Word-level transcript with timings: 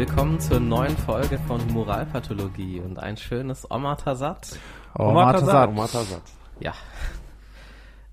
Willkommen 0.00 0.40
zur 0.40 0.60
neuen 0.60 0.96
Folge 0.96 1.38
von 1.40 1.60
Moralpathologie 1.74 2.80
und 2.80 2.98
ein 2.98 3.18
schönes 3.18 3.70
Omatasat. 3.70 4.58
Omatasat. 4.94 5.68
Omatasat. 5.68 6.22
Ja. 6.58 6.72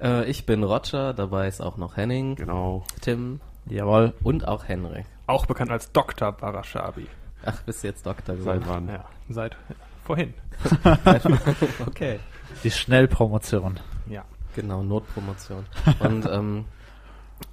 Äh, 0.02 0.26
ich 0.26 0.46
bin 0.46 0.66
Roger, 0.66 1.14
dabei 1.14 1.48
ist 1.48 1.62
auch 1.62 1.78
noch 1.78 1.96
Henning, 1.96 2.36
Genau. 2.36 2.84
Tim 3.00 3.40
Jawohl. 3.68 4.14
und 4.22 4.46
auch 4.50 4.68
Henrik. 4.68 5.06
Auch 5.28 5.46
bekannt 5.46 5.72
als 5.72 5.94
Dr. 5.94 6.34
Barashabi. 6.34 7.08
Ach, 7.46 7.62
bist 7.62 7.86
du 7.86 7.88
jetzt 7.88 8.06
Doktor 8.06 8.36
Seit 8.36 8.60
geworden? 8.64 8.88
wann? 8.88 8.90
Ja, 8.90 9.06
seit 9.30 9.56
vorhin. 10.04 10.34
Okay. 11.88 12.20
Die 12.66 12.72
Schnellpromotion. 12.72 13.80
Ja. 14.08 14.26
Genau, 14.58 14.84
Notpromotion. 14.84 15.66
Und 16.00 16.26
ähm, 16.26 16.66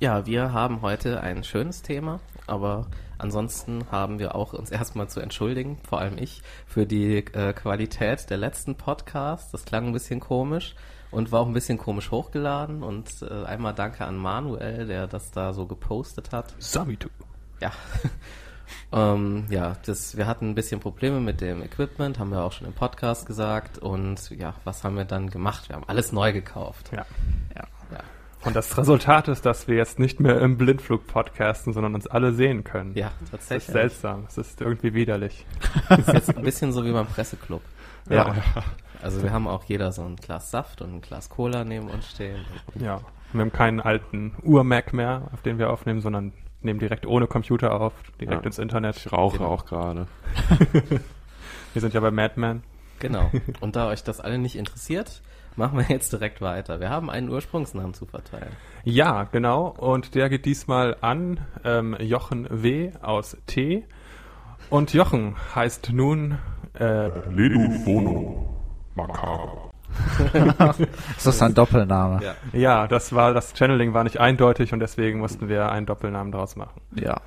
ja, 0.01 0.27
wir 0.27 0.53
haben 0.53 0.83
heute 0.83 1.21
ein 1.21 1.45
schönes 1.45 1.83
Thema, 1.83 2.19
aber 2.49 2.89
ansonsten 3.19 3.91
haben 3.91 4.19
wir 4.19 4.35
auch 4.35 4.53
uns 4.53 4.71
erstmal 4.73 5.09
zu 5.09 5.21
entschuldigen, 5.21 5.79
vor 5.89 6.01
allem 6.01 6.19
ich, 6.19 6.43
für 6.67 6.87
die 6.87 7.19
äh, 7.19 7.53
Qualität 7.53 8.31
der 8.31 8.37
letzten 8.37 8.77
Podcasts. 8.77 9.51
Das 9.51 9.65
klang 9.65 9.87
ein 9.87 9.93
bisschen 9.93 10.21
komisch 10.21 10.75
und 11.11 11.33
war 11.33 11.41
auch 11.41 11.47
ein 11.47 11.53
bisschen 11.53 11.79
komisch 11.79 12.11
hochgeladen. 12.11 12.83
Und 12.83 13.23
äh, 13.23 13.45
einmal 13.45 13.75
danke 13.75 14.05
an 14.05 14.17
Manuel, 14.17 14.87
der 14.87 15.07
das 15.07 15.31
da 15.31 15.53
so 15.53 15.67
gepostet 15.67 16.33
hat. 16.33 16.55
Sabitu. 16.59 17.09
Ja. 17.61 17.73
ähm, 18.93 19.47
ja, 19.49 19.77
das, 19.87 20.17
wir 20.17 20.27
hatten 20.27 20.51
ein 20.51 20.55
bisschen 20.55 20.81
Probleme 20.81 21.21
mit 21.21 21.41
dem 21.41 21.63
Equipment, 21.63 22.19
haben 22.19 22.31
wir 22.31 22.43
auch 22.43 22.53
schon 22.53 22.67
im 22.67 22.73
Podcast 22.73 23.27
gesagt. 23.27 23.79
Und 23.79 24.31
ja, 24.31 24.55
was 24.65 24.85
haben 24.85 24.97
wir 24.97 25.05
dann 25.05 25.31
gemacht? 25.31 25.69
Wir 25.69 25.77
haben 25.77 25.89
alles 25.89 26.13
neu 26.13 26.33
gekauft. 26.33 26.91
Ja. 26.93 27.07
Ja. 27.55 27.65
Und 28.45 28.55
das 28.55 28.77
Resultat 28.77 29.29
ist, 29.29 29.47
dass 29.47 29.69
wir 29.69 29.77
jetzt 29.77 29.99
nicht 29.99 30.21
mehr 30.21 30.41
im 30.41 30.59
Blindflug 30.59 31.07
podcasten, 31.07 31.73
sondern 31.73 31.95
uns 31.95 32.07
alle 32.07 32.33
sehen 32.33 32.63
können. 32.65 32.93
Ja, 32.95 33.07
Das 33.07 33.23
ist 33.23 33.31
tatsächlich. 33.31 33.73
seltsam. 33.73 34.25
Es 34.29 34.37
ist 34.39 34.61
irgendwie 34.61 34.93
widerlich. 34.95 35.47
Das 35.89 35.99
ist 36.09 36.13
jetzt 36.13 36.37
ein 36.37 36.43
bisschen 36.43 36.73
so 36.73 36.85
wie 36.85 36.93
beim 36.93 37.07
Presseclub. 37.07 37.63
Ja. 38.11 38.35
Also 39.03 39.23
wir 39.23 39.33
haben 39.33 39.49
auch 39.49 39.65
jeder 39.65 39.93
so 39.93 40.03
ein 40.03 40.17
Glas 40.17 40.51
Saft 40.51 40.83
und 40.83 40.95
ein 40.95 41.01
Glas 41.01 41.31
Cola 41.31 41.65
neben 41.65 41.89
uns 41.89 42.11
stehen. 42.11 42.45
Ja. 42.75 43.01
Wir 43.33 43.41
haben 43.41 43.53
keinen 43.53 43.81
alten 43.81 44.35
Ur-Mac 44.43 44.93
mehr, 44.93 45.29
auf 45.33 45.41
den 45.43 45.59
wir 45.59 45.71
aufnehmen, 45.71 46.01
sondern 46.01 46.33
nehmen 46.61 46.79
direkt 46.79 47.07
ohne 47.07 47.27
Computer 47.27 47.81
auf, 47.81 47.93
direkt 48.21 48.43
Ja. 48.43 48.47
ins 48.47 48.59
Internet. 48.59 48.97
Ich 48.97 49.11
rauche 49.13 49.39
Genau. 49.39 49.51
auch 49.51 49.65
gerade. 49.67 50.07
Wir 51.73 51.81
sind 51.81 51.93
ja 51.95 52.01
bei 52.01 52.11
Madman. 52.11 52.63
Genau. 53.01 53.31
Und 53.61 53.75
da 53.77 53.89
euch 53.89 54.05
das 54.05 54.21
alle 54.21 54.39
nicht 54.39 54.57
interessiert, 54.57 55.21
machen 55.57 55.79
wir 55.79 55.87
jetzt 55.89 56.13
direkt 56.13 56.41
weiter. 56.41 56.81
Wir 56.81 56.91
haben 56.91 57.11
einen 57.11 57.29
Ursprungsnamen 57.29 57.95
zu 57.95 58.07
verteilen. 58.07 58.53
Ja, 58.85 59.25
genau. 59.25 59.69
Und 59.69 60.15
der 60.15 60.29
geht 60.29 60.45
diesmal 60.45 60.97
an 61.01 61.41
ähm, 61.65 61.97
Jochen 62.01 62.47
W. 62.51 62.93
aus 63.03 63.37
T. 63.47 63.85
Und 64.71 64.93
Jochen 64.93 65.37
heißt 65.55 65.91
nun 65.93 66.39
äh, 66.79 67.09
Ledu 67.31 67.85
Bono 67.85 68.55
Macabre. 68.95 69.71
Ist 71.17 71.27
das 71.27 71.43
ein 71.43 71.55
Doppelname? 71.55 72.21
Ja. 72.23 72.35
Ja, 72.53 72.87
das 72.89 73.15
war 73.15 73.33
das 73.33 73.55
Channeling 73.57 73.95
war 73.95 74.03
nicht 74.03 74.19
eindeutig 74.19 74.73
und 74.73 74.81
deswegen 74.81 75.21
mussten 75.21 75.49
wir 75.49 75.71
einen 75.71 75.87
Doppelnamen 75.87 76.33
draus 76.33 76.57
machen. 76.57 76.81
Ja. 76.95 77.21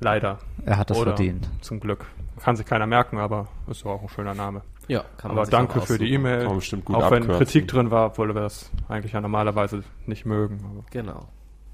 Leider. 0.00 0.38
Er 0.64 0.78
hat 0.78 0.90
das 0.90 0.98
Oder 0.98 1.16
verdient. 1.16 1.48
Zum 1.60 1.80
Glück. 1.80 2.06
Kann 2.42 2.56
sich 2.56 2.66
keiner 2.66 2.86
merken, 2.86 3.18
aber 3.18 3.48
ist 3.68 3.86
auch 3.86 4.02
ein 4.02 4.08
schöner 4.08 4.34
Name. 4.34 4.62
Ja, 4.88 5.04
kann 5.16 5.30
man 5.30 5.38
Aber 5.38 5.46
sich 5.46 5.52
danke 5.52 5.80
für 5.80 5.98
die. 5.98 6.12
E-Mail. 6.12 6.46
Auch 6.46 6.52
wenn 6.52 6.94
abkürzen. 6.94 7.28
Kritik 7.28 7.68
drin 7.68 7.90
war, 7.90 8.06
obwohl 8.06 8.34
wir 8.34 8.42
das 8.42 8.70
eigentlich 8.88 9.12
ja 9.12 9.20
normalerweise 9.20 9.82
nicht 10.06 10.26
mögen. 10.26 10.64
Aber 10.64 10.84
Genau. 10.90 11.28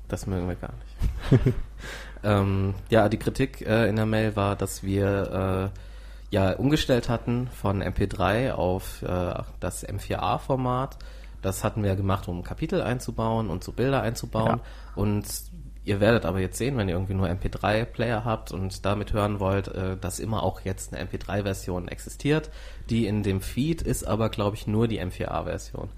Das 0.09 0.27
mögen 0.27 0.47
wir 0.47 0.57
gar 0.57 0.73
nicht. 0.73 1.55
ähm, 2.23 2.75
ja, 2.91 3.09
die 3.09 3.17
Kritik 3.17 3.63
äh, 3.63 3.89
in 3.89 3.97
der 3.97 4.05
Mail 4.05 4.37
war, 4.37 4.57
dass 4.57 4.83
wir 4.83 5.73
äh, 5.73 5.79
ja 6.31 6.53
umgestellt 6.53 7.09
hatten 7.09 7.49
von 7.49 7.83
MP3 7.83 8.53
auf 8.53 9.03
äh, 9.03 9.35
das 9.61 9.87
M4A-Format. 9.89 10.99
Das 11.41 11.65
hatten 11.65 11.83
wir 11.83 11.97
gemacht, 11.97 12.29
um 12.29 12.43
Kapitel 12.43 12.83
einzubauen 12.83 13.49
und 13.49 13.65
so 13.65 13.73
Bilder 13.73 14.03
einzubauen. 14.03 14.61
Und 14.95 15.27
ihr 15.85 16.01
werdet 16.01 16.25
aber 16.25 16.41
jetzt 16.41 16.59
sehen, 16.59 16.77
wenn 16.77 16.89
ihr 16.89 16.95
irgendwie 16.95 17.15
nur 17.15 17.29
MP3-Player 17.29 18.25
habt 18.25 18.53
und 18.53 18.85
damit 18.85 19.13
hören 19.13 19.41
wollt, 19.41 19.69
äh, 19.69 19.97
dass 19.97 20.21
immer 20.21 20.43
auch 20.43 20.61
jetzt 20.61 20.95
eine 20.95 21.05
MP3-Version 21.05 21.89
existiert. 21.89 22.51
Die 22.89 23.07
in 23.07 23.23
dem 23.23 23.41
Feed 23.41 23.83
ist 23.83 24.05
aber, 24.05 24.29
glaube 24.29 24.57
ich, 24.57 24.67
nur 24.67 24.89
die 24.89 25.01
M4A-Version. 25.01 25.89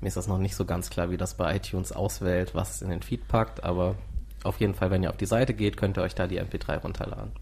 Mir 0.00 0.08
ist 0.08 0.16
das 0.16 0.28
noch 0.28 0.38
nicht 0.38 0.54
so 0.54 0.64
ganz 0.64 0.90
klar, 0.90 1.10
wie 1.10 1.16
das 1.16 1.34
bei 1.34 1.56
iTunes 1.56 1.90
auswählt, 1.90 2.54
was 2.54 2.82
in 2.82 2.90
den 2.90 3.02
Feed 3.02 3.26
packt, 3.26 3.64
aber 3.64 3.96
auf 4.44 4.60
jeden 4.60 4.74
Fall, 4.74 4.90
wenn 4.92 5.02
ihr 5.02 5.10
auf 5.10 5.16
die 5.16 5.26
Seite 5.26 5.54
geht, 5.54 5.76
könnt 5.76 5.98
ihr 5.98 6.02
euch 6.02 6.14
da 6.14 6.28
die 6.28 6.40
MP3 6.40 6.78
runterladen. 6.78 7.32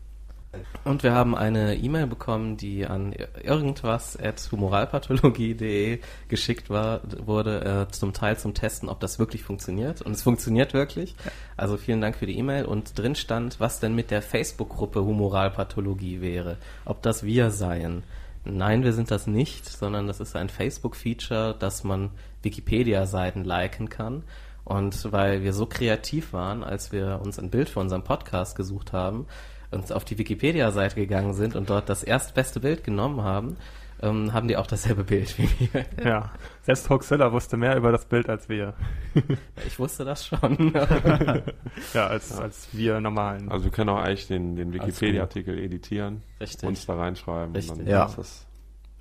Und 0.84 1.02
wir 1.02 1.12
haben 1.12 1.34
eine 1.34 1.76
E-Mail 1.76 2.06
bekommen, 2.06 2.56
die 2.56 2.86
an 2.86 3.14
irgendwas 3.42 4.18
at 4.18 4.48
humoralpathologie.de 4.50 6.00
geschickt 6.28 6.70
war, 6.70 7.00
wurde, 7.24 7.86
äh, 7.88 7.92
zum 7.92 8.12
Teil 8.12 8.38
zum 8.38 8.54
Testen, 8.54 8.88
ob 8.88 9.00
das 9.00 9.18
wirklich 9.18 9.42
funktioniert. 9.42 10.02
Und 10.02 10.12
es 10.12 10.22
funktioniert 10.22 10.74
wirklich. 10.74 11.14
Also 11.56 11.76
vielen 11.76 12.00
Dank 12.00 12.16
für 12.16 12.26
die 12.26 12.38
E-Mail. 12.38 12.64
Und 12.64 12.98
drin 12.98 13.14
stand, 13.14 13.60
was 13.60 13.80
denn 13.80 13.94
mit 13.94 14.10
der 14.10 14.22
Facebook-Gruppe 14.22 15.04
Humoralpathologie 15.04 16.20
wäre. 16.20 16.56
Ob 16.84 17.02
das 17.02 17.24
wir 17.24 17.50
seien. 17.50 18.02
Nein, 18.44 18.84
wir 18.84 18.92
sind 18.92 19.10
das 19.10 19.26
nicht, 19.26 19.66
sondern 19.66 20.06
das 20.06 20.20
ist 20.20 20.36
ein 20.36 20.48
Facebook-Feature, 20.48 21.56
dass 21.58 21.82
man 21.82 22.10
Wikipedia-Seiten 22.42 23.42
liken 23.44 23.88
kann. 23.88 24.22
Und 24.64 25.12
weil 25.12 25.42
wir 25.42 25.52
so 25.52 25.66
kreativ 25.66 26.32
waren, 26.32 26.64
als 26.64 26.90
wir 26.90 27.20
uns 27.22 27.38
ein 27.38 27.50
Bild 27.50 27.68
für 27.68 27.80
unseren 27.80 28.02
Podcast 28.02 28.56
gesucht 28.56 28.92
haben, 28.92 29.26
uns 29.71 29.91
auf 29.93 30.04
die 30.04 30.19
Wikipedia-Seite 30.19 30.97
gegangen 30.97 31.32
sind 31.34 31.56
und 31.56 31.71
dort 31.71 31.88
das 31.88 32.03
erstbeste 32.03 32.60
Bild 32.60 32.84
genommen 32.84 33.22
haben, 33.22 33.56
ähm, 34.03 34.32
haben 34.34 34.47
die 34.47 34.56
auch 34.59 34.66
dasselbe 34.66 35.04
Bild 35.04 35.38
wie 35.38 35.49
wir. 35.72 35.84
ja, 36.04 36.31
selbst 36.62 36.91
Hoaxilla 36.91 37.32
wusste 37.32 37.56
mehr 37.56 37.77
über 37.77 37.93
das 37.93 38.04
Bild 38.04 38.28
als 38.28 38.49
wir. 38.49 38.75
Ich 39.66 39.78
wusste 39.78 40.04
das 40.04 40.27
schon. 40.27 40.72
Ja, 41.94 42.06
als, 42.06 42.32
als 42.38 42.69
wir 42.72 43.00
normalen. 43.00 43.49
Also 43.50 43.65
wir 43.65 43.72
können 43.72 43.88
auch 43.91 43.99
eigentlich 44.03 44.27
den, 44.28 44.54
den 44.56 44.72
Wikipedia-Artikel 44.72 45.59
editieren, 45.59 46.22
Richtig. 46.41 46.69
uns 46.69 46.84
da 46.87 46.94
reinschreiben 46.94 47.54
Richtig. 47.54 47.72
und 47.72 47.78
dann 47.81 47.87
Ja. 47.88 48.04
ist 48.06 48.19
das 48.19 48.47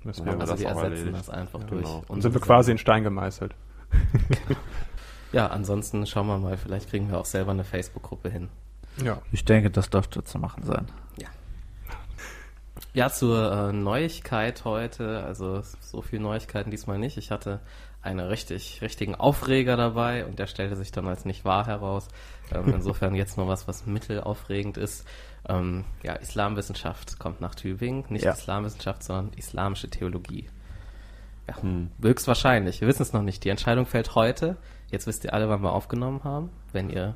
müssen 0.04 0.26
Ja, 0.26 0.32
wir 0.34 0.40
also 0.40 0.52
das 0.54 0.64
auch 0.64 0.68
ersetzen 0.82 0.92
erledigt. 0.92 1.18
das 1.18 1.30
einfach 1.30 1.60
Ja, 1.60 1.66
durch. 1.66 1.82
genau. 1.84 2.04
Und 2.08 2.22
sind 2.22 2.32
wir 2.34 2.40
quasi 2.40 2.70
in 2.72 2.78
Stein 2.78 3.02
gemeißelt. 3.04 3.54
Ja, 5.32 5.48
ansonsten 5.48 6.06
schauen 6.06 6.28
wir 6.28 6.38
mal, 6.38 6.56
vielleicht 6.56 6.88
kriegen 6.88 7.10
wir 7.10 7.18
auch 7.18 7.24
selber 7.26 7.50
eine 7.50 7.64
Facebook-Gruppe 7.64 8.30
hin. 8.30 8.48
Ja. 9.02 9.20
Ich 9.32 9.44
denke, 9.44 9.70
das 9.70 9.90
dürfte 9.90 10.24
zu 10.24 10.38
machen 10.38 10.62
sein. 10.64 10.86
Ja, 12.92 13.10
zur 13.10 13.52
äh, 13.52 13.72
Neuigkeit 13.74 14.64
heute, 14.64 15.22
also 15.22 15.60
so 15.80 16.00
viel 16.00 16.18
Neuigkeiten 16.18 16.70
diesmal 16.70 16.98
nicht. 16.98 17.18
Ich 17.18 17.30
hatte 17.30 17.60
einen 18.00 18.20
richtig, 18.20 18.80
richtigen 18.80 19.14
Aufreger 19.14 19.76
dabei 19.76 20.24
und 20.24 20.38
der 20.38 20.46
stellte 20.46 20.76
sich 20.76 20.92
dann 20.92 21.06
als 21.06 21.26
nicht 21.26 21.44
wahr 21.44 21.66
heraus. 21.66 22.08
Ähm, 22.54 22.68
insofern 22.74 23.14
jetzt 23.14 23.36
nur 23.36 23.48
was, 23.48 23.68
was 23.68 23.84
mittelaufregend 23.84 24.78
ist. 24.78 25.06
Ähm, 25.46 25.84
ja, 26.02 26.14
Islamwissenschaft 26.14 27.18
kommt 27.18 27.42
nach 27.42 27.54
Tübingen, 27.54 28.04
nicht 28.08 28.24
Ja. 28.24 28.32
Islamwissenschaft, 28.32 29.02
sondern 29.02 29.32
islamische 29.36 29.90
Theologie. 29.90 30.48
Ja, 31.48 31.60
Hm. 31.60 31.90
höchstwahrscheinlich. 32.00 32.80
Wir 32.80 32.88
wissen 32.88 33.02
es 33.02 33.12
noch 33.12 33.22
nicht. 33.22 33.44
Die 33.44 33.50
Entscheidung 33.50 33.84
fällt 33.84 34.14
heute. 34.14 34.56
Jetzt 34.90 35.06
wisst 35.06 35.22
ihr 35.24 35.34
alle, 35.34 35.50
wann 35.50 35.62
wir 35.62 35.72
aufgenommen 35.72 36.24
haben, 36.24 36.48
wenn 36.72 36.88
ihr 36.88 37.14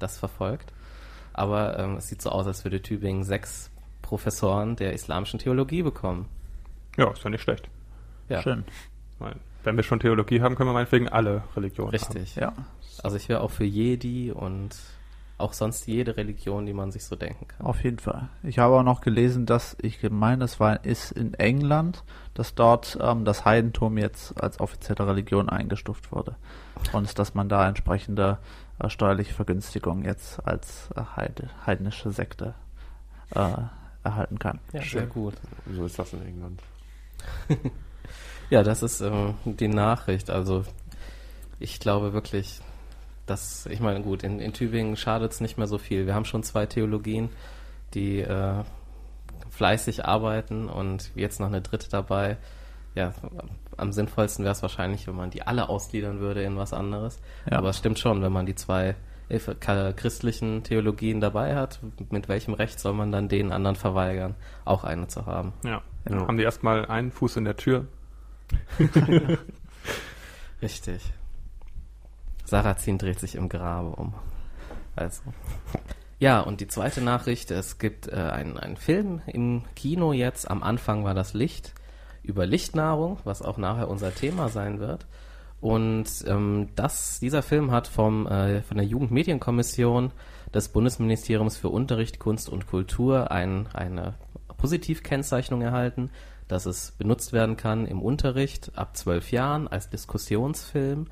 das 0.00 0.18
verfolgt. 0.18 0.72
Aber 1.40 1.78
ähm, 1.78 1.96
es 1.96 2.08
sieht 2.08 2.20
so 2.20 2.28
aus, 2.28 2.46
als 2.46 2.64
würde 2.64 2.82
Tübingen 2.82 3.24
sechs 3.24 3.70
Professoren 4.02 4.76
der 4.76 4.92
islamischen 4.92 5.38
Theologie 5.38 5.82
bekommen. 5.82 6.28
Ja, 6.98 7.10
ist 7.10 7.24
ja 7.24 7.30
nicht 7.30 7.40
schlecht. 7.40 7.66
Ja, 8.28 8.42
Schön. 8.42 8.62
Wenn 9.64 9.76
wir 9.76 9.82
schon 9.82 10.00
Theologie 10.00 10.42
haben, 10.42 10.54
können 10.54 10.68
wir 10.68 10.74
meinetwegen 10.74 11.08
alle 11.08 11.42
Religionen 11.56 11.92
richtig. 11.92 12.36
Ja. 12.36 12.52
Also 13.02 13.16
ich 13.16 13.30
wäre 13.30 13.40
auch 13.40 13.50
für 13.50 13.64
Jedi 13.64 14.32
und 14.32 14.76
auch 15.38 15.54
sonst 15.54 15.86
jede 15.86 16.18
Religion, 16.18 16.66
die 16.66 16.74
man 16.74 16.92
sich 16.92 17.06
so 17.06 17.16
denken 17.16 17.48
kann. 17.48 17.66
Auf 17.66 17.82
jeden 17.84 18.00
Fall. 18.00 18.28
Ich 18.42 18.58
habe 18.58 18.74
auch 18.74 18.82
noch 18.82 19.00
gelesen, 19.00 19.46
dass 19.46 19.78
ich 19.80 19.98
meine, 20.10 20.44
es 20.44 20.60
war 20.60 20.84
ist 20.84 21.10
in 21.10 21.32
England, 21.32 22.04
dass 22.34 22.54
dort 22.54 22.98
ähm, 23.00 23.24
das 23.24 23.46
Heidentum 23.46 23.96
jetzt 23.96 24.38
als 24.42 24.60
offizielle 24.60 25.06
Religion 25.06 25.48
eingestuft 25.48 26.12
wurde 26.12 26.36
und 26.92 27.18
dass 27.18 27.32
man 27.32 27.48
da 27.48 27.66
entsprechende 27.66 28.36
steuerliche 28.88 29.34
Vergünstigungen 29.34 30.04
jetzt 30.04 30.46
als 30.46 30.88
äh, 30.96 31.02
heidnische 31.66 32.10
Sekte 32.12 32.54
äh, 33.34 33.54
erhalten 34.02 34.38
kann. 34.38 34.60
Ja, 34.72 34.82
Schön. 34.82 35.00
sehr 35.00 35.08
gut. 35.08 35.34
So 35.70 35.84
ist 35.84 35.98
das 35.98 36.12
in 36.12 36.26
England. 36.26 36.62
Ja, 38.50 38.64
das 38.64 38.82
ist 38.82 39.00
ähm, 39.00 39.34
die 39.44 39.68
Nachricht. 39.68 40.28
Also 40.28 40.64
ich 41.60 41.78
glaube 41.78 42.12
wirklich, 42.12 42.60
dass, 43.26 43.66
ich 43.66 43.78
meine, 43.78 44.02
gut, 44.02 44.24
in, 44.24 44.40
in 44.40 44.52
Tübingen 44.52 44.96
schadet 44.96 45.30
es 45.30 45.40
nicht 45.40 45.56
mehr 45.56 45.68
so 45.68 45.78
viel. 45.78 46.06
Wir 46.06 46.16
haben 46.16 46.24
schon 46.24 46.42
zwei 46.42 46.66
Theologien, 46.66 47.30
die 47.94 48.18
äh, 48.18 48.64
fleißig 49.50 50.04
arbeiten 50.04 50.68
und 50.68 51.12
jetzt 51.14 51.38
noch 51.38 51.46
eine 51.46 51.62
dritte 51.62 51.88
dabei. 51.88 52.38
Ja, 52.94 53.12
am 53.76 53.92
sinnvollsten 53.92 54.44
wäre 54.44 54.52
es 54.52 54.62
wahrscheinlich, 54.62 55.06
wenn 55.06 55.14
man 55.14 55.30
die 55.30 55.42
alle 55.42 55.68
ausgliedern 55.68 56.20
würde 56.20 56.42
in 56.42 56.56
was 56.56 56.72
anderes. 56.72 57.20
Ja. 57.48 57.58
Aber 57.58 57.70
es 57.70 57.78
stimmt 57.78 57.98
schon, 57.98 58.20
wenn 58.22 58.32
man 58.32 58.46
die 58.46 58.54
zwei 58.54 58.96
äh, 59.28 59.92
christlichen 59.92 60.64
Theologien 60.64 61.20
dabei 61.20 61.54
hat, 61.54 61.80
mit 62.10 62.28
welchem 62.28 62.54
Recht 62.54 62.80
soll 62.80 62.94
man 62.94 63.12
dann 63.12 63.28
den 63.28 63.52
anderen 63.52 63.76
verweigern, 63.76 64.34
auch 64.64 64.82
eine 64.82 65.06
zu 65.06 65.26
haben? 65.26 65.52
Ja. 65.62 65.82
Ja. 66.08 66.26
Haben 66.26 66.36
die 66.36 66.42
erstmal 66.42 66.86
einen 66.86 67.12
Fuß 67.12 67.36
in 67.36 67.44
der 67.44 67.56
Tür. 67.56 67.86
Richtig. 70.62 71.12
Sarrazin 72.44 72.98
dreht 72.98 73.20
sich 73.20 73.36
im 73.36 73.48
Grabe 73.48 73.90
um. 73.90 74.14
Also. 74.96 75.22
Ja, 76.18 76.40
und 76.40 76.60
die 76.60 76.66
zweite 76.66 77.00
Nachricht, 77.00 77.50
es 77.50 77.78
gibt 77.78 78.08
äh, 78.08 78.16
einen, 78.16 78.58
einen 78.58 78.76
Film 78.76 79.22
im 79.26 79.62
Kino 79.76 80.12
jetzt, 80.12 80.50
am 80.50 80.62
Anfang 80.62 81.04
war 81.04 81.14
das 81.14 81.32
Licht, 81.32 81.72
über 82.22 82.46
Lichtnahrung, 82.46 83.18
was 83.24 83.42
auch 83.42 83.58
nachher 83.58 83.88
unser 83.88 84.14
Thema 84.14 84.48
sein 84.48 84.80
wird. 84.80 85.06
Und 85.60 86.06
ähm, 86.26 86.68
das, 86.74 87.20
dieser 87.20 87.42
Film 87.42 87.70
hat 87.70 87.86
vom, 87.86 88.26
äh, 88.26 88.62
von 88.62 88.78
der 88.78 88.86
Jugendmedienkommission 88.86 90.12
des 90.54 90.70
Bundesministeriums 90.70 91.56
für 91.56 91.68
Unterricht, 91.68 92.18
Kunst 92.18 92.48
und 92.48 92.66
Kultur 92.66 93.30
ein, 93.30 93.66
eine 93.74 94.14
Positivkennzeichnung 94.56 95.60
erhalten, 95.60 96.10
dass 96.48 96.66
es 96.66 96.92
benutzt 96.92 97.32
werden 97.32 97.56
kann 97.56 97.86
im 97.86 98.02
Unterricht 98.02 98.72
ab 98.74 98.96
zwölf 98.96 99.30
Jahren 99.30 99.68
als 99.68 99.90
Diskussionsfilm. 99.90 101.06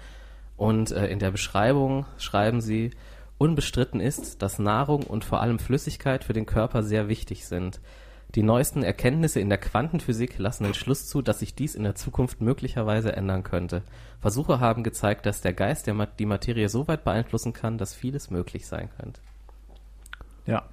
Und 0.56 0.90
äh, 0.90 1.06
in 1.06 1.18
der 1.18 1.30
Beschreibung 1.30 2.06
schreiben 2.16 2.60
sie, 2.60 2.90
unbestritten 3.38 4.00
ist, 4.00 4.42
dass 4.42 4.58
Nahrung 4.58 5.04
und 5.04 5.24
vor 5.24 5.40
allem 5.40 5.60
Flüssigkeit 5.60 6.24
für 6.24 6.32
den 6.32 6.46
Körper 6.46 6.82
sehr 6.82 7.08
wichtig 7.08 7.46
sind. 7.46 7.80
Die 8.34 8.42
neuesten 8.42 8.82
Erkenntnisse 8.82 9.40
in 9.40 9.48
der 9.48 9.58
Quantenphysik 9.58 10.38
lassen 10.38 10.64
den 10.64 10.74
Schluss 10.74 11.06
zu, 11.06 11.22
dass 11.22 11.38
sich 11.38 11.54
dies 11.54 11.74
in 11.74 11.84
der 11.84 11.94
Zukunft 11.94 12.40
möglicherweise 12.40 13.14
ändern 13.14 13.42
könnte. 13.42 13.82
Versuche 14.20 14.60
haben 14.60 14.84
gezeigt, 14.84 15.24
dass 15.24 15.40
der 15.40 15.54
Geist 15.54 15.86
der 15.86 15.94
Ma 15.94 16.06
die 16.06 16.26
Materie 16.26 16.68
so 16.68 16.88
weit 16.88 17.04
beeinflussen 17.04 17.52
kann, 17.52 17.78
dass 17.78 17.94
vieles 17.94 18.30
möglich 18.30 18.66
sein 18.66 18.90
könnte. 18.98 19.20
Ja. 20.46 20.68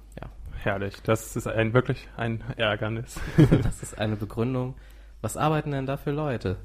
Herrlich. 0.66 1.00
Das 1.02 1.36
ist 1.36 1.46
ein, 1.46 1.74
wirklich 1.74 2.08
ein 2.16 2.42
Ärgernis. 2.56 3.20
Das 3.62 3.84
ist 3.84 3.98
eine 3.98 4.16
Begründung. 4.16 4.74
Was 5.20 5.36
arbeiten 5.36 5.70
denn 5.70 5.86
da 5.86 5.96
für 5.96 6.10
Leute? 6.10 6.56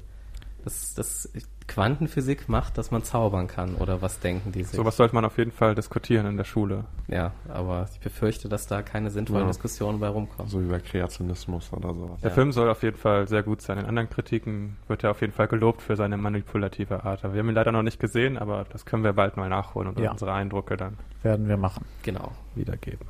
Das, 0.64 0.94
das 0.94 1.28
Quantenphysik 1.66 2.48
macht, 2.48 2.76
dass 2.76 2.90
man 2.90 3.02
zaubern 3.04 3.46
kann, 3.46 3.76
oder 3.76 4.02
was 4.02 4.20
denken 4.20 4.52
die 4.52 4.62
sich? 4.64 4.76
Sowas 4.76 4.96
sollte 4.96 5.14
man 5.14 5.24
auf 5.24 5.38
jeden 5.38 5.52
Fall 5.52 5.74
diskutieren 5.74 6.26
in 6.26 6.36
der 6.36 6.44
Schule. 6.44 6.84
Ja, 7.08 7.32
aber 7.48 7.88
ich 7.92 8.00
befürchte, 8.00 8.48
dass 8.48 8.66
da 8.66 8.82
keine 8.82 9.10
sinnvollen 9.10 9.44
Ja. 9.44 9.48
Diskussionen 9.48 9.98
bei 10.00 10.08
rumkommen. 10.08 10.50
So 10.50 10.60
wie 10.60 10.68
bei 10.68 10.80
Kreationismus 10.80 11.72
oder 11.72 11.94
sowas. 11.94 12.20
Der 12.20 12.30
Ja. 12.30 12.34
Film 12.34 12.52
soll 12.52 12.68
auf 12.68 12.82
jeden 12.82 12.96
Fall 12.96 13.26
sehr 13.28 13.42
gut 13.42 13.62
sein. 13.62 13.78
In 13.78 13.86
anderen 13.86 14.10
Kritiken 14.10 14.76
wird 14.88 15.02
er 15.04 15.12
auf 15.12 15.20
jeden 15.20 15.32
Fall 15.32 15.48
gelobt 15.48 15.82
für 15.82 15.96
seine 15.96 16.16
manipulative 16.16 17.04
Art. 17.04 17.24
Aber 17.24 17.34
wir 17.34 17.40
haben 17.40 17.48
ihn 17.48 17.54
leider 17.54 17.72
noch 17.72 17.82
nicht 17.82 18.00
gesehen, 18.00 18.36
aber 18.38 18.64
das 18.70 18.84
können 18.84 19.04
wir 19.04 19.12
bald 19.12 19.36
mal 19.36 19.48
nachholen 19.48 19.88
und 19.88 19.98
Ja. 19.98 20.10
unsere 20.12 20.32
Eindrücke 20.32 20.76
dann 20.76 20.98
Werden 21.22 21.48
wir 21.48 21.56
machen. 21.56 21.84
Genau. 22.02 22.32
wiedergeben. 22.54 23.06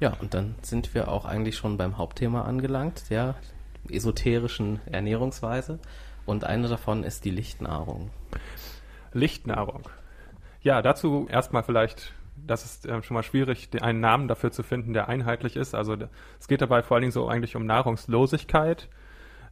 Ja, 0.00 0.12
und 0.20 0.34
dann 0.34 0.56
sind 0.62 0.92
wir 0.92 1.08
auch 1.08 1.24
eigentlich 1.24 1.56
schon 1.56 1.76
beim 1.78 1.98
Hauptthema 1.98 2.42
angelangt, 2.42 3.10
der 3.10 3.36
esoterischen 3.88 4.80
Ernährungsweise. 4.86 5.78
Und 6.26 6.44
eine 6.44 6.68
davon 6.68 7.04
ist 7.04 7.24
die 7.24 7.30
Lichtnahrung. 7.30 8.10
Lichtnahrung. 9.12 9.88
Ja, 10.62 10.82
dazu 10.82 11.26
erstmal 11.30 11.62
vielleicht, 11.62 12.14
das 12.36 12.64
ist 12.64 12.86
ähm, 12.86 13.02
schon 13.02 13.14
mal 13.14 13.22
schwierig, 13.22 13.68
einen 13.80 14.00
Namen 14.00 14.28
dafür 14.28 14.50
zu 14.50 14.62
finden, 14.62 14.92
der 14.92 15.08
einheitlich 15.08 15.56
ist. 15.56 15.74
Also 15.74 15.96
es 16.40 16.48
geht 16.48 16.62
dabei 16.62 16.82
vor 16.82 16.96
allen 16.96 17.02
Dingen 17.02 17.12
so 17.12 17.28
eigentlich 17.28 17.56
um 17.56 17.66
Nahrungslosigkeit. 17.66 18.88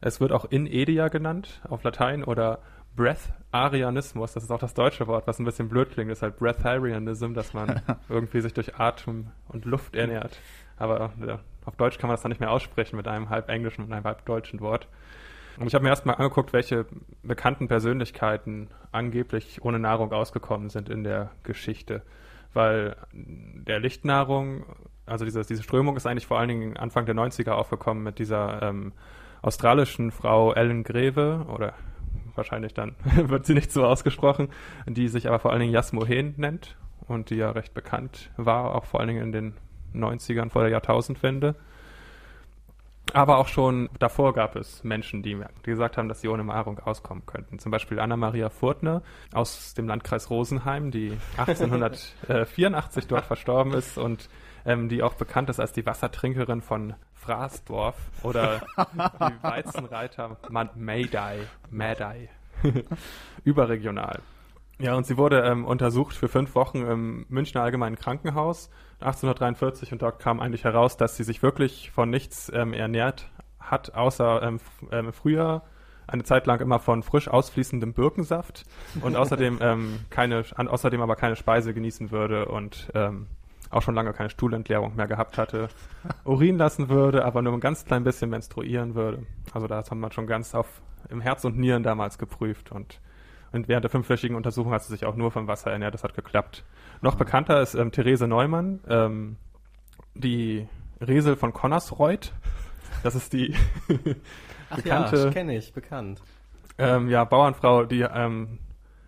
Es 0.01 0.19
wird 0.19 0.31
auch 0.31 0.45
Inedia 0.45 1.07
genannt 1.07 1.61
auf 1.69 1.83
Latein 1.83 2.23
oder 2.23 2.59
Breatharianismus, 2.95 4.33
das 4.33 4.43
ist 4.43 4.51
auch 4.51 4.59
das 4.59 4.73
deutsche 4.73 5.07
Wort, 5.07 5.25
was 5.25 5.39
ein 5.39 5.45
bisschen 5.45 5.67
blöd 5.67 5.91
klingt, 5.91 6.11
ist 6.11 6.21
halt 6.21 6.37
Breatharianism, 6.37 7.33
dass 7.33 7.53
man 7.53 7.81
irgendwie 8.09 8.41
sich 8.41 8.53
durch 8.53 8.79
Atem 8.79 9.31
und 9.47 9.65
Luft 9.65 9.95
ernährt. 9.95 10.37
Aber 10.77 11.11
ja, 11.25 11.39
auf 11.65 11.75
Deutsch 11.75 11.97
kann 11.97 12.07
man 12.07 12.15
das 12.15 12.21
dann 12.21 12.29
nicht 12.29 12.41
mehr 12.41 12.51
aussprechen 12.51 12.97
mit 12.97 13.07
einem 13.07 13.29
halb 13.29 13.49
englischen 13.49 13.83
und 13.83 13.93
einem 13.93 14.05
halb 14.05 14.25
deutschen 14.25 14.59
Wort. 14.59 14.87
Und 15.59 15.67
ich 15.67 15.75
habe 15.75 15.83
mir 15.83 15.89
erstmal 15.89 16.15
angeguckt, 16.15 16.53
welche 16.53 16.85
bekannten 17.21 17.67
Persönlichkeiten 17.67 18.69
angeblich 18.91 19.63
ohne 19.63 19.79
Nahrung 19.79 20.11
ausgekommen 20.11 20.69
sind 20.69 20.89
in 20.89 21.03
der 21.03 21.31
Geschichte. 21.43 22.01
Weil 22.53 22.95
der 23.13 23.79
Lichtnahrung, 23.79 24.65
also 25.05 25.25
diese, 25.25 25.41
diese 25.43 25.63
Strömung 25.63 25.97
ist 25.97 26.05
eigentlich 26.05 26.27
vor 26.27 26.39
allen 26.39 26.49
Dingen 26.49 26.77
Anfang 26.77 27.05
der 27.05 27.15
90er 27.15 27.51
aufgekommen 27.51 28.03
mit 28.03 28.19
dieser 28.19 28.61
ähm, 28.61 28.93
australischen 29.41 30.11
Frau 30.11 30.53
Ellen 30.53 30.83
Greve 30.83 31.45
oder 31.53 31.73
wahrscheinlich 32.35 32.73
dann 32.73 32.95
wird 33.15 33.45
sie 33.45 33.53
nicht 33.53 33.71
so 33.71 33.85
ausgesprochen, 33.85 34.49
die 34.87 35.07
sich 35.07 35.27
aber 35.27 35.39
vor 35.39 35.51
allen 35.51 35.61
Dingen 35.61 35.73
Jasmohen 35.73 36.35
nennt 36.37 36.77
und 37.07 37.29
die 37.29 37.35
ja 37.35 37.51
recht 37.51 37.73
bekannt 37.73 38.31
war, 38.37 38.75
auch 38.75 38.85
vor 38.85 38.99
allen 38.99 39.09
Dingen 39.09 39.23
in 39.23 39.31
den 39.31 39.53
90ern 39.93 40.49
vor 40.49 40.63
der 40.63 40.71
Jahrtausendwende. 40.71 41.55
Aber 43.13 43.37
auch 43.37 43.47
schon 43.47 43.89
davor 43.99 44.33
gab 44.33 44.55
es 44.55 44.83
Menschen, 44.83 45.21
die, 45.21 45.37
die 45.65 45.69
gesagt 45.69 45.97
haben, 45.97 46.09
dass 46.09 46.21
sie 46.21 46.27
ohne 46.27 46.43
Nahrung 46.43 46.79
auskommen 46.79 47.25
könnten. 47.25 47.59
Zum 47.59 47.71
Beispiel 47.71 47.99
Anna-Maria 47.99 48.49
Furtner 48.49 49.03
aus 49.33 49.75
dem 49.75 49.87
Landkreis 49.87 50.31
Rosenheim, 50.31 50.89
die 50.89 51.17
1884 51.37 53.07
dort 53.07 53.25
verstorben 53.25 53.73
ist 53.73 53.97
und 53.97 54.29
ähm, 54.65 54.89
die 54.89 55.03
auch 55.03 55.13
bekannt 55.13 55.49
ist 55.49 55.59
als 55.59 55.73
die 55.73 55.85
Wassertrinkerin 55.85 56.61
von 56.61 56.95
Fraßdorf 57.13 57.95
oder 58.23 58.61
die 58.95 59.43
Weizenreiter 59.43 60.37
Man 60.49 60.69
Mayday. 60.75 61.39
Madai. 61.69 62.29
Überregional. 63.43 64.21
Ja, 64.79 64.95
und 64.95 65.05
sie 65.05 65.17
wurde 65.17 65.41
ähm, 65.41 65.65
untersucht 65.65 66.15
für 66.15 66.27
fünf 66.27 66.55
Wochen 66.55 66.79
im 66.79 67.25
Münchner 67.29 67.61
Allgemeinen 67.61 67.95
Krankenhaus 67.95 68.69
1843 68.99 69.91
und 69.91 70.01
dort 70.01 70.19
kam 70.19 70.39
eigentlich 70.39 70.63
heraus, 70.63 70.97
dass 70.97 71.15
sie 71.15 71.23
sich 71.23 71.43
wirklich 71.43 71.91
von 71.91 72.09
nichts 72.09 72.51
ähm, 72.53 72.73
ernährt 72.73 73.29
hat, 73.59 73.93
außer 73.93 74.41
ähm, 74.41 74.59
ähm, 74.91 75.13
früher 75.13 75.63
eine 76.07 76.23
Zeit 76.23 76.47
lang 76.47 76.59
immer 76.59 76.79
von 76.79 77.03
frisch 77.03 77.27
ausfließendem 77.27 77.93
Birkensaft 77.93 78.65
und 79.01 79.15
außerdem 79.15 79.59
ähm, 79.61 79.99
keine, 80.09 80.43
an, 80.55 80.67
außerdem 80.67 81.01
aber 81.01 81.15
keine 81.15 81.35
Speise 81.35 81.73
genießen 81.73 82.11
würde 82.11 82.45
und 82.45 82.91
ähm, 82.93 83.27
auch 83.69 83.81
schon 83.81 83.95
lange 83.95 84.13
keine 84.13 84.29
Stuhlentleerung 84.29 84.95
mehr 84.95 85.07
gehabt 85.07 85.37
hatte, 85.37 85.69
Urin 86.25 86.57
lassen 86.57 86.89
würde, 86.89 87.25
aber 87.25 87.41
nur 87.41 87.53
ein 87.53 87.59
ganz 87.59 87.85
klein 87.85 88.03
bisschen 88.03 88.29
menstruieren 88.29 88.95
würde. 88.95 89.25
Also 89.53 89.67
das 89.67 89.89
haben 89.89 89.99
wir 89.99 90.11
schon 90.11 90.27
ganz 90.27 90.53
auf 90.53 90.81
im 91.09 91.21
Herz 91.21 91.43
und 91.45 91.57
Nieren 91.57 91.83
damals 91.83 92.17
geprüft 92.17 92.71
und 92.71 92.99
und 93.53 93.67
während 93.69 93.83
der 93.83 93.89
fünfwöchigen 93.91 94.35
Untersuchung 94.35 94.71
hat 94.73 94.83
sie 94.83 94.91
sich 94.93 95.05
auch 95.05 95.15
nur 95.15 95.31
vom 95.31 95.47
Wasser 95.47 95.71
ernährt. 95.71 95.93
Das 95.93 96.03
hat 96.03 96.13
geklappt. 96.15 96.63
Noch 97.01 97.15
bekannter 97.15 97.61
ist 97.61 97.75
ähm, 97.75 97.91
Therese 97.91 98.27
Neumann, 98.27 98.79
ähm, 98.89 99.37
die 100.15 100.67
Resel 100.99 101.35
von 101.35 101.53
Connersreuth. 101.53 102.33
Das 103.03 103.15
ist 103.15 103.33
die 103.33 103.55
Ach 104.69 104.75
Bekannte- 104.77 105.17
ja, 105.25 105.31
kenne 105.31 105.55
ich, 105.57 105.73
bekannt. 105.73 106.21
ähm, 106.77 107.09
ja, 107.09 107.23
Bauernfrau, 107.23 107.85
die 107.85 108.01
ähm, 108.01 108.59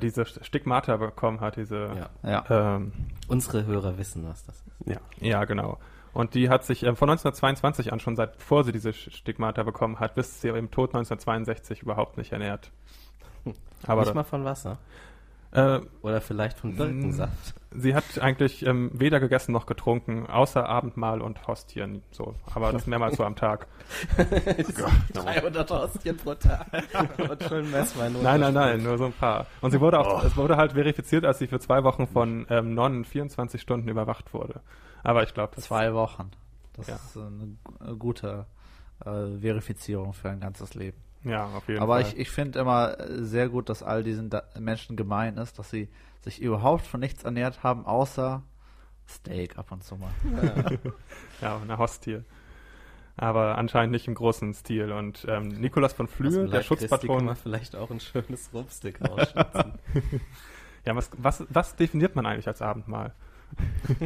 diese 0.01 0.25
Stigmata 0.25 0.97
bekommen 0.97 1.39
hat. 1.39 1.55
Diese, 1.55 2.09
Ja. 2.23 2.29
Ja. 2.49 2.75
ähm, 2.75 2.91
Unsere 3.27 3.65
Hörer 3.65 3.97
wissen, 3.97 4.27
was 4.27 4.45
das 4.45 4.57
ist. 4.57 4.87
Ja. 4.89 4.97
ja, 5.19 5.45
genau. 5.45 5.77
Und 6.13 6.33
die 6.33 6.49
hat 6.49 6.63
sich 6.65 6.83
ähm, 6.83 6.95
von 6.95 7.09
1922 7.09 7.91
an, 7.91 7.99
schon 7.99 8.15
seit 8.15 8.37
bevor 8.37 8.63
sie 8.63 8.71
diese 8.71 8.93
Stigmata 8.93 9.63
bekommen 9.63 9.99
hat, 9.99 10.15
bis 10.15 10.39
zu 10.39 10.47
ihrem 10.47 10.69
Tod 10.71 10.89
1962 10.89 11.81
überhaupt 11.81 12.17
nicht 12.17 12.31
ernährt. 12.31 12.71
Aber 13.87 14.01
Nicht 14.01 14.15
mal 14.15 14.23
von 14.23 14.43
Wasser. 14.45 14.77
äh, 15.51 15.79
Oder 16.01 16.21
vielleicht 16.21 16.57
von 16.57 16.75
Birkensaft. 16.75 17.53
Sie 17.77 17.93
hat 17.93 18.19
eigentlich 18.21 18.65
ähm, 18.65 18.89
weder 18.93 19.19
gegessen 19.19 19.51
noch 19.51 19.65
getrunken, 19.65 20.27
außer 20.27 20.67
Abendmahl 20.67 21.21
und 21.21 21.45
Hostien. 21.45 22.01
So, 22.11 22.33
aber 22.53 22.71
das 22.71 22.87
mehrmals 22.87 23.17
so 23.17 23.23
am 23.25 23.35
Tag. 23.35 23.67
300 25.13 25.69
Hostien 25.71 26.17
pro 26.17 26.33
Tag. 26.35 26.65
Und 27.29 27.43
schön 27.43 27.69
Messwein. 27.71 28.15
Nein, 28.21 28.39
nein, 28.39 28.53
nein, 28.53 28.83
nur 28.83 28.97
so 28.97 29.05
ein 29.05 29.13
paar. 29.13 29.45
Und 29.61 29.71
sie 29.71 29.79
wurde 29.81 29.99
auch, 29.99 30.23
es 30.23 30.35
wurde 30.37 30.57
halt 30.57 30.73
verifiziert, 30.73 31.25
als 31.25 31.39
sie 31.39 31.47
für 31.47 31.59
zwei 31.59 31.83
Wochen 31.83 32.07
von 32.07 32.45
ähm, 32.49 32.73
Nonnen 32.73 33.05
24 33.05 33.61
Stunden 33.61 33.89
überwacht 33.89 34.33
wurde. 34.33 34.61
Aber 35.03 35.23
ich 35.23 35.33
glaube, 35.33 35.55
Zwei 35.57 35.93
Wochen. 35.93 36.31
Das 36.73 36.87
Ja. 36.87 36.95
ist 36.95 37.17
eine, 37.17 37.57
eine 37.79 37.95
gute 37.97 38.45
äh, 39.05 39.37
Verifizierung 39.39 40.13
für 40.13 40.29
ein 40.29 40.39
ganzes 40.39 40.73
Leben. 40.75 40.97
Ja 41.25 41.46
auf 41.48 41.67
jeden 41.67 41.82
Aber 41.82 42.01
Fall. 42.01 42.03
ich, 42.03 42.17
ich 42.17 42.29
finde 42.29 42.60
immer 42.60 43.00
äh, 43.00 43.24
sehr 43.24 43.50
gut, 43.50 43.70
dass 43.70 43.84
all 43.84 44.03
diesen 44.03 44.29
da 44.29 44.44
Menschen 44.58 44.96
gemein 44.96 45.38
ist, 45.38 45.60
dass 45.60 45.70
sie 45.70 45.89
sich 46.22 46.41
überhaupt 46.41 46.86
von 46.86 47.00
nichts 47.00 47.24
ernährt 47.24 47.62
haben, 47.63 47.86
außer 47.86 48.41
Steak 49.08 49.58
ab 49.58 49.72
und 49.72 49.84
zu 49.84 49.98
mal. 49.98 50.12
ja, 51.41 51.58
eine 51.62 51.77
Hostie. 51.77 52.22
Aber 53.17 53.58
anscheinend 53.58 53.91
nicht 53.91 54.08
im 54.08 54.15
großen 54.15 54.53
Stil. 54.53 54.91
Und 54.91 55.25
ähm, 55.29 55.48
Nikolaus 55.50 55.94
von 55.94 56.08
Flühe, 56.08 56.48
der 56.48 56.62
kann 56.62 56.63
Schutzpatron. 56.63 57.25
man 57.25 57.36
vielleicht 57.36 57.75
auch 57.75 57.89
ein 57.89 58.00
schönes 58.00 58.50
Rupstick 58.53 59.01
ausschnitzen. 59.01 59.74
Ja, 60.86 60.96
was, 60.96 61.10
was, 61.17 61.44
was 61.50 61.75
definiert 61.75 62.15
man 62.15 62.27
eigentlich 62.27 62.48
als 62.48 62.62
Abendmahl? 62.62 63.15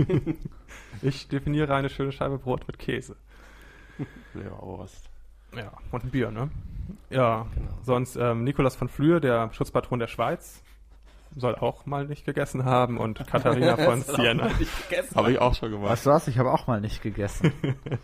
ich 1.01 1.27
definiere 1.27 1.75
eine 1.75 1.89
schöne 1.89 2.13
Scheibe 2.13 2.37
Brot 2.37 2.65
mit 2.67 2.79
Käse. 2.79 3.17
Leberwurst. 4.33 5.09
Ja, 5.53 5.73
und 5.91 6.05
ein 6.05 6.09
Bier, 6.09 6.31
ne? 6.31 6.49
Ja, 7.09 7.45
Genau. 7.55 7.71
sonst 7.83 8.15
ähm, 8.15 8.43
Nikolaus 8.43 8.75
von 8.75 8.89
Flühe, 8.89 9.19
der 9.21 9.51
Schutzpatron 9.53 9.99
der 9.99 10.07
Schweiz. 10.07 10.61
soll 11.35 11.55
auch 11.55 11.85
mal 11.85 12.05
nicht 12.05 12.25
gegessen 12.25 12.65
haben 12.65 12.97
und 12.97 13.19
Katharina 13.27 13.77
von 13.77 14.01
Siena. 14.01 14.49
Habe 15.15 15.31
ich 15.31 15.39
auch 15.39 15.53
schon 15.55 15.71
gemacht. 15.71 16.05
Du 16.05 16.09
was? 16.09 16.27
Ich 16.27 16.37
habe 16.39 16.51
auch 16.51 16.67
mal 16.67 16.81
nicht 16.81 17.01
gegessen. 17.01 17.53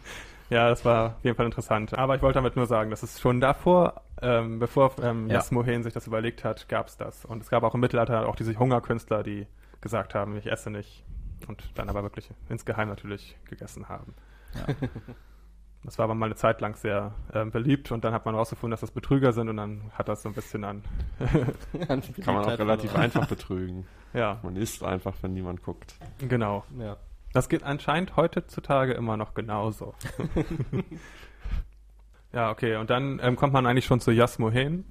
Ja, 0.51 0.69
das 0.69 0.85
war 0.85 1.15
auf 1.17 1.23
jeden 1.23 1.35
Fall 1.35 1.47
interessant. 1.47 1.97
Aber 1.97 2.15
ich 2.15 2.21
wollte 2.21 2.35
damit 2.35 2.55
nur 2.55 2.67
sagen, 2.67 2.91
dass 2.91 3.01
es 3.01 3.19
schon 3.19 3.41
davor, 3.41 4.03
ähm, 4.21 4.59
bevor 4.59 4.91
ähm, 5.01 5.25
Ja. 5.27 5.37
Jasmohen 5.37 5.81
sich 5.81 5.91
das 5.91 6.05
überlegt 6.05 6.43
hat, 6.43 6.69
gab 6.69 6.85
es 6.87 6.97
das. 6.97 7.25
Und 7.25 7.41
es 7.41 7.49
gab 7.49 7.63
auch 7.63 7.73
im 7.73 7.79
Mittelalter 7.79 8.29
auch 8.29 8.35
diese 8.35 8.53
Hungerkünstler, 8.59 9.23
die 9.23 9.47
gesagt 9.81 10.13
haben, 10.13 10.37
ich 10.37 10.45
esse 10.51 10.69
nicht. 10.69 11.03
Und 11.47 11.63
dann 11.73 11.89
aber 11.89 12.03
wirklich 12.03 12.29
insgeheim 12.47 12.89
natürlich 12.89 13.35
gegessen 13.49 13.89
haben. 13.89 14.13
Ja. 14.53 14.75
Das 15.85 15.97
war 15.99 16.05
aber 16.05 16.15
mal 16.15 16.25
eine 16.25 16.35
Zeit 16.35 16.61
lang 16.61 16.75
sehr 16.75 17.13
ähm, 17.33 17.51
beliebt 17.51 17.91
und 17.91 18.03
dann 18.03 18.13
hat 18.13 18.25
man 18.25 18.33
rausgefunden, 18.35 18.71
dass 18.71 18.81
das 18.81 18.91
Betrüger 18.91 19.33
sind 19.33 19.49
und 19.49 19.57
dann 19.57 19.91
hat 19.93 20.07
das 20.09 20.23
so 20.23 20.29
ein 20.29 20.35
bisschen 20.35 20.63
an. 20.63 20.83
Kann 22.21 22.35
man 22.35 22.45
auch 22.45 22.59
relativ 22.59 22.95
einfach 22.95 23.25
betrügen. 23.29 23.85
Ja, 24.13 24.39
Man 24.43 24.55
isst 24.55 24.83
einfach, 24.83 25.13
wenn 25.21 25.33
niemand 25.33 25.61
guckt. 25.63 25.95
genau. 26.19 26.63
Ja. 26.79 26.97
Das 27.33 27.49
geht 27.49 27.63
anscheinend 27.63 28.15
heutzutage 28.15 28.93
immer 28.93 29.17
noch 29.17 29.33
genauso. 29.33 29.93
ja, 32.33 32.51
okay. 32.51 32.77
Und 32.77 32.89
dann 32.89 33.19
ähm, 33.21 33.35
kommt 33.35 33.53
man 33.53 33.65
eigentlich 33.65 33.85
schon 33.85 33.99
zu 33.99 34.11
Jasmohen, 34.11 34.85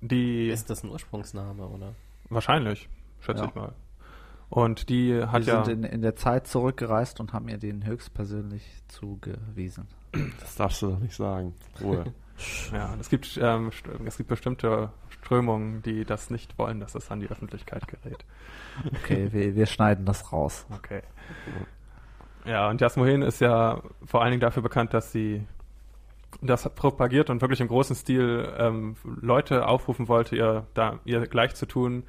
die 0.00 0.48
Ist 0.48 0.70
das 0.70 0.82
ein 0.84 0.90
Ursprungsname, 0.90 1.66
oder? 1.66 1.94
wahrscheinlich, 2.28 2.88
schätze 3.20 3.42
Ja. 3.42 3.48
ich 3.48 3.54
mal. 3.54 3.72
Und 4.50 4.88
die 4.88 5.22
hat 5.24 5.46
Wir 5.46 5.54
ja, 5.54 5.64
sind 5.64 5.84
in, 5.84 5.90
in 5.90 6.02
der 6.02 6.16
Zeit 6.16 6.46
zurückgereist 6.46 7.20
und 7.20 7.32
haben 7.32 7.48
ihr 7.48 7.58
den 7.58 7.86
höchstpersönlich 7.86 8.64
zugewiesen. 8.88 9.86
Das 10.12 10.56
darfst 10.56 10.82
du 10.82 10.88
doch 10.88 10.98
nicht 10.98 11.14
sagen. 11.14 11.54
Ruhe. 11.80 12.04
ja, 12.72 12.94
es 12.98 13.08
gibt, 13.08 13.38
ähm, 13.40 13.70
es 14.06 14.16
gibt 14.16 14.28
bestimmte 14.28 14.90
Strömungen, 15.10 15.82
die 15.82 16.04
das 16.04 16.30
nicht 16.30 16.58
wollen, 16.58 16.80
dass 16.80 16.92
das 16.92 17.10
an 17.10 17.20
die 17.20 17.28
Öffentlichkeit 17.28 17.86
gerät. 17.86 18.24
Okay, 19.02 19.28
wir, 19.32 19.54
wir 19.54 19.66
schneiden 19.66 20.04
das 20.06 20.32
raus. 20.32 20.66
Okay. 20.70 21.02
Ja, 22.44 22.70
und 22.70 22.80
Jasmohen 22.80 23.22
ist 23.22 23.40
ja 23.40 23.82
vor 24.04 24.22
allen 24.22 24.30
Dingen 24.30 24.40
dafür 24.40 24.62
bekannt, 24.62 24.94
dass 24.94 25.12
sie 25.12 25.46
das 26.40 26.68
propagiert 26.74 27.28
und 27.28 27.40
wirklich 27.42 27.60
im 27.60 27.68
großen 27.68 27.94
Stil 27.94 28.52
ähm, 28.56 28.96
Leute 29.04 29.66
aufrufen 29.66 30.08
wollte, 30.08 30.36
ihr 30.36 30.66
da 30.74 31.00
ihr 31.04 31.20
gleich 31.26 31.54
zu 31.54 31.66
tun 31.66 32.04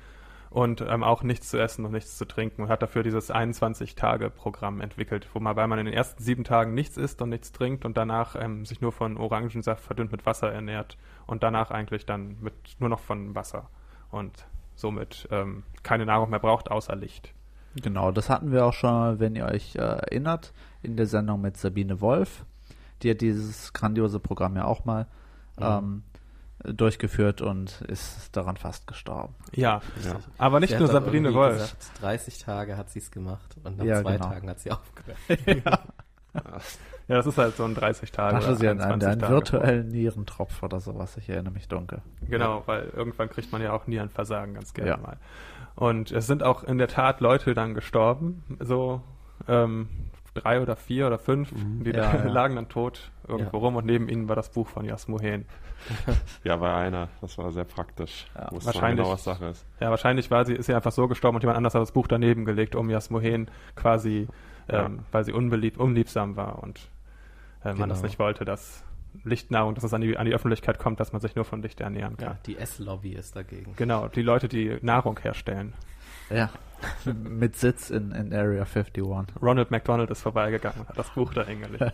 und 0.52 0.82
ähm, 0.82 1.02
auch 1.02 1.24
nichts 1.24 1.50
zu 1.50 1.58
essen 1.58 1.86
und 1.86 1.94
nichts 1.94 2.18
zu 2.18 2.26
trinken 2.26 2.64
und 2.64 2.70
hat 2.70 2.82
dafür 2.82 3.04
dieses 3.04 3.34
21-Tage-Programm 3.34 4.82
entwickelt, 4.82 5.28
wo 5.34 5.40
man, 5.40 5.56
weil 5.56 5.68
man 5.68 5.80
in 5.80 5.86
den 5.86 5.94
ersten 5.94 6.22
sieben 6.22 6.44
Tagen 6.44 6.74
nichts 6.74 6.98
isst 6.98 7.22
und 7.22 7.30
nichts 7.30 7.54
trinkt 7.54 7.86
und 7.86 7.96
danach 7.96 8.36
ähm, 8.36 8.66
sich 8.66 8.82
nur 8.82 8.92
von 8.92 9.18
Orangensaft 9.18 9.82
verdünnt 9.82 10.12
mit 10.12 10.26
Wasser 10.26 10.52
ernährt 10.52 10.98
und 11.26 11.42
danach 11.42 11.72
eigentlich 11.72 12.06
dann 12.06 12.36
mit 12.42 12.54
nur 12.80 12.90
noch 12.90 13.00
von 13.00 13.34
Wasser 13.34 13.70
und 14.12 14.46
somit 14.76 15.28
ähm, 15.32 15.64
keine 15.84 16.06
Nahrung 16.06 16.30
mehr 16.30 16.40
braucht 16.40 16.70
außer 16.70 16.98
Licht. 16.98 17.34
Genau, 17.82 18.12
das 18.12 18.30
hatten 18.30 18.52
wir 18.52 18.66
auch 18.66 18.74
schon, 18.74 18.92
mal, 18.92 19.20
wenn 19.22 19.36
ihr 19.36 19.46
euch 19.46 19.76
äh, 19.76 19.80
erinnert, 19.80 20.54
in 20.84 20.98
der 20.98 21.06
Sendung 21.06 21.40
mit 21.40 21.56
Sabine 21.56 22.02
Wolf. 22.02 22.46
Die 23.02 23.10
hat 23.10 23.22
dieses 23.22 23.72
grandiose 23.72 24.20
Programm 24.20 24.58
ja 24.58 24.66
auch 24.66 24.84
mal 24.84 25.08
ähm, 25.58 26.04
durchgeführt 26.64 27.42
und 27.42 27.82
ist 27.82 28.36
daran 28.36 28.58
fast 28.58 28.88
gestorben. 28.88 29.36
Ja, 29.54 29.82
Ja. 30.06 30.18
aber 30.38 30.60
nicht 30.60 30.72
Sie 30.74 30.78
nur 30.80 30.88
Sabrine 30.88 31.34
Wolf. 31.34 31.54
Gesagt, 31.54 32.02
30 32.02 32.38
Tage 32.40 32.78
hat 32.78 32.90
sie 32.90 33.00
es 33.00 33.12
gemacht 33.12 33.56
und 33.64 33.78
nach 33.78 33.86
Ja, 33.86 34.02
zwei 34.02 34.14
genau. 34.18 34.30
Tagen 34.30 34.50
hat 34.50 34.60
sie 34.60 34.72
aufgehört. 34.72 35.18
Ja, 37.08 37.18
das 37.18 37.26
ist 37.28 37.38
halt 37.38 37.58
so 37.58 37.66
ein 37.66 37.76
30 37.76 38.10
Tage. 38.12 38.38
Hatte 38.38 38.46
oder 38.48 38.56
sie 38.56 38.70
einen, 38.70 38.80
einen, 38.80 38.92
21 39.04 39.12
einen 39.12 39.20
Tage 39.22 39.34
virtuellen 39.34 39.88
Nierentropf 39.90 40.64
oder 40.64 40.80
sowas, 40.80 41.18
ich 41.18 41.28
erinnere 41.28 41.54
mich 41.54 41.68
dunkel. 41.68 42.02
Genau, 42.22 42.64
weil 42.68 42.90
irgendwann 42.96 43.30
kriegt 43.30 43.52
man 43.52 43.62
ja 43.62 43.74
auch 43.74 43.86
Nierenversagen 43.86 44.54
ganz 44.54 44.74
gerne 44.74 44.92
Ja. 44.92 44.98
mal. 44.98 45.18
Und 45.76 46.12
es 46.12 46.28
sind 46.28 46.42
auch 46.44 46.64
in 46.64 46.78
der 46.78 46.88
Tat 46.88 47.20
Leute 47.20 47.54
dann 47.54 47.74
gestorben, 47.74 48.44
so 48.62 49.02
ähm, 49.50 49.90
drei 50.34 50.62
oder 50.62 50.76
vier 50.76 51.08
oder 51.08 51.18
fünf, 51.20 51.52
Mhm. 51.52 51.84
die 51.84 51.92
Ja, 51.92 52.12
da, 52.12 52.18
ja. 52.26 52.32
lagen 52.32 52.56
dann 52.56 52.70
tot 52.70 53.12
irgendwo 53.28 53.58
Ja. 53.58 53.64
rum 53.64 53.76
und 53.76 53.86
neben 53.86 54.08
ihnen 54.10 54.28
war 54.30 54.36
das 54.36 54.50
Buch 54.50 54.68
von 54.68 54.86
Jasmohen. 54.86 55.46
Ja, 56.44 56.58
bei 56.58 56.74
einer. 56.74 57.10
Das 57.22 57.38
war 57.40 57.52
sehr 57.52 57.64
praktisch. 57.64 58.28
Ja, 58.36 58.52
Wusste 58.52 58.68
wahrscheinlich. 58.68 59.00
genau, 59.04 59.14
was 59.14 59.24
Sache 59.24 59.46
ist. 59.46 59.66
Ja, 59.80 59.90
wahrscheinlich 59.90 60.30
war 60.30 60.46
sie, 60.46 60.54
ist 60.54 60.68
sie 60.68 60.74
einfach 60.76 60.92
so 60.92 61.08
gestorben 61.08 61.36
und 61.38 61.42
jemand 61.44 61.58
anders 61.58 61.74
hat 61.74 61.82
das 61.82 61.92
Buch 61.92 62.08
daneben 62.08 62.46
gelegt, 62.46 62.76
um 62.76 62.90
Jasmohen 62.90 63.50
quasi, 63.76 64.28
Ja. 64.72 64.86
ähm, 64.86 65.00
weil 65.12 65.24
sie 65.24 65.34
unbelieb, 65.34 65.80
unliebsam 65.80 66.36
war 66.36 66.62
und 66.62 66.80
äh, 67.64 67.74
man 67.74 67.90
das 67.90 68.00
Genau. 68.00 68.08
nicht 68.10 68.20
wollte, 68.20 68.46
dass 68.46 68.84
Lichtnahrung, 69.24 69.76
dass 69.76 69.84
es 69.84 69.94
an 69.94 70.02
die, 70.02 70.18
an 70.18 70.26
die 70.26 70.34
Öffentlichkeit 70.34 70.80
kommt, 70.80 71.00
dass 71.00 71.12
man 71.12 71.22
sich 71.22 71.36
nur 71.36 71.46
von 71.46 71.62
Licht 71.62 71.82
ernähren 71.82 72.18
kann. 72.18 72.28
Ja, 72.30 72.38
die 72.46 72.58
S-Lobby 72.58 73.12
ist 73.12 73.36
dagegen. 73.36 73.74
Genau, 73.76 74.08
die 74.08 74.22
Leute, 74.22 74.48
die 74.48 74.78
Nahrung 74.82 75.20
herstellen. 75.20 75.74
Ja, 76.30 76.50
mit 77.06 77.56
Sitz 77.56 77.90
in, 77.90 78.12
in 78.12 78.34
Area 78.34 78.64
51. 78.64 79.04
Ronald 79.42 79.72
McDonald 79.72 80.10
ist 80.10 80.22
vorbeigegangen 80.22 80.82
und 80.82 80.90
hat 80.90 80.98
das 80.98 81.10
Buch 81.10 81.34
da 81.34 81.44
hingelegt. 81.44 81.94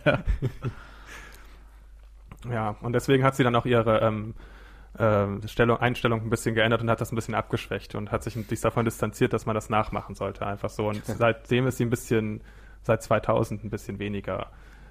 ja, 2.50 2.76
und 2.80 2.92
deswegen 2.92 3.24
hat 3.24 3.36
sie 3.36 3.42
dann 3.42 3.56
auch 3.56 3.66
ihre 3.66 4.00
ähm, 4.00 4.34
ähm, 4.98 5.42
Stellung, 5.46 5.78
Einstellung 5.78 6.22
ein 6.22 6.30
bisschen 6.30 6.54
geändert 6.54 6.82
und 6.82 6.90
hat 6.90 7.00
das 7.00 7.12
ein 7.12 7.16
bisschen 7.16 7.34
abgeschwächt 7.34 7.94
und 7.94 8.10
hat 8.10 8.22
sich, 8.22 8.34
sich 8.34 8.60
davon 8.60 8.84
distanziert, 8.84 9.32
dass 9.32 9.46
man 9.46 9.54
das 9.54 9.70
nachmachen 9.70 10.14
sollte, 10.14 10.46
einfach 10.46 10.70
so. 10.70 10.88
Und 10.88 11.04
seitdem 11.04 11.66
ist 11.66 11.78
sie 11.78 11.84
ein 11.84 11.90
bisschen, 11.90 12.40
seit 12.82 13.02
2000 13.02 13.64
ein 13.64 13.70
bisschen 13.70 13.98
weniger 13.98 14.46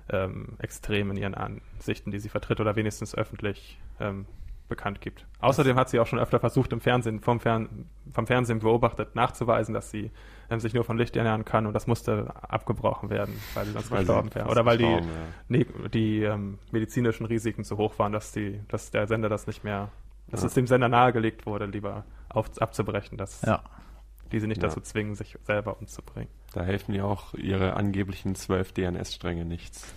ähm, 0.10 0.50
extrem 0.60 1.12
in 1.12 1.18
ihren 1.18 1.36
Ansichten, 1.36 2.12
die 2.12 2.20
sie 2.20 2.30
vertritt 2.30 2.60
oder 2.60 2.76
wenigstens 2.76 3.16
öffentlich 3.16 3.80
ähm, 4.00 4.26
bekannt 4.70 5.00
gibt. 5.00 5.26
Außerdem 5.40 5.78
hat 5.78 5.90
sie 5.90 6.00
auch 6.00 6.08
schon 6.08 6.20
öfter 6.20 6.40
versucht, 6.40 6.74
im 6.74 6.82
Fernsehen, 6.82 7.22
vom, 7.22 7.40
Fern 7.40 7.86
vom 8.12 8.28
Fernsehen 8.28 8.60
beobachtet, 8.60 9.16
nachzuweisen, 9.16 9.74
dass 9.74 9.92
sie 9.92 10.12
ähm, 10.50 10.60
sich 10.60 10.74
nur 10.74 10.84
von 10.84 10.98
Licht 10.98 11.16
ernähren 11.16 11.46
kann 11.46 11.66
und 11.68 11.74
das 11.74 11.88
musste 11.88 12.34
abgebrochen 12.50 13.10
werden, 13.10 13.40
weil 13.54 13.66
sie 13.66 13.72
sonst 13.72 13.90
gestorben 13.90 14.34
wäre. 14.36 14.50
Oder 14.50 14.66
weil 14.66 14.78
die, 14.78 15.00
nee, 15.48 15.66
die 15.94 16.24
ähm, 16.24 16.60
medizinischen 16.72 17.26
Risiken 17.26 17.64
zu 17.64 17.78
hoch 17.78 17.98
waren, 17.98 18.12
dass, 18.12 18.32
die, 18.34 18.60
dass 18.68 18.92
der 18.92 19.08
Sender 19.08 19.30
das 19.30 19.48
nicht 19.48 19.64
mehr, 19.64 19.90
dass 20.30 20.42
Ja. 20.42 20.48
es 20.48 20.54
dem 20.54 20.68
Sender 20.68 20.90
nahegelegt 20.90 21.46
wurde, 21.46 21.66
lieber 21.66 22.04
auf, 22.28 22.50
abzubrechen, 22.62 23.18
dass 23.18 23.42
Ja, 23.44 23.62
die 24.32 24.40
sie 24.40 24.48
nicht 24.48 24.62
Ja. 24.62 24.68
dazu 24.70 24.82
zwingen, 24.82 25.16
sich 25.16 25.38
selber 25.44 25.78
umzubringen. 25.80 26.30
Da 26.54 26.64
helfen 26.64 26.94
ja 26.96 27.04
auch 27.04 27.34
ihre 27.34 27.76
angeblichen 27.76 28.36
zwölf 28.36 28.72
DNS-Stränge 28.72 29.46
nichts. 29.46 29.94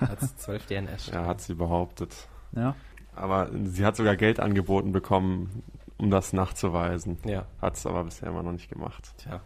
Als 0.00 0.36
12 0.36 0.66
DNS. 0.66 1.06
Ja, 1.12 1.26
hat 1.26 1.40
sie 1.40 1.54
behauptet. 1.54 2.28
ja. 2.52 2.74
Aber 3.14 3.48
sie 3.64 3.82
hat 3.86 3.96
sogar 3.96 4.14
Geld 4.14 4.40
angeboten 4.40 4.92
bekommen, 4.92 5.62
um 5.96 6.10
das 6.10 6.34
nachzuweisen. 6.34 7.16
Ja, 7.24 7.46
Hat 7.62 7.74
es 7.76 7.86
aber 7.86 8.04
bisher 8.04 8.28
immer 8.28 8.42
noch 8.42 8.52
nicht 8.52 8.68
gemacht. 8.68 9.14
tja. 9.16 9.40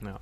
Ja. 0.00 0.20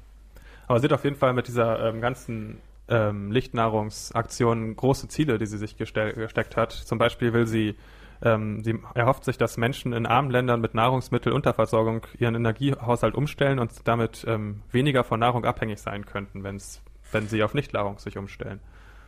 Aber 0.67 0.81
sie 0.81 0.87
hat 0.87 0.95
auf 0.95 1.05
jeden 1.05 1.17
Fall 1.17 1.35
mit 1.35 1.47
dieser 1.49 1.89
ähm, 1.91 2.01
ganzen 2.01 2.59
ähm, 2.89 3.31
Lichtnahrungsaktion 3.33 4.77
große 4.77 5.09
Ziele, 5.09 5.39
die 5.39 5.45
sie 5.47 5.59
sich 5.59 5.77
gesteckt 5.77 6.57
hat. 6.57 6.73
Zum 6.73 6.97
Beispiel 6.99 7.33
will 7.35 7.47
sie, 7.47 7.77
ähm, 8.23 8.63
sie 8.63 8.79
erhofft 8.95 9.25
sich, 9.25 9.37
dass 9.37 9.57
Menschen 9.57 9.93
in 9.93 10.07
armen 10.07 10.31
Ländern 10.31 10.61
mit 10.61 10.75
Nahrungsmittelunterversorgung 10.75 12.07
ihren 12.19 12.35
Energiehaushalt 12.35 13.15
umstellen 13.15 13.59
und 13.59 13.87
damit 13.89 14.25
ähm, 14.29 14.63
weniger 14.71 15.05
von 15.05 15.21
Nahrung 15.21 15.45
abhängig 15.45 15.81
sein 15.81 16.07
könnten, 16.07 16.45
wenn's, 16.45 16.83
wenn 17.11 17.27
sie 17.27 17.43
auf 17.43 17.55
Nichtnahrung 17.55 17.99
sich 17.99 18.17
umstellen. 18.19 18.61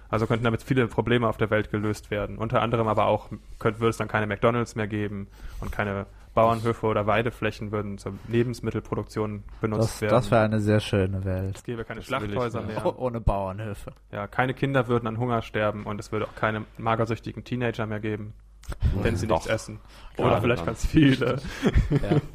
Also 0.09 0.27
könnten 0.27 0.45
damit 0.45 0.63
viele 0.63 0.87
Probleme 0.87 1.29
auf 1.29 1.37
der 1.39 1.51
Welt 1.51 1.71
gelöst 1.71 2.11
werden. 2.11 2.39
Unter 2.39 2.61
anderem 2.63 2.89
aber 2.89 3.07
auch 3.07 3.31
könnte, 3.59 3.81
würde 3.81 3.91
es 3.91 3.97
dann 3.97 4.09
keine 4.09 4.27
McDonalds 4.27 4.77
mehr 4.77 4.87
geben 4.87 5.29
und 5.61 5.73
keine 5.73 6.07
Bauernhöfe 6.35 6.87
oder 6.87 7.07
Weideflächen 7.07 7.71
würden 7.73 7.97
zur 7.97 8.15
Lebensmittelproduktion 8.29 9.45
benutzt 9.61 9.83
Das, 9.95 10.01
werden. 10.03 10.13
das 10.15 10.31
wäre 10.31 10.43
eine 10.43 10.61
sehr 10.61 10.81
schöne 10.81 11.25
Welt. 11.25 11.57
Es 11.57 11.65
gäbe 11.65 11.85
keine 11.85 12.01
Das 12.01 12.07
Schlachthäuser 12.07 12.63
mehr. 12.63 12.85
Oh, 12.85 12.95
ohne 12.97 13.21
Bauernhöfe. 13.21 13.93
Ja, 14.11 14.27
keine 14.27 14.53
Kinder 14.55 14.89
würden 14.89 15.07
an 15.07 15.19
Hunger 15.19 15.43
sterben 15.43 15.85
und 15.85 16.01
es 16.01 16.11
würde 16.11 16.27
auch 16.27 16.35
keine 16.35 16.65
magersüchtigen 16.77 17.45
Teenager 17.45 17.87
mehr 17.87 18.01
geben, 18.01 18.35
wenn 19.03 19.17
sie 19.17 19.27
nichts 19.27 19.47
essen. 19.47 19.81
Gerade 20.17 20.31
Oder 20.31 20.41
vielleicht 20.41 20.61
dann. 20.61 20.67
ganz 20.67 20.87
viele. 20.87 21.41
Ja. 21.91 22.21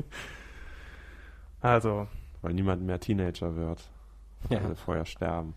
Also, 1.62 2.08
Weil 2.42 2.54
niemand 2.54 2.84
mehr 2.84 3.02
Teenager 3.02 3.56
wird. 3.58 3.90
Ja. 4.50 4.60
Alle 4.60 4.76
vorher 4.76 5.04
sterben. 5.06 5.54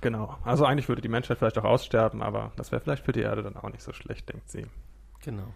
genau. 0.00 0.38
Also 0.42 0.64
eigentlich 0.64 0.88
würde 0.88 1.02
die 1.02 1.08
Menschheit 1.08 1.36
vielleicht 1.36 1.58
auch 1.58 1.64
aussterben, 1.64 2.22
aber 2.22 2.52
das 2.56 2.72
wäre 2.72 2.80
vielleicht 2.80 3.04
für 3.04 3.12
die 3.12 3.20
Erde 3.20 3.42
dann 3.42 3.56
auch 3.56 3.68
nicht 3.70 3.82
so 3.82 3.92
schlecht, 3.92 4.30
denkt 4.30 4.48
sie. 4.48 4.66
Genau. 5.22 5.52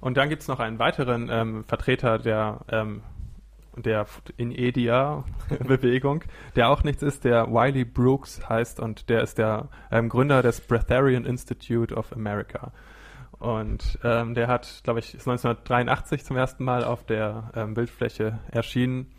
Und 0.00 0.16
dann 0.16 0.30
gibt's 0.30 0.48
noch 0.48 0.60
einen 0.60 0.78
weiteren 0.78 1.28
ähm, 1.30 1.64
Vertreter 1.64 2.18
der, 2.18 2.60
ähm, 2.70 3.02
der 3.76 4.06
In-Edia-Bewegung, 4.38 6.24
der 6.56 6.70
auch 6.70 6.82
nichts 6.82 7.02
ist, 7.02 7.24
der 7.24 7.48
Wiley 7.48 7.84
Brooks 7.84 8.48
heißt 8.48 8.80
und 8.80 9.10
der 9.10 9.22
ist 9.22 9.36
der 9.36 9.68
ähm, 9.90 10.08
Gründer 10.08 10.42
des 10.42 10.62
Breatharian 10.62 11.26
Institute 11.26 11.94
of 11.94 12.12
America. 12.14 12.72
Und 13.40 13.98
ähm, 14.04 14.34
der 14.34 14.48
hat, 14.48 14.82
glaube 14.84 15.00
ich, 15.00 15.14
ist 15.14 15.26
1983 15.26 16.24
zum 16.24 16.36
ersten 16.36 16.62
Mal 16.62 16.84
auf 16.84 17.04
der 17.04 17.50
ähm, 17.56 17.72
Bildfläche 17.72 18.38
erschienen 18.50 19.10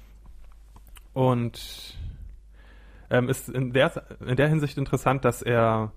und 1.14 1.98
ähm, 3.10 3.30
ist 3.30 3.50
in 3.50 3.74
der, 3.74 3.92
in 4.20 4.36
der 4.36 4.48
Hinsicht 4.48 4.78
interessant, 4.78 5.26
dass 5.26 5.42
er 5.42 5.92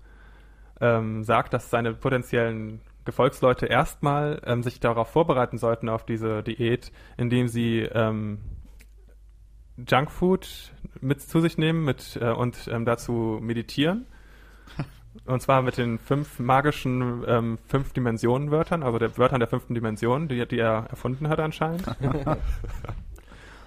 ähm, 0.80 1.22
sagt, 1.22 1.52
dass 1.52 1.68
seine 1.68 1.92
potenziellen 1.92 2.80
Gefolgsleute 3.04 3.66
erstmal 3.66 4.40
ähm, 4.46 4.62
sich 4.62 4.80
darauf 4.80 5.08
vorbereiten 5.10 5.58
sollten 5.58 5.90
auf 5.90 6.06
diese 6.06 6.42
Diät, 6.42 6.92
indem 7.18 7.48
sie 7.48 7.80
ähm, 7.80 8.38
Junkfood 9.76 10.72
mit 11.02 11.20
zu 11.20 11.40
sich 11.40 11.58
nehmen 11.58 11.84
mit, 11.84 12.18
äh, 12.22 12.30
und 12.30 12.70
dazu 12.86 13.38
meditieren. 13.42 14.06
Und 15.26 15.40
zwar 15.40 15.62
mit 15.62 15.78
den 15.78 15.98
fünf 15.98 16.38
magischen 16.38 17.24
ähm, 17.26 17.58
fünf 17.68 17.92
Dimensionen 17.92 18.50
Wörtern, 18.50 18.82
also 18.82 18.98
der 18.98 19.16
Wörtern 19.16 19.40
der 19.40 19.48
fünften 19.48 19.74
Dimension, 19.74 20.28
die, 20.28 20.46
die 20.46 20.58
er 20.58 20.86
erfunden 20.90 21.28
hat 21.28 21.40
anscheinend. 21.40 21.84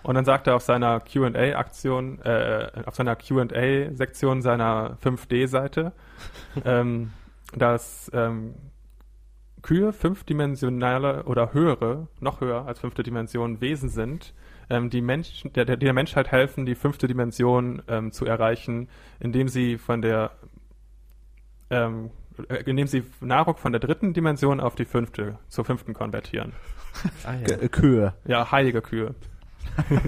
Und 0.03 0.15
dann 0.15 0.23
sagt 0.23 0.47
er 0.47 0.55
auf 0.55 0.61
seiner 0.61 1.01
Q&A-Aktion, 1.01 2.21
äh, 2.21 2.71
auf 2.85 2.95
seiner 2.95 3.15
Q&A-Sektion 3.15 4.41
seiner 4.41 4.97
5D-Seite, 5.03 5.91
ähm, 6.63 7.11
dass 7.53 8.09
ähm, 8.13 8.53
Kühe 9.63 9.91
fünfdimensionale 9.91 11.23
oder 11.23 11.53
höhere, 11.53 12.07
noch 12.21 12.39
höher 12.39 12.65
als 12.67 12.79
fünfte 12.79 13.03
Dimension 13.03 13.59
Wesen 13.59 13.89
sind, 13.89 14.33
ähm, 14.69 14.89
die, 14.89 15.01
Mensch, 15.01 15.43
der, 15.55 15.65
der, 15.65 15.75
der 15.75 15.93
Menschheit 15.93 16.31
helfen, 16.31 16.65
die 16.65 16.75
fünfte 16.75 17.07
Dimension 17.07 17.81
ähm, 17.89 18.11
zu 18.11 18.25
erreichen, 18.25 18.87
indem 19.19 19.49
sie 19.49 19.77
von 19.77 20.01
der 20.01 20.31
ähm, 21.69 22.11
äh, 22.49 22.63
indem 22.65 22.87
sie 22.87 23.03
Nahrung 23.21 23.57
von 23.57 23.71
der 23.71 23.79
dritten 23.79 24.13
Dimension 24.13 24.59
auf 24.59 24.75
die 24.75 24.85
fünfte, 24.85 25.37
zur 25.49 25.65
fünften 25.65 25.93
konvertieren. 25.93 26.53
Ah, 27.23 27.33
ja. 27.33 27.57
G- 27.57 27.67
Kühe. 27.69 28.13
Ja, 28.25 28.51
heilige 28.51 28.81
Kühe. 28.81 29.15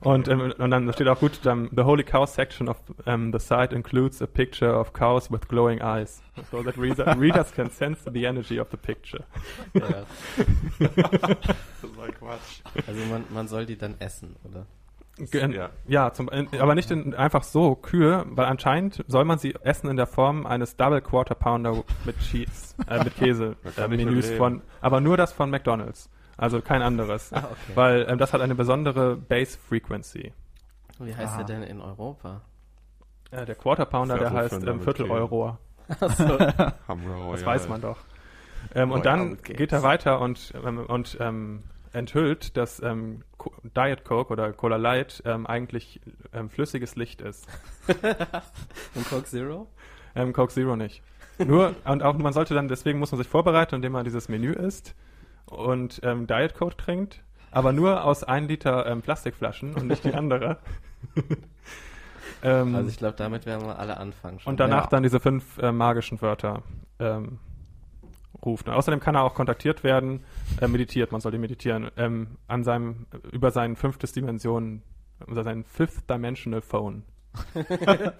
und, 0.00 0.28
ähm, 0.28 0.52
und 0.58 0.70
dann 0.70 0.92
steht 0.92 1.08
auch 1.08 1.20
gut, 1.20 1.46
um, 1.46 1.68
the 1.74 1.82
holy 1.84 2.02
cow 2.02 2.28
section 2.28 2.68
of 2.68 2.76
um, 3.06 3.32
the 3.32 3.38
site 3.38 3.74
includes 3.74 4.20
a 4.20 4.26
picture 4.26 4.76
of 4.78 4.92
cows 4.92 5.30
with 5.30 5.46
glowing 5.48 5.80
eyes, 5.80 6.20
so 6.50 6.62
that 6.62 6.76
reader, 6.76 7.16
readers 7.18 7.52
can 7.52 7.70
sense 7.70 8.02
the 8.12 8.24
energy 8.26 8.58
of 8.60 8.68
the 8.70 8.76
picture. 8.76 9.24
ja. 9.74 10.04
Das 11.80 11.96
war 11.96 12.08
Quatsch. 12.08 12.62
Also 12.86 13.00
man, 13.06 13.24
man 13.32 13.48
soll 13.48 13.66
die 13.66 13.76
dann 13.78 13.94
essen, 14.00 14.36
oder? 14.44 14.66
Ja. 15.32 15.70
Ja, 15.86 16.12
zum, 16.12 16.28
aber 16.28 16.74
nicht 16.74 16.90
in, 16.90 17.14
einfach 17.14 17.42
so 17.42 17.74
Kühe, 17.74 18.24
weil 18.30 18.46
anscheinend 18.46 19.04
soll 19.08 19.24
man 19.24 19.38
sie 19.38 19.54
essen 19.62 19.88
in 19.88 19.96
der 19.96 20.06
Form 20.06 20.46
eines 20.46 20.76
Double 20.76 21.00
Quarter 21.00 21.34
Pounder 21.34 21.82
mit 22.04 22.18
Cheese, 22.20 22.74
äh, 22.88 23.02
mit 23.02 23.16
Käse 23.18 23.56
äh, 23.76 23.88
Menüs 23.88 24.30
von, 24.30 24.62
aber 24.80 25.00
nur 25.00 25.16
das 25.16 25.32
von 25.32 25.50
McDonald's, 25.50 26.10
also 26.36 26.60
kein 26.60 26.82
anderes, 26.82 27.32
Ah, 27.32 27.48
okay. 27.50 27.72
weil 27.74 28.06
ähm, 28.08 28.18
das 28.18 28.32
hat 28.32 28.40
eine 28.40 28.54
besondere 28.54 29.16
Base 29.16 29.58
Frequency. 29.58 30.32
Wie 31.00 31.14
heißt 31.14 31.34
Aha. 31.34 31.42
der 31.44 31.56
denn 31.60 31.62
in 31.64 31.80
Europa? 31.80 32.40
Äh, 33.30 33.44
der 33.44 33.54
Quarter 33.54 33.86
Pounder, 33.86 34.18
der 34.18 34.32
heißt 34.32 34.66
ähm, 34.66 34.80
Viertel. 34.80 35.10
Euro. 35.10 35.58
Achso. 36.00 36.38
Hamburger 36.86 37.32
Das 37.32 37.46
weiß 37.46 37.68
man 37.68 37.80
doch. 37.80 37.98
Ähm, 38.74 38.90
und 38.90 39.06
dann 39.06 39.38
geht 39.42 39.72
er 39.72 39.82
weiter 39.82 40.20
und, 40.20 40.52
ähm, 40.64 40.78
und 40.86 41.16
ähm, 41.20 41.62
enthüllt, 41.98 42.56
dass 42.56 42.80
ähm, 42.82 43.22
Diet 43.76 44.04
Coke 44.04 44.32
oder 44.32 44.52
Cola 44.52 44.76
Light 44.76 45.22
ähm, 45.26 45.46
eigentlich 45.46 46.00
ähm, 46.32 46.48
flüssiges 46.48 46.96
Licht 46.96 47.20
ist. 47.20 47.46
Und 48.94 49.08
Coke 49.08 49.24
Zero? 49.24 49.66
Ähm, 50.14 50.32
Coke 50.32 50.52
Zero 50.52 50.76
nicht. 50.76 51.02
Nur, 51.38 51.76
und 51.84 52.02
auch 52.02 52.16
man 52.18 52.32
sollte 52.32 52.54
dann, 52.54 52.66
deswegen 52.66 52.98
muss 52.98 53.12
man 53.12 53.18
sich 53.20 53.28
vorbereiten, 53.28 53.76
indem 53.76 53.92
man 53.92 54.04
dieses 54.04 54.28
Menü 54.28 54.52
isst 54.52 54.96
und 55.46 56.00
ähm, 56.02 56.26
Diet 56.26 56.54
Coke 56.54 56.76
trinkt, 56.76 57.22
aber 57.52 57.72
nur 57.72 58.02
aus 58.02 58.24
1 58.24 58.48
Liter 58.48 58.86
ähm, 58.86 59.02
Plastikflaschen 59.02 59.74
und 59.74 59.86
nicht 59.86 60.02
die 60.04 60.14
andere. 60.14 60.58
ähm, 62.42 62.74
Also 62.74 62.90
ich 62.90 62.96
glaube, 62.98 63.14
damit 63.16 63.46
werden 63.46 63.66
wir 63.66 63.78
alle 63.78 63.98
anfangen. 63.98 64.40
Schon. 64.40 64.50
und 64.52 64.60
danach 64.60 64.84
Ja. 64.84 64.90
dann 64.90 65.02
diese 65.04 65.20
fünf 65.20 65.58
äh, 65.58 65.70
magischen 65.70 66.20
Wörter 66.20 66.62
ähm, 66.98 67.38
ruft. 68.44 68.68
Und 68.68 68.74
außerdem 68.74 69.00
kann 69.00 69.14
er 69.14 69.22
auch 69.24 69.34
kontaktiert 69.34 69.82
werden, 69.84 70.24
äh, 70.60 70.68
meditiert, 70.68 71.12
man 71.12 71.20
sollte 71.20 71.38
meditieren, 71.38 71.90
ähm, 71.96 72.36
an 72.46 72.64
seinem, 72.64 73.06
über 73.32 73.50
sein 73.50 73.76
fünftes 73.76 74.12
Dimension, 74.12 74.82
über 75.26 75.42
sein 75.44 75.64
Fifth 75.64 76.08
Dimensional 76.10 76.60
Phone. 76.60 77.02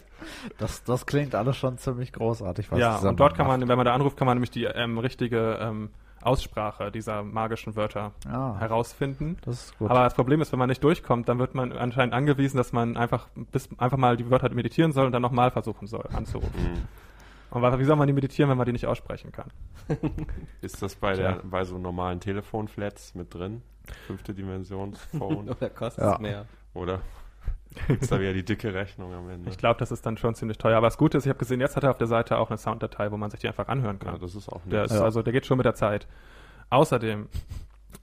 Das, 0.58 0.82
das 0.82 1.06
klingt 1.06 1.34
alles 1.36 1.56
schon 1.56 1.78
ziemlich 1.78 2.12
großartig. 2.12 2.70
Was 2.72 2.78
ja, 2.80 2.96
und 2.98 3.20
dort 3.20 3.36
kann 3.36 3.46
man, 3.46 3.60
macht. 3.60 3.68
wenn 3.68 3.76
man 3.76 3.86
da 3.86 3.94
anruft, 3.94 4.16
kann 4.16 4.26
man 4.26 4.36
nämlich 4.36 4.50
die 4.50 4.64
ähm, 4.64 4.98
richtige 4.98 5.58
ähm, 5.60 5.90
Aussprache 6.22 6.90
dieser 6.90 7.22
magischen 7.22 7.76
Wörter 7.76 8.12
Ah, 8.26 8.56
herausfinden. 8.58 9.36
das 9.44 9.66
ist 9.66 9.78
gut. 9.78 9.88
Aber 9.90 10.00
das 10.02 10.14
Problem 10.14 10.40
ist, 10.40 10.50
wenn 10.50 10.58
man 10.58 10.68
nicht 10.68 10.82
durchkommt, 10.82 11.28
dann 11.28 11.38
wird 11.38 11.54
man 11.54 11.72
anscheinend 11.72 12.14
angewiesen, 12.14 12.56
dass 12.56 12.72
man 12.72 12.96
einfach 12.96 13.28
bis 13.52 13.68
einfach 13.78 13.96
mal 13.96 14.16
die 14.16 14.28
Wörter 14.28 14.52
meditieren 14.52 14.90
soll 14.92 15.06
und 15.06 15.12
dann 15.12 15.22
nochmal 15.22 15.52
versuchen 15.52 15.86
soll, 15.86 16.04
anzurufen. 16.12 16.88
Und 17.50 17.62
wa- 17.62 17.78
wie 17.78 17.84
soll 17.84 17.96
man 17.96 18.06
die 18.06 18.12
meditieren, 18.12 18.50
wenn 18.50 18.58
man 18.58 18.66
die 18.66 18.72
nicht 18.72 18.86
aussprechen 18.86 19.32
kann? 19.32 19.48
Ist 20.60 20.82
das 20.82 20.94
bei, 20.96 21.14
der, 21.14 21.40
bei 21.44 21.64
so 21.64 21.78
normalen 21.78 22.20
Telefonflats 22.20 23.14
mit 23.14 23.32
drin? 23.34 23.62
Fünfte 24.06 24.34
Dimension 24.34 24.94
Phone? 24.94 25.48
Oder 25.56 25.70
kostet 25.70 26.04
Ja. 26.04 26.14
es 26.14 26.18
mehr? 26.20 26.46
Oder 26.74 27.00
gibt's 27.86 28.08
da 28.08 28.20
wieder 28.20 28.32
die 28.34 28.44
dicke 28.44 28.74
Rechnung 28.74 29.14
am 29.14 29.30
Ende? 29.30 29.48
Ich 29.50 29.56
glaube, 29.56 29.78
das 29.80 29.90
ist 29.92 30.04
dann 30.04 30.16
schon 30.18 30.34
ziemlich 30.34 30.58
teuer. 30.58 30.76
Aber 30.76 30.86
das 30.88 30.98
Gute 30.98 31.16
ist, 31.18 31.24
ich 31.24 31.30
habe 31.30 31.38
gesehen, 31.38 31.60
jetzt 31.60 31.76
hat 31.76 31.84
er 31.84 31.90
auf 31.90 31.98
der 31.98 32.06
Seite 32.06 32.36
auch 32.38 32.50
eine 32.50 32.58
Sounddatei, 32.58 33.10
wo 33.10 33.16
man 33.16 33.30
sich 33.30 33.40
die 33.40 33.48
einfach 33.48 33.68
anhören 33.68 33.98
kann. 33.98 34.14
ja, 34.14 34.18
das 34.18 34.34
ist 34.34 34.48
auch 34.50 34.60
Der 34.66 34.82
nett. 34.82 34.90
ist 34.90 34.96
Ja. 34.98 35.04
also, 35.04 35.22
der 35.22 35.32
geht 35.32 35.46
schon 35.46 35.56
mit 35.56 35.64
der 35.66 35.74
Zeit. 35.74 36.06
Außerdem 36.70 37.28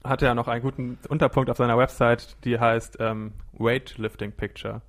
hat 0.02 0.22
er 0.22 0.34
noch 0.34 0.48
einen 0.48 0.62
guten 0.62 0.98
Unterpunkt 1.08 1.50
auf 1.50 1.56
seiner 1.56 1.78
Website, 1.78 2.36
die 2.44 2.58
heißt 2.58 2.96
ähm, 3.00 3.32
Weightlifting 3.52 4.32
Picture. 4.32 4.82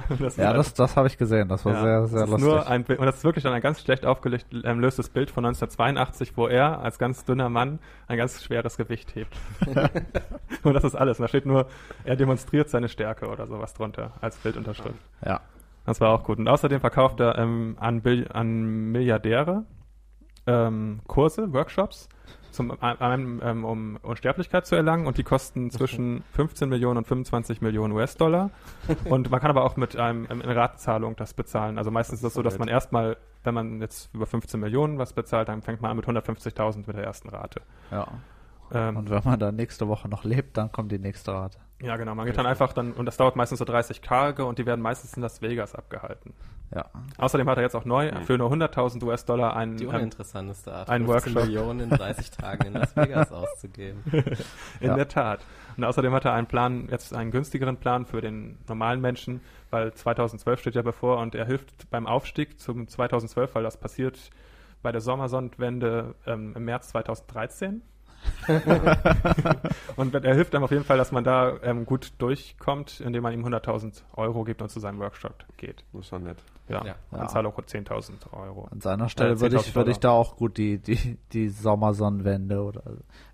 Das 0.18 0.36
ja, 0.36 0.52
das, 0.52 0.74
das 0.74 0.96
habe 0.96 1.08
ich 1.08 1.18
gesehen. 1.18 1.48
Das 1.48 1.64
war 1.64 1.74
Ja, 1.74 1.82
sehr, 1.82 2.06
sehr 2.06 2.26
lustig. 2.26 2.48
Nur 2.48 2.66
ein 2.66 2.84
Bild, 2.84 2.98
und 2.98 3.06
das 3.06 3.16
ist 3.16 3.24
wirklich 3.24 3.44
dann 3.44 3.52
ein 3.52 3.60
ganz 3.60 3.80
schlecht 3.80 4.04
aufgelöstes 4.06 4.48
ähm, 4.64 5.12
Bild 5.12 5.30
von 5.30 5.44
1982, 5.44 6.36
wo 6.36 6.46
er 6.46 6.80
als 6.80 6.98
ganz 6.98 7.24
dünner 7.24 7.48
Mann 7.48 7.78
ein 8.06 8.18
ganz 8.18 8.42
schweres 8.42 8.76
Gewicht 8.76 9.14
hebt. 9.14 9.34
und 10.62 10.74
das 10.74 10.84
ist 10.84 10.94
alles. 10.94 11.18
Und 11.18 11.24
da 11.24 11.28
steht 11.28 11.46
nur, 11.46 11.66
er 12.04 12.16
demonstriert 12.16 12.68
seine 12.68 12.88
Stärke 12.88 13.28
oder 13.28 13.46
sowas 13.46 13.74
drunter 13.74 14.12
als 14.20 14.36
Bildunterschrift. 14.36 14.98
ja. 15.24 15.40
Das 15.84 16.00
war 16.00 16.10
auch 16.10 16.22
gut. 16.22 16.38
Und 16.38 16.46
außerdem 16.46 16.80
verkauft 16.80 17.18
er 17.18 17.36
ähm, 17.38 17.76
an, 17.80 18.02
an 18.32 18.92
Milliardäre 18.92 19.64
ähm, 20.46 21.00
Kurse, 21.06 21.52
Workshops, 21.52 22.08
zum, 22.52 22.70
einem, 22.80 23.40
ähm, 23.42 23.64
um 23.64 23.96
Unsterblichkeit 24.02 24.66
zu 24.66 24.74
erlangen 24.76 25.06
und 25.06 25.18
die 25.18 25.22
kosten 25.24 25.70
zwischen 25.70 26.22
15 26.32 26.68
Millionen 26.68 26.98
und 26.98 27.06
25 27.06 27.60
Millionen 27.60 27.92
US-Dollar. 27.92 28.50
Und 29.04 29.30
man 29.30 29.40
kann 29.40 29.50
aber 29.50 29.64
auch 29.64 29.76
mit 29.76 29.96
einem 29.96 30.26
ähm, 30.30 30.40
in 30.40 30.50
Ratenzahlung 30.50 31.16
das 31.16 31.34
bezahlen. 31.34 31.78
Also 31.78 31.90
meistens 31.90 32.20
ist 32.20 32.24
es 32.26 32.34
so, 32.34 32.42
dass 32.42 32.58
man 32.58 32.68
erstmal, 32.68 33.16
wenn 33.44 33.54
man 33.54 33.80
jetzt 33.80 34.14
über 34.14 34.26
15 34.26 34.60
Millionen 34.60 34.98
was 34.98 35.12
bezahlt, 35.12 35.48
dann 35.48 35.62
fängt 35.62 35.80
man 35.80 35.90
an 35.90 35.96
mit 35.96 36.06
150.000 36.06 36.84
mit 36.86 36.96
der 36.96 37.04
ersten 37.04 37.28
Rate. 37.30 37.62
ja. 37.90 38.06
Ähm, 38.74 38.96
Und 38.96 39.10
wenn 39.10 39.22
man 39.24 39.38
dann 39.38 39.56
nächste 39.56 39.86
Woche 39.88 40.08
noch 40.08 40.24
lebt, 40.24 40.56
dann 40.56 40.72
kommt 40.72 40.92
die 40.92 40.98
nächste 40.98 41.32
Rate. 41.32 41.58
Ja, 41.82 41.96
genau. 41.96 42.14
Man 42.14 42.26
geht 42.26 42.36
dann 42.38 42.46
einfach 42.46 42.72
dann, 42.72 42.92
und 42.92 43.06
das 43.06 43.16
dauert 43.16 43.36
meistens 43.36 43.58
so 43.58 43.64
30 43.64 44.00
Tage 44.00 44.44
und 44.44 44.58
die 44.58 44.66
werden 44.66 44.80
meistens 44.80 45.14
in 45.14 45.22
Las 45.22 45.42
Vegas 45.42 45.74
abgehalten. 45.74 46.32
Ja. 46.74 46.86
Außerdem 47.18 47.48
hat 47.50 47.58
er 47.58 47.64
jetzt 47.64 47.76
auch 47.76 47.84
neu 47.84 48.10
Mhm. 48.10 48.22
für 48.22 48.38
nur 48.38 48.50
100.000 48.50 49.02
US-Dollar 49.04 49.54
einen, 49.54 49.76
Die 49.76 49.84
ähm, 49.84 49.90
uninteressanteste 49.94 50.72
Art, 50.72 50.88
ein 50.88 51.04
15 51.06 51.34
Workshop. 51.34 51.44
Millionen 51.48 51.80
in 51.80 51.90
30 51.90 52.30
Tagen 52.30 52.68
in 52.68 52.72
Las 52.72 52.96
Vegas 52.96 53.30
auszugeben. 53.30 54.02
In 54.80 54.86
Ja. 54.88 54.96
der 54.96 55.08
Tat. 55.08 55.44
Und 55.76 55.84
außerdem 55.84 56.12
hat 56.14 56.24
er 56.24 56.32
einen 56.32 56.46
Plan, 56.46 56.88
jetzt 56.90 57.14
einen 57.14 57.30
günstigeren 57.30 57.76
Plan 57.76 58.06
für 58.06 58.20
den 58.22 58.58
normalen 58.68 59.00
Menschen, 59.02 59.42
weil 59.70 59.92
2012 59.92 60.60
steht 60.60 60.74
ja 60.74 60.82
bevor 60.82 61.18
und 61.18 61.34
er 61.34 61.44
hilft 61.44 61.90
beim 61.90 62.06
Aufstieg 62.06 62.58
zum 62.58 62.88
2012, 62.88 63.54
weil 63.54 63.62
das 63.64 63.76
passiert 63.76 64.30
bei 64.82 64.92
der 64.92 65.00
Sommersonnenwende 65.02 66.14
ähm, 66.26 66.54
im 66.56 66.64
März 66.64 66.88
2013. 66.88 67.82
und 69.96 70.14
er 70.14 70.34
hilft 70.34 70.54
einem 70.54 70.64
auf 70.64 70.70
jeden 70.70 70.84
Fall, 70.84 70.98
dass 70.98 71.12
man 71.12 71.24
da 71.24 71.54
ähm, 71.62 71.84
gut 71.86 72.12
durchkommt, 72.18 73.00
indem 73.00 73.22
man 73.22 73.32
ihm 73.32 73.44
100.000 73.44 74.02
Euro 74.16 74.44
gibt 74.44 74.62
und 74.62 74.68
zu 74.68 74.80
seinem 74.80 74.98
Workshop 75.00 75.34
geht. 75.56 75.84
Das 75.92 76.02
ist 76.02 76.12
doch 76.12 76.18
nett. 76.18 76.38
Ja, 76.68 76.84
Ja. 76.84 76.94
ja. 77.12 77.18
Anzahlung 77.18 77.52
10.000 77.52 78.32
Euro. 78.32 78.68
An 78.70 78.80
seiner 78.80 79.08
Stelle 79.08 79.32
Äh, 79.34 79.40
würde 79.40 79.56
10.000 79.58 79.60
ich, 79.68 79.74
würde 79.74 79.90
ich 79.90 80.00
da 80.00 80.10
auch 80.10 80.36
gut 80.36 80.56
die, 80.58 80.78
die, 80.78 81.18
die 81.32 81.48
Sommersonnenwende 81.48 82.62
oder 82.62 82.82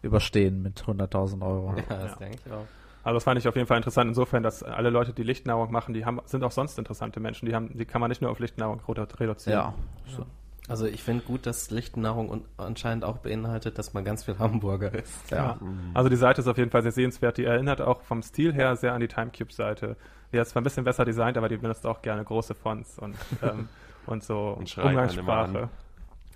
überstehen 0.03 0.62
mit 0.62 0.83
100.000 0.83 1.42
Euro. 1.46 1.74
Ja, 1.77 1.83
das 1.88 2.11
Ja. 2.12 2.16
denke 2.16 2.38
ich 2.44 2.53
auch. 2.53 2.64
Also 3.05 3.16
das 3.16 3.24
fand 3.24 3.38
ich 3.38 3.48
auf 3.48 3.55
jeden 3.55 3.66
Fall 3.66 3.77
interessant 3.79 4.09
insofern, 4.09 4.42
dass 4.42 4.62
alle 4.62 4.90
Leute, 4.90 5.12
die 5.14 5.22
Lichtnahrung 5.22 5.70
machen, 5.72 5.94
die 5.94 6.05
haben, 6.05 6.20
sind 6.27 6.44
auch 6.44 6.51
sonst 6.51 6.79
interessante 6.79 7.20
Menschen. 7.20 7.46
Die 7.46 7.55
haben, 7.55 7.70
die 7.77 7.87
kann 7.87 8.01
man 8.01 8.11
nicht 8.11 8.20
nur 8.20 8.31
auf 8.31 8.38
Lichtnahrung 8.38 8.81
redu- 8.87 9.18
reduzieren. 9.20 9.59
Ja. 9.59 9.74
So. 10.07 10.24
Also 10.68 10.87
ich 10.87 11.02
finde 11.02 11.24
gut, 11.24 11.46
dass 11.46 11.70
Lichtennahrung 11.70 12.44
anscheinend 12.59 13.04
auch 13.04 13.18
beinhaltet, 13.18 13.78
dass 13.78 13.94
man 13.94 14.04
ganz 14.04 14.24
viel 14.24 14.38
Hamburger 14.38 14.92
isst. 14.94 15.31
Ja. 15.31 15.57
Mhm. 15.61 15.90
Also 15.94 16.11
die 16.11 16.16
Seite 16.16 16.42
ist 16.42 16.46
auf 16.46 16.59
jeden 16.59 16.70
Fall 16.70 16.83
sehr 16.83 16.92
sehenswert. 16.92 17.38
Die 17.38 17.44
erinnert 17.44 17.81
auch 17.81 18.02
vom 18.02 18.22
Stil 18.22 18.52
her 18.52 18.76
sehr 18.76 18.92
an 18.92 19.00
die 19.00 19.09
Timecube-Seite. 19.09 19.96
Die 20.33 20.37
ist 20.37 20.50
zwar 20.50 20.61
ein 20.61 20.64
bisschen 20.64 20.85
besser 20.85 21.07
designt, 21.07 21.38
aber 21.38 21.48
die 21.48 21.57
benutzt 21.57 21.87
auch 21.87 22.02
gerne 22.02 22.22
große 22.22 22.54
Fonts 22.54 22.98
und, 22.98 23.16
ähm, 23.42 23.68
und 24.07 24.22
so 24.22 24.57
Und 24.59 24.76
Umgangssprache. 24.76 25.62
an. 25.62 25.68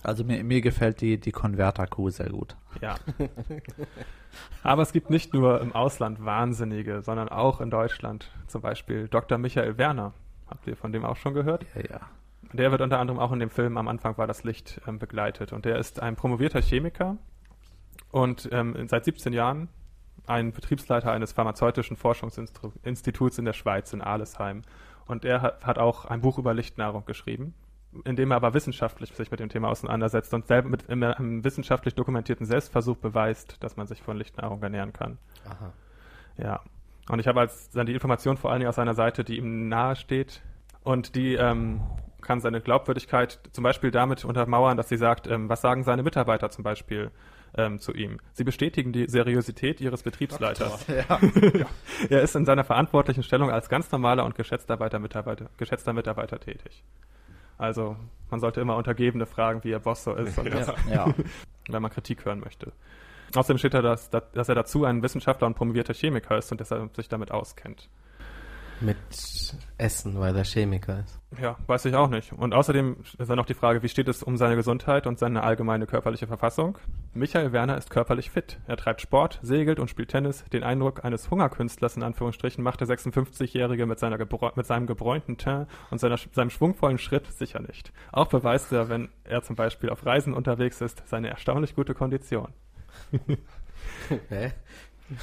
Also 0.02 0.24
mir, 0.24 0.42
mir 0.42 0.60
gefällt 0.62 1.00
die, 1.00 1.18
die 1.20 1.30
Converter-Kuh 1.30 2.10
sehr 2.10 2.30
gut. 2.30 2.56
Ja. 2.80 2.96
aber 4.62 4.82
es 4.82 4.92
gibt 4.92 5.10
nicht 5.10 5.32
nur 5.32 5.60
im 5.60 5.72
Ausland 5.74 6.24
Wahnsinnige, 6.24 7.02
sondern 7.02 7.28
auch 7.28 7.60
in 7.60 7.70
Deutschland. 7.70 8.30
Zum 8.48 8.62
Beispiel 8.62 9.08
Dr. 9.08 9.38
Michael 9.38 9.78
Werner. 9.78 10.12
Habt 10.48 10.66
ihr 10.66 10.76
von 10.76 10.90
dem 10.92 11.04
auch 11.04 11.16
schon 11.16 11.34
gehört? 11.34 11.64
Ja, 11.74 11.82
ja. 11.82 12.00
Der 12.52 12.70
wird 12.70 12.80
unter 12.80 12.98
anderem 12.98 13.18
auch 13.18 13.32
in 13.32 13.38
dem 13.38 13.50
Film 13.50 13.76
am 13.76 13.88
Anfang 13.88 14.18
war 14.18 14.26
das 14.26 14.44
Licht 14.44 14.80
ähm, 14.86 14.98
begleitet. 14.98 15.52
Und 15.52 15.64
der 15.64 15.78
ist 15.78 16.00
ein 16.00 16.16
promovierter 16.16 16.60
Chemiker 16.60 17.16
und 18.10 18.48
ähm, 18.52 18.88
seit 18.88 19.04
17 19.04 19.32
Jahren 19.32 19.68
ein 20.26 20.52
Betriebsleiter 20.52 21.10
eines 21.10 21.32
pharmazeutischen 21.32 21.96
Forschungsinstituts 21.96 23.38
in 23.38 23.44
der 23.44 23.52
Schweiz, 23.52 23.92
in 23.92 24.02
Alesheim. 24.02 24.62
Und 25.06 25.24
er 25.24 25.42
hat, 25.42 25.66
hat 25.66 25.78
auch 25.78 26.04
ein 26.04 26.20
Buch 26.20 26.38
über 26.38 26.54
Lichtnahrung 26.54 27.04
geschrieben, 27.06 27.54
in 28.04 28.16
dem 28.16 28.30
er 28.30 28.36
aber 28.36 28.54
wissenschaftlich 28.54 29.12
sich 29.12 29.30
mit 29.30 29.40
dem 29.40 29.48
Thema 29.48 29.68
auseinandersetzt 29.68 30.32
und 30.32 30.46
selber 30.46 30.68
mit 30.68 30.88
einem 30.88 31.42
wissenschaftlich 31.42 31.94
dokumentierten 31.94 32.46
Selbstversuch 32.46 32.96
beweist, 32.98 33.62
dass 33.62 33.76
man 33.76 33.86
sich 33.86 34.02
von 34.02 34.16
Lichtnahrung 34.16 34.62
ernähren 34.62 34.92
kann. 34.92 35.18
Aha. 35.44 35.72
Ja. 36.36 36.60
Und 37.08 37.18
ich 37.18 37.26
habe 37.26 37.40
als 37.40 37.70
dann 37.70 37.86
die 37.86 37.94
Information 37.94 38.36
vor 38.36 38.52
allen 38.52 38.60
Dingen 38.60 38.68
aus 38.68 38.78
einer 38.78 38.94
Seite, 38.94 39.24
die 39.24 39.38
ihm 39.38 39.68
nahe 39.68 39.96
steht 39.96 40.40
und 40.84 41.16
die 41.16 41.34
ähm, 41.34 41.80
kann 42.22 42.40
seine 42.40 42.60
Glaubwürdigkeit 42.60 43.40
zum 43.52 43.64
Beispiel 43.64 43.90
damit 43.90 44.24
untermauern, 44.24 44.76
dass 44.76 44.88
sie 44.88 44.96
sagt, 44.96 45.26
ähm, 45.26 45.48
was 45.48 45.60
sagen 45.60 45.84
seine 45.84 46.02
Mitarbeiter 46.02 46.50
zum 46.50 46.64
Beispiel 46.64 47.10
ähm, 47.56 47.78
zu 47.78 47.92
ihm. 47.92 48.18
Sie 48.32 48.44
bestätigen 48.44 48.92
die 48.92 49.08
Seriosität 49.08 49.80
ihres 49.80 50.02
Betriebsleiters. 50.02 50.86
Ja. 50.88 51.20
Er 52.08 52.22
ist 52.22 52.34
in 52.34 52.44
seiner 52.44 52.64
verantwortlichen 52.64 53.22
Stellung 53.22 53.50
als 53.50 53.68
ganz 53.68 53.90
normaler 53.92 54.24
und 54.24 54.34
geschätzter 54.34 54.76
Mitarbeiter, 54.98 55.50
geschätzter 55.56 55.92
Mitarbeiter 55.92 56.40
tätig. 56.40 56.82
Also 57.58 57.96
man 58.30 58.40
sollte 58.40 58.60
immer 58.60 58.76
Untergebene 58.76 59.26
fragen, 59.26 59.62
wie 59.64 59.70
ihr 59.70 59.78
Boss 59.78 60.04
so 60.04 60.14
ist, 60.14 60.38
und 60.38 60.46
Ja. 60.46 60.54
das, 60.54 60.74
ja. 60.90 61.14
wenn 61.68 61.82
man 61.82 61.90
Kritik 61.90 62.24
hören 62.24 62.40
möchte. 62.40 62.72
Außerdem 63.34 63.58
steht 63.58 63.74
da, 63.74 63.82
dass, 63.82 64.10
dass 64.10 64.48
er 64.48 64.54
dazu 64.54 64.84
ein 64.84 65.02
Wissenschaftler 65.02 65.46
und 65.46 65.54
promovierter 65.54 65.94
Chemiker 65.94 66.36
ist 66.36 66.50
und 66.52 66.60
deshalb 66.60 66.94
sich 66.96 67.08
damit 67.08 67.30
auskennt. 67.30 67.88
Mit 68.82 68.96
Essen, 69.78 70.18
weil 70.18 70.36
er 70.36 70.44
Chemiker 70.44 71.04
ist. 71.04 71.20
Ja, 71.40 71.56
weiß 71.66 71.84
ich 71.84 71.94
auch 71.94 72.08
nicht. 72.08 72.32
Und 72.32 72.52
außerdem 72.52 72.96
ist 73.18 73.30
dann 73.30 73.36
noch 73.36 73.46
die 73.46 73.54
Frage, 73.54 73.82
wie 73.82 73.88
steht 73.88 74.08
es 74.08 74.22
um 74.22 74.36
seine 74.36 74.56
Gesundheit 74.56 75.06
und 75.06 75.18
seine 75.18 75.44
allgemeine 75.44 75.86
körperliche 75.86 76.26
Verfassung? 76.26 76.78
Michael 77.14 77.52
Werner 77.52 77.78
ist 77.78 77.90
körperlich 77.90 78.30
fit. 78.30 78.58
Er 78.66 78.76
treibt 78.76 79.00
Sport, 79.00 79.38
segelt 79.42 79.78
und 79.78 79.88
spielt 79.88 80.10
Tennis. 80.10 80.44
Den 80.52 80.64
Eindruck 80.64 81.04
eines 81.04 81.30
Hungerkünstlers 81.30 81.96
in 81.96 82.02
Anführungsstrichen 82.02 82.62
macht 82.64 82.80
der 82.80 82.88
56-Jährige 82.88 83.86
mit, 83.86 83.98
seiner 84.00 84.18
mit 84.18 84.66
seinem 84.66 84.86
gebräunten 84.86 85.38
Teint 85.38 85.68
und 85.90 85.98
seiner, 85.98 86.18
seinem 86.32 86.50
schwungvollen 86.50 86.98
Schritt 86.98 87.26
sicher 87.32 87.60
nicht. 87.60 87.92
Auch 88.10 88.26
beweist 88.26 88.72
er, 88.72 88.88
wenn 88.88 89.10
er 89.24 89.42
zum 89.42 89.54
Beispiel 89.54 89.90
auf 89.90 90.04
Reisen 90.04 90.34
unterwegs 90.34 90.80
ist, 90.80 91.02
seine 91.06 91.28
erstaunlich 91.28 91.76
gute 91.76 91.94
Kondition. 91.94 92.52
Hä? 94.28 94.52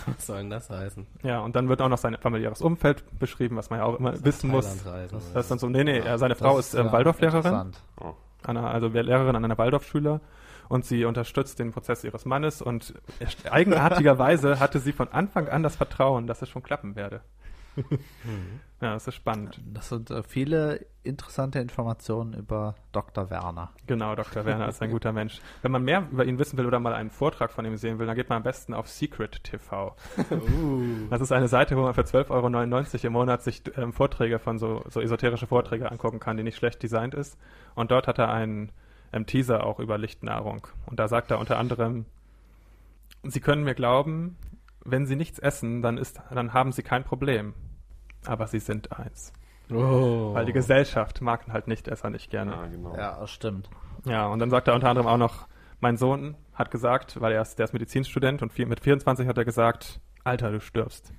Was 0.06 0.25
soll 0.28 0.38
denn 0.38 0.49
das 0.49 0.69
heißen? 0.69 1.06
Ja, 1.23 1.39
und 1.39 1.56
dann 1.56 1.69
wird 1.69 1.82
auch 1.82 1.89
noch 1.89 1.97
sein 1.97 2.17
familiäres 2.19 2.62
Umfeld 2.62 3.04
beschrieben, 3.19 3.56
was 3.58 3.69
man 3.69 3.80
ja 3.80 3.86
auch 3.86 3.97
immer 3.99 4.13
wissen 4.23 4.49
muss. 4.49 4.65
Thailand-Reisen 4.84 5.17
oder 5.17 5.25
Das 5.34 5.45
ist 5.45 5.52
dann 5.52 5.60
so, 5.60 5.69
nee, 5.69 5.84
nee, 5.84 5.99
Ja, 5.99 6.17
seine 6.17 6.36
Frau 6.36 6.58
das 6.58 6.67
ist 6.69 6.73
ähm, 6.75 6.88
ja 6.88 6.91
Waldorflehrerin. 6.91 7.38
interessant. 7.54 7.80
Oh. 8.02 8.13
Anna, 8.43 8.69
also 8.71 8.88
Lehrerin 8.88 9.36
an 9.36 9.43
einer 9.43 9.58
Waldorfschule 9.58 10.21
und 10.69 10.86
sie 10.86 11.04
unterstützt 11.06 11.60
den 11.60 11.71
Prozess 11.71 12.04
ihres 12.04 12.25
Mannes 12.25 12.62
und 12.62 12.93
eigenartigerweise 13.49 14.60
hatte 14.60 14.80
sie 14.80 14.93
von 14.93 15.08
Anfang 15.10 15.47
an 15.49 15.63
das 15.63 15.75
Vertrauen, 15.75 16.28
dass 16.28 16.41
es 16.41 16.49
schon 16.49 16.63
klappen 16.63 16.95
werde. 16.95 17.21
ja, 18.82 18.94
das 18.94 19.08
ist 19.08 19.15
spannend. 19.15 19.60
Das 19.74 19.89
sind 19.89 20.10
äh, 20.12 20.24
viele 20.24 20.86
interessante 21.04 21.60
Informationen 21.60 22.34
über 22.34 22.76
Dr. 22.92 23.30
Werner. 23.30 23.72
Genau, 23.88 24.15
Dr. 24.15 24.46
Werner 24.46 24.68
ist 24.68 24.82
ein 24.82 24.92
guter 24.92 25.12
Mensch. 25.12 25.42
Wenn 25.62 25.72
man 25.72 25.84
mehr 25.84 26.08
über 26.12 26.26
ihn 26.26 26.39
wissen 26.39 26.58
will 26.58 26.65
oder 26.65 26.80
mal 26.80 26.94
einen 26.94 27.10
Vortrag 27.10 27.52
von 27.52 27.65
ihm 27.65 27.78
sehen 27.78 28.00
will, 28.00 28.08
dann 28.08 28.15
geht 28.15 28.30
man 28.30 28.38
am 28.38 28.44
besten 28.44 28.74
auf 28.74 28.88
Secret 28.88 29.44
TV. 29.44 29.96
Das 31.10 31.22
ist 31.22 31.32
eine 31.32 31.48
Seite, 31.48 31.78
wo 31.78 31.82
man 31.82 31.94
für 31.94 32.02
12,99 32.02 32.30
Euro 32.30 33.08
im 33.08 33.13
Monat 33.13 33.42
sich 33.44 33.63
ähm, 33.78 33.94
Vorträge 33.94 34.39
von 34.39 34.60
so, 34.60 34.84
so 34.89 35.02
esoterische 35.02 35.48
Vorträge 35.48 35.92
angucken 35.92 36.20
kann, 36.20 36.38
die 36.38 36.44
nicht 36.44 36.58
schlecht 36.58 36.84
designt 36.84 37.13
ist. 37.13 37.38
Und 37.76 37.92
dort 37.92 38.08
hat 38.08 38.20
er 38.20 38.32
einen 38.32 38.72
ähm, 39.13 39.26
Teaser 39.26 39.65
auch 39.65 39.80
über 39.80 39.98
Lichtnahrung. 39.98 40.68
Und 40.86 41.00
da 41.00 41.08
sagt 41.08 41.32
er 41.32 41.39
unter 41.39 41.58
anderem, 41.58 42.06
Sie 43.24 43.42
können 43.42 43.63
mir 43.63 43.76
glauben, 43.76 44.38
wenn 44.86 45.06
Sie 45.06 45.15
nichts 45.15 45.39
essen, 45.39 45.82
dann, 45.82 45.98
ist, 45.98 46.22
dann 46.32 46.54
haben 46.54 46.72
Sie 46.72 46.84
kein 46.84 47.04
Problem. 47.04 47.54
Aber 48.25 48.47
Sie 48.47 48.60
sind 48.60 48.91
eins. 48.97 49.34
Oh. 49.71 50.34
Weil 50.34 50.45
die 50.45 50.53
Gesellschaft 50.53 51.21
mag 51.21 51.47
halt 51.47 51.67
Nichtesser 51.67 52.10
nicht 52.10 52.29
gerne. 52.32 52.51
Ja, 52.51 52.65
genau. 52.67 52.95
Ja, 52.95 53.19
das 53.19 53.32
stimmt. 53.32 53.69
Ja, 54.05 54.27
und 54.27 54.39
dann 54.39 54.49
sagt 54.49 54.67
er 54.67 54.73
unter 54.75 54.89
anderem 54.89 55.08
auch 55.08 55.17
noch, 55.17 55.47
mein 55.79 55.97
Sohn 55.97 56.36
hat 56.53 56.71
gesagt, 56.71 57.21
weil 57.21 57.32
er 57.34 57.41
ist, 57.41 57.60
der 57.60 57.65
ist 57.65 57.73
Medizinstudent 57.73 58.41
und 58.41 58.58
mit 58.58 58.79
24 58.79 59.27
hat 59.27 59.38
er 59.38 59.45
gesagt, 59.45 59.99
Alter, 60.23 60.51
du 60.51 60.60
stirbst. 60.60 61.13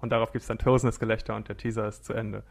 Und 0.00 0.10
darauf 0.10 0.32
gibt 0.32 0.42
es 0.42 0.48
dann 0.48 0.58
tosendes 0.58 0.98
Gelächter 0.98 1.36
und 1.36 1.48
der 1.48 1.56
Teaser 1.56 1.86
ist 1.86 2.04
zu 2.04 2.12
Ende. 2.12 2.42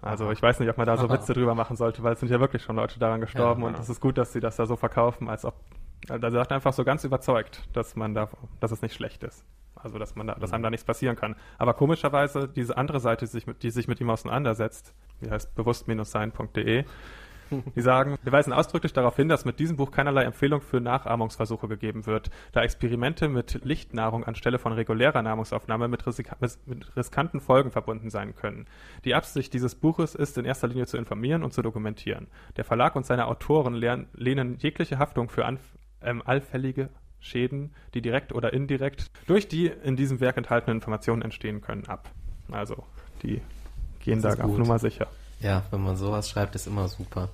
Also 0.00 0.30
ich 0.30 0.40
weiß 0.40 0.60
nicht, 0.60 0.70
ob 0.70 0.78
man 0.78 0.86
da 0.86 0.96
so 0.96 1.10
Witze 1.10 1.32
drüber 1.34 1.54
machen 1.54 1.76
sollte, 1.76 2.02
weil 2.02 2.14
es 2.14 2.20
sind 2.20 2.30
ja 2.30 2.40
wirklich 2.40 2.62
schon 2.62 2.76
Leute 2.76 2.98
daran 2.98 3.20
gestorben 3.20 3.62
Ja. 3.62 3.68
und 3.68 3.78
es 3.78 3.88
ist 3.88 4.00
gut, 4.00 4.16
dass 4.16 4.32
sie 4.32 4.40
das 4.40 4.56
da 4.56 4.64
so 4.64 4.76
verkaufen, 4.76 5.28
als 5.28 5.44
ob, 5.44 5.54
also 6.08 6.24
er 6.26 6.30
sagt 6.30 6.52
einfach 6.52 6.72
so 6.72 6.84
ganz 6.84 7.04
überzeugt, 7.04 7.68
dass 7.72 7.96
man 7.96 8.14
da, 8.14 8.28
dass 8.60 8.70
es 8.70 8.80
nicht 8.80 8.94
schlecht 8.94 9.24
ist. 9.24 9.44
Also 9.82 9.98
dass 9.98 10.16
man 10.16 10.26
da, 10.26 10.34
dass 10.34 10.52
einem 10.52 10.62
da 10.62 10.70
nichts 10.70 10.84
passieren 10.84 11.16
kann. 11.16 11.36
Aber 11.58 11.74
komischerweise 11.74 12.48
diese 12.48 12.76
andere 12.76 13.00
Seite, 13.00 13.24
die 13.26 13.30
sich 13.30 13.46
mit, 13.46 13.62
die 13.62 13.70
sich 13.70 13.88
mit 13.88 14.00
ihm 14.00 14.10
auseinandersetzt, 14.10 14.94
die 15.20 15.30
heißt 15.30 15.54
bewusst-sein.de, 15.54 16.84
die 17.76 17.80
sagen, 17.80 18.18
wir 18.22 18.32
weisen 18.32 18.52
ausdrücklich 18.52 18.92
darauf 18.92 19.16
hin, 19.16 19.28
dass 19.28 19.44
mit 19.44 19.58
diesem 19.58 19.76
Buch 19.76 19.90
keinerlei 19.90 20.24
Empfehlung 20.24 20.60
für 20.60 20.80
Nachahmungsversuche 20.80 21.68
gegeben 21.68 22.06
wird, 22.06 22.30
da 22.52 22.62
Experimente 22.62 23.28
mit 23.28 23.64
Lichtnahrung 23.64 24.24
anstelle 24.24 24.58
von 24.58 24.72
regulärer 24.72 25.22
Nahrungsaufnahme 25.22 25.88
mit, 25.88 26.04
mit 26.66 26.96
riskanten 26.96 27.40
Folgen 27.40 27.70
verbunden 27.70 28.10
sein 28.10 28.34
können. 28.34 28.66
Die 29.04 29.14
Absicht 29.14 29.52
dieses 29.54 29.74
Buches 29.74 30.14
ist 30.14 30.38
in 30.38 30.44
erster 30.44 30.68
Linie 30.68 30.86
zu 30.86 30.96
informieren 30.96 31.42
und 31.42 31.52
zu 31.52 31.62
dokumentieren. 31.62 32.28
Der 32.56 32.64
Verlag 32.64 32.96
und 32.96 33.06
seine 33.06 33.26
Autoren 33.26 33.74
lehnen 33.74 34.56
jegliche 34.58 34.98
Haftung 34.98 35.28
für 35.28 35.46
anf 35.46 35.60
ähm, 36.00 36.22
allfällige 36.24 36.90
Schäden, 37.20 37.74
die 37.94 38.02
direkt 38.02 38.32
oder 38.32 38.52
indirekt 38.52 39.10
durch 39.26 39.48
die 39.48 39.66
in 39.66 39.96
diesem 39.96 40.20
Werk 40.20 40.36
enthaltenen 40.36 40.78
Informationen 40.78 41.22
entstehen 41.22 41.60
können, 41.60 41.86
ab. 41.86 42.10
Also, 42.50 42.84
die 43.22 43.40
gehen 44.00 44.22
da 44.22 44.30
auf. 44.34 44.56
Nummer 44.56 44.78
sicher. 44.78 45.08
Ja, 45.40 45.64
wenn 45.70 45.82
man 45.82 45.96
sowas 45.96 46.28
schreibt, 46.28 46.54
ist 46.54 46.66
immer 46.66 46.88
super. 46.88 47.28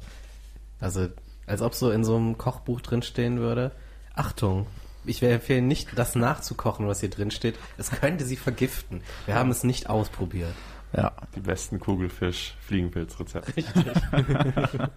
Also, 0.81 1.09
als 1.47 1.62
ob 1.62 1.75
so 1.75 1.90
in 1.90 2.05
so 2.05 2.16
einem 2.16 2.38
Kochbuch 2.38 2.81
drinstehen 2.81 3.38
würde. 3.38 3.73
Achtung, 4.14 4.66
ich 5.05 5.23
empfehle 5.23 5.62
nicht, 5.62 5.99
das 5.99 6.14
nachzukochen, 6.14 6.87
was 6.87 7.01
hier 7.01 7.11
drin 7.11 7.31
steht. 7.31 7.59
Es 7.77 7.90
könnte 7.90 8.25
sie 8.25 8.37
vergiften. 8.37 9.03
Wir 9.27 9.35
haben 9.35 9.51
es 9.51 9.64
nicht 9.64 9.90
ausprobiert. 9.90 10.55
Ja. 10.97 11.13
Die 11.35 11.41
besten 11.41 11.81
Kugelfisch-Fliegenpilz-Rezepte. 11.81 13.65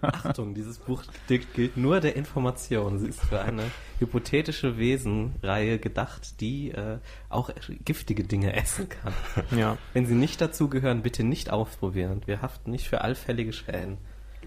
Achtung, 0.00 0.54
dieses 0.54 0.78
Buch 0.78 1.02
gilt 1.26 1.76
nur 1.76 2.00
der 2.00 2.14
Information. 2.14 2.98
Sie 2.98 3.08
ist 3.08 3.20
für 3.20 3.40
eine 3.40 3.64
hypothetische 3.98 4.78
Wesenreihe 4.78 5.78
gedacht, 5.78 6.40
die 6.40 6.70
äh, 6.70 6.98
auch 7.28 7.50
giftige 7.84 8.22
Dinge 8.22 8.54
essen 8.54 8.88
kann. 8.88 9.12
Ja. 9.56 9.76
Wenn 9.92 10.06
sie 10.06 10.14
nicht 10.14 10.40
dazugehören, 10.40 11.02
bitte 11.02 11.24
nicht 11.24 11.50
ausprobieren. 11.50 12.22
Wir 12.26 12.42
haften 12.42 12.70
nicht 12.70 12.88
für 12.88 13.00
allfällige 13.00 13.52
Schäden. 13.52 13.98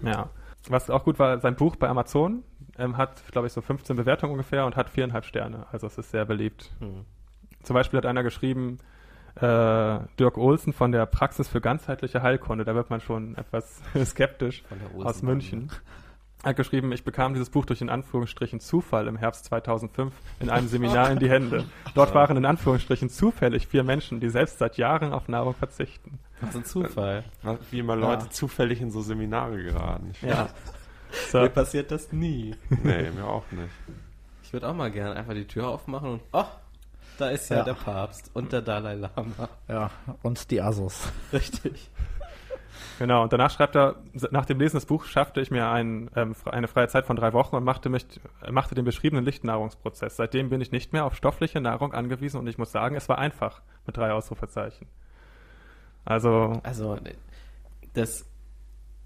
Ja. 0.02 0.30
Was 0.68 0.90
auch 0.90 1.04
gut 1.04 1.18
war, 1.18 1.40
sein 1.40 1.56
Buch 1.56 1.76
bei 1.76 1.88
Amazon 1.88 2.44
ähm, 2.78 2.96
hat, 2.96 3.22
glaube 3.30 3.46
ich, 3.48 3.52
so 3.52 3.60
15 3.60 3.96
Bewertungen 3.96 4.32
ungefähr 4.32 4.64
und 4.64 4.76
hat 4.76 4.88
viereinhalb 4.88 5.24
Sterne. 5.24 5.66
Also 5.72 5.86
es 5.86 5.98
ist 5.98 6.10
sehr 6.10 6.24
beliebt. 6.24 6.70
Hm. 6.78 7.04
Zum 7.62 7.74
Beispiel 7.74 7.98
hat 7.98 8.06
einer 8.06 8.22
geschrieben, 8.22 8.78
äh, 9.36 9.98
Dirk 10.18 10.36
Olsen 10.36 10.72
von 10.72 10.92
der 10.92 11.06
Praxis 11.06 11.48
für 11.48 11.60
ganzheitliche 11.60 12.22
Heilkunde, 12.22 12.64
da 12.64 12.74
wird 12.74 12.90
man 12.90 13.00
schon 13.00 13.36
etwas 13.36 13.80
skeptisch, 14.04 14.62
aus 15.02 15.22
München. 15.22 15.70
Hat 16.44 16.56
geschrieben, 16.56 16.90
ich 16.90 17.04
bekam 17.04 17.34
dieses 17.34 17.50
Buch 17.50 17.64
durch 17.66 17.80
in 17.82 17.88
Anführungsstrichen 17.88 18.58
Zufall 18.58 19.06
im 19.06 19.16
Herbst 19.16 19.44
2005 19.44 20.12
in 20.40 20.50
einem 20.50 20.66
Seminar 20.66 21.10
in 21.12 21.20
die 21.20 21.30
Hände. 21.30 21.64
Dort 21.94 22.14
waren 22.14 22.36
in 22.36 22.44
Anführungsstrichen 22.44 23.08
zufällig 23.10 23.68
vier 23.68 23.84
Menschen, 23.84 24.18
die 24.18 24.28
selbst 24.28 24.58
seit 24.58 24.76
Jahren 24.76 25.12
auf 25.12 25.28
Nahrung 25.28 25.54
verzichten. 25.54 26.18
Was 26.40 26.56
ein 26.56 26.64
Zufall. 26.64 27.22
Wie 27.70 27.78
immer 27.78 27.94
Leute 27.94 28.24
Ja. 28.24 28.30
zufällig 28.30 28.80
in 28.80 28.90
so 28.90 29.02
Seminare 29.02 29.62
geraten. 29.62 30.10
Ich, 30.12 30.22
Ja. 30.22 30.48
So. 31.30 31.40
Mir 31.42 31.50
passiert 31.50 31.90
das 31.90 32.10
nie. 32.10 32.54
Nee, 32.70 33.10
mir 33.10 33.26
auch 33.26 33.44
nicht. 33.52 33.68
Ich 34.42 34.50
würde 34.54 34.66
auch 34.66 34.74
mal 34.74 34.90
gerne 34.90 35.14
einfach 35.14 35.34
die 35.34 35.46
Tür 35.46 35.68
aufmachen 35.68 36.08
und 36.12 36.22
oh, 36.32 36.44
da 37.18 37.28
ist 37.30 37.48
ja, 37.50 37.58
Ja. 37.58 37.62
der 37.64 37.74
Papst 37.74 38.30
und 38.34 38.52
der 38.52 38.62
Dalai 38.62 38.94
Lama. 38.94 39.48
Ja, 39.68 39.90
und 40.22 40.50
die 40.50 40.60
Assos. 40.60 41.10
Richtig. 41.32 41.90
Genau, 42.98 43.22
und 43.22 43.32
danach 43.32 43.50
schreibt 43.50 43.74
er, 43.74 43.96
nach 44.30 44.44
dem 44.44 44.58
Lesen 44.60 44.76
des 44.76 44.86
Buchs 44.86 45.08
schaffte 45.08 45.40
ich 45.40 45.50
mir 45.50 45.68
ein, 45.68 46.10
ähm, 46.14 46.34
eine 46.44 46.68
freie 46.68 46.88
Zeit 46.88 47.06
von 47.06 47.16
drei 47.16 47.32
Wochen 47.32 47.56
und 47.56 47.64
machte, 47.64 47.88
mich, 47.88 48.06
machte 48.50 48.74
den 48.74 48.84
beschriebenen 48.84 49.24
Lichtnahrungsprozess. 49.24 50.16
Seitdem 50.16 50.50
bin 50.50 50.60
ich 50.60 50.72
nicht 50.72 50.92
mehr 50.92 51.04
auf 51.04 51.14
stoffliche 51.16 51.60
Nahrung 51.60 51.94
angewiesen 51.94 52.38
und 52.38 52.46
ich 52.46 52.58
muss 52.58 52.70
sagen, 52.70 52.94
es 52.94 53.08
war 53.08 53.18
einfach 53.18 53.62
mit 53.86 53.96
drei 53.96 54.12
Ausrufezeichen. 54.12 54.86
Also, 56.04 56.60
Also, 56.64 56.98
das, 57.94 58.26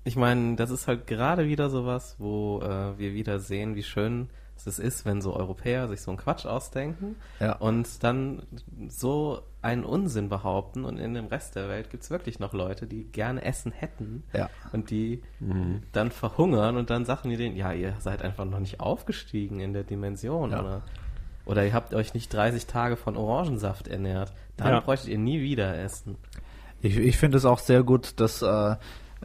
ich 0.05 0.17
meine, 0.17 0.57
das 0.57 0.71
ist 0.71 0.89
halt 0.89 1.07
gerade 1.07 1.47
wieder 1.47 1.71
sowas, 1.71 2.17
wo 2.19 2.61
äh, 2.63 2.99
wir 2.99 3.13
wieder 3.15 3.39
sehen, 3.39 3.75
wie 3.77 3.83
schön 3.83 4.31
es 4.65 4.79
ist, 4.79 5.05
wenn 5.05 5.21
so 5.21 5.35
Europäer 5.35 5.89
sich 5.89 6.01
so 6.01 6.11
einen 6.11 6.19
Quatsch 6.19 6.47
ausdenken 6.47 7.17
Ja. 7.41 7.57
und 7.57 8.03
dann 8.05 8.43
so 8.89 9.43
einen 9.63 9.85
Unsinn 9.85 10.29
behaupten 10.29 10.85
und 10.85 10.99
in 10.99 11.15
dem 11.15 11.27
Rest 11.27 11.57
der 11.57 11.69
Welt 11.69 11.91
gibt 11.91 12.05
es 12.05 12.11
wirklich 12.11 12.39
noch 12.39 12.53
Leute, 12.53 12.87
die 12.87 13.05
gerne 13.05 13.45
Essen 13.45 13.73
hätten 13.73 14.23
Ja. 14.33 14.49
und 14.73 14.91
die 14.91 15.23
dann 15.93 16.11
verhungern 16.11 16.77
und 16.77 16.91
dann 16.91 17.05
sagen 17.05 17.29
die 17.31 17.37
denen, 17.37 17.57
ja, 17.57 17.73
ihr 17.73 17.95
seid 17.99 18.23
einfach 18.23 18.45
noch 18.45 18.61
nicht 18.61 18.81
aufgestiegen 18.81 19.61
in 19.61 19.73
der 19.73 19.85
Dimension 19.85 20.53
Ja. 20.53 20.61
oder, 20.61 20.83
oder 21.45 21.65
ihr 21.67 21.73
habt 21.75 21.93
euch 21.95 22.15
nicht 22.15 22.33
30 22.33 22.67
Tage 22.67 22.97
von 22.97 23.17
Orangensaft 23.17 23.89
ernährt. 23.89 24.33
Dann 24.57 24.69
Ja. 24.73 24.81
bräuchtet 24.81 25.11
ihr 25.11 25.19
nie 25.19 25.41
wieder 25.43 25.77
essen. 25.79 26.17
Ich, 26.81 26.97
ich 26.97 27.17
finde 27.19 27.39
es 27.39 27.45
auch 27.45 27.59
sehr 27.59 27.83
gut, 27.83 28.21
dass 28.21 28.43
äh, 28.43 28.77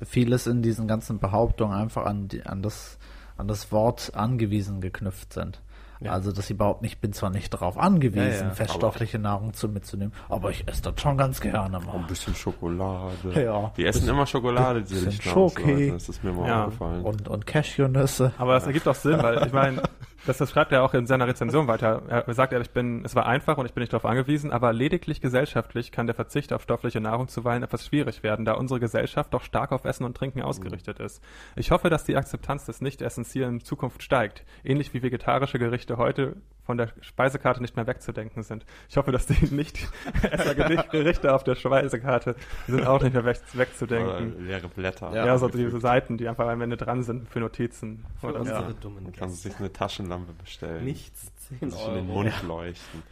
vieles 0.04 0.48
in 0.48 0.62
diesen 0.62 0.88
ganzen 0.88 1.20
Behauptungen 1.20 1.74
einfach 1.76 2.06
an, 2.06 2.28
die, 2.30 2.44
an, 2.46 2.62
das, 2.64 2.98
an 3.42 3.48
das 3.48 3.72
Wort 3.72 4.12
angewiesen 4.16 4.80
geknüpft 4.80 5.34
sind. 5.34 5.62
Ja. 6.00 6.14
Also, 6.14 6.32
dass 6.32 6.48
sie 6.48 6.54
überhaupt 6.54 6.82
nicht, 6.82 7.00
bin 7.00 7.14
zwar 7.14 7.30
nicht 7.30 7.54
darauf 7.54 7.78
angewiesen, 7.78 8.32
Ja, 8.32 8.44
ja. 8.46 8.50
feststoffliche 8.52 9.20
Nahrung 9.20 9.54
zu 9.54 9.70
mitzunehmen, 9.70 10.14
aber 10.30 10.50
ich 10.50 10.68
esse 10.68 10.82
das 10.82 11.00
schon 11.00 11.16
ganz 11.16 11.40
gerne 11.42 11.78
Ein 11.78 11.86
mal. 11.86 12.04
bisschen 12.08 12.34
Schokolade. 12.34 13.12
Ja. 13.36 13.72
Die 13.78 13.86
essen 13.86 14.00
Bisschen- 14.02 14.16
immer 14.16 14.26
Schokolade, 14.26 14.80
Lichtnahrungsleute. 14.80 15.22
Schoki. 15.30 15.92
Das 15.92 16.10
ist 16.10 16.24
mir 16.24 16.32
mal 16.34 16.48
Ja. 16.48 16.64
aufgefallen. 16.66 17.04
Und, 17.04 17.28
und 17.28 17.46
Cashewnüsse. 17.46 18.32
Aber 18.40 18.56
es 18.58 18.66
ergibt 18.66 18.88
auch 18.88 18.96
Sinn, 18.96 19.22
weil 19.22 19.46
ich 19.46 19.54
meine, 19.54 19.84
das, 20.26 20.38
das 20.38 20.52
schreibt 20.52 20.72
er 20.72 20.84
auch 20.84 20.94
in 20.94 21.08
seiner 21.08 21.28
Rezension 21.28 21.68
weiter. 21.68 22.02
Er 22.08 22.34
sagt, 22.34 22.54
er, 22.54 22.62
ich 22.62 22.72
bin, 22.72 23.04
es 23.04 23.16
war 23.16 23.26
einfach 23.26 23.58
und 23.58 23.66
ich 23.66 23.74
bin 23.74 23.82
nicht 23.82 23.94
darauf 23.94 24.06
angewiesen, 24.06 24.52
aber 24.52 24.74
lediglich 24.74 25.22
gesellschaftlich 25.22 25.92
kann 25.92 26.08
der 26.08 26.16
Verzicht 26.16 26.54
auf 26.54 26.62
stoffliche 26.62 27.02
Nahrung 27.02 27.28
zuweilen 27.28 27.64
etwas 27.64 27.86
schwierig 27.86 28.24
werden, 28.24 28.46
da 28.46 28.54
unsere 28.54 28.80
Gesellschaft 28.80 29.34
doch 29.34 29.44
stark 29.44 29.72
auf 29.72 29.86
Essen 29.86 30.04
und 30.04 30.16
Trinken 30.16 30.42
ausgerichtet 30.42 31.00
ist. 31.00 31.24
Ich 31.56 31.72
hoffe, 31.72 31.90
dass 31.90 32.04
die 32.04 32.16
Akzeptanz 32.16 32.66
des 32.66 32.82
Nicht-Essentiellen 32.82 33.56
in 33.56 33.66
Zukunft 33.66 34.04
steigt, 34.04 34.44
ähnlich 34.64 34.94
wie 34.94 35.02
vegetarische 35.02 35.60
Gerichte 35.60 35.98
heute 35.98 36.36
von 36.64 36.78
der 36.78 36.90
Speisekarte 37.02 37.62
nicht 37.62 37.76
mehr 37.76 37.88
wegzudenken 37.88 38.44
sind. 38.44 38.66
Ich 38.90 38.98
hoffe, 38.98 39.12
dass 39.12 39.26
die 39.26 39.34
Nicht-Esser-Gerichte 39.56 41.34
auf 41.34 41.44
der 41.44 41.56
Speisekarte 41.56 42.36
sind 42.68 42.86
auch 42.86 43.02
nicht 43.02 43.14
mehr 43.14 43.26
weg, 43.26 43.38
Oder 43.52 43.60
wegzudenken. 43.60 44.46
leere 44.46 44.68
Blätter. 44.68 45.14
Ja, 45.14 45.38
so 45.38 45.48
diese 45.48 45.80
Seiten, 45.80 46.18
die 46.18 46.28
einfach 46.28 46.48
am 46.48 46.62
Ende 46.62 46.78
dran 46.78 47.04
sind 47.04 47.28
für 47.30 47.40
Notizen. 47.40 48.06
Für 48.20 48.28
Oder 48.28 48.40
unsere 48.42 48.62
ja. 48.62 48.74
dummen 48.74 49.04
Man 49.04 49.14
kann 49.14 49.30
Gäste. 49.30 49.50
sich 49.50 49.60
eine 49.60 49.72
Taschenlampe 49.74 50.34
bestellen. 50.34 50.84
Nichts 50.86 51.32
10 51.50 51.58
Die 51.62 51.70
sich 51.72 51.88
in 51.88 51.94
den 51.96 52.10
Euro. 52.10 52.24
Mund 52.24 52.44
leuchten. 52.48 53.04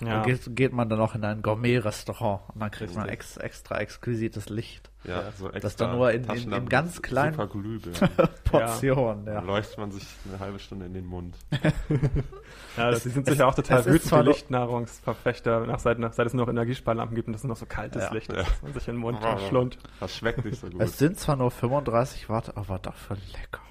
Ja. 0.00 0.06
Dann 0.20 0.22
geht, 0.24 0.56
geht 0.56 0.72
man 0.72 0.88
dann 0.88 1.00
auch 1.00 1.14
in 1.14 1.24
ein 1.24 1.40
Gourmet-Restaurant 1.42 2.42
und 2.54 2.60
dann 2.60 2.70
kriegt 2.70 2.94
man 2.94 3.04
Richtig. 3.04 3.14
ex, 3.20 3.36
extra 3.38 3.78
exquisites 3.78 4.48
Licht. 4.48 4.90
Ja, 5.04 5.30
so 5.38 5.46
extra 5.46 5.60
Das 5.60 5.76
dann 5.76 5.92
nur 5.96 6.10
in- 6.10 6.24
in- 6.24 6.52
in 6.52 6.68
ganz 6.68 7.00
kleinen- 7.00 7.34
Super 7.34 7.46
Glühbirnen. 7.46 8.10
Portion, 8.44 9.24
ja. 9.26 9.34
Dann 9.34 9.46
leuchtet 9.46 9.78
man 9.78 9.90
sich 9.92 10.04
eine 10.28 10.38
halbe 10.40 10.58
Stunde 10.58 10.86
in 10.86 10.94
den 10.94 11.06
Mund. 11.06 11.36
Ja, 12.76 12.90
das, 12.90 13.04
die 13.04 13.08
sind 13.08 13.26
sicher 13.26 13.46
auch 13.48 13.54
total 13.54 13.80
es 13.80 13.86
wütend, 13.86 14.12
die 14.12 14.16
Lichtnahrungsverfechter, 14.28 15.60
nach, 15.66 15.78
seit, 15.78 15.98
nach, 15.98 16.12
seit 16.12 16.26
es 16.26 16.34
nur 16.34 16.44
noch 16.44 16.52
Energiesparlampen 16.52 17.14
gibt 17.14 17.26
und 17.26 17.32
das 17.32 17.40
ist 17.42 17.48
noch 17.48 17.56
so 17.56 17.64
kaltes 17.64 18.02
Ja. 18.02 18.12
Licht, 18.12 18.28
Ja. 18.30 18.36
dass 18.42 18.62
man 18.62 18.72
sich 18.74 18.86
in 18.88 18.96
den 18.96 19.00
Mund 19.00 19.18
schlund. 19.48 19.78
Das 19.98 20.14
schmeckt 20.14 20.44
nicht 20.44 20.60
so 20.60 20.68
gut. 20.68 20.78
Es 20.82 20.98
sind 20.98 21.18
zwar 21.18 21.36
nur 21.36 21.50
35 21.50 22.28
Watt, 22.28 22.54
aber 22.54 22.78
dafür 22.78 23.16
lecker. 23.32 23.62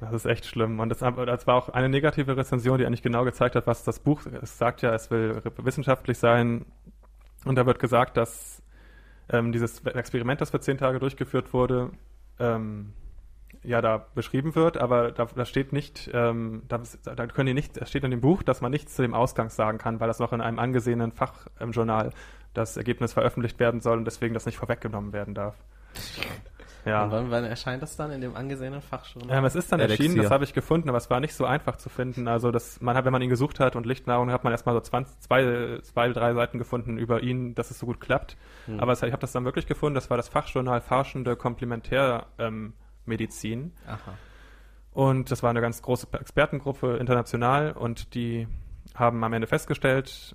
Das 0.00 0.12
ist 0.12 0.24
echt 0.24 0.46
schlimm. 0.46 0.80
Und 0.80 0.88
das, 0.88 0.98
das 0.98 1.46
war 1.46 1.54
auch 1.54 1.68
eine 1.68 1.88
negative 1.88 2.36
Rezension, 2.36 2.78
die 2.78 2.86
eigentlich 2.86 3.02
genau 3.02 3.24
gezeigt 3.24 3.54
hat, 3.54 3.66
was 3.66 3.84
das 3.84 3.98
Buch, 3.98 4.22
es 4.40 4.56
sagt 4.56 4.82
ja, 4.82 4.94
es 4.94 5.10
will 5.10 5.42
wissenschaftlich 5.58 6.18
sein. 6.18 6.64
Und 7.44 7.56
da 7.56 7.66
wird 7.66 7.78
gesagt, 7.78 8.16
dass 8.16 8.62
ähm, 9.28 9.52
dieses 9.52 9.84
Experiment, 9.84 10.40
das 10.40 10.50
für 10.50 10.60
zehn 10.60 10.78
Tage 10.78 10.98
durchgeführt 10.98 11.52
wurde, 11.52 11.90
ähm, 12.38 12.94
ja, 13.62 13.82
da 13.82 14.06
beschrieben 14.14 14.54
wird, 14.54 14.78
aber 14.78 15.12
da, 15.12 15.26
da 15.26 15.44
steht 15.44 15.72
nicht, 15.72 16.10
ähm, 16.14 16.62
da, 16.68 16.80
da 17.04 17.26
können 17.26 17.48
die 17.48 17.54
nicht, 17.54 17.78
da 17.78 17.84
steht 17.84 18.04
in 18.04 18.10
dem 18.10 18.20
Buch, 18.20 18.42
dass 18.42 18.62
man 18.62 18.70
nichts 18.70 18.94
zu 18.94 19.02
dem 19.02 19.12
Ausgang 19.12 19.50
sagen 19.50 19.76
kann, 19.76 20.00
weil 20.00 20.08
das 20.08 20.18
noch 20.18 20.32
in 20.32 20.40
einem 20.40 20.58
angesehenen 20.58 21.12
Fachjournal 21.12 22.12
das 22.54 22.76
Ergebnis 22.76 23.12
veröffentlicht 23.12 23.58
werden 23.58 23.80
soll 23.80 23.98
und 23.98 24.04
deswegen 24.06 24.32
das 24.34 24.46
nicht 24.46 24.56
vorweggenommen 24.56 25.12
werden 25.12 25.34
darf. 25.34 25.56
Ja. 26.84 27.04
Und 27.04 27.12
wann, 27.12 27.30
wann 27.30 27.44
erscheint 27.44 27.82
das 27.82 27.96
dann 27.96 28.10
in 28.10 28.20
dem 28.20 28.36
angesehenen 28.36 28.80
Fachjournal? 28.80 29.38
Ähm, 29.38 29.44
es 29.44 29.54
ist 29.54 29.70
dann 29.70 29.80
Elixier. 29.80 30.06
erschienen, 30.06 30.22
das 30.22 30.30
habe 30.30 30.44
ich 30.44 30.52
gefunden, 30.52 30.88
aber 30.88 30.98
es 30.98 31.10
war 31.10 31.20
nicht 31.20 31.34
so 31.34 31.44
einfach 31.44 31.76
zu 31.76 31.88
finden. 31.88 32.28
Also 32.28 32.50
das, 32.50 32.80
man 32.80 32.96
hat, 32.96 33.04
wenn 33.04 33.12
man 33.12 33.22
ihn 33.22 33.30
gesucht 33.30 33.60
hat 33.60 33.76
und 33.76 33.86
Lichtnahrung, 33.86 34.30
hat 34.30 34.44
man 34.44 34.52
erstmal 34.52 34.74
so 34.74 34.80
20, 34.80 35.20
zwei, 35.20 35.78
zwei, 35.82 36.08
drei 36.10 36.34
Seiten 36.34 36.58
gefunden 36.58 36.98
über 36.98 37.22
ihn, 37.22 37.54
dass 37.54 37.70
es 37.70 37.78
so 37.78 37.86
gut 37.86 38.00
klappt. 38.00 38.36
Hm. 38.66 38.80
Aber 38.80 38.92
es, 38.92 39.02
ich 39.02 39.12
habe 39.12 39.20
das 39.20 39.32
dann 39.32 39.44
wirklich 39.44 39.66
gefunden, 39.66 39.94
das 39.94 40.10
war 40.10 40.16
das 40.16 40.28
Fachjournal 40.28 40.80
Forschende 40.80 41.36
Komplementärmedizin. 41.36 43.60
Ähm. 43.60 43.72
Aha. 43.86 44.14
Und 44.92 45.30
das 45.30 45.42
war 45.42 45.50
eine 45.50 45.60
ganz 45.60 45.82
große 45.82 46.08
Expertengruppe 46.12 46.96
international 46.96 47.72
und 47.72 48.14
die 48.14 48.48
haben 48.94 49.22
am 49.22 49.32
Ende 49.32 49.46
festgestellt, 49.46 50.34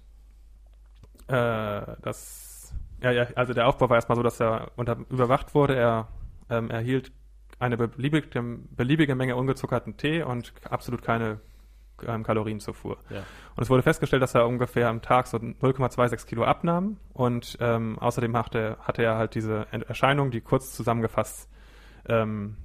äh, 1.28 1.82
dass, 2.02 2.74
ja, 3.02 3.12
ja, 3.12 3.28
also 3.36 3.54
der 3.54 3.68
Aufbau 3.68 3.90
war 3.90 3.98
erstmal 3.98 4.16
so, 4.16 4.24
dass 4.24 4.40
er 4.40 4.72
unter, 4.76 4.98
überwacht 5.10 5.56
wurde. 5.56 5.76
Er 5.76 6.08
ähm, 6.50 6.70
erhielt 6.70 7.12
eine 7.60 7.78
beliebige, 7.78 8.42
beliebige 8.42 9.16
Menge 9.16 9.36
ungezuckerten 9.36 9.98
Tee 9.98 10.24
und 10.24 10.54
absolut 10.70 11.02
keine 11.02 11.40
ähm, 12.06 12.24
Kalorienzufuhr. 12.24 12.98
Ja. 13.10 13.20
Und 13.56 13.64
es 13.64 13.70
wurde 13.70 13.84
festgestellt, 13.84 14.22
dass 14.22 14.36
er 14.36 14.48
ungefähr 14.48 14.90
am 14.90 15.02
Tag 15.02 15.28
so 15.28 15.38
0,26 15.38 16.26
Kilo 16.26 16.44
abnahm 16.44 16.98
und 17.14 17.58
ähm, 17.62 17.98
außerdem 18.00 18.36
hatte, 18.36 18.78
hatte 18.82 19.04
er 19.04 19.18
halt 19.18 19.36
diese 19.36 19.68
Erscheinung, 19.72 20.32
die 20.32 20.42
kurz 20.42 20.76
zusammengefasst 20.76 21.50
ähm, 22.08 22.58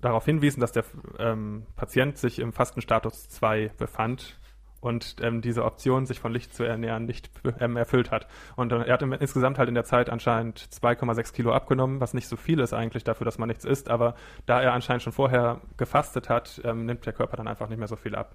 darauf 0.00 0.24
hinwiesen, 0.24 0.60
dass 0.60 0.72
der 0.72 0.84
ähm, 1.18 1.66
Patient 1.76 2.18
sich 2.18 2.40
im 2.40 2.52
Fastenstatus 2.52 3.28
2 3.28 3.72
befand 3.78 4.40
und 4.82 5.16
ähm, 5.22 5.40
diese 5.40 5.64
Option, 5.64 6.06
sich 6.06 6.20
von 6.20 6.32
Licht 6.32 6.54
zu 6.54 6.64
ernähren, 6.64 7.06
nicht 7.06 7.30
ähm, 7.60 7.76
erfüllt 7.76 8.10
hat. 8.10 8.26
Und 8.56 8.72
äh, 8.72 8.82
er 8.82 8.94
hat 8.94 9.02
im, 9.02 9.12
insgesamt 9.12 9.58
halt 9.58 9.68
in 9.68 9.74
der 9.74 9.84
Zeit 9.84 10.10
anscheinend 10.10 10.58
2,6 10.58 11.32
Kilo 11.32 11.52
abgenommen, 11.52 12.00
was 12.00 12.14
nicht 12.14 12.28
so 12.28 12.36
viel 12.36 12.58
ist 12.58 12.74
eigentlich 12.74 13.04
dafür, 13.04 13.24
dass 13.24 13.38
man 13.38 13.48
nichts 13.48 13.64
isst, 13.64 13.88
aber 13.88 14.16
da 14.44 14.60
er 14.60 14.72
anscheinend 14.72 15.02
schon 15.02 15.12
vorher 15.12 15.60
gefastet 15.76 16.28
hat, 16.28 16.60
ähm, 16.64 16.84
nimmt 16.84 17.06
der 17.06 17.12
Körper 17.12 17.36
dann 17.36 17.46
einfach 17.46 17.68
nicht 17.68 17.78
mehr 17.78 17.86
so 17.86 17.94
viel 17.94 18.16
ab, 18.16 18.34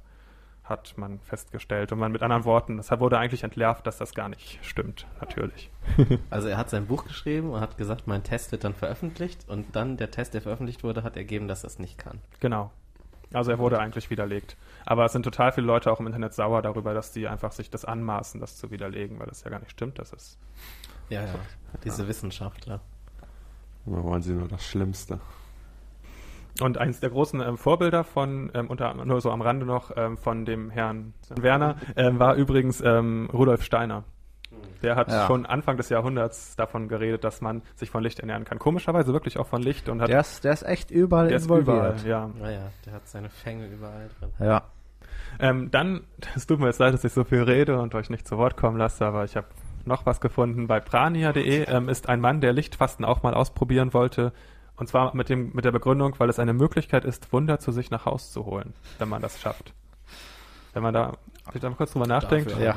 hat 0.63 0.97
man 0.97 1.19
festgestellt. 1.19 1.91
Und 1.91 1.99
man 1.99 2.13
mit 2.13 2.23
anderen 2.23 2.45
Worten, 2.45 2.77
das 2.77 2.91
wurde 2.97 3.19
eigentlich 3.19 3.43
entlarvt, 3.43 3.85
dass 3.85 3.97
das 3.97 4.13
gar 4.13 4.29
nicht 4.29 4.59
stimmt, 4.61 5.05
natürlich. 5.19 5.69
Also 6.29 6.47
er 6.47 6.57
hat 6.57 6.69
sein 6.69 6.87
Buch 6.87 7.05
geschrieben 7.05 7.49
und 7.49 7.59
hat 7.59 7.77
gesagt, 7.77 8.07
mein 8.07 8.23
Test 8.23 8.53
wird 8.53 8.63
dann 8.63 8.73
veröffentlicht 8.73 9.49
und 9.49 9.75
dann 9.75 9.97
der 9.97 10.11
Test, 10.11 10.33
der 10.33 10.41
veröffentlicht 10.41 10.83
wurde, 10.83 11.03
hat 11.03 11.17
ergeben, 11.17 11.49
dass 11.49 11.65
er 11.65 11.67
es 11.67 11.79
nicht 11.79 11.97
kann. 11.97 12.19
Genau. 12.39 12.71
Also 13.33 13.51
er 13.51 13.59
wurde 13.59 13.79
eigentlich 13.79 14.09
widerlegt. 14.09 14.57
Aber 14.85 15.05
es 15.05 15.11
sind 15.11 15.23
total 15.23 15.51
viele 15.51 15.67
Leute 15.67 15.91
auch 15.91 15.99
im 15.99 16.07
Internet 16.07 16.33
sauer 16.33 16.61
darüber, 16.61 16.93
dass 16.93 17.11
die 17.11 17.27
einfach 17.27 17.51
sich 17.51 17.69
das 17.69 17.85
anmaßen, 17.85 18.39
das 18.39 18.57
zu 18.57 18.71
widerlegen, 18.71 19.19
weil 19.19 19.27
das 19.27 19.43
ja 19.43 19.49
gar 19.49 19.59
nicht 19.59 19.71
stimmt. 19.71 19.99
Das 19.99 20.13
ist 20.13 20.37
Ja, 21.09 21.21
ja. 21.23 21.35
Diese 21.83 22.07
Wissenschaftler. 22.07 22.79
Immer 23.85 24.03
wollen 24.03 24.21
sie 24.21 24.33
nur 24.33 24.47
das 24.47 24.65
Schlimmste. 24.65 25.19
und 26.61 26.77
eins 26.77 26.99
der 26.99 27.09
großen 27.09 27.41
ähm, 27.41 27.57
Vorbilder 27.57 28.03
von 28.03 28.51
ähm, 28.53 28.67
unter 28.69 28.93
nur 28.93 29.21
so 29.21 29.31
am 29.31 29.41
Rande 29.41 29.65
noch 29.65 29.91
ähm, 29.95 30.17
von 30.17 30.45
dem 30.45 30.69
Herrn 30.69 31.13
Werner 31.29 31.75
ähm, 31.95 32.19
war 32.19 32.35
übrigens 32.35 32.81
ähm, 32.81 33.29
Rudolf 33.31 33.63
Steiner. 33.63 34.03
Der 34.83 34.95
hat 34.95 35.09
Ja. 35.09 35.25
schon 35.27 35.45
Anfang 35.45 35.77
des 35.77 35.89
Jahrhunderts 35.89 36.55
davon 36.55 36.87
geredet, 36.87 37.23
dass 37.23 37.41
man 37.41 37.61
sich 37.75 37.89
von 37.89 38.03
Licht 38.03 38.19
ernähren 38.19 38.45
kann. 38.45 38.59
Komischerweise 38.59 39.11
wirklich 39.13 39.39
auch 39.39 39.47
von 39.47 39.61
Licht 39.61 39.89
und 39.89 40.01
hat 40.01 40.09
Der 40.09 40.19
ist, 40.19 40.43
der 40.43 40.53
ist 40.53 40.63
echt 40.63 40.91
überall 40.91 41.27
der 41.29 41.37
ist 41.37 41.43
involviert. 41.43 41.67
überall, 42.03 42.07
ja. 42.07 42.29
Naja, 42.39 42.71
der 42.85 42.93
hat 42.93 43.07
seine 43.07 43.29
Fänge 43.29 43.65
überall 43.67 44.09
drin. 44.19 44.29
Ja. 44.39 44.63
Ähm, 45.39 45.71
dann, 45.71 46.01
es 46.35 46.45
tut 46.47 46.59
mir 46.59 46.67
jetzt 46.67 46.79
leid, 46.79 46.93
dass 46.93 47.03
ich 47.03 47.13
so 47.13 47.23
viel 47.23 47.41
rede 47.43 47.79
und 47.79 47.95
euch 47.95 48.09
nicht 48.09 48.27
zu 48.27 48.37
Wort 48.37 48.55
kommen 48.57 48.77
lasse, 48.77 49.05
aber 49.05 49.23
ich 49.23 49.35
habe 49.35 49.47
noch 49.85 50.05
was 50.05 50.19
gefunden. 50.21 50.67
Bei 50.67 50.79
prania.de 50.79 51.63
ähm, 51.69 51.89
ist 51.89 52.09
ein 52.09 52.19
Mann, 52.19 52.41
der 52.41 52.53
Lichtfasten 52.53 53.05
auch 53.05 53.23
mal 53.23 53.33
ausprobieren 53.33 53.93
wollte. 53.93 54.33
Und 54.75 54.87
zwar 54.87 55.15
mit, 55.15 55.29
dem, 55.29 55.51
mit 55.53 55.65
der 55.65 55.71
Begründung, 55.71 56.13
weil 56.19 56.29
es 56.29 56.37
eine 56.37 56.53
Möglichkeit 56.53 57.03
ist, 57.03 57.33
Wunder 57.33 57.57
zu 57.59 57.71
sich 57.71 57.89
nach 57.89 58.05
Haus 58.05 58.31
zu 58.31 58.45
holen, 58.45 58.73
wenn 58.99 59.09
man 59.09 59.23
das 59.23 59.39
schafft. 59.41 59.73
Wenn 60.73 60.83
man 60.83 60.93
da, 60.93 61.13
ich 61.55 61.61
da 61.61 61.69
mal 61.69 61.75
kurz 61.75 61.91
drüber 61.93 62.07
nachdenkt, 62.07 62.51
Ja. 62.59 62.75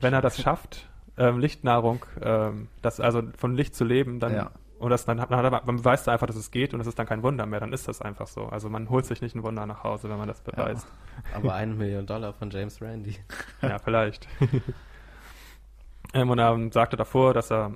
wenn 0.00 0.12
er 0.12 0.22
das 0.22 0.40
schafft, 0.40 0.88
ähm, 1.16 1.38
Lichtnahrung, 1.38 2.04
ähm, 2.22 2.68
das, 2.82 3.00
also 3.00 3.22
von 3.36 3.54
Licht 3.54 3.74
zu 3.74 3.84
leben, 3.84 4.20
dann 4.20 4.34
Ja. 4.34 4.50
und 4.78 4.90
das 4.90 5.04
dann 5.04 5.18
dann 5.18 5.30
hat 5.36 5.44
er, 5.44 5.50
man 5.64 5.76
beweist 5.76 6.08
einfach, 6.08 6.26
dass 6.26 6.36
es 6.36 6.50
geht 6.50 6.72
und 6.74 6.80
es 6.80 6.86
ist 6.86 6.98
dann 6.98 7.06
kein 7.06 7.22
Wunder 7.22 7.44
mehr, 7.46 7.60
dann 7.60 7.72
ist 7.72 7.88
das 7.88 8.00
einfach 8.00 8.26
so. 8.26 8.46
Also 8.46 8.68
man 8.70 8.88
holt 8.88 9.04
sich 9.06 9.20
nicht 9.20 9.34
ein 9.34 9.42
Wunder 9.42 9.66
nach 9.66 9.84
Hause, 9.84 10.08
wenn 10.08 10.18
man 10.18 10.28
das 10.28 10.40
beweist. 10.40 10.86
Aber 11.34 11.54
eine 11.54 11.74
Million 11.74 12.06
Dollar 12.06 12.32
von 12.32 12.50
James 12.50 12.80
Randi. 12.80 13.16
Ja, 13.62 13.78
vielleicht. 13.78 14.26
ähm, 16.14 16.30
und 16.30 16.38
er 16.38 16.58
sagte 16.72 16.96
davor, 16.96 17.34
dass 17.34 17.50
er 17.50 17.72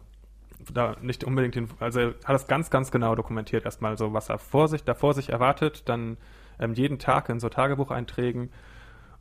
da 0.73 0.97
nicht 1.03 1.25
unbedingt 1.25 1.55
den, 1.57 1.69
also 1.81 2.01
er 2.01 2.07
hat 2.25 2.35
das 2.35 2.47
ganz, 2.47 2.71
ganz 2.71 2.91
genau 2.91 3.15
dokumentiert, 3.15 3.65
erstmal 3.65 3.99
so, 3.99 4.13
was 4.15 4.31
er 4.31 4.39
vor 4.39 4.69
sich, 4.69 4.83
da 4.85 4.95
vor 4.95 5.13
sich 5.15 5.29
erwartet, 5.29 5.89
dann 5.89 6.17
ähm, 6.59 6.73
jeden 6.73 6.99
Tag 6.99 7.29
in 7.29 7.41
so 7.41 7.49
Tagebucheinträgen 7.49 8.51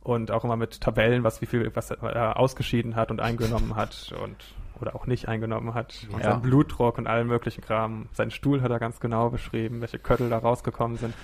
und 0.04 0.30
auch 0.30 0.44
immer 0.44 0.56
mit 0.56 0.80
Tabellen, 0.80 1.24
was 1.24 1.40
wie 1.40 1.46
viel, 1.46 1.68
was 1.74 1.90
er 1.90 2.38
ausgeschieden 2.38 2.94
hat 2.94 3.10
und 3.10 3.20
eingenommen 3.20 3.74
hat 3.74 4.14
und 4.22 4.36
oder 4.80 4.94
auch 4.96 5.06
nicht 5.06 5.28
eingenommen 5.28 5.74
hat. 5.74 6.06
Und 6.12 6.18
Ja. 6.18 6.30
seinen 6.32 6.42
Blutdruck 6.42 6.98
und 6.98 7.06
allen 7.06 7.26
möglichen 7.28 7.62
Kram. 7.62 8.08
Seinen 8.12 8.30
Stuhl 8.30 8.60
hat 8.60 8.70
er 8.70 8.78
ganz 8.78 9.00
genau 9.00 9.30
beschrieben, 9.30 9.80
welche 9.80 9.98
Köttel 9.98 10.28
da 10.28 10.38
rausgekommen 10.38 10.98
sind. 10.98 11.14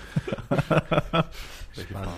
Welche 1.75 1.93
Farbe? 1.93 2.09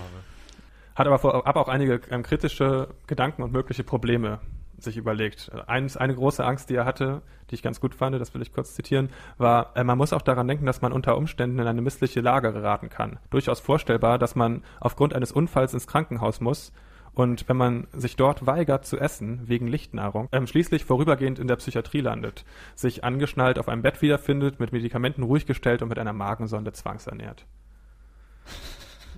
Hat 0.94 1.06
aber 1.06 1.18
vorab 1.18 1.56
auch 1.56 1.68
einige 1.68 2.00
ähm, 2.10 2.22
kritische 2.22 2.88
Gedanken 3.06 3.42
und 3.42 3.52
mögliche 3.52 3.82
Probleme 3.82 4.40
sich 4.82 4.96
überlegt. 4.96 5.50
Eins, 5.66 5.96
eine 5.96 6.14
große 6.14 6.44
Angst, 6.44 6.70
die 6.70 6.74
er 6.74 6.84
hatte, 6.84 7.22
die 7.50 7.54
ich 7.54 7.62
ganz 7.62 7.80
gut 7.80 7.94
fand, 7.94 8.18
das 8.20 8.34
will 8.34 8.42
ich 8.42 8.52
kurz 8.52 8.74
zitieren, 8.74 9.10
war, 9.38 9.76
äh, 9.76 9.84
man 9.84 9.98
muss 9.98 10.12
auch 10.12 10.22
daran 10.22 10.48
denken, 10.48 10.66
dass 10.66 10.82
man 10.82 10.92
unter 10.92 11.16
Umständen 11.16 11.58
in 11.58 11.66
eine 11.66 11.82
missliche 11.82 12.20
Lage 12.20 12.52
geraten 12.52 12.88
kann. 12.88 13.18
Durchaus 13.30 13.60
vorstellbar, 13.60 14.18
dass 14.18 14.34
man 14.34 14.62
aufgrund 14.80 15.14
eines 15.14 15.32
Unfalls 15.32 15.74
ins 15.74 15.86
Krankenhaus 15.86 16.40
muss 16.40 16.72
und 17.14 17.48
wenn 17.48 17.56
man 17.56 17.86
sich 17.92 18.16
dort 18.16 18.46
weigert 18.46 18.86
zu 18.86 18.98
essen, 18.98 19.42
wegen 19.44 19.66
Lichtnahrung, 19.66 20.28
ähm, 20.32 20.46
schließlich 20.46 20.84
vorübergehend 20.84 21.38
in 21.38 21.46
der 21.46 21.56
Psychiatrie 21.56 22.00
landet, 22.00 22.44
sich 22.74 23.04
angeschnallt 23.04 23.58
auf 23.58 23.68
einem 23.68 23.82
Bett 23.82 24.00
wiederfindet, 24.00 24.60
mit 24.60 24.72
Medikamenten 24.72 25.22
ruhig 25.22 25.46
gestellt 25.46 25.82
und 25.82 25.88
mit 25.88 25.98
einer 25.98 26.14
Magensonde 26.14 26.72
zwangsernährt. 26.72 27.46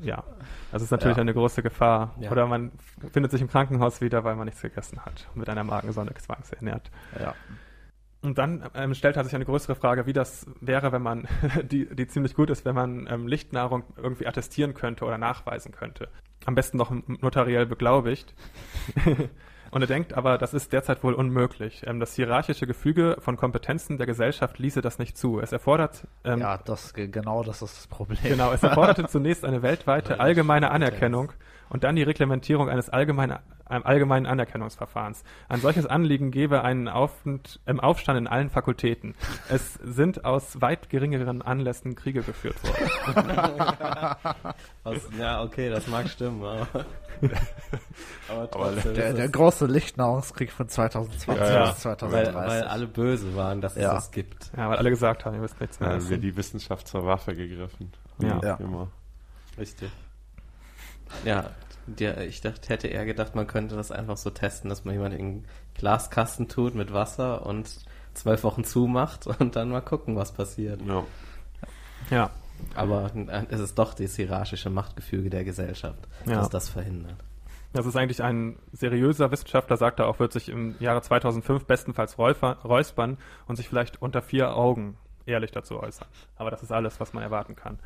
Ja, 0.03 0.25
das 0.73 0.83
ist 0.83 0.91
natürlich 0.91 1.17
Ja. 1.17 1.21
eine 1.23 1.35
große 1.35 1.63
Gefahr. 1.63 2.15
Ja. 2.21 2.31
Oder 2.31 2.47
man 2.47 2.73
findet 3.13 3.31
sich 3.33 3.41
im 3.41 3.49
Krankenhaus 3.49 4.01
wieder, 4.01 4.25
weil 4.25 4.37
man 4.37 4.47
nichts 4.47 4.63
gegessen 4.63 5.05
hat, 5.05 5.29
mit 5.35 5.49
einer 5.49 5.65
Magensonde 5.65 6.15
zwangsernährt. 6.15 6.91
Ja. 7.21 7.35
Und 8.23 8.39
dann 8.39 8.65
ähm, 8.75 8.95
stellt 8.95 9.23
sich 9.23 9.35
eine 9.35 9.45
größere 9.45 9.75
Frage, 9.75 10.07
wie 10.07 10.15
das 10.15 10.47
wäre, 10.61 10.93
wenn 10.93 11.03
man, 11.03 11.29
die, 11.65 11.87
die 11.95 12.07
ziemlich 12.07 12.35
gut 12.35 12.49
ist, 12.51 12.65
wenn 12.65 12.75
man 12.75 13.07
ähm, 13.11 13.29
Lichtnahrung 13.29 13.85
irgendwie 13.97 14.27
attestieren 14.27 14.73
könnte 14.73 15.05
oder 15.05 15.19
nachweisen 15.19 15.73
könnte. 15.73 16.09
Am 16.47 16.55
besten 16.55 16.79
noch 16.79 16.91
notariell 17.07 17.67
beglaubigt. 17.67 18.35
Und 19.75 19.83
er 19.83 19.89
denkt 19.89 20.17
aber, 20.17 20.39
das 20.39 20.55
ist 20.55 20.73
derzeit 20.73 21.03
wohl 21.03 21.15
unmöglich. 21.15 21.83
Ähm, 21.85 21.99
das 21.99 22.15
hierarchische 22.15 22.65
Gefüge 22.65 23.17
von 23.19 23.37
Kompetenzen 23.37 23.99
der 23.99 24.07
Gesellschaft 24.07 24.61
ließe 24.61 24.81
das 24.83 25.01
nicht 25.01 25.19
zu. 25.19 25.41
Es 25.41 25.51
erfordert 25.51 26.07
ähm, 26.23 26.39
ja, 26.39 26.59
das 26.59 26.95
genau 26.95 27.43
das 27.43 27.61
ist 27.61 27.77
das 27.77 27.87
Problem. 27.89 28.21
Genau, 28.23 28.53
es 28.53 28.63
erforderte 28.63 29.05
zunächst 29.09 29.45
eine 29.45 29.63
weltweite 29.63 30.21
allgemeine 30.21 30.71
Anerkennung 30.71 31.33
und 31.71 31.83
dann 31.83 31.97
die 31.97 32.05
Reglementierung 32.05 32.69
eines 32.69 32.89
allgemeinen, 32.89 33.39
allgemeinen 33.67 34.27
Anerkennungsverfahrens. 34.27 35.25
Ein 35.49 35.61
solches 35.61 35.87
Anliegen 35.87 36.31
gebe 36.31 36.63
einen 36.63 36.89
Aufend, 36.89 37.61
im 37.67 37.81
Aufstand 37.81 38.19
in 38.19 38.27
allen 38.27 38.51
Fakultäten. 38.51 39.15
Es 39.49 39.75
sind 39.75 40.25
aus 40.25 40.61
weit 40.61 40.89
geringeren 40.91 41.41
Anlässen 41.43 41.95
Kriege 41.95 42.23
geführt 42.23 42.57
worden. 42.63 43.31
Aus, 44.85 44.97
ja, 45.19 45.43
okay, 45.43 45.71
das 45.71 45.87
mag 45.87 46.09
stimmen, 46.09 46.43
aber. 46.45 46.67
aber 48.29 48.51
trotzdem. 48.51 48.95
Der, 48.95 49.09
ist 49.11 49.17
der 49.17 49.25
es- 49.27 49.33
große 49.33 49.67
Lichtnahrungskrieg 49.67 50.53
von 50.53 50.69
2020 50.69 51.27
Ja, 51.29 51.53
ja. 51.53 51.71
bis 51.71 51.85
weil, 51.85 51.97
2030. 51.99 52.35
weil 52.35 52.63
alle 52.65 52.87
böse 52.87 53.35
waren, 53.35 53.61
dass 53.61 53.77
Ja. 53.77 53.89
es 53.97 54.05
das 54.05 54.11
gibt. 54.11 54.51
Ja, 54.57 54.69
weil 54.69 54.77
alle 54.77 54.91
gesagt 54.91 55.25
haben, 55.25 55.35
ihr 55.37 55.43
wisst 55.43 55.61
nichts 55.61 55.81
mehr. 55.81 55.91
Ja, 55.91 55.97
essen. 55.97 56.11
wird 56.11 56.23
die 56.23 56.37
Wissenschaft 56.37 56.87
zur 56.87 57.07
Waffe 57.07 57.35
gegriffen. 57.35 57.93
Ja. 58.19 58.41
Ja. 58.43 58.55
Immer. 58.57 58.89
Richtig. 59.59 59.91
Ja, 61.25 61.51
der, 61.87 62.27
ich 62.27 62.41
dachte, 62.41 62.69
hätte 62.69 62.89
eher 62.89 63.05
gedacht, 63.05 63.35
man 63.35 63.47
könnte 63.47 63.77
das 63.77 63.91
einfach 63.91 64.17
so 64.17 64.31
testen, 64.31 64.69
dass 64.71 64.85
man 64.85 64.95
jemanden 64.95 65.19
in 65.19 65.27
einen 65.27 65.45
Glaskasten 65.75 66.49
tut 66.49 66.75
mit 66.75 66.93
Wasser 66.93 67.45
und 67.47 67.71
zwölf 68.15 68.45
Wochen 68.45 68.65
zumacht 68.65 69.27
und 69.41 69.57
dann 69.57 69.71
mal 69.71 69.81
gucken, 69.81 70.17
was 70.17 70.33
passiert. 70.33 70.81
Ja. 70.83 71.05
ja, 72.11 72.31
Aber 72.75 73.11
äh, 73.15 73.45
es 73.49 73.61
ist 73.61 73.79
doch 73.79 73.95
das 73.95 74.17
hierarchische 74.17 74.71
Machtgefüge 74.71 75.31
der 75.31 75.45
Gesellschaft, 75.45 76.09
Ja. 76.27 76.37
das 76.37 76.49
das 76.51 76.69
verhindert. 76.69 77.17
das 77.73 77.87
ist 77.87 77.97
eigentlich 77.97 78.23
ein 78.23 78.57
seriöser 78.73 79.31
Wissenschaftler, 79.31 79.77
sagt 79.77 79.99
er 80.01 80.07
auch, 80.07 80.19
wird 80.21 80.33
sich 80.33 80.49
im 80.49 80.77
Jahre 80.81 81.03
2005 81.03 81.65
bestenfalls 81.67 82.17
räuspern 82.19 83.19
und 83.47 83.57
sich 83.57 83.69
vielleicht 83.69 84.01
unter 84.01 84.23
vier 84.23 84.57
Augen 84.57 84.97
ehrlich 85.27 85.51
dazu 85.53 85.81
äußern. 85.81 86.07
Aber 86.37 86.51
das 86.51 86.63
ist 86.63 86.71
alles, 86.71 87.01
was 87.01 87.13
man 87.15 87.23
erwarten 87.23 87.57
kann. 87.57 87.79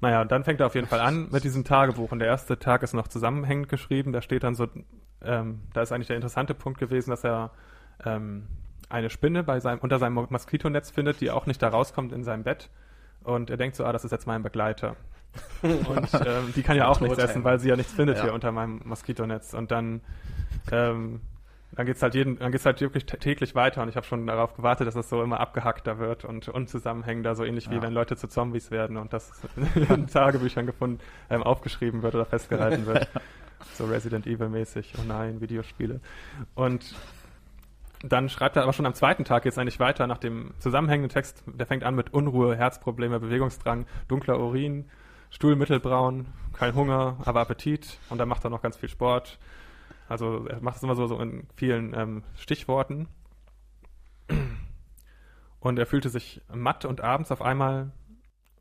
Naja, 0.00 0.20
und 0.20 0.30
dann 0.30 0.44
fängt 0.44 0.60
er 0.60 0.66
auf 0.66 0.74
jeden 0.74 0.86
Fall 0.86 1.00
an 1.00 1.28
mit 1.30 1.44
diesem 1.44 1.64
Tagebuch. 1.64 2.12
Und 2.12 2.18
der 2.18 2.28
erste 2.28 2.58
Tag 2.58 2.82
ist 2.82 2.92
noch 2.92 3.08
zusammenhängend 3.08 3.68
geschrieben. 3.68 4.12
Da 4.12 4.20
steht 4.20 4.42
dann 4.42 4.54
so, 4.54 4.68
ähm, 5.22 5.60
da 5.72 5.82
ist 5.82 5.92
eigentlich 5.92 6.08
der 6.08 6.16
interessante 6.16 6.54
Punkt 6.54 6.78
gewesen, 6.78 7.10
dass 7.10 7.24
er 7.24 7.50
ähm, 8.04 8.46
eine 8.90 9.08
Spinne 9.10 9.42
bei 9.42 9.58
seinem, 9.60 9.78
unter 9.78 9.98
seinem 9.98 10.14
Moskitonetz 10.14 10.90
findet, 10.90 11.20
die 11.20 11.30
auch 11.30 11.46
nicht 11.46 11.62
da 11.62 11.68
rauskommt 11.68 12.12
in 12.12 12.24
seinem 12.24 12.42
Bett. 12.44 12.68
Und 13.24 13.50
er 13.50 13.56
denkt 13.56 13.74
so, 13.76 13.84
ah, 13.84 13.92
das 13.92 14.04
ist 14.04 14.10
jetzt 14.12 14.26
mein 14.26 14.42
Begleiter. 14.42 14.96
Und 15.62 16.14
ähm, 16.26 16.52
die 16.54 16.62
kann 16.62 16.76
ja 16.76 16.88
auch 16.88 17.00
nichts 17.00 17.18
essen, 17.18 17.42
weil 17.44 17.58
sie 17.58 17.68
ja 17.68 17.76
nichts 17.76 17.92
findet 17.92 18.18
Ja. 18.18 18.24
hier 18.24 18.34
unter 18.34 18.52
meinem 18.52 18.80
Moskitonetz. 18.84 19.54
Und 19.54 19.70
dann, 19.70 20.00
ähm, 20.70 21.20
dann 21.72 21.84
geht's 21.86 22.02
halt 22.02 22.14
jeden, 22.14 22.38
dann 22.38 22.52
geht's 22.52 22.64
halt 22.64 22.80
wirklich 22.80 23.04
tä- 23.04 23.18
täglich 23.18 23.54
weiter. 23.54 23.82
Und 23.82 23.88
ich 23.88 23.96
habe 23.96 24.06
schon 24.06 24.26
darauf 24.26 24.54
gewartet, 24.54 24.86
dass 24.86 24.94
es 24.96 25.08
so 25.08 25.22
immer 25.22 25.40
abgehackter 25.40 25.98
wird 25.98 26.24
und 26.24 26.48
unzusammenhängender, 26.48 27.34
so 27.34 27.44
ähnlich 27.44 27.68
wie 27.70 27.74
Ja. 27.76 27.82
wenn 27.82 27.92
Leute 27.92 28.16
zu 28.16 28.28
Zombies 28.28 28.70
werden 28.70 28.96
und 28.96 29.12
das 29.12 29.32
in 29.88 30.06
Tagebüchern 30.06 30.66
gefunden, 30.66 31.00
ähm, 31.30 31.42
aufgeschrieben 31.42 32.02
wird 32.02 32.14
oder 32.14 32.24
festgehalten 32.26 32.86
wird. 32.86 33.08
So 33.72 33.86
Resident 33.86 34.26
Evil 34.26 34.50
mäßig. 34.50 34.92
Oh 34.98 35.02
nein, 35.08 35.40
Videospiele. 35.40 36.00
Und 36.54 36.94
dann 38.02 38.28
schreibt 38.28 38.54
er 38.56 38.62
aber 38.62 38.74
schon 38.74 38.84
am 38.86 38.92
zweiten 38.94 39.24
Tag 39.24 39.44
jetzt 39.46 39.58
eigentlich 39.58 39.80
weiter 39.80 40.06
nach 40.06 40.18
dem 40.18 40.52
zusammenhängenden 40.58 41.08
Text. 41.10 41.42
Der 41.46 41.66
fängt 41.66 41.82
an 41.82 41.94
mit 41.94 42.12
Unruhe, 42.12 42.54
Herzprobleme, 42.54 43.18
Bewegungsdrang, 43.18 43.86
dunkler 44.08 44.38
Urin, 44.38 44.84
Stuhl 45.30 45.56
mittelbraun, 45.56 46.26
kein 46.52 46.74
Hunger, 46.74 47.16
aber 47.24 47.40
Appetit. 47.40 47.98
Und 48.10 48.18
dann 48.18 48.28
macht 48.28 48.44
er 48.44 48.50
noch 48.50 48.60
ganz 48.62 48.76
viel 48.76 48.90
Sport. 48.90 49.38
Also 50.08 50.46
er 50.46 50.60
macht 50.60 50.76
es 50.76 50.82
immer 50.82 50.94
so, 50.94 51.06
so 51.06 51.20
in 51.20 51.46
vielen 51.56 51.94
ähm, 51.94 52.22
Stichworten. 52.36 53.08
Und 55.60 55.78
er 55.78 55.86
fühlte 55.86 56.08
sich 56.10 56.42
matt 56.52 56.84
und 56.84 57.00
abends 57.00 57.32
auf 57.32 57.42
einmal 57.42 57.92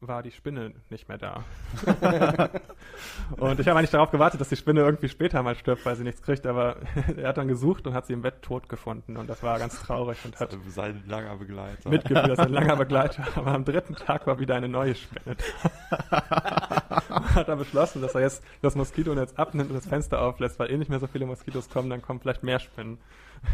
war 0.02 0.24
die 0.24 0.32
Spinne 0.32 0.74
nicht 0.90 1.08
mehr 1.08 1.18
da. 1.18 1.44
und 3.38 3.60
ich 3.60 3.68
habe 3.68 3.80
eigentlich 3.80 3.92
darauf 3.92 4.12
gewartet, 4.12 4.42
dass 4.42 4.50
die 4.50 4.56
Spinne 4.56 4.82
irgendwie 4.82 5.10
später 5.10 5.42
mal 5.42 5.56
stirbt, 5.56 5.86
weil 5.86 5.96
sie 5.96 6.04
nichts 6.04 6.22
kriegt, 6.22 6.46
aber 6.46 6.78
er 7.18 7.30
hat 7.30 7.38
dann 7.38 7.48
gesucht 7.48 7.88
und 7.88 7.94
hat 7.94 8.06
sie 8.06 8.14
im 8.14 8.22
Bett 8.22 8.42
tot 8.42 8.70
gefunden 8.70 9.18
und 9.18 9.30
das 9.30 9.42
war 9.42 9.58
ganz 9.60 9.82
traurig 9.82 10.18
und 10.26 10.40
hat 10.40 10.56
Sein 10.68 11.04
langer 11.08 11.36
Begleiter. 11.38 11.90
mitgefühlt, 11.90 12.28
das 12.28 12.40
ist 12.40 12.46
ein 12.46 12.54
langer 12.54 12.76
Begleiter, 12.76 13.24
aber 13.36 13.52
am 13.52 13.66
dritten 13.66 13.96
Tag 13.96 14.28
war 14.28 14.40
wieder 14.40 14.56
eine 14.56 14.70
neue 14.70 14.96
Spinne 14.96 15.36
da. 15.36 17.36
hat 17.36 17.48
er 17.48 17.56
beschlossen, 17.56 18.02
dass 18.02 18.16
er 18.16 18.22
jetzt 18.22 18.44
das 18.62 18.76
Moskitonetz 18.76 19.34
abnimmt 19.36 19.70
und 19.70 19.76
das 19.76 19.88
Fenster 19.88 20.22
auflässt, 20.22 20.60
weil 20.60 20.72
eh 20.72 20.78
nicht 20.78 20.90
mehr 20.90 21.00
so 21.00 21.08
viele 21.08 21.26
Moskitos 21.26 21.70
kommen, 21.70 21.90
dann 21.90 22.02
kommen 22.02 22.20
vielleicht 22.20 22.44
mehr 22.44 22.60
Spinnen. 22.60 22.98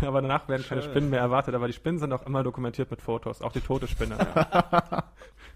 Aber 0.01 0.21
danach 0.21 0.47
werden 0.47 0.65
keine 0.67 0.81
Schön. 0.81 0.91
Spinnen 0.91 1.09
mehr 1.09 1.19
erwartet, 1.19 1.55
aber 1.55 1.67
die 1.67 1.73
Spinnen 1.73 1.99
sind 1.99 2.13
auch 2.13 2.25
immer 2.25 2.43
dokumentiert 2.43 2.91
mit 2.91 3.01
Fotos, 3.01 3.41
auch 3.41 3.51
die 3.51 3.61
tote 3.61 3.87
Spinne. 3.87 4.17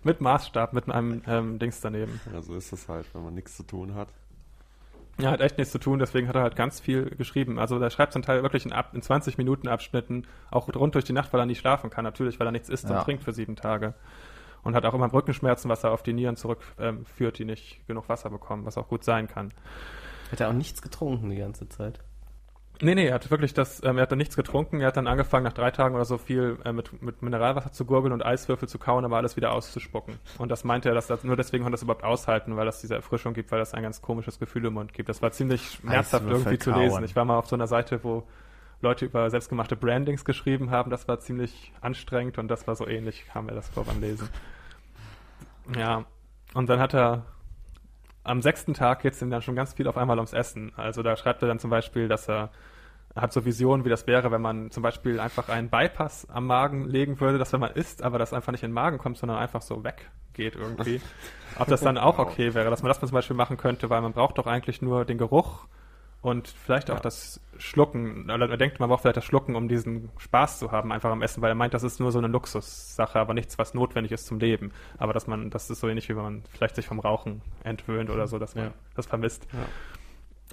Mit 0.05 0.21
Maßstab, 0.21 0.71
mit 0.73 0.89
einem 0.89 1.21
ähm, 1.27 1.59
Dings 1.59 1.81
daneben. 1.81 2.21
Ja, 2.31 2.41
so 2.41 2.55
ist 2.55 2.71
es 2.71 2.87
halt, 2.87 3.05
wenn 3.13 3.23
man 3.23 3.33
nichts 3.33 3.57
zu 3.57 3.63
tun 3.63 3.95
hat. 3.95 4.07
Ja, 5.17 5.31
hat 5.31 5.39
echt 5.41 5.57
nichts 5.57 5.71
zu 5.71 5.79
tun, 5.79 5.99
deswegen 5.99 6.27
hat 6.27 6.35
er 6.35 6.41
halt 6.43 6.55
ganz 6.57 6.79
viel 6.81 7.05
geschrieben. 7.09 7.57
Also 7.57 7.79
der 7.79 7.89
schreibt 7.89 8.11
zum 8.13 8.21
Teil 8.21 8.43
wirklich 8.43 8.65
in, 8.65 8.73
ab, 8.73 8.91
in 8.93 9.01
20 9.01 9.37
Minuten 9.37 9.67
Abschnitten, 9.67 10.27
auch 10.51 10.67
rund 10.75 10.93
durch 10.95 11.05
die 11.05 11.13
Nacht, 11.13 11.31
weil 11.33 11.39
er 11.39 11.45
nicht 11.45 11.59
schlafen 11.59 11.89
kann, 11.89 12.03
natürlich, 12.03 12.39
weil 12.39 12.47
er 12.47 12.51
nichts 12.51 12.69
isst 12.69 12.89
Ja. 12.89 12.97
und 12.99 13.03
trinkt 13.05 13.23
für 13.23 13.31
sieben 13.33 13.55
Tage. 13.55 13.93
Und 14.63 14.75
hat 14.75 14.85
auch 14.85 14.93
immer 14.93 15.11
Rückenschmerzen, 15.11 15.69
was 15.69 15.83
er 15.83 15.91
auf 15.91 16.03
die 16.03 16.11
Nieren 16.13 16.35
zurückführt, 16.35 16.79
ähm, 16.79 17.33
die 17.37 17.45
nicht 17.45 17.87
genug 17.87 18.09
Wasser 18.09 18.29
bekommen, 18.29 18.65
was 18.65 18.77
auch 18.77 18.87
gut 18.89 19.03
sein 19.03 19.27
kann. 19.27 19.53
Hat 20.31 20.41
er 20.41 20.49
auch 20.49 20.53
nichts 20.53 20.81
getrunken 20.81 21.29
die 21.29 21.37
ganze 21.37 21.69
Zeit. 21.69 21.99
Nee, 22.81 22.95
nee, 22.95 23.07
er 23.07 23.15
hat 23.15 23.29
wirklich 23.31 23.53
das, 23.53 23.83
ähm, 23.83 23.97
er 23.97 24.03
hat 24.03 24.11
dann 24.11 24.17
nichts 24.17 24.35
getrunken, 24.35 24.81
er 24.81 24.87
hat 24.87 24.97
dann 24.97 25.07
angefangen 25.07 25.43
nach 25.43 25.53
drei 25.53 25.71
Tagen 25.71 25.95
oder 25.95 26.05
so 26.05 26.17
viel 26.17 26.57
äh, 26.65 26.71
mit, 26.71 27.01
mit 27.01 27.21
Mineralwasser 27.21 27.71
zu 27.71 27.85
gurgeln 27.85 28.13
und 28.13 28.25
Eiswürfel 28.25 28.67
zu 28.67 28.79
kauen, 28.79 29.05
aber 29.05 29.17
alles 29.17 29.35
wieder 29.35 29.53
auszuspucken. 29.53 30.15
Und 30.37 30.49
das 30.49 30.63
meinte 30.63 30.89
er, 30.89 30.95
dass 30.95 31.07
das, 31.07 31.23
nur 31.23 31.35
deswegen 31.35 31.63
konnte 31.63 31.75
er 31.75 31.77
das 31.77 31.83
überhaupt 31.83 32.03
aushalten, 32.03 32.55
weil 32.55 32.65
das 32.65 32.81
diese 32.81 32.95
Erfrischung 32.95 33.33
gibt, 33.33 33.51
weil 33.51 33.59
das 33.59 33.73
ein 33.73 33.83
ganz 33.83 34.01
komisches 34.01 34.39
Gefühl 34.39 34.65
im 34.65 34.73
Mund 34.73 34.93
gibt. 34.93 35.09
Das 35.09 35.21
war 35.21 35.31
ziemlich 35.31 35.71
schmerzhaft 35.71 36.25
Eiswürfel 36.25 36.31
irgendwie 36.31 36.59
zu 36.59 36.71
kauen. 36.71 36.81
lesen. 36.81 37.03
Ich 37.03 37.15
war 37.15 37.25
mal 37.25 37.37
auf 37.37 37.47
so 37.47 37.55
einer 37.55 37.67
Seite, 37.67 38.03
wo 38.03 38.23
Leute 38.81 39.05
über 39.05 39.29
selbstgemachte 39.29 39.75
Brandings 39.75 40.25
geschrieben 40.25 40.69
haben, 40.69 40.91
das 40.91 41.07
war 41.07 41.19
ziemlich 41.19 41.71
anstrengend 41.81 42.37
und 42.37 42.47
das 42.49 42.67
war 42.67 42.75
so 42.75 42.87
ähnlich, 42.87 43.25
kam 43.27 43.45
mir 43.45 43.53
das 43.53 43.69
vor 43.69 43.85
beim 43.85 44.01
Lesen. 44.01 44.29
Ja, 45.75 46.05
und 46.53 46.69
dann 46.69 46.79
hat 46.79 46.93
er 46.93 47.25
am 48.25 48.41
sechsten 48.41 48.73
Tag 48.73 49.01
geht 49.01 49.13
es 49.13 49.21
ihm 49.21 49.29
dann 49.29 49.41
schon 49.41 49.55
ganz 49.55 49.73
viel 49.73 49.87
auf 49.87 49.97
einmal 49.97 50.17
ums 50.17 50.33
Essen. 50.33 50.73
Also 50.75 51.03
da 51.03 51.15
schreibt 51.15 51.41
er 51.41 51.47
dann 51.47 51.59
zum 51.59 51.69
Beispiel, 51.69 52.07
dass 52.07 52.27
er 52.27 52.49
hat 53.15 53.31
so 53.31 53.45
Visionen, 53.45 53.85
wie 53.85 53.89
das 53.89 54.07
wäre, 54.07 54.31
wenn 54.31 54.41
man 54.41 54.71
zum 54.71 54.83
Beispiel 54.83 55.19
einfach 55.19 55.47
einen 55.47 55.69
Bypass 55.69 56.27
am 56.29 56.47
Magen 56.47 56.85
legen 56.85 57.19
würde, 57.21 57.37
dass 57.37 57.53
wenn 57.53 57.61
man 57.61 57.71
isst, 57.71 58.03
aber 58.03 58.19
das 58.19 58.33
einfach 58.33 58.51
nicht 58.51 58.63
in 58.63 58.71
den 58.71 58.75
Magen 58.75 58.97
kommt, 58.97 59.17
sondern 59.17 59.37
einfach 59.37 59.61
so 59.61 59.85
weggeht 59.85 60.55
irgendwie. 60.55 60.99
Ob 61.59 61.67
das 61.67 61.79
dann 61.79 61.97
auch 61.97 62.19
okay 62.19 62.53
wäre, 62.53 62.69
dass 62.69 62.81
man 62.81 62.89
das 62.89 62.99
zum 62.99 63.11
Beispiel 63.11 63.37
machen 63.37 63.55
könnte, 63.55 63.89
weil 63.89 64.01
man 64.01 64.11
braucht 64.11 64.37
doch 64.37 64.47
eigentlich 64.47 64.81
nur 64.81 65.05
den 65.05 65.17
Geruch 65.17 65.65
und 66.25 66.47
vielleicht 66.47 66.89
auch 66.89 66.95
Ja. 66.95 67.01
das 67.01 67.39
Schlucken. 67.57 68.27
Er 68.29 68.57
denkt, 68.57 68.79
man 68.79 68.89
braucht 68.89 69.01
vielleicht 69.03 69.17
das 69.17 69.25
Schlucken, 69.25 69.55
um 69.55 69.67
diesen 69.67 70.09
Spaß 70.17 70.59
zu 70.59 70.71
haben, 70.71 70.91
einfach 70.91 71.11
am 71.11 71.21
Essen, 71.21 71.41
weil 71.41 71.49
er 71.51 71.55
meint, 71.55 71.73
das 71.73 71.83
ist 71.83 71.99
nur 71.99 72.11
so 72.11 72.17
eine 72.17 72.27
Luxussache, 72.27 73.19
aber 73.19 73.33
nichts, 73.33 73.57
was 73.57 73.73
notwendig 73.73 74.11
ist 74.11 74.25
zum 74.25 74.39
Leben. 74.39 74.71
Aber 74.97 75.13
dass 75.13 75.27
man, 75.27 75.51
das 75.51 75.69
ist 75.69 75.79
so 75.79 75.87
ähnlich, 75.87 76.09
wie 76.09 76.15
wenn 76.15 76.23
man 76.23 76.43
vielleicht 76.51 76.75
sich 76.75 76.87
vom 76.87 76.99
Rauchen 76.99 77.41
entwöhnt 77.63 78.09
oder 78.09 78.27
so, 78.27 78.39
dass 78.39 78.55
man 78.55 78.65
Ja. 78.65 78.71
das 78.95 79.05
vermisst. 79.05 79.47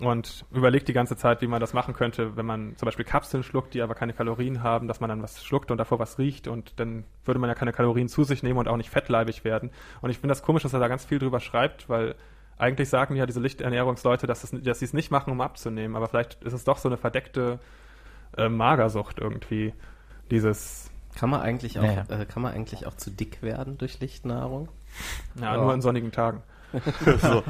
und 0.00 0.46
überlegt 0.50 0.88
die 0.88 0.94
ganze 0.94 1.16
Zeit, 1.18 1.42
wie 1.42 1.46
man 1.46 1.60
das 1.60 1.74
machen 1.74 1.92
könnte, 1.94 2.34
wenn 2.36 2.46
man 2.46 2.76
zum 2.78 2.86
Beispiel 2.86 3.04
Kapseln 3.04 3.42
schluckt, 3.42 3.74
die 3.74 3.82
aber 3.82 3.94
keine 3.94 4.14
Kalorien 4.14 4.62
haben, 4.62 4.88
dass 4.88 5.00
man 5.00 5.10
dann 5.10 5.22
was 5.22 5.44
schluckt 5.44 5.70
und 5.70 5.76
davor 5.78 5.98
was 5.98 6.18
riecht 6.18 6.48
und 6.48 6.80
dann 6.80 7.04
würde 7.26 7.38
man 7.38 7.48
ja 7.50 7.54
keine 7.54 7.72
Kalorien 7.74 8.08
zu 8.08 8.24
sich 8.24 8.42
nehmen 8.42 8.58
und 8.58 8.68
auch 8.68 8.78
nicht 8.78 8.88
fettleibig 8.90 9.44
werden. 9.44 9.70
Und 10.00 10.08
ich 10.10 10.16
finde 10.18 10.32
das 10.32 10.42
komisch, 10.42 10.62
dass 10.62 10.72
er 10.72 10.80
da 10.80 10.88
ganz 10.88 11.04
viel 11.04 11.18
drüber 11.18 11.40
schreibt, 11.40 11.88
weil 11.90 12.14
eigentlich 12.58 12.88
sagen 12.88 13.16
ja 13.16 13.26
diese 13.26 13.40
Lichternährungsleute, 13.40 14.26
dass, 14.26 14.42
das, 14.42 14.50
dass 14.62 14.78
sie 14.78 14.84
es 14.84 14.92
nicht 14.92 15.10
machen, 15.10 15.30
um 15.32 15.40
abzunehmen, 15.40 15.96
aber 15.96 16.08
vielleicht 16.08 16.42
ist 16.44 16.52
es 16.52 16.64
doch 16.64 16.78
so 16.78 16.88
eine 16.88 16.96
verdeckte 16.96 17.58
äh, 18.36 18.48
Magersucht 18.48 19.18
irgendwie, 19.18 19.72
dieses 20.30 20.90
Kann 21.16 21.28
man 21.30 21.40
eigentlich 21.40 21.78
auch, 21.78 21.82
Naja. 21.82 22.04
äh, 22.08 22.24
kann 22.26 22.42
man 22.42 22.54
eigentlich 22.54 22.86
auch 22.86 22.94
zu 22.94 23.10
dick 23.10 23.42
werden 23.42 23.76
durch 23.78 24.00
Lichtnahrung? 24.00 24.68
Ja, 25.40 25.54
Ja. 25.56 25.62
nur 25.62 25.74
in 25.74 25.80
sonnigen 25.82 26.12
Tagen. 26.12 26.42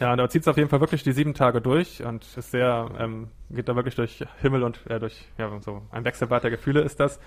Ja, 0.00 0.12
und 0.12 0.20
er 0.20 0.28
zieht 0.28 0.42
es 0.42 0.48
auf 0.48 0.56
jeden 0.56 0.68
Fall 0.68 0.78
wirklich 0.80 1.02
die 1.02 1.10
sieben 1.10 1.34
Tage 1.34 1.60
durch 1.60 2.04
und 2.04 2.24
ist 2.36 2.52
sehr, 2.52 2.88
ähm, 3.00 3.30
geht 3.50 3.68
da 3.68 3.74
wirklich 3.74 3.96
durch 3.96 4.24
Himmel 4.40 4.62
und 4.62 4.78
äh, 4.88 5.00
durch, 5.00 5.26
ja, 5.38 5.50
so 5.60 5.82
ein 5.90 6.04
Wechselbad 6.04 6.44
der 6.44 6.52
Gefühle 6.52 6.82
ist 6.82 7.00
das. 7.00 7.18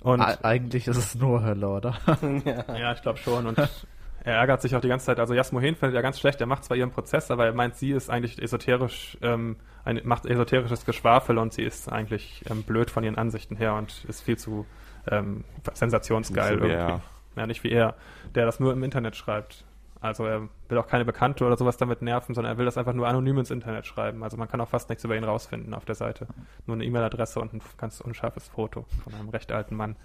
Und 0.00 0.22
Eigentlich 0.22 0.88
ist 0.88 0.96
es 0.96 1.14
nur 1.16 1.42
Hölle, 1.44 1.68
oder? 1.68 1.98
ja, 2.78 2.92
ich 2.94 3.02
glaube 3.02 3.18
schon. 3.18 3.46
Und 3.46 3.58
er 4.28 4.36
ärgert 4.36 4.60
sich 4.60 4.76
auch 4.76 4.82
die 4.82 4.88
ganze 4.88 5.06
Zeit. 5.06 5.18
Also 5.20 5.32
Jasmohen 5.32 5.74
findet 5.74 5.96
er 5.96 6.02
ganz 6.02 6.20
schlecht. 6.20 6.38
Er 6.42 6.46
macht 6.46 6.62
zwar 6.62 6.76
ihren 6.76 6.90
Prozess, 6.90 7.30
aber 7.30 7.46
er 7.46 7.54
meint, 7.54 7.76
sie 7.76 7.92
ist 7.92 8.10
eigentlich 8.10 8.40
esoterisch, 8.42 9.16
ähm, 9.22 9.56
ein, 9.86 10.02
macht 10.04 10.26
esoterisches 10.26 10.84
Geschwafel 10.84 11.38
und 11.38 11.54
sie 11.54 11.62
ist 11.62 11.90
eigentlich 11.90 12.44
ähm, 12.50 12.62
blöd 12.62 12.90
von 12.90 13.04
ihren 13.04 13.16
Ansichten 13.16 13.56
her 13.56 13.74
und 13.74 14.04
ist 14.06 14.20
viel 14.20 14.36
zu 14.36 14.66
ähm, 15.10 15.44
sensationsgeil 15.72 16.56
Nicht 16.56 16.62
so 16.62 16.68
wie 16.68 16.72
irgendwie. 16.72 16.92
er. 16.92 17.02
Ja, 17.36 17.46
nicht 17.46 17.64
wie 17.64 17.70
er, 17.70 17.94
der 18.34 18.44
das 18.44 18.60
nur 18.60 18.74
im 18.74 18.82
Internet 18.82 19.16
schreibt. 19.16 19.64
Also 20.00 20.26
er 20.26 20.46
will 20.68 20.76
auch 20.76 20.88
keine 20.88 21.06
Bekannte 21.06 21.46
oder 21.46 21.56
sowas 21.56 21.78
damit 21.78 22.02
nerven, 22.02 22.34
sondern 22.34 22.52
er 22.52 22.58
will 22.58 22.66
das 22.66 22.76
einfach 22.76 22.92
nur 22.92 23.08
anonym 23.08 23.38
ins 23.38 23.50
Internet 23.50 23.86
schreiben. 23.86 24.22
Also 24.22 24.36
man 24.36 24.46
kann 24.46 24.60
auch 24.60 24.68
fast 24.68 24.90
nichts 24.90 25.04
über 25.04 25.16
ihn 25.16 25.24
rausfinden 25.24 25.72
auf 25.72 25.86
der 25.86 25.94
Seite. 25.94 26.26
Nur 26.66 26.76
eine 26.76 26.84
E-Mail-Adresse 26.84 27.40
und 27.40 27.54
ein 27.54 27.62
ganz 27.78 28.02
unscharfes 28.02 28.46
Foto 28.48 28.84
von 29.02 29.14
einem 29.14 29.30
recht 29.30 29.50
alten 29.52 29.74
Mann. 29.74 29.96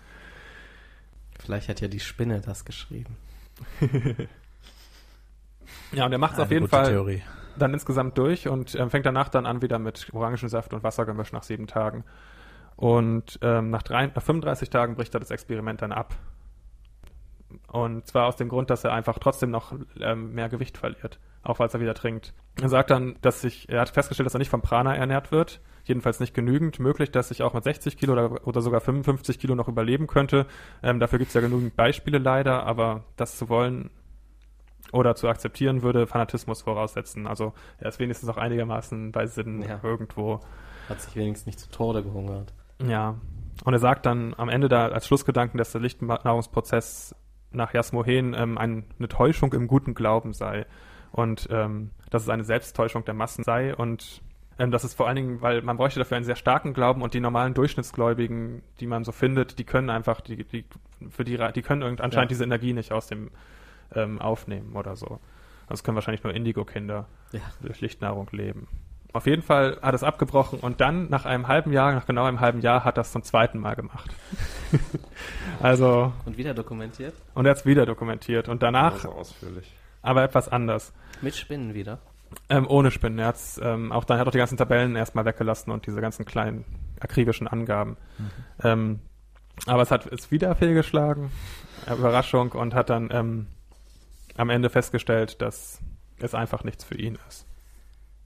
Vielleicht 1.39 1.67
hat 1.67 1.81
ja 1.81 1.89
die 1.89 1.99
Spinne 1.99 2.39
das 2.39 2.63
geschrieben. 2.63 3.17
Ja, 5.93 6.05
und 6.05 6.11
er 6.11 6.17
macht 6.17 6.33
es 6.33 6.39
auf 6.39 6.51
jeden 6.51 6.67
Fall 6.67 6.87
Theorie. 6.87 7.21
dann 7.57 7.73
insgesamt 7.73 8.17
durch 8.17 8.47
und 8.47 8.75
ähm, 8.75 8.89
fängt 8.89 9.05
danach 9.05 9.29
dann 9.29 9.45
an 9.45 9.61
wieder 9.61 9.79
mit 9.79 10.07
Orangensaft 10.13 10.73
und 10.73 10.83
Wassergemisch 10.83 11.31
nach 11.31 11.43
sieben 11.43 11.67
Tagen. 11.67 12.03
Und 12.75 13.37
ähm, 13.41 13.69
nach, 13.69 13.83
drei, 13.83 14.07
nach 14.07 14.21
35 14.21 14.69
Tagen 14.69 14.95
bricht 14.95 15.13
er 15.13 15.19
das 15.19 15.29
Experiment 15.29 15.81
dann 15.81 15.91
ab. 15.91 16.15
Und 17.67 18.07
zwar 18.07 18.25
aus 18.25 18.35
dem 18.35 18.49
Grund, 18.49 18.71
dass 18.71 18.83
er 18.83 18.93
einfach 18.93 19.19
trotzdem 19.19 19.51
noch 19.51 19.73
ähm, 19.99 20.33
mehr 20.33 20.49
Gewicht 20.49 20.77
verliert, 20.77 21.19
auch 21.43 21.59
weil 21.59 21.69
er 21.71 21.79
wieder 21.79 21.93
trinkt. 21.93 22.33
Er 22.61 22.69
sagt 22.69 22.89
dann, 22.89 23.15
dass 23.21 23.41
sich, 23.41 23.69
er 23.69 23.81
hat 23.81 23.89
festgestellt, 23.89 24.25
dass 24.25 24.35
er 24.35 24.39
nicht 24.39 24.49
vom 24.49 24.61
Prana 24.61 24.95
ernährt 24.95 25.31
wird, 25.31 25.61
jedenfalls 25.83 26.19
nicht 26.19 26.33
genügend, 26.33 26.79
möglich, 26.79 27.11
dass 27.11 27.31
ich 27.31 27.43
auch 27.43 27.53
mit 27.53 27.63
60 27.63 27.97
Kilo 27.97 28.13
oder, 28.13 28.47
oder 28.47 28.61
sogar 28.61 28.79
55 28.79 29.39
Kilo 29.39 29.55
noch 29.55 29.67
überleben 29.67 30.07
könnte. 30.07 30.45
Ähm, 30.81 30.99
dafür 30.99 31.19
gibt 31.19 31.29
es 31.29 31.33
ja 31.35 31.41
genügend 31.41 31.75
Beispiele 31.75 32.17
leider, 32.17 32.65
aber 32.65 33.03
das 33.17 33.37
zu 33.37 33.49
wollen 33.49 33.89
oder 34.91 35.15
zu 35.15 35.27
akzeptieren 35.27 35.81
würde 35.81 36.07
Fanatismus 36.07 36.61
voraussetzen. 36.61 37.27
Also 37.27 37.53
er 37.79 37.89
ist 37.89 37.99
wenigstens 37.99 38.29
auch 38.29 38.37
einigermaßen 38.37 39.11
bei 39.11 39.25
Sinn 39.25 39.63
Ja. 39.63 39.79
irgendwo. 39.83 40.39
Hat 40.87 41.01
sich 41.01 41.15
wenigstens 41.15 41.47
nicht 41.47 41.59
zu 41.59 41.69
Tode 41.71 42.03
gehungert. 42.03 42.53
Ja. 42.85 43.15
Und 43.63 43.73
er 43.73 43.79
sagt 43.79 44.05
dann 44.05 44.33
am 44.37 44.49
Ende 44.49 44.69
da 44.69 44.87
als 44.87 45.07
Schlussgedanken, 45.07 45.57
dass 45.57 45.71
der 45.71 45.81
Lichtnahrungsprozess 45.81 47.15
nach 47.51 47.73
Jasmohen 47.73 48.33
ähm, 48.37 48.57
ein, 48.57 48.85
eine 48.97 49.07
Täuschung 49.07 49.53
im 49.53 49.67
guten 49.67 49.93
Glauben 49.93 50.33
sei. 50.33 50.65
Und 51.13 51.47
ähm, 51.51 51.91
dass 52.09 52.23
es 52.23 52.29
eine 52.29 52.43
Selbsttäuschung 52.43 53.05
der 53.05 53.13
Massen 53.13 53.43
sei. 53.45 53.73
Und 53.75 54.21
ähm, 54.59 54.71
das 54.71 54.83
ist 54.83 54.95
vor 54.95 55.07
allen 55.07 55.15
Dingen, 55.15 55.41
weil 55.41 55.61
man 55.61 55.77
bräuchte 55.77 55.99
dafür 55.99 56.17
einen 56.17 56.25
sehr 56.25 56.35
starken 56.35 56.73
Glauben 56.73 57.01
und 57.03 57.13
die 57.13 57.19
normalen 57.21 57.53
Durchschnittsgläubigen, 57.53 58.61
die 58.79 58.87
man 58.87 59.03
so 59.05 59.11
findet, 59.11 59.57
die 59.59 59.63
können 59.63 59.89
einfach, 59.91 60.19
die, 60.21 60.43
die, 60.43 60.65
für 61.09 61.23
die, 61.23 61.37
die 61.55 61.61
können 61.61 61.81
irgend, 61.83 62.01
anscheinend 62.01 62.31
Ja. 62.31 62.33
diese 62.35 62.43
Energie 62.43 62.73
nicht 62.73 62.91
aus 62.91 63.07
dem 63.07 63.29
ähm, 63.95 64.19
aufnehmen 64.19 64.75
oder 64.75 64.95
so. 64.95 65.19
Das 65.69 65.83
können 65.83 65.95
wahrscheinlich 65.95 66.23
nur 66.23 66.33
Indigo-Kinder 66.33 67.05
Ja. 67.31 67.39
durch 67.61 67.79
Lichtnahrung 67.81 68.27
leben. 68.31 68.67
Auf 69.13 69.27
jeden 69.27 69.43
Fall 69.43 69.77
hat 69.83 69.93
es 69.93 70.01
abgebrochen 70.03 70.59
und 70.59 70.81
dann 70.81 71.07
nach 71.11 71.25
einem 71.25 71.47
halben 71.47 71.71
Jahr, 71.71 71.93
nach 71.93 72.07
genau 72.07 72.25
einem 72.25 72.39
halben 72.39 72.61
Jahr, 72.61 72.83
hat 72.83 72.97
es 72.97 73.11
zum 73.11 73.21
zweiten 73.21 73.59
Mal 73.59 73.75
gemacht. 73.75 74.09
also, 75.61 76.11
Und 76.25 76.37
wieder 76.37 76.53
dokumentiert? 76.53 77.13
und 77.33 77.45
er 77.45 77.51
hat 77.51 77.57
es 77.59 77.65
wieder 77.65 77.85
dokumentiert 77.85 78.49
und 78.49 78.63
danach 78.63 78.97
so 78.97 79.09
ausführlich. 79.11 79.71
aber 80.01 80.23
etwas 80.23 80.49
anders. 80.49 80.93
Mit 81.23 81.35
Spinnen 81.35 81.73
wieder. 81.73 81.99
Ähm, 82.49 82.67
ohne 82.67 82.91
Spinnen. 82.91 83.17
Er 83.19 83.27
hat's, 83.27 83.59
ähm, 83.63 83.91
auch 83.91 84.03
dann 84.03 84.17
er 84.17 84.21
hat 84.21 84.27
auch 84.27 84.31
die 84.31 84.37
ganzen 84.37 84.57
Tabellen 84.57 84.95
erstmal 84.95 85.25
weggelassen 85.25 85.71
und 85.71 85.87
diese 85.87 86.01
ganzen 86.01 86.25
kleinen 86.25 86.65
akribischen 86.99 87.47
Angaben. 87.47 87.97
Ähm, 88.63 88.99
aber 89.65 89.81
es 89.83 89.91
hat 89.91 90.05
ist 90.07 90.31
wieder 90.31 90.53
fehlgeschlagen. 90.55 91.31
Überraschung 91.91 92.51
und 92.53 92.73
hat 92.73 92.89
dann 92.89 93.09
ähm, 93.11 93.47
am 94.37 94.49
Ende 94.49 94.69
festgestellt, 94.69 95.41
dass 95.41 95.79
es 96.17 96.33
einfach 96.33 96.63
nichts 96.63 96.83
für 96.83 96.95
ihn 96.95 97.17
ist. 97.27 97.45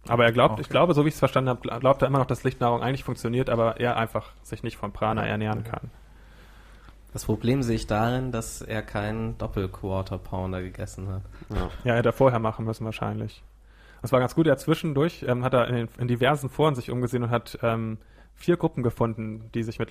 Aber 0.07 0.23
er 0.23 0.31
glaubt, 0.31 0.59
ich 0.59 0.67
Okay. 0.67 0.71
glaube, 0.71 0.93
so 0.93 1.03
wie 1.03 1.09
ich 1.09 1.15
es 1.15 1.19
verstanden 1.19 1.49
habe, 1.49 1.67
gl- 1.67 1.79
glaubt 1.79 2.01
er 2.01 2.07
immer 2.07 2.19
noch, 2.19 2.27
dass 2.27 2.43
Lichtnahrung 2.43 2.81
eigentlich 2.81 3.03
funktioniert, 3.03 3.49
aber 3.49 3.79
er 3.79 3.97
einfach 3.97 4.31
sich 4.41 4.63
nicht 4.63 4.77
von 4.77 4.93
Prana 4.93 5.25
ernähren 5.25 5.63
kann. 5.65 5.91
Das 7.17 7.25
Problem 7.25 7.63
sehe 7.63 7.75
ich 7.77 7.87
darin, 7.87 8.31
dass 8.31 8.61
er 8.61 8.83
keinen 8.83 9.39
Doppel-Quarter 9.39 10.19
Pounder 10.19 10.61
gegessen 10.61 11.07
hat. 11.09 11.23
Ja. 11.49 11.69
Ja, 11.83 11.93
hätte 11.95 12.09
er 12.09 12.13
vorher 12.13 12.37
machen 12.37 12.63
müssen 12.63 12.85
wahrscheinlich. 12.85 13.43
Das 14.03 14.11
war 14.11 14.19
ganz 14.19 14.35
gut. 14.35 14.45
Er 14.45 14.51
hat 14.51 14.59
zwischendurch, 14.59 15.25
ähm, 15.27 15.43
hat 15.43 15.55
er 15.55 15.67
in, 15.67 15.73
den, 15.75 15.89
in 15.97 16.07
diversen 16.07 16.47
Foren 16.47 16.75
sich 16.75 16.91
umgesehen 16.91 17.23
und 17.23 17.31
hat 17.31 17.57
ähm, 17.63 17.97
vier 18.35 18.55
Gruppen 18.55 18.83
gefunden, 18.83 19.49
die 19.55 19.63
sich 19.63 19.79
mit 19.79 19.89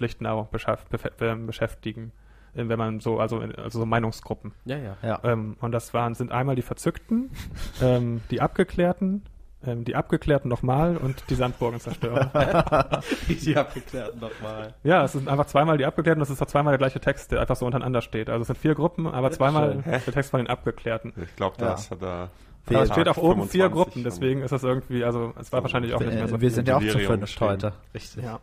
befe- 0.93 1.11
ähm, 1.21 1.49
beschäftigen. 1.49 2.13
Ähm, 2.55 2.69
Wenn 2.69 2.79
man 2.79 3.01
so, 3.01 3.19
also, 3.19 3.41
in- 3.41 3.57
also 3.57 3.81
so 3.81 3.87
Meinungsgruppen. 3.87 4.53
Ja, 4.65 4.77
ja. 4.79 4.97
Ja. 5.03 5.19
Ähm, 5.25 5.57
und 5.61 5.73
das 5.73 5.93
waren, 5.93 6.15
sind 6.15 6.31
einmal 6.31 6.55
die 6.55 6.63
Verzückten, 6.63 7.31
ähm, 7.83 8.21
die 8.31 8.41
Abgeklärten, 8.41 9.23
ähm, 9.67 9.85
die 9.85 9.95
Abgeklärten 9.97 10.49
nochmal 10.49 10.97
und 10.97 11.23
die 11.31 11.35
Sandburgenzerstörer. 11.35 13.01
Die 13.29 13.57
abgeklärt 13.57 14.21
nochmal. 14.21 14.75
ja, 14.83 15.05
es 15.05 15.13
sind 15.13 15.29
einfach 15.29 15.47
zweimal 15.47 15.79
die 15.79 15.85
Abgeklärten, 15.87 16.21
das 16.21 16.31
ist 16.31 16.41
auch 16.43 16.47
zweimal 16.47 16.73
der 16.73 16.79
gleiche 16.79 17.01
Text, 17.01 17.33
der 17.33 17.41
einfach 17.41 17.57
so 17.57 17.67
untereinander 17.67 18.01
steht. 18.03 18.29
Also 18.29 18.43
es 18.43 18.47
sind 18.47 18.59
vier 18.59 18.75
Gruppen, 18.75 19.07
aber 19.07 19.31
zweimal 19.31 19.83
der 19.85 20.01
Text 20.13 20.31
von 20.31 20.39
den 20.39 20.49
Abgeklärten. 20.49 21.13
Ich 21.23 21.37
glaube, 21.37 21.57
Ja. 21.61 21.71
das 21.73 21.91
hat 21.91 22.03
er. 22.03 22.31
Aber 22.69 22.83
es 22.83 22.91
steht 22.91 23.09
auch 23.09 23.17
oben 23.17 23.47
vier 23.49 23.65
25 23.65 23.71
Gruppen, 23.73 24.05
deswegen 24.05 24.43
ist 24.43 24.51
das 24.51 24.65
irgendwie, 24.65 25.05
also 25.05 25.33
es 25.41 25.53
war 25.53 25.63
wahrscheinlich 25.63 25.95
auch 25.95 26.01
nicht 26.01 26.15
mehr 26.15 26.27
so 26.29 26.37
Äh, 26.37 26.41
wir 26.41 26.51
sind 26.51 26.67
ja 26.67 26.77
auch 26.77 26.81
zu 26.81 26.99
stehen. 26.99 27.49
heute. 27.49 27.73
Richtig. 27.95 28.25
Ja. 28.25 28.41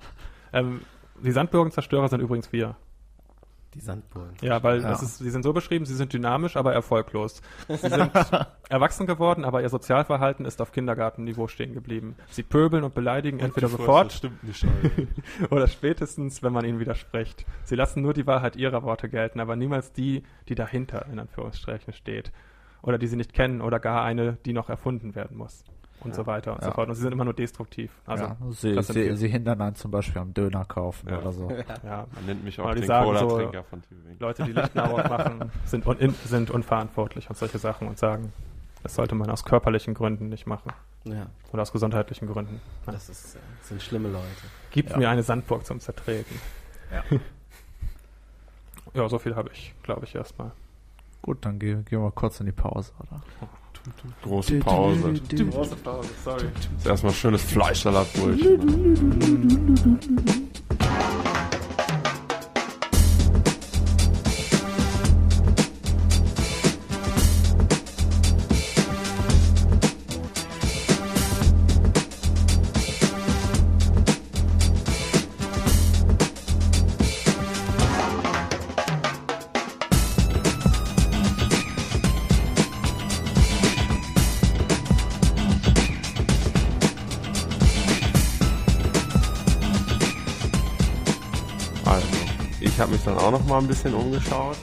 Ähm, 0.54 0.82
die 1.22 1.32
Sandburgenzerstörer 1.32 2.08
sind 2.08 2.22
übrigens 2.22 2.52
wir. 2.54 2.76
Die 3.74 3.80
Sandburgen. 3.80 4.36
Ja, 4.42 4.62
weil 4.62 4.82
Ja. 4.82 4.90
Das 4.90 5.02
ist, 5.02 5.18
sie 5.18 5.30
sind 5.30 5.44
so 5.44 5.54
beschrieben, 5.54 5.86
sie 5.86 5.96
sind 5.96 6.14
dynamisch, 6.14 6.56
aber 6.58 6.74
erfolglos. 6.74 7.42
Sie 7.68 7.76
sind 7.78 8.12
erwachsen 8.70 9.08
geworden, 9.08 9.46
aber 9.46 9.62
ihr 9.62 9.70
Sozialverhalten 9.70 10.46
ist 10.46 10.62
auf 10.62 10.72
Kindergartenniveau 10.72 11.48
stehen 11.48 11.74
geblieben. 11.74 12.16
Sie 12.30 12.44
pöbeln 12.44 12.84
und 12.84 12.94
beleidigen 12.94 13.40
entweder 13.40 13.68
Das 13.68 13.78
sofort 13.78 14.22
nicht. 14.44 14.66
Oder 15.50 15.68
spätestens, 15.68 16.44
wenn 16.44 16.54
man 16.54 16.66
ihnen 16.66 16.80
widerspricht. 16.80 17.46
Sie 17.64 17.76
lassen 17.76 18.02
nur 18.02 18.14
die 18.14 18.28
Wahrheit 18.28 18.56
ihrer 18.56 18.84
Worte 18.84 19.10
gelten, 19.10 19.40
aber 19.40 19.56
niemals 19.56 19.92
die, 19.92 20.24
die 20.50 20.56
dahinter 20.56 21.06
in 21.12 21.20
Anführungsstrichen 21.20 21.94
steht. 21.94 22.32
Oder 22.82 22.98
die 22.98 23.08
sie 23.08 23.16
nicht 23.16 23.34
kennen 23.34 23.62
oder 23.62 23.80
gar 23.80 24.04
eine, 24.04 24.38
die 24.46 24.54
noch 24.54 24.70
erfunden 24.70 25.16
werden 25.16 25.38
muss. 25.38 25.64
Und 26.04 26.14
so 26.16 26.26
weiter 26.26 26.54
und 26.54 26.62
so 26.62 26.68
Ja. 26.68 26.74
fort. 26.74 26.90
Und 26.90 26.96
sie 26.96 27.02
sind 27.02 27.12
immer 27.14 27.24
nur 27.26 27.34
destruktiv. 27.34 27.92
Also, 28.06 28.26
ja, 28.26 28.38
sie, 28.52 28.74
das 28.76 28.88
sie, 28.88 29.16
sie 29.16 29.28
hindern 29.30 29.62
einen 29.62 29.76
zum 29.76 29.90
Beispiel 29.92 30.22
am 30.22 30.34
Döner 30.34 30.66
kaufen 30.66 31.10
Ja. 31.10 31.20
oder 31.20 31.32
so. 31.32 31.50
ja, 31.84 32.06
Man 32.14 32.26
nennt 32.26 32.44
mich 32.44 32.60
auch 32.60 32.66
Aber 32.66 32.76
die 32.76 32.82
den 32.82 32.90
Cola-Trinker 32.90 33.64
von 33.64 33.82
Tübingen. 33.82 34.18
Leute, 34.20 34.44
die 34.44 34.52
Lichtnahrung 34.52 34.98
machen, 34.98 35.52
sind, 35.66 35.86
un 35.88 35.98
in, 36.00 36.14
sind 36.26 36.52
unverantwortlich 36.52 37.30
und 37.30 37.38
solche 37.38 37.58
Sachen 37.60 37.88
und 37.88 37.98
sagen, 37.98 38.34
das 38.84 38.96
sollte 38.96 39.16
man 39.16 39.30
aus 39.30 39.46
körperlichen 39.46 39.94
Gründen 39.94 40.28
nicht 40.30 40.46
machen. 40.46 40.74
Ja, 41.06 41.28
Oder 41.52 41.62
aus 41.62 41.72
gesundheitlichen 41.72 42.28
Gründen. 42.28 42.60
das 42.86 43.08
ist, 43.10 43.36
äh, 43.36 43.40
sind 43.62 43.82
schlimme 43.82 44.10
Leute. 44.10 44.26
Gib 44.72 44.90
Ja. 44.90 44.98
mir 44.98 45.10
eine 45.10 45.24
Sandburg 45.24 45.66
zum 45.66 45.80
Zertreten. 45.80 46.40
Ja. 46.92 47.04
Ja, 48.94 49.10
so 49.10 49.18
viel 49.18 49.36
habe 49.36 49.50
ich, 49.52 49.74
glaube 49.82 50.06
ich, 50.06 50.14
erstmal. 50.14 50.52
Gut, 51.24 51.44
dann 51.46 51.58
gehen, 51.58 51.84
gehen 51.86 52.02
wir 52.04 52.12
kurz 52.12 52.40
in 52.40 52.46
die 52.46 52.52
Pause, 52.52 52.92
oder? 53.00 53.22
Große 54.22 54.60
Pause. 54.60 55.14
Große 55.30 55.76
Pause, 55.78 56.10
sorry. 56.24 56.46
Erstmal 56.86 57.14
schönes 57.14 57.42
Fleischsalatbrötchen. 57.42 58.60
ich 60.53 60.53
mal 93.54 93.60
ein 93.60 93.68
bisschen 93.68 93.94
umgeschaut 93.94 94.58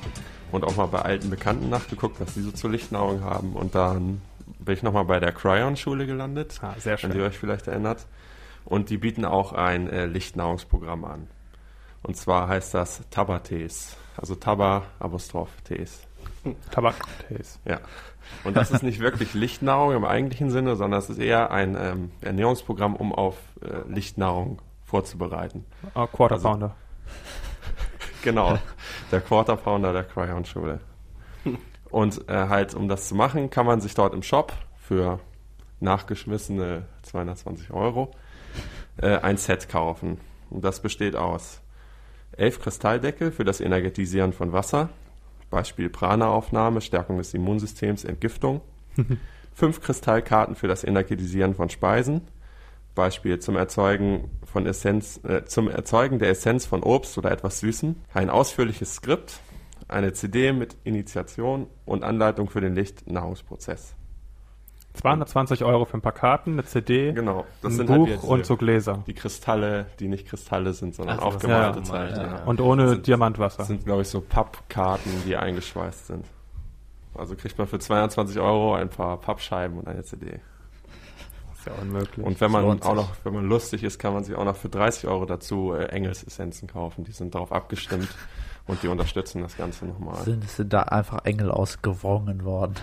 und 0.51 0.65
auch 0.65 0.75
mal 0.77 0.87
bei 0.87 1.01
alten 1.03 1.31
Bekannten 1.31 1.69
nachgeguckt, 1.71 2.19
was 2.21 2.35
die 2.35 2.41
so 2.41 2.51
zur 2.51 2.71
Lichtnahrung 2.71 3.23
haben. 3.23 3.53
Und 3.53 3.77
dann 3.77 4.21
bin 4.59 4.75
ich 4.75 4.83
noch 4.83 4.93
mal 4.93 5.05
bei 5.05 5.21
der 5.21 5.31
Cryon-Schule 5.31 6.07
gelandet, 6.07 6.59
Ah, 6.61 6.75
sehr 6.77 7.01
wenn 7.01 7.11
ihr 7.11 7.17
schön. 7.19 7.23
euch 7.27 7.39
vielleicht 7.39 7.69
erinnert. 7.69 8.07
Und 8.65 8.91
die 8.91 8.99
bieten 8.99 9.25
auch 9.25 9.53
ein 9.53 9.89
äh, 9.89 10.07
Lichtnahrungsprogramm 10.07 11.05
an. 11.05 11.29
Und 12.03 12.17
zwar 12.17 12.49
heißt 12.49 12.75
das 12.75 13.03
Tabatees. 13.11 13.97
Also 14.17 14.35
Taba 14.35 14.83
Apostroph 14.99 15.51
Tees. 15.63 16.01
Tabak-Taste. 16.73 17.61
Ja. 17.65 17.79
Und 18.43 18.57
das 18.57 18.73
ist 18.73 18.83
nicht 18.83 18.99
wirklich 18.99 19.35
Lichtnahrung 19.35 19.93
im 19.95 20.05
eigentlichen 20.05 20.51
Sinne, 20.51 20.75
sondern 20.75 20.99
es 20.99 21.11
ist 21.11 21.19
eher 21.19 21.53
ein 21.53 21.77
ähm, 21.79 22.11
Ernährungsprogramm, 22.23 22.97
um 22.97 23.15
auf 23.15 23.37
äh, 23.63 23.89
Lichtnahrung 23.89 24.61
vorzubereiten. 24.85 25.65
Oh, 25.95 26.09
Quarter 26.09 26.35
Also- 26.35 26.49
Pounder. 26.49 26.75
Genau, 28.23 28.59
der 29.11 29.21
Quarter 29.21 29.57
Pounder 29.57 29.93
der 29.93 30.05
Cryon-Schule. 30.05 30.81
Und 31.91 32.29
äh, 32.29 32.49
halt, 32.49 32.75
um 32.75 32.89
das 32.89 33.09
zu 33.09 33.15
machen, 33.15 33.51
kann 33.51 33.67
man 33.67 33.81
sich 33.81 33.95
dort 33.95 34.15
im 34.15 34.23
Shop 34.23 34.53
für 34.77 35.19
nachgeschmissene 35.81 36.85
220 37.03 37.73
Euro 37.73 38.13
äh, 38.99 39.17
ein 39.19 39.37
Set 39.37 39.69
kaufen. 39.69 40.19
Und 40.51 40.65
das 40.65 40.81
besteht 40.81 41.17
aus 41.17 41.61
elf 42.37 42.61
Kristalldeckel 42.61 43.33
für 43.33 43.45
das 43.45 43.61
Energetisieren 43.61 44.33
von 44.33 44.53
Wasser, 44.53 44.91
Beispiel 45.51 45.89
Prana-Aufnahme, 45.89 46.81
Stärkung 46.81 47.19
des 47.19 47.35
Immunsystems, 47.35 48.05
Entgiftung. 48.05 48.61
Fünf 49.55 49.81
Kristallkarten 49.81 50.55
für 50.55 50.69
das 50.69 50.85
Energetisieren 50.85 51.55
von 51.55 51.69
Speisen, 51.71 52.23
Beispiel 52.95 53.39
zum 53.39 53.57
Erzeugen 53.57 54.31
von 54.45 54.67
Essenz, 54.67 55.21
äh, 55.25 55.45
zum 55.45 55.69
Erzeugen 55.69 56.19
der 56.19 56.31
Essenz 56.31 56.67
von 56.67 56.83
Obst 56.83 57.17
oder 57.19 57.31
etwas 57.31 57.61
Süßen, 57.61 57.97
ein 58.15 58.31
ausführliches 58.31 58.95
Skript, 58.97 59.41
eine 59.89 60.13
CD 60.13 60.53
mit 60.53 60.77
Initiation 60.85 61.67
und 61.87 62.05
Anleitung 62.05 62.49
für 62.51 62.61
den 62.61 62.75
Lichtnahrungsprozess. 62.75 63.95
220 64.95 65.63
Euro 65.65 65.85
für 65.85 65.97
ein 65.99 66.01
paar 66.01 66.13
Karten, 66.13 66.55
eine 66.55 66.65
CD, 66.65 67.13
Genau, 67.13 67.47
das 67.63 67.73
ein 67.75 67.77
sind 67.77 67.87
Buch 67.87 68.09
halt 68.09 68.25
und 68.25 68.45
so 68.45 68.57
Gläser. 68.57 69.05
die 69.07 69.15
Kristalle, 69.15 69.87
die 70.01 70.09
nicht 70.09 70.27
Kristalle 70.27 70.73
sind, 70.73 70.97
sondern 70.97 71.19
Ach 71.19 71.23
so, 71.23 71.29
aufgemalte 71.29 71.79
ja, 71.79 71.85
Zeichen. 71.85 72.21
ja. 72.21 72.43
Und 72.45 72.61
ohne 72.61 72.89
Sind- 72.89 73.07
Diamantwasser. 73.07 73.59
Das 73.59 73.69
sind, 73.69 73.85
glaube 73.85 74.03
ich, 74.03 74.09
so 74.09 74.21
Pappkarten, 74.21 75.13
die 75.27 75.37
eingeschweißt 75.37 76.09
sind. 76.09 76.27
Also 77.15 77.37
kriegt 77.37 77.57
man 77.57 77.69
für 77.69 77.79
22 77.79 78.41
Euro 78.41 78.75
ein 78.75 78.89
paar 78.89 79.17
Pappscheiben 79.21 79.79
und 79.79 79.87
eine 79.87 80.03
CD. 80.03 80.41
Ist 81.61 81.67
ja 81.67 81.73
unmöglich. 81.81 82.27
Und 82.27 82.41
wenn 82.41 82.51
man 82.51 82.65
auch 82.65 82.73
sich. 82.83 82.95
noch, 82.95 83.11
wenn 83.25 83.35
man 83.35 83.45
lustig 83.47 83.85
ist, 83.85 83.99
kann 83.99 84.15
man 84.15 84.25
sich 84.25 84.35
auch 84.35 84.45
noch 84.45 84.57
für 84.57 84.69
30 84.69 85.09
Euro 85.09 85.27
dazu 85.27 85.73
äh, 85.75 85.87
Engelsessenzen 85.87 86.69
kaufen. 86.69 87.05
Die 87.05 87.13
sind 87.13 87.35
darauf 87.35 87.53
abgestimmt 87.53 88.09
und 88.67 88.83
die 88.83 88.89
unterstützen 88.89 89.43
das 89.43 89.57
Ganze 89.57 89.87
nochmal. 89.87 90.23
Sind, 90.25 90.49
sind 90.49 90.73
da 90.73 90.83
einfach 90.83 91.25
Engel 91.25 91.51
ausgewrungen 91.51 92.45
worden. 92.45 92.75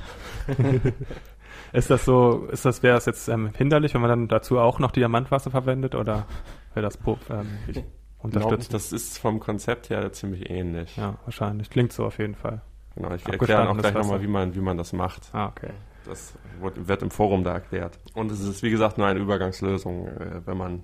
ist 1.73 1.89
das 1.89 2.05
so, 2.05 2.45
ist 2.51 2.65
das, 2.65 2.83
wäre 2.83 2.97
es 2.97 3.05
jetzt 3.05 3.27
ähm, 3.27 3.51
hinderlich, 3.55 3.93
wenn 3.93 4.01
man 4.01 4.09
dann 4.09 4.27
dazu 4.27 4.59
auch 4.59 4.79
noch 4.79 4.91
Diamantwasser 4.91 5.51
verwendet 5.51 5.95
oder 5.95 6.25
wäre 6.73 6.85
das 6.85 6.97
po- 6.97 7.17
ähm, 7.29 7.47
Ich 7.67 7.83
unterstützt? 8.19 8.73
das 8.73 8.91
ist 8.91 9.17
vom 9.17 9.39
Konzept 9.39 9.89
her 9.89 10.11
ziemlich 10.13 10.49
ähnlich. 10.49 10.95
Ja, 10.97 11.15
wahrscheinlich. 11.25 11.69
Klingt 11.69 11.93
so 11.93 12.05
auf 12.05 12.19
jeden 12.19 12.35
Fall. 12.35 12.61
Genau, 12.95 13.13
ich 13.13 13.25
erkläre 13.27 13.69
auch 13.69 13.77
gleich 13.77 13.93
nochmal, 13.93 14.21
wie 14.21 14.27
man, 14.27 14.55
wie 14.55 14.59
man 14.61 14.77
das 14.77 14.91
macht. 14.93 15.29
Ah, 15.33 15.47
okay. 15.47 15.69
Das 16.07 16.33
wird, 16.59 17.01
im 17.01 17.11
Forum 17.11 17.43
da 17.43 17.53
erklärt. 17.53 17.99
Und 18.13 18.31
es 18.31 18.39
ist, 18.41 18.63
wie 18.63 18.69
gesagt, 18.69 18.97
nur 18.97 19.07
eine 19.07 19.19
Übergangslösung, 19.19 20.07
äh, 20.07 20.41
wenn 20.45 20.57
man 20.57 20.83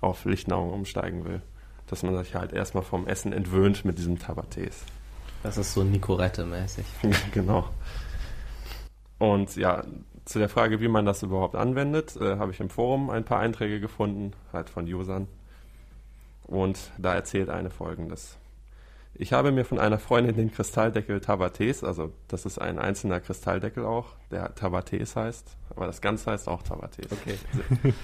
auf 0.00 0.24
Lichtnahrung 0.24 0.72
umsteigen 0.72 1.24
will. 1.24 1.42
Dass 1.86 2.02
man 2.02 2.16
sich 2.22 2.34
halt 2.34 2.52
erstmal 2.52 2.82
vom 2.82 3.06
Essen 3.06 3.32
entwöhnt 3.32 3.84
mit 3.84 3.98
diesem 3.98 4.18
Tabates. 4.18 4.84
Das 5.42 5.56
ist 5.56 5.72
so 5.72 5.82
Nicorette-mäßig. 5.82 6.84
genau. 7.32 7.68
Und 9.18 9.56
ja, 9.56 9.84
zu 10.24 10.38
der 10.38 10.48
Frage, 10.48 10.80
wie 10.80 10.88
man 10.88 11.06
das 11.06 11.22
überhaupt 11.22 11.56
anwendet, 11.56 12.16
äh, 12.16 12.36
habe 12.36 12.52
ich 12.52 12.60
im 12.60 12.68
Forum 12.68 13.10
ein 13.10 13.24
paar 13.24 13.40
Einträge 13.40 13.80
gefunden, 13.80 14.32
halt 14.52 14.68
von 14.68 14.84
Usern. 14.86 15.28
Und 16.44 16.78
da 16.98 17.14
erzählt 17.14 17.50
eine 17.50 17.70
folgendes. 17.70 18.38
Ich 19.14 19.32
habe 19.32 19.50
mir 19.50 19.64
von 19.64 19.78
einer 19.78 19.98
Freundin 19.98 20.36
den 20.36 20.52
Kristalldeckel 20.52 21.20
Tabates, 21.20 21.82
also 21.82 22.12
das 22.28 22.46
ist 22.46 22.58
ein 22.58 22.78
einzelner 22.78 23.20
Kristalldeckel 23.20 23.84
auch, 23.84 24.14
der 24.30 24.54
Tabates 24.54 25.16
heißt, 25.16 25.56
aber 25.70 25.86
das 25.86 26.00
Ganze 26.00 26.30
heißt 26.30 26.48
auch 26.48 26.62
Tabates. 26.62 27.10
Okay. 27.10 27.38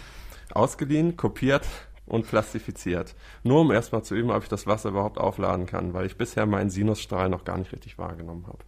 Ausgeliehen, 0.52 1.16
kopiert 1.16 1.66
und 2.06 2.26
plastifiziert. 2.26 3.14
Nur 3.42 3.60
um 3.60 3.70
erstmal 3.70 4.02
zu 4.02 4.14
üben, 4.14 4.30
ob 4.30 4.42
ich 4.42 4.48
das 4.48 4.66
Wasser 4.66 4.90
überhaupt 4.90 5.18
aufladen 5.18 5.66
kann, 5.66 5.94
weil 5.94 6.06
ich 6.06 6.16
bisher 6.16 6.46
meinen 6.46 6.70
Sinusstrahl 6.70 7.28
noch 7.28 7.44
gar 7.44 7.58
nicht 7.58 7.72
richtig 7.72 7.98
wahrgenommen 7.98 8.46
habe. 8.46 8.58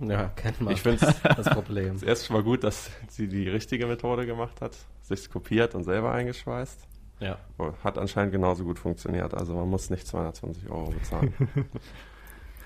Ja, 0.00 0.30
kennt 0.36 0.60
man. 0.60 0.72
Ich 0.72 0.82
finde 0.82 1.04
es 1.04 1.22
das 1.36 1.50
Problem. 1.50 1.96
erst 2.06 2.26
schon 2.26 2.36
mal 2.36 2.42
gut, 2.42 2.62
dass 2.62 2.90
sie 3.08 3.28
die 3.28 3.48
richtige 3.48 3.86
Methode 3.86 4.26
gemacht 4.26 4.60
hat, 4.60 4.76
sich 5.02 5.30
kopiert 5.30 5.74
und 5.74 5.84
selber 5.84 6.12
eingeschweißt. 6.12 6.80
Ja. 7.20 7.36
Hat 7.82 7.98
anscheinend 7.98 8.32
genauso 8.32 8.64
gut 8.64 8.78
funktioniert, 8.78 9.34
also 9.34 9.54
man 9.54 9.68
muss 9.68 9.90
nicht 9.90 10.06
220 10.06 10.68
Euro 10.70 10.90
bezahlen. 10.90 11.34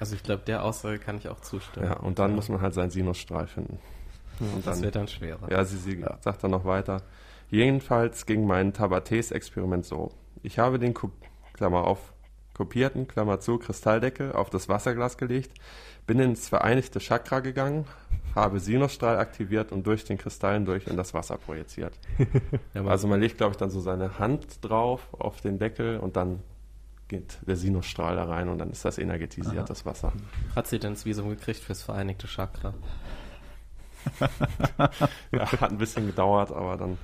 Also 0.00 0.16
ich 0.16 0.24
glaube, 0.24 0.42
der 0.44 0.64
Aussage 0.64 0.98
kann 0.98 1.16
ich 1.16 1.28
auch 1.28 1.38
zustimmen. 1.38 1.86
ja, 1.86 1.96
und 1.96 2.18
dann 2.18 2.34
muss 2.34 2.48
man 2.48 2.60
halt 2.60 2.74
seinen 2.74 2.90
Sinusstrahl 2.90 3.46
finden. 3.46 3.78
Und 4.40 4.66
das 4.66 4.76
dann, 4.78 4.84
wird 4.84 4.96
dann 4.96 5.06
schwerer. 5.06 5.48
ja, 5.48 5.64
sie, 5.64 5.76
sie 5.76 6.00
Ja. 6.00 6.18
sagt 6.20 6.42
dann 6.42 6.50
noch 6.50 6.64
weiter. 6.64 7.02
Jedenfalls 7.50 8.26
ging 8.26 8.44
mein 8.44 8.72
Tabates-Experiment 8.72 9.84
so. 9.84 10.10
Ich 10.42 10.58
habe 10.58 10.80
den, 10.80 10.92
Ko 10.94 11.12
Klammer 11.52 11.84
auf, 11.86 12.12
kopierten, 12.54 13.06
Klammer 13.06 13.38
zu, 13.38 13.58
Kristalldeckel 13.58 14.32
auf 14.32 14.50
das 14.50 14.68
Wasserglas 14.68 15.18
gelegt, 15.18 15.52
bin 16.08 16.18
ins 16.18 16.48
vereinigte 16.48 16.98
Chakra 16.98 17.38
gegangen, 17.38 17.84
habe 18.34 18.60
Sinusstrahl 18.60 19.18
aktiviert 19.18 19.72
und 19.72 19.86
durch 19.86 20.04
den 20.04 20.18
Kristallen 20.18 20.64
durch 20.64 20.86
in 20.86 20.96
das 20.96 21.14
Wasser 21.14 21.38
projiziert. 21.38 21.94
Also 22.74 23.06
man 23.06 23.20
legt, 23.20 23.38
glaube 23.38 23.52
ich, 23.52 23.56
dann 23.56 23.70
so 23.70 23.80
seine 23.80 24.18
Hand 24.18 24.58
drauf 24.62 25.08
auf 25.12 25.40
den 25.40 25.58
Deckel 25.58 25.98
und 25.98 26.16
dann 26.16 26.40
geht 27.08 27.38
der 27.46 27.56
Sinusstrahl 27.56 28.16
da 28.16 28.24
rein 28.24 28.48
und 28.48 28.58
dann 28.58 28.70
ist 28.70 28.84
das 28.84 28.98
energetisiert, 28.98 29.58
Aha. 29.58 29.64
das 29.66 29.84
Wasser. 29.84 30.12
hat 30.56 30.66
sie 30.66 30.78
denn 30.78 30.94
das 30.94 31.04
Visum 31.04 31.28
gekriegt 31.28 31.60
fürs 31.60 31.82
Vereinigte 31.82 32.26
Chakra? 32.26 32.74
Ja, 35.30 35.52
hat 35.52 35.70
ein 35.70 35.78
bisschen 35.78 36.06
gedauert, 36.06 36.50
aber 36.50 36.76
dann, 36.76 36.98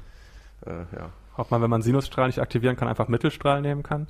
äh, 0.67 0.81
ja. 0.97 1.11
Ob 1.37 1.53
man, 1.53 1.63
wenn 1.63 1.71
man 1.71 1.83
Sinusstrahl 1.83 2.27
nicht 2.27 2.41
aktivieren 2.41 2.75
kann, 2.75 2.89
einfach 2.89 3.07
Mittelstrahl 3.07 3.61
nehmen 3.61 3.85
kann? 3.85 4.09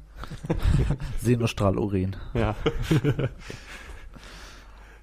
Sinusstrahlurin. 1.21 2.17
Ja. 2.33 2.55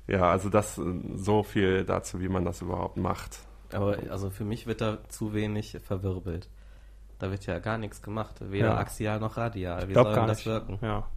Ja, 0.07 0.29
also 0.29 0.49
das, 0.49 0.77
äh, 0.77 0.83
so 1.15 1.43
viel 1.43 1.83
dazu, 1.83 2.19
wie 2.21 2.29
man 2.29 2.45
das 2.45 2.61
überhaupt 2.61 2.97
macht. 2.97 3.39
Aber 3.73 3.97
also 4.09 4.29
für 4.29 4.45
mich 4.45 4.67
wird 4.67 4.81
da 4.81 4.99
zu 5.09 5.33
wenig 5.33 5.77
verwirbelt. 5.83 6.47
Da 7.19 7.31
wird 7.31 7.45
ja 7.45 7.59
gar 7.59 7.77
nichts 7.77 8.01
gemacht, 8.01 8.35
weder 8.51 8.67
Ja. 8.67 8.77
axial 8.77 9.19
noch 9.19 9.37
radial. 9.37 9.87
Wie 9.87 9.91
Ich 9.91 9.97
soll 9.97 10.13
das 10.13 10.27
nicht. 10.37 10.45
wirken? 10.45 10.77
Ja. 10.81 11.07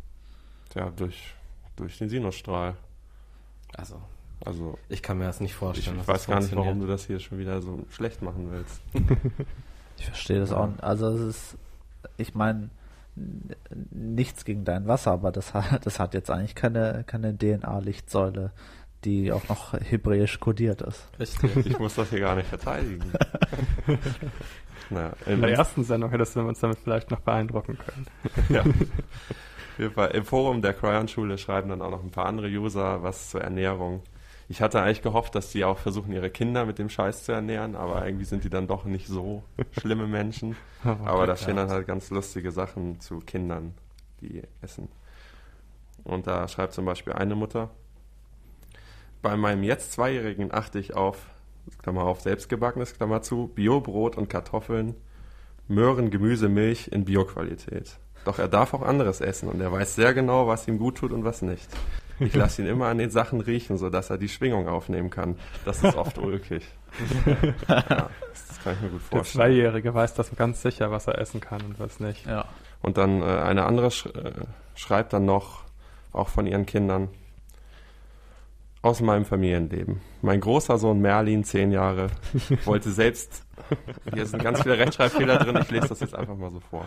Ja, 0.75 0.91
durch, 0.91 1.35
durch 1.77 1.99
den 1.99 2.09
Sinusstrahl. 2.09 2.77
Also, 3.77 4.01
Also, 4.45 4.79
ich 4.89 5.03
kann 5.03 5.19
mir 5.19 5.25
das 5.25 5.41
nicht 5.41 5.51
ich 5.51 5.57
vorstellen. 5.57 5.99
dass 5.99 6.09
weiß 6.09 6.19
das 6.23 6.27
gar 6.29 6.41
nicht, 6.41 6.55
warum 6.57 6.81
du 6.81 6.87
das 6.87 7.05
hier 7.07 7.19
schon 7.19 7.39
wieder 7.39 7.61
so 7.61 7.85
schlecht 7.91 8.23
machen 8.23 8.51
willst. 8.51 8.81
Ich 10.01 10.05
verstehe 10.07 10.39
das 10.39 10.53
auch 10.53 10.69
nicht. 10.69 10.81
Also 10.81 11.09
es 11.09 11.21
ist, 11.21 11.57
ich 12.19 12.33
meine, 12.37 12.71
nichts 13.91 14.45
gegen 14.45 14.65
dein 14.65 14.87
Wasser, 14.87 15.11
aber 15.11 15.33
das 15.33 15.55
hat, 15.55 15.85
das 15.85 15.99
hat 15.99 16.15
jetzt 16.15 16.31
eigentlich 16.31 16.55
keine, 16.55 17.03
keine 17.05 17.37
DNA-Lichtsäule, 17.37 18.53
die 19.05 19.33
auch 19.33 19.49
noch 19.49 19.75
hebräisch 19.75 20.41
kodiert 20.41 20.83
ist. 20.83 21.09
Richtig. 21.19 21.67
Ich 21.67 21.79
muss 21.79 21.95
das 21.95 22.11
hier 22.11 22.21
gar 22.21 22.35
nicht 22.35 22.49
verteidigen. 22.49 23.13
naja, 24.91 25.13
In 25.27 25.41
der 25.41 25.51
ersten 25.51 25.85
Sendung 25.85 26.11
hättest 26.11 26.37
du 26.37 26.41
uns 26.41 26.61
damit 26.61 26.79
vielleicht 26.79 27.11
noch 27.11 27.21
beeindrucken 27.21 27.79
können. 27.79 28.07
ja. 28.49 28.61
Auf 28.61 29.79
jeden 29.79 29.95
Fall, 29.95 30.11
Im 30.11 30.25
Forum 30.25 30.63
der 30.63 30.75
Cryon-Schule 30.75 31.39
schreiben 31.39 31.69
dann 31.69 31.83
auch 31.83 31.91
noch 31.91 32.03
ein 32.03 32.11
paar 32.11 32.27
andere 32.27 32.49
User 32.49 33.03
was 33.03 33.31
zur 33.31 33.43
Ernährung. 33.43 34.03
Ich 34.51 34.63
hatte 34.63 34.83
eigentlich 34.83 35.03
gehofft, 35.03 35.35
dass 35.35 35.51
die 35.51 35.65
auch 35.65 35.79
versuchen, 35.79 36.11
ihre 36.11 36.31
Kinder 36.31 36.65
mit 36.65 36.79
dem 36.79 36.89
Scheiß 36.89 37.25
zu 37.25 37.33
ernähren, 37.33 37.77
aber 37.77 38.05
irgendwie 38.05 38.25
sind 38.25 38.45
die 38.45 38.51
dann 38.51 38.67
doch 38.67 38.87
nicht 38.87 39.07
so 39.07 39.43
schlimme 39.79 40.07
Menschen. 40.07 40.57
Aber 40.85 41.27
da 41.27 41.37
stehen 41.37 41.57
dann 41.57 41.69
halt 41.69 41.87
ganz 41.87 42.09
lustige 42.09 42.51
Sachen 42.51 42.99
zu 43.01 43.19
Kindern, 43.19 43.75
die 44.23 44.43
essen. 44.63 44.89
Und 46.03 46.27
da 46.27 46.49
schreibt 46.49 46.73
zum 46.73 46.87
Beispiel 46.87 47.13
eine 47.13 47.35
Mutter, 47.35 47.71
bei 49.23 49.37
meinem 49.37 49.63
jetzt 49.63 49.93
Zweijährigen 49.93 50.53
achte 50.53 50.79
ich 50.79 50.95
auf, 50.95 51.19
Klammer 51.83 52.05
auf, 52.05 52.21
selbstgebackenes, 52.21 52.95
Klammer 52.95 53.23
zu, 53.23 53.49
Biobrot 53.49 54.17
und 54.17 54.29
Kartoffeln, 54.29 54.95
Möhren, 55.69 56.11
Gemüse, 56.11 56.49
Milch 56.49 56.89
in 56.89 57.05
Bioqualität. 57.05 57.99
Doch 58.25 58.39
er 58.39 58.49
darf 58.49 58.75
auch 58.75 58.83
anderes 58.83 59.21
essen 59.21 59.49
und 59.49 59.61
er 59.61 59.73
weiß 59.73 59.95
sehr 59.95 60.15
genau, 60.15 60.47
was 60.47 60.67
ihm 60.69 60.79
gut 60.79 60.99
tut 60.99 61.13
und 61.13 61.25
was 61.25 61.43
nicht. 61.43 61.69
Ich 62.21 62.35
lasse 62.35 62.63
ihn 62.63 62.69
immer 62.69 62.87
an 62.87 62.99
den 62.99 63.11
Sachen 63.11 63.41
riechen, 63.41 63.79
sodass 63.79 64.11
er 64.11 64.19
die 64.19 64.29
Schwingung 64.29 64.67
aufnehmen 64.67 65.09
kann. 65.09 65.37
Das 65.65 65.83
ist 65.85 65.97
oft 65.97 66.19
ulkig. 66.19 66.67
ja, 67.69 67.85
das 67.89 68.63
kann 68.65 68.75
ich 68.75 68.81
mir 68.81 68.89
gut 68.89 69.01
Der 69.13 69.19
vorstellen. 69.19 69.25
Zweijährige 69.25 69.95
weiß 69.95 70.15
das 70.15 70.35
ganz 70.35 70.63
sicher, 70.63 70.91
was 70.91 71.07
er 71.07 71.19
essen 71.19 71.41
kann 71.41 71.63
und 71.63 71.79
was 71.79 72.01
nicht. 72.01 72.27
Ja. 72.27 72.47
Und 72.83 72.97
dann 72.97 73.23
äh, 73.23 73.25
eine 73.25 73.67
andere 73.67 73.91
sch 73.91 74.07
äh, 74.07 74.33
schreibt 74.75 75.13
dann 75.13 75.27
noch, 75.27 75.63
auch 76.13 76.29
von 76.29 76.47
ihren 76.47 76.67
Kindern. 76.67 77.09
Aus 78.81 79.01
meinem 79.01 79.25
Familienleben. 79.25 80.01
Mein 80.23 80.41
großer 80.41 80.79
Sohn 80.79 81.01
Merlin, 81.01 81.43
zehn 81.43 81.73
Jahre, 81.73 82.09
wollte 82.65 82.91
selbst, 82.91 83.45
hier 84.15 84.25
sind 84.25 84.43
ganz 84.43 84.63
viele 84.63 84.79
Rechtschreibfehler 84.79 85.39
drin, 85.39 85.59
ich 85.61 85.71
lese 85.71 85.89
das 85.89 86.01
jetzt 86.01 86.15
einfach 86.15 86.37
mal 86.37 86.51
so 86.51 86.61
vor. 86.61 86.87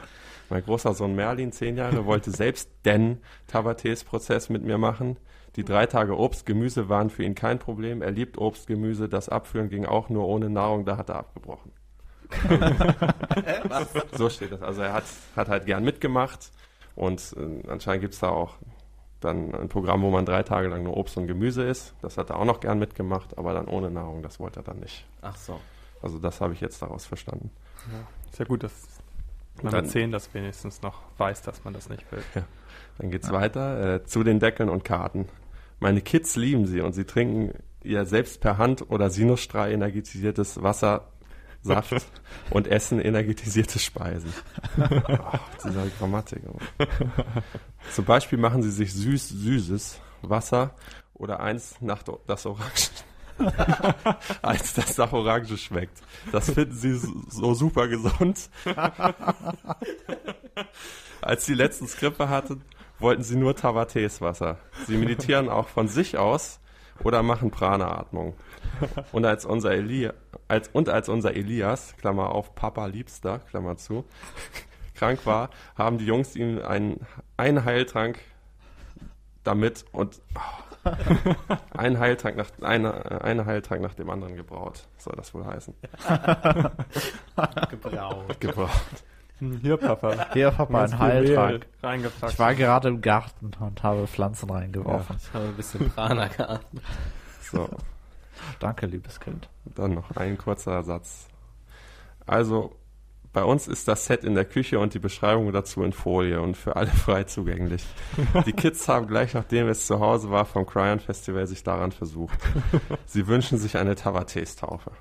Mein 0.49 0.63
großer 0.63 0.93
Sohn 0.93 1.15
Merlin, 1.15 1.51
zehn 1.51 1.75
Jahre, 1.77 2.05
wollte 2.05 2.31
selbst 2.31 2.69
den 2.85 3.19
Tabates-Prozess 3.47 4.49
mit 4.49 4.63
mir 4.63 4.77
machen. 4.77 5.17
Die 5.57 5.65
drei 5.65 5.85
Tage 5.85 6.17
Obst, 6.17 6.45
Gemüse 6.45 6.87
waren 6.87 7.09
für 7.09 7.23
ihn 7.23 7.35
kein 7.35 7.59
Problem. 7.59 8.01
Er 8.01 8.11
liebt 8.11 8.37
Obst, 8.37 8.67
Gemüse. 8.67 9.09
Das 9.09 9.27
Abführen 9.27 9.69
ging 9.69 9.85
auch 9.85 10.09
nur 10.09 10.27
ohne 10.27 10.49
Nahrung, 10.49 10.85
da 10.85 10.95
hat 10.95 11.09
er 11.09 11.15
abgebrochen. 11.15 11.73
so 14.17 14.29
steht 14.29 14.53
das. 14.53 14.61
Also 14.61 14.81
er 14.81 14.93
hat, 14.93 15.03
hat 15.35 15.49
halt 15.49 15.65
gern 15.65 15.83
mitgemacht 15.83 16.51
und 16.95 17.35
äh, 17.37 17.67
anscheinend 17.69 18.01
gibt's 18.01 18.19
da 18.19 18.29
auch 18.29 18.55
dann 19.21 19.53
ein 19.55 19.69
Programm, 19.69 20.01
wo 20.01 20.09
man 20.09 20.25
drei 20.25 20.43
Tage 20.43 20.67
lang 20.67 20.83
nur 20.83 20.97
Obst 20.97 21.15
und 21.17 21.27
Gemüse 21.27 21.63
isst. 21.63 21.93
Das 22.01 22.17
hat 22.17 22.29
er 22.29 22.37
auch 22.37 22.45
noch 22.45 22.59
gern 22.59 22.79
mitgemacht, 22.79 23.37
aber 23.37 23.53
dann 23.53 23.67
ohne 23.67 23.89
Nahrung, 23.89 24.21
das 24.23 24.39
wollte 24.39 24.59
er 24.59 24.63
dann 24.63 24.79
nicht. 24.79 25.05
Ach 25.21 25.35
so. 25.35 25.59
Also 26.01 26.17
das 26.19 26.41
habe 26.41 26.53
ich 26.53 26.61
jetzt 26.61 26.81
daraus 26.81 27.05
verstanden. 27.05 27.51
Ist 28.31 28.39
ja 28.39 28.45
gut, 28.45 28.63
dass 28.63 28.73
man 29.61 29.71
Dann- 29.71 29.83
mit 29.83 29.91
10 29.91 30.11
das 30.11 30.33
wenigstens 30.33 30.81
noch 30.81 31.01
weiß, 31.17 31.41
dass 31.43 31.63
man 31.63 31.73
das 31.73 31.89
nicht 31.89 32.11
will. 32.11 32.23
Dann 32.97 33.11
geht's 33.11 33.31
weiter 33.31 33.95
äh, 33.95 34.03
zu 34.03 34.23
den 34.23 34.39
Deckeln 34.39 34.69
und 34.69 34.83
Karten. 34.83 35.27
Meine 35.79 36.01
Kids 36.01 36.35
lieben 36.35 36.65
sie 36.65 36.81
und 36.81 36.93
sie 36.93 37.05
trinken 37.05 37.53
ihr 37.83 38.05
selbst 38.05 38.41
per 38.41 38.57
Hand 38.57 38.89
oder 38.91 39.09
Sinusstrahl 39.09 39.71
energetisiertes 39.71 40.61
Wasser, 40.61 41.07
Saft 41.63 42.05
und 42.49 42.67
essen 42.67 42.99
energetisierte 42.99 43.79
Speisen. 43.79 44.33
Ach, 44.77 45.39
diese 45.63 45.91
Grammatik. 45.99 46.41
aber. 46.45 46.59
Zum 47.93 48.05
Beispiel 48.05 48.39
machen 48.39 48.63
sie 48.63 48.71
sich 48.71 48.93
süß 48.93 49.29
Süßes 49.29 49.99
Wasser 50.21 50.75
oder 51.13 51.39
eins 51.39 51.75
nach 51.81 52.03
das 52.25 52.45
Orange. 52.45 52.89
als 54.41 54.73
das 54.73 54.97
nach 54.97 55.13
Orange 55.13 55.57
schmeckt. 55.57 55.97
Das 56.31 56.51
finden 56.51 56.75
sie 56.75 56.95
so, 56.95 57.53
super 57.53 57.87
gesund. 57.87 58.49
Als 61.21 61.45
sie 61.45 61.53
letztens 61.53 61.97
Grippe 61.97 62.29
hatten, 62.29 62.63
wollten 62.99 63.23
sie 63.23 63.35
nur 63.35 63.55
Tabates-Wasser. 63.55 64.57
Sie 64.87 64.97
meditieren 64.97 65.49
auch 65.49 65.67
von 65.67 65.87
sich 65.87 66.17
aus 66.17 66.59
oder 67.03 67.23
machen 67.23 67.51
Prana-Atmung. 67.51 68.35
Und 69.11 69.25
als 69.25 69.45
unser 69.45 69.71
Eli 69.71 70.09
als, 70.47 70.67
und 70.69 70.89
als 70.89 71.07
unser 71.09 71.33
Elias, 71.35 71.95
Klammer 71.97 72.29
auf, 72.29 72.55
Papa 72.55 72.85
Liebster, 72.85 73.39
Klammer 73.39 73.77
zu, 73.77 74.05
krank 74.95 75.25
war, 75.25 75.49
haben 75.77 75.97
die 75.97 76.05
Jungs 76.05 76.35
ihm 76.35 76.61
einen, 76.61 77.05
einen 77.37 77.63
Heiltrank 77.63 78.19
damit 79.43 79.85
und 79.91 80.21
oh, 80.35 80.89
einen 81.71 81.99
Heiltrank 81.99 82.37
nach, 82.37 82.49
eine, 82.61 83.21
eine 83.21 83.45
Heiltrank 83.45 83.81
nach 83.81 83.93
dem 83.93 84.09
anderen 84.09 84.35
gebraut, 84.35 84.87
soll 84.97 85.13
das 85.15 85.33
wohl 85.33 85.45
heißen. 85.45 85.73
Gebraut. 87.69 88.39
Gebraut. 88.39 88.69
Hier, 89.61 89.77
Papa. 89.77 90.27
Hier, 90.33 90.51
Papa, 90.51 90.83
ein 90.83 90.99
Heiltrank. 90.99 91.65
Reingepackt. 91.81 92.33
Ich 92.33 92.39
war 92.39 92.53
gerade 92.53 92.87
im 92.89 93.01
Garten 93.01 93.51
und 93.59 93.81
habe 93.83 94.05
Pflanzen 94.07 94.47
Ja, 94.49 94.55
reingeworfen. 94.55 95.17
ich 95.19 95.33
habe 95.33 95.45
ein 95.45 95.55
bisschen 95.55 95.89
Prana 95.89 96.27
geatmet. 96.27 96.83
So. 97.51 97.67
Danke, 98.59 98.85
liebes 98.85 99.19
Kind. 99.19 99.49
Dann 99.75 99.93
noch 99.95 100.11
ein 100.15 100.37
kurzer 100.37 100.83
Satz. 100.83 101.27
Also, 102.25 102.75
bei 103.33 103.43
uns 103.43 103.67
ist 103.67 103.87
das 103.87 104.05
Set 104.05 104.23
in 104.23 104.35
der 104.35 104.45
Küche 104.45 104.77
und 104.79 104.93
die 104.93 104.99
Beschreibung 104.99 105.51
dazu 105.51 105.83
in 105.83 105.93
Folie 105.93 106.39
und 106.41 106.55
für 106.57 106.75
alle 106.75 106.89
frei 106.91 107.23
zugänglich. 107.23 107.83
Die 108.45 108.53
Kids 108.53 108.87
haben 108.87 109.07
gleich 109.07 109.33
nachdem 109.33 109.67
es 109.69 109.87
zu 109.87 109.99
Hause 109.99 110.29
war 110.29 110.45
vom 110.45 110.65
Cryon 110.65 110.99
Festival 110.99 111.47
sich 111.47 111.63
daran 111.63 111.91
versucht. 111.91 112.37
Sie 113.05 113.27
wünschen 113.27 113.57
sich 113.57 113.77
eine 113.77 113.95
Tavates-Taufe. 113.95 114.91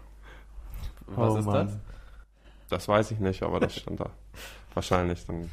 Was 1.08 1.30
Oh 1.34 1.38
ist 1.38 1.44
Mann. 1.46 1.66
das? 1.66 1.78
Das 2.70 2.88
weiß 2.88 3.10
ich 3.10 3.18
nicht, 3.18 3.42
aber 3.42 3.60
das 3.60 3.76
stand 3.76 4.00
da. 4.00 4.10
Wahrscheinlich 4.74 5.26
dann 5.26 5.50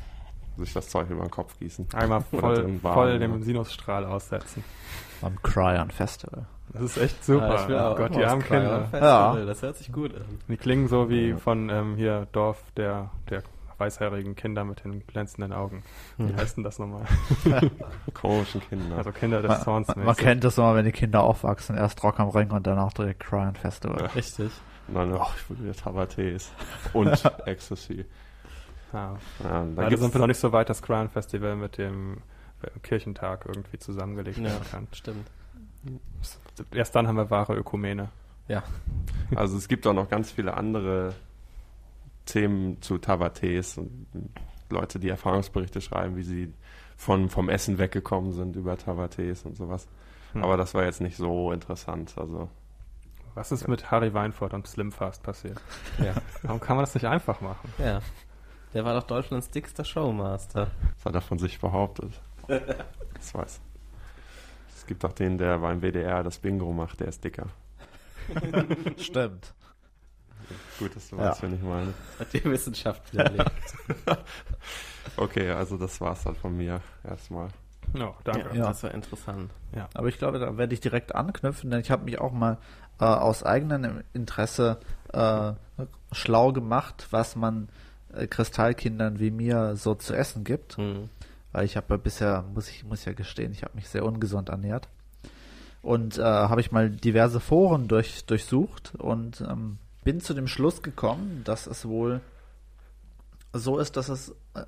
sich 0.57 0.73
das 0.73 0.89
Zeug 0.89 1.09
über 1.09 1.21
den 1.21 1.31
Kopf 1.31 1.57
gießen. 1.59 1.87
Einmal 1.93 2.21
voll, 2.21 2.63
baden, 2.63 2.79
voll 2.79 3.11
ja. 3.11 3.17
dem 3.17 3.43
Sinusstrahl 3.43 4.05
aussetzen. 4.05 4.63
Am 5.21 5.41
Cryon 5.41 5.91
Festival. 5.91 6.45
Das 6.73 6.81
ist 6.81 6.97
echt 6.97 7.23
super. 7.23 7.47
Ja, 7.47 7.61
ich 7.61 7.67
will 7.67 7.79
oh 7.79 7.95
Gott, 7.95 8.15
die 8.15 8.25
armen 8.25 8.43
Kinder. 8.43 8.81
Festival, 8.81 9.01
Ja. 9.39 9.45
Das 9.45 9.61
hört 9.61 9.77
sich 9.77 9.91
gut 9.91 10.15
an. 10.15 10.25
Die 10.47 10.57
klingen 10.57 10.87
so 10.87 11.09
wie 11.09 11.33
von 11.33 11.69
ähm, 11.69 11.95
hier 11.95 12.27
Dorf 12.31 12.61
der, 12.75 13.11
der 13.29 13.43
weißhaarigen 13.77 14.35
Kinder 14.35 14.63
mit 14.63 14.83
den 14.83 15.05
glänzenden 15.05 15.53
Augen. 15.53 15.83
Wie 16.17 16.35
heißt 16.35 16.57
denn 16.57 16.63
das 16.63 16.79
nochmal? 16.79 17.05
Komischen 18.13 18.61
Kinder. 18.61 18.97
Also 18.97 19.11
Kinder 19.11 19.41
des 19.41 19.61
Zorns. 19.61 19.87
man, 19.87 20.05
man 20.05 20.15
kennt 20.15 20.43
das 20.43 20.57
immer, 20.57 20.75
wenn 20.75 20.85
die 20.85 20.91
Kinder 20.91 21.21
aufwachsen. 21.21 21.77
Erst 21.77 22.03
Rock 22.03 22.19
am 22.19 22.29
Ring 22.29 22.51
und 22.51 22.65
danach 22.65 22.93
direkt 22.93 23.19
Cryon 23.19 23.55
Festival. 23.55 24.09
Richtig. 24.15 24.51
Und 24.87 24.95
dann, 24.95 25.13
ach, 25.15 25.35
ich 25.35 25.49
will 25.49 25.59
wieder 25.63 25.75
Tavates. 25.75 26.51
Und 26.93 27.23
Ecstasy. 27.45 28.05
Ja. 28.93 29.17
Ja, 29.43 29.63
Leider 29.75 29.97
sind 29.97 30.13
wir 30.13 30.19
noch 30.19 30.27
nicht 30.27 30.39
so 30.39 30.51
weit, 30.51 30.69
das 30.69 30.81
Crown 30.81 31.09
Festival 31.09 31.55
mit 31.55 31.77
dem 31.77 32.17
Kirchentag 32.83 33.45
irgendwie 33.45 33.77
zusammengelegt 33.79 34.37
Ja, 34.37 34.45
werden 34.45 34.65
kann. 34.71 34.87
stimmt. 34.91 35.27
Erst 36.71 36.95
dann 36.95 37.07
haben 37.07 37.17
wir 37.17 37.29
wahre 37.29 37.55
Ökumene. 37.55 38.09
Ja. 38.47 38.63
Also 39.35 39.57
es 39.57 39.67
gibt 39.67 39.85
auch 39.87 39.93
noch 39.93 40.09
ganz 40.09 40.31
viele 40.31 40.53
andere 40.55 41.13
Themen 42.25 42.81
zu 42.81 42.97
Tavates 42.97 43.77
und 43.77 44.07
Leute, 44.69 44.99
die 44.99 45.09
Erfahrungsberichte 45.09 45.81
schreiben, 45.81 46.15
wie 46.15 46.23
sie 46.23 46.53
von, 46.97 47.29
vom 47.29 47.49
Essen 47.49 47.77
weggekommen 47.77 48.31
sind 48.33 48.55
über 48.55 48.77
Tavates 48.77 49.43
und 49.43 49.55
sowas. 49.55 49.87
Hm. 50.33 50.43
Aber 50.43 50.57
das 50.57 50.73
war 50.73 50.83
jetzt 50.83 51.01
nicht 51.01 51.17
so 51.17 51.51
interessant. 51.51 52.13
Also 52.17 52.49
Was 53.37 53.51
ist 53.51 53.67
mit 53.67 53.91
Harry 53.91 54.13
Weinfurt 54.15 54.55
und 54.55 54.65
Slimfast 54.67 55.21
passiert? 55.21 55.61
Ja. 55.99 56.15
Warum 56.41 56.59
kann 56.59 56.75
man 56.75 56.83
das 56.85 56.95
nicht 56.95 57.05
einfach 57.05 57.39
machen? 57.39 57.71
ja. 57.77 58.01
Der 58.73 58.83
war 58.83 58.93
doch 58.95 59.03
Deutschlands 59.03 59.49
dickster 59.51 59.85
Showmaster. 59.85 60.71
das 60.95 61.05
hat 61.05 61.13
er 61.15 61.21
von 61.21 61.37
sich 61.39 61.59
behauptet. 61.59 62.19
Das 63.13 63.33
weiß. 63.33 63.61
Es 64.75 64.85
gibt 64.87 65.05
auch 65.05 65.13
den, 65.13 65.37
der 65.37 65.59
beim 65.59 65.81
WDR 65.81 66.23
das 66.23 66.39
Bingo 66.39 66.73
macht, 66.73 66.99
der 66.99 67.07
ist 67.09 67.23
dicker. 67.23 67.45
Stimmt. 68.97 69.53
Gut, 70.79 70.95
dass 70.95 71.09
du 71.09 71.15
Ja. 71.17 71.29
weißt, 71.29 71.43
wen 71.43 71.53
ich 71.55 71.61
meine. 71.61 71.93
Hat 72.19 72.33
die 72.33 72.43
Wissenschaft 72.43 73.13
widerlegt. 73.13 73.51
Okay, 75.15 75.49
also 75.51 75.77
das 75.77 75.99
war's 76.01 76.23
dann 76.25 76.35
von 76.35 76.55
mir 76.55 76.81
erstmal. 77.03 77.47
Ja, 77.93 78.13
danke. 78.23 78.57
Ja. 78.57 78.67
Das 78.67 78.83
war 78.83 78.93
interessant. 78.93 79.51
Aber 79.93 80.07
ich 80.07 80.17
glaube, 80.17 80.39
da 80.39 80.57
werde 80.57 80.73
ich 80.73 80.79
direkt 80.79 81.15
anknüpfen, 81.15 81.69
denn 81.69 81.79
ich 81.79 81.91
habe 81.91 82.05
mich 82.05 82.19
auch 82.19 82.31
mal 82.31 82.57
äh, 82.99 83.05
aus 83.05 83.43
eigenem 83.43 84.03
Interesse 84.13 84.77
äh, 85.13 85.53
schlau 86.11 86.51
gemacht, 86.51 87.07
was 87.11 87.35
man 87.35 87.69
äh, 88.13 88.27
Kristallkindern 88.27 89.19
wie 89.19 89.31
mir 89.31 89.75
so 89.75 89.95
zu 89.95 90.13
essen 90.13 90.43
gibt. 90.43 90.77
Hm. 90.77 91.09
Weil 91.51 91.65
ich 91.65 91.77
habe 91.77 91.87
ja 91.91 91.97
bisher, 91.97 92.43
muss 92.53 92.69
ich 92.69 92.83
muss 92.83 93.05
ja 93.05 93.13
gestehen, 93.13 93.51
ich 93.51 93.63
habe 93.63 93.75
mich 93.75 93.87
sehr 93.87 94.05
ungesund 94.05 94.49
ernährt. 94.49 94.87
Und 95.81 96.17
äh, 96.17 96.23
habe 96.23 96.59
ich 96.61 96.71
mal 96.71 96.89
diverse 96.89 97.39
Foren 97.39 97.87
durch, 97.87 98.25
durchsucht 98.25 98.93
und 98.97 99.41
ähm, 99.41 99.77
bin 100.03 100.19
zu 100.19 100.33
dem 100.33 100.47
Schluss 100.47 100.81
gekommen, 100.81 101.41
dass 101.45 101.67
es 101.67 101.87
wohl 101.87 102.19
so 103.53 103.77
ist, 103.77 103.95
dass 103.95 104.09
es 104.09 104.35
äh, 104.53 104.63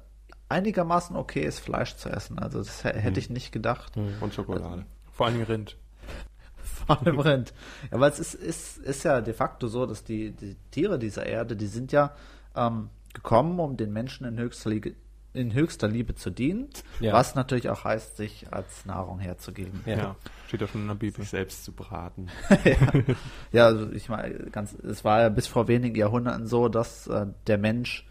einigermaßen 0.50 1.16
okay 1.16 1.42
ist, 1.42 1.60
Fleisch 1.60 1.96
zu 1.96 2.10
essen. 2.10 2.40
Also 2.40 2.60
das 2.60 2.84
hä- 2.84 2.98
hätte 2.98 3.20
ich 3.20 3.30
nicht 3.30 3.52
gedacht. 3.52 3.96
Hm. 3.96 4.14
Und 4.22 4.34
Schokolade. 4.34 4.86
Vor 5.12 5.28
allem 5.28 5.42
Rind. 5.44 5.78
Vor 6.88 7.00
allem 7.02 7.20
Rind. 7.20 7.54
Ja, 7.92 8.00
weil 8.00 8.12
es 8.12 8.20
ist, 8.20 8.34
ist, 8.34 8.78
ist 8.80 9.04
ja 9.04 9.22
de 9.22 9.34
facto 9.34 9.68
so, 9.68 9.86
dass 9.86 10.04
die, 10.04 10.32
die 10.32 10.56
Tiere 10.72 10.98
dieser 11.00 11.26
Erde, 11.26 11.56
die 11.56 11.68
sind 11.68 11.92
ja 11.92 12.14
ähm, 12.56 12.90
gekommen, 13.14 13.60
um 13.60 13.78
den 13.78 13.92
Menschen 13.94 14.26
in 14.26 14.38
höchster, 14.40 14.70
Liebe, 14.70 14.94
in 15.34 15.54
höchster 15.54 15.88
Liebe 15.88 16.16
zu 16.16 16.32
dienen, 16.32 16.70
Ja. 17.00 17.14
was 17.14 17.36
natürlich 17.36 17.70
auch 17.70 17.84
heißt, 17.84 18.18
sich 18.18 18.52
als 18.52 18.86
Nahrung 18.86 19.20
herzugeben. 19.20 19.84
Ja. 19.86 19.98
Ja. 19.98 20.16
Steht 20.48 20.62
ja 20.62 20.68
schon 20.68 20.82
in 20.82 20.88
der 20.88 20.96
Bibel. 20.96 21.22
Sich 21.22 21.30
selbst 21.30 21.64
zu 21.64 21.72
braten. 21.74 22.28
Ja, 23.52 23.66
also 23.66 23.92
ich 23.92 24.10
meine, 24.10 24.34
ganz, 24.52 24.74
es 24.74 25.04
war 25.04 25.22
ja 25.22 25.30
bis 25.30 25.48
vor 25.48 25.68
wenigen 25.68 25.96
Jahrhunderten 25.96 26.48
so, 26.48 26.70
dass 26.70 27.08
äh, 27.08 27.28
der 27.48 27.58
Mensch 27.58 28.06
äh, 28.08 28.09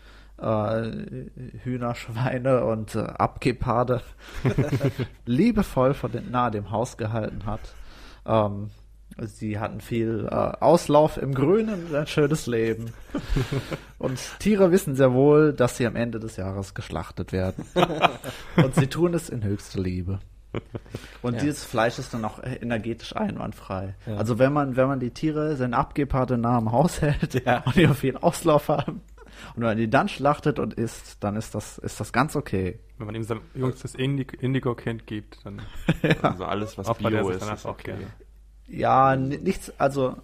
Hühner, 1.65 1.95
Schweine 1.95 2.65
und 2.65 2.95
äh, 2.95 3.01
Abgeparde 3.01 4.01
liebevoll 5.27 5.95
von 5.95 6.13
den, 6.13 6.31
nahe 6.31 6.51
dem 6.51 6.71
Haus 6.71 6.97
gehalten 6.97 7.45
hat. 7.47 7.61
Ähm, 8.27 8.71
sie 9.21 9.59
hatten 9.59 9.81
viel 9.81 10.29
äh, 10.31 10.35
Auslauf 10.35 11.17
im 11.17 11.35
Grünen 11.35 11.87
und 11.87 11.95
ein 11.95 12.07
schönes 12.07 12.47
Leben. 12.47 12.93
Und 13.99 14.21
Tiere 14.39 14.71
wissen 14.71 14.95
sehr 14.95 15.13
wohl, 15.13 15.53
dass 15.53 15.77
sie 15.77 15.85
am 15.85 15.97
Ende 15.97 16.21
des 16.21 16.37
Jahres 16.37 16.75
geschlachtet 16.75 17.33
werden. 17.33 17.65
Und 18.57 18.77
sie 18.77 18.87
tun 18.87 19.13
es 19.13 19.29
in 19.29 19.43
höchster 19.43 19.81
Liebe. 19.81 20.21
Und 21.21 21.35
Ja. 21.35 21.41
dieses 21.41 21.65
Fleisch 21.65 21.99
ist 21.99 22.15
dann 22.15 22.25
auch 22.25 22.39
äh, 22.39 22.55
energetisch 22.63 23.17
einwandfrei. 23.17 23.97
Ja. 24.07 24.17
Also 24.17 24.39
wenn 24.39 24.53
man, 24.53 24.77
wenn 24.77 24.87
man 24.87 25.01
die 25.01 25.11
Tiere, 25.11 25.57
seine 25.57 25.77
Abgeparde 25.77 26.39
nah 26.39 26.59
am 26.59 26.71
Haus 26.71 27.01
hält 27.03 27.45
Ja. 27.45 27.65
und 27.67 27.75
die 27.75 27.89
auf 27.89 27.99
viel 27.99 28.17
Auslauf 28.17 28.69
haben, 28.69 29.01
Und 29.55 29.63
wenn 29.63 29.69
man 29.69 29.77
die 29.77 29.89
dann 29.91 30.09
schlachtet 30.09 30.59
und 30.59 30.75
isst, 30.75 31.17
dann 31.25 31.37
ist 31.37 31.55
das, 31.55 31.79
ist 31.79 32.01
das 32.01 32.13
ganz 32.13 32.37
okay. 32.37 32.79
Wenn 32.99 33.07
man 33.07 33.15
ihm 33.15 33.23
sein 33.23 33.41
jüngstes 33.55 33.95
Indi- 33.97 34.35
Indigo-Kind 34.41 35.07
gibt, 35.07 35.39
dann 35.45 35.63
Also 36.23 36.45
alles, 36.45 36.77
was 36.79 36.89
opfert 36.89 37.13
er 37.13 37.21
Bio 37.23 37.31
ist, 37.31 37.43
ist 37.43 37.67
auch 37.67 37.71
okay. 37.71 37.85
gerne. 37.93 38.07
Ja, 38.67 39.17
ni- 39.17 39.39
nichts, 39.39 39.73
also 39.79 40.17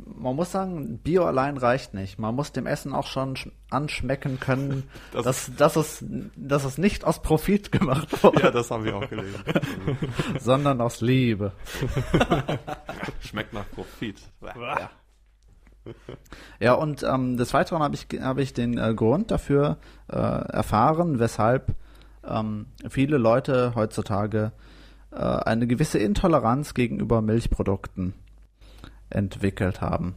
man 0.00 0.36
muss 0.36 0.52
sagen, 0.52 0.98
Bio 0.98 1.24
allein 1.24 1.56
reicht 1.56 1.92
nicht. 1.92 2.20
Man 2.20 2.32
muss 2.36 2.52
dem 2.52 2.66
Essen 2.66 2.92
auch 2.94 3.08
schon 3.08 3.34
sch- 3.34 3.50
anschmecken 3.70 4.38
können, 4.38 4.84
Das- 5.12 5.24
dass, 5.24 5.50
dass, 5.56 5.76
es, 5.76 6.04
dass 6.36 6.64
es 6.64 6.78
nicht 6.78 7.04
aus 7.04 7.20
Profit 7.20 7.72
gemacht 7.72 8.22
wurde, 8.22 8.42
Ja, 8.42 8.50
das 8.52 8.70
haben 8.70 8.84
wir 8.84 8.94
auch 8.96 9.08
gelesen. 9.08 9.42
sondern 10.38 10.80
aus 10.80 11.00
Liebe. 11.00 11.50
Schmeckt 13.20 13.52
nach 13.52 13.68
Profit. 13.70 14.20
Ja, 14.42 14.90
und 16.72 17.02
ähm, 17.02 17.36
des 17.36 17.54
Weiteren 17.54 17.82
habe 17.82 17.94
ich, 17.94 18.06
habe 18.20 18.42
ich 18.42 18.54
den 18.54 18.78
äh, 18.78 18.94
Grund 18.94 19.30
dafür 19.30 19.78
äh, 20.08 20.16
erfahren, 20.16 21.18
weshalb 21.18 21.74
ähm, 22.26 22.66
viele 22.88 23.18
Leute 23.18 23.74
heutzutage 23.74 24.52
äh, 25.10 25.16
eine 25.16 25.66
gewisse 25.66 25.98
Intoleranz 25.98 26.74
gegenüber 26.74 27.22
Milchprodukten 27.22 28.14
entwickelt 29.10 29.80
haben. 29.80 30.14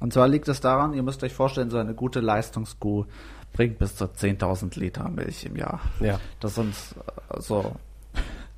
Und 0.00 0.14
zwar 0.14 0.28
liegt 0.28 0.48
es 0.48 0.60
daran, 0.60 0.94
ihr 0.94 1.02
müsst 1.02 1.22
euch 1.22 1.34
vorstellen, 1.34 1.70
so 1.70 1.76
eine 1.76 1.94
gute 1.94 2.20
Leistungskuh 2.20 3.04
bringt 3.52 3.78
bis 3.78 3.96
zu 3.96 4.06
10.000 4.06 4.78
Liter 4.78 5.08
Milch 5.08 5.44
im 5.44 5.56
Jahr. 5.56 5.80
Ja. 6.00 6.18
Das 6.40 6.54
sind 6.54 6.74
äh, 6.74 7.40
so, 7.40 7.76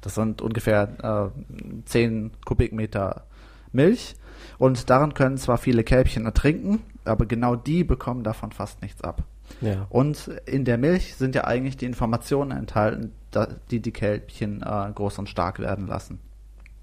das 0.00 0.14
sind 0.14 0.40
ungefähr 0.40 1.32
äh, 1.32 1.84
10 1.86 2.30
Kubikmeter 2.44 3.24
Milch. 3.72 4.14
Und 4.59 4.90
daran 4.90 5.14
können 5.14 5.38
zwar 5.38 5.59
viele 5.59 5.84
Kälbchen 5.84 6.24
ertrinken, 6.26 6.82
aber 7.05 7.26
genau 7.26 7.57
die 7.57 7.84
bekommen 7.84 8.24
davon 8.24 8.53
fast 8.53 8.82
nichts 8.82 9.03
ab. 9.03 9.24
Ja. 9.61 9.86
Und 9.90 10.28
in 10.47 10.64
der 10.64 10.78
Milch 10.78 11.14
sind 11.16 11.34
ja 11.34 11.45
eigentlich 11.45 11.76
die 11.76 11.86
Informationen 11.86 12.53
enthalten, 12.53 13.12
da, 13.30 13.49
die 13.70 13.80
die 13.80 13.93
Kälbchen 13.93 14.62
äh, 14.62 14.93
groß 14.95 15.18
und 15.18 15.28
stark 15.28 15.59
werden 15.59 15.86
lassen. 15.86 16.20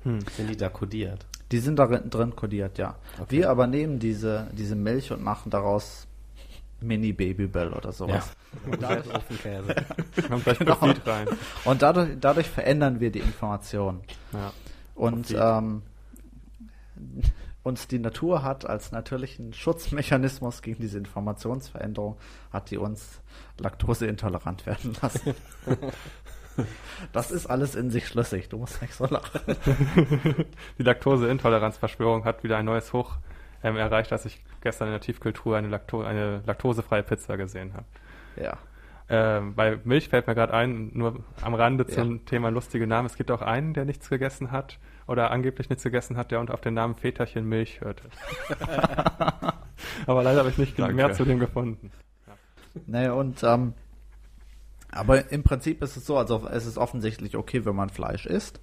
Sind 0.03 0.49
die 0.49 0.57
da 0.57 0.69
kodiert? 0.69 1.25
Die 1.51 1.59
sind 1.59 1.77
darin 1.77 2.09
drin 2.09 2.35
kodiert, 2.35 2.77
ja. 2.77 2.95
Okay. 3.19 3.25
Wir 3.29 3.49
aber 3.49 3.67
nehmen 3.67 3.99
diese, 3.99 4.47
diese 4.53 4.75
Milch 4.75 5.11
und 5.11 5.23
machen 5.23 5.49
daraus 5.49 6.07
Mini 6.81 7.11
Babybell 7.11 7.73
oder 7.73 7.91
sowas. 7.91 8.31
Und 8.65 8.81
da 8.81 8.93
ist 8.93 9.13
Ofenkäse. 9.13 9.75
Kommt 10.29 10.43
gleich 10.43 10.59
Genau. 10.59 10.77
Rein. 10.79 11.27
Und 11.65 11.81
dadurch, 11.81 12.09
dadurch 12.19 12.47
verändern 12.47 12.99
wir 12.99 13.11
die 13.11 13.19
Information. 13.19 14.01
Ja. 14.31 14.53
Und 14.95 15.35
ähm, 15.37 15.81
uns 17.63 17.87
die 17.87 17.99
Natur 17.99 18.43
hat 18.43 18.65
als 18.65 18.91
natürlichen 18.91 19.53
Schutzmechanismus 19.53 20.61
gegen 20.61 20.81
diese 20.81 20.97
Informationsveränderung, 20.97 22.17
hat 22.51 22.71
die 22.71 22.77
uns 22.77 23.21
laktoseintolerant 23.57 24.65
werden 24.65 24.95
lassen. 25.01 25.35
Das 27.13 27.31
ist 27.31 27.45
alles 27.45 27.75
in 27.75 27.89
sich 27.89 28.07
schlüssig, 28.07 28.49
du 28.49 28.57
musst 28.57 28.81
nicht 28.81 28.93
so 28.93 29.05
lachen. 29.05 29.39
Die 30.77 30.83
Laktoseintoleranzverschwörung 30.83 32.25
hat 32.25 32.43
wieder 32.43 32.57
ein 32.57 32.65
neues 32.65 32.91
Hoch 32.91 33.15
ähm, 33.63 33.77
erreicht, 33.77 34.11
als 34.11 34.25
ich 34.25 34.43
gestern 34.59 34.89
in 34.89 34.93
der 34.93 34.99
Tiefkultur 35.01 35.55
eine, 35.55 35.69
Lakto 35.69 36.01
eine 36.01 36.41
laktosefreie 36.45 37.03
Pizza 37.03 37.37
gesehen 37.37 37.73
habe. 37.73 37.85
Ja. 38.35 38.57
Ähm, 39.09 39.55
bei 39.55 39.79
Milch 39.85 40.09
fällt 40.09 40.27
mir 40.27 40.35
gerade 40.35 40.53
ein, 40.53 40.91
nur 40.93 41.23
am 41.41 41.55
Rande 41.55 41.87
zum 41.87 42.25
Thema 42.25 42.49
lustige 42.49 42.85
Namen. 42.85 43.07
Es 43.07 43.15
gibt 43.15 43.31
auch 43.31 43.41
einen, 43.41 43.73
der 43.73 43.85
nichts 43.85 44.09
gegessen 44.09 44.51
hat 44.51 44.79
oder 45.09 45.31
angeblich 45.31 45.69
nichts 45.69 45.83
gegessen 45.83 46.17
hat, 46.17 46.31
der 46.31 46.39
unter 46.39 46.53
auf 46.53 46.61
den 46.61 46.75
Namen 46.75 46.95
Väterchen 46.95 47.45
Milch 47.47 47.81
hörte. 47.81 48.03
Aber 50.05 50.23
leider 50.23 50.39
habe 50.39 50.49
ich 50.49 50.57
nicht 50.57 50.77
Danke. 50.77 50.93
mehr 50.93 51.13
zu 51.13 51.25
dem 51.25 51.39
gefunden. 51.39 51.91
Naja, 52.85 53.13
und 53.13 53.43
ähm, 53.43 53.73
aber 54.91 55.31
im 55.31 55.43
Prinzip 55.43 55.81
ist 55.83 55.97
es 55.97 56.05
so, 56.05 56.17
also 56.17 56.47
es 56.47 56.65
ist 56.65 56.77
offensichtlich 56.77 57.35
okay, 57.37 57.65
wenn 57.65 57.75
man 57.75 57.89
Fleisch 57.89 58.25
isst. 58.25 58.59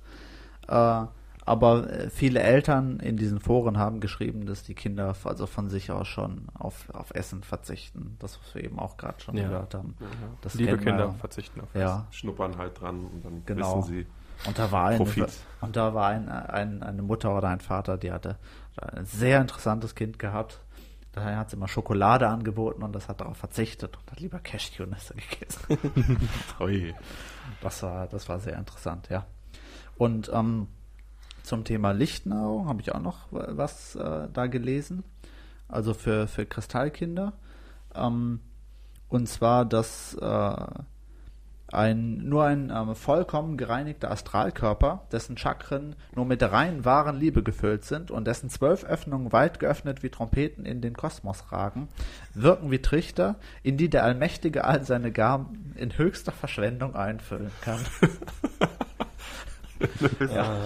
Äh, 0.68 1.04
aber 1.44 1.88
äh, 1.90 2.10
viele 2.10 2.40
Eltern 2.40 2.98
in 2.98 3.16
diesen 3.16 3.38
Foren 3.38 3.78
haben 3.78 4.00
geschrieben, 4.00 4.46
dass 4.46 4.64
die 4.64 4.74
Kinder 4.74 5.14
also 5.24 5.46
von 5.46 5.68
sich 5.68 5.92
aus 5.92 6.08
schon 6.08 6.46
auf, 6.54 6.90
auf 6.90 7.12
Essen 7.14 7.44
verzichten. 7.44 8.16
Das, 8.18 8.40
was 8.40 8.54
wir 8.56 8.64
eben 8.64 8.78
auch 8.80 8.96
gerade 8.96 9.20
schon 9.20 9.36
Ja. 9.36 9.48
gehört 9.48 9.74
haben. 9.74 9.94
Das 10.40 10.54
Liebe 10.54 10.72
kennen 10.72 10.84
wir 10.84 10.90
Kinder 10.92 11.04
ja. 11.06 11.12
verzichten 11.12 11.60
auf 11.60 11.68
Ja, 11.74 12.06
Schnuppern 12.10 12.56
halt 12.58 12.80
dran 12.80 13.04
und 13.06 13.24
dann 13.24 13.42
Genau. 13.46 13.78
wissen 13.78 13.92
sie. 13.94 14.06
Und 14.46 14.58
da 14.58 14.70
war, 14.72 14.86
eine, 14.88 14.98
Profit. 14.98 15.28
und 15.60 15.76
da 15.76 15.94
war 15.94 16.08
ein, 16.08 16.28
ein, 16.28 16.82
eine 16.82 17.02
Mutter 17.02 17.36
oder 17.36 17.48
ein 17.48 17.60
Vater, 17.60 17.96
die 17.96 18.12
hatte 18.12 18.38
ein 18.76 19.04
sehr 19.06 19.40
interessantes 19.40 19.94
Kind 19.94 20.18
gehabt. 20.18 20.60
Daher 21.12 21.38
hat 21.38 21.48
sie 21.50 21.56
immer 21.56 21.68
Schokolade 21.68 22.28
angeboten 22.28 22.82
und 22.82 22.92
das 22.92 23.08
hat 23.08 23.22
darauf 23.22 23.38
verzichtet 23.38 23.96
und 23.96 24.10
hat 24.12 24.20
lieber 24.20 24.38
Cashewnüsse 24.38 25.14
gegessen. 25.14 26.18
Das 27.62 27.82
war, 27.82 28.06
das 28.08 28.28
war 28.28 28.38
sehr 28.40 28.58
interessant, 28.58 29.08
ja. 29.08 29.24
Und 29.96 30.30
ähm, 30.34 30.68
zum 31.42 31.64
Thema 31.64 31.92
Lichtnahrung 31.92 32.68
habe 32.68 32.82
ich 32.82 32.94
auch 32.94 33.00
noch 33.00 33.32
wa- 33.32 33.46
was 33.52 33.94
äh, 33.96 34.28
da 34.32 34.46
gelesen. 34.46 35.04
Also 35.68 35.94
für, 35.94 36.26
für 36.28 36.44
Kristallkinder. 36.44 37.32
Ähm, 37.94 38.40
und 39.08 39.26
zwar, 39.28 39.64
dass 39.64 40.14
äh, 40.20 40.56
ein, 41.72 42.28
nur 42.28 42.44
ein 42.44 42.70
ähm, 42.70 42.94
vollkommen 42.94 43.56
gereinigter 43.56 44.10
Astralkörper, 44.10 45.02
dessen 45.10 45.36
Chakren 45.36 45.96
nur 46.14 46.24
mit 46.24 46.40
der 46.40 46.52
reinen 46.52 46.84
wahren 46.84 47.18
Liebe 47.18 47.42
gefüllt 47.42 47.84
sind 47.84 48.10
und 48.10 48.26
dessen 48.26 48.50
zwölf 48.50 48.84
Öffnungen 48.84 49.32
weit 49.32 49.58
geöffnet 49.58 50.02
wie 50.02 50.10
Trompeten 50.10 50.64
in 50.64 50.80
den 50.80 50.94
Kosmos 50.94 51.50
ragen, 51.50 51.88
wirken 52.34 52.70
wie 52.70 52.80
Trichter, 52.80 53.36
in 53.62 53.76
die 53.76 53.88
der 53.88 54.04
Allmächtige 54.04 54.64
all 54.64 54.84
seine 54.84 55.10
Gaben 55.10 55.74
in 55.76 55.96
höchster 55.98 56.32
Verschwendung 56.32 56.94
einfüllen 56.94 57.50
kann. 57.62 57.80
ja. 60.34 60.56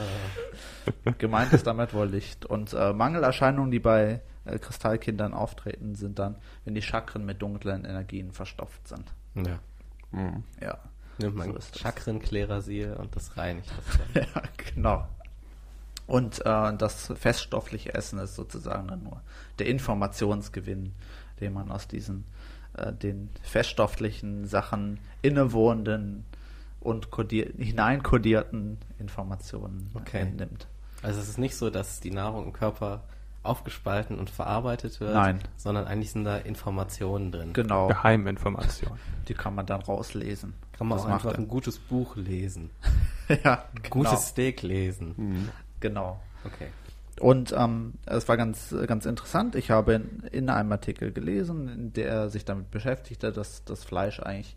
Gemeint 1.18 1.53
ist 1.53 1.66
damit 1.66 1.94
wohl 1.94 2.09
Licht. 2.09 2.44
Und 2.44 2.74
äh, 2.74 2.92
Mangelerscheinungen, 2.92 3.70
die 3.70 3.80
bei 3.80 4.20
äh, 4.44 4.59
Kristallkindern 4.59 5.32
auftreten, 5.32 5.94
sind 5.94 6.18
dann, 6.18 6.36
wenn 6.64 6.74
die 6.74 6.82
Chakren 6.82 7.24
mit 7.24 7.40
dunklen 7.40 7.84
Energien 7.84 8.32
verstopft 8.32 8.86
sind. 8.86 9.14
Ja. 9.34 9.59
Mhm. 10.12 10.44
Ja. 10.61 10.78
Nimmt 11.20 11.36
man 11.36 11.52
So 11.52 11.56
ist 11.58 11.74
das. 11.74 11.80
Chakrenklerasil 11.82 12.94
und 12.94 13.14
das 13.16 13.36
reinigt 13.36 13.70
das 13.76 13.98
dann. 14.14 14.22
Ja, 14.34 14.42
genau. 14.74 15.08
Und 16.06 16.40
äh, 16.44 16.76
das 16.76 17.12
feststoffliche 17.14 17.94
Essen 17.94 18.18
ist 18.18 18.34
sozusagen 18.34 18.88
dann 18.88 19.02
nur 19.04 19.20
der 19.58 19.66
Informationsgewinn, 19.66 20.92
den 21.40 21.52
man 21.52 21.70
aus 21.70 21.86
diesen 21.86 22.24
äh, 22.76 22.92
den 22.92 23.30
feststofflichen 23.42 24.46
Sachen 24.46 24.98
innewohnenden 25.22 26.24
und 26.80 27.10
kodier 27.10 27.52
hineinkodierten 27.56 28.78
Informationen 28.98 29.90
Okay. 29.94 30.20
entnimmt. 30.22 30.66
Also 31.02 31.20
es 31.20 31.28
ist 31.28 31.38
nicht 31.38 31.56
so, 31.56 31.70
dass 31.70 32.00
die 32.00 32.10
Nahrung 32.10 32.44
im 32.46 32.52
Körper 32.52 33.02
aufgespalten 33.42 34.18
und 34.18 34.28
verarbeitet 34.28 35.00
wird, 35.00 35.14
Nein. 35.14 35.40
sondern 35.56 35.86
eigentlich 35.86 36.10
sind 36.10 36.24
da 36.24 36.36
Informationen 36.36 37.32
drin. 37.32 37.52
Genau, 37.54 37.88
Geheiminformation. 37.88 38.98
die 39.28 39.34
kann 39.34 39.54
man 39.54 39.64
dann 39.66 39.80
rauslesen. 39.80 40.52
Kann 40.81 40.89
man 40.89 40.97
Das 40.97 41.07
auch 41.07 41.11
einfach 41.11 41.33
er. 41.33 41.39
ein 41.39 41.47
gutes 41.47 41.78
Buch 41.78 42.16
lesen. 42.16 42.70
ja, 43.45 43.66
Gutes 43.91 44.12
genau. 44.12 44.16
Steak 44.16 44.62
lesen. 44.62 45.12
Mhm. 45.14 45.49
genau. 45.78 46.18
Okay. 46.43 46.68
Und 47.20 47.53
ähm, 47.55 47.93
es 48.07 48.26
war 48.28 48.39
ganz, 48.39 48.74
ganz 48.87 49.05
interessant. 49.05 49.57
Ich 49.57 49.70
habe 49.70 49.93
in, 49.93 50.22
in 50.33 50.49
einem 50.49 50.72
Artikel 50.72 51.12
gelesen, 51.12 51.68
in 51.68 51.93
der 51.93 52.09
er 52.09 52.31
sich 52.31 52.47
damit 52.47 52.70
beschäftigte, 52.70 53.31
dass 53.31 53.62
das 53.64 53.85
Fleisch 53.85 54.20
eigentlich 54.20 54.57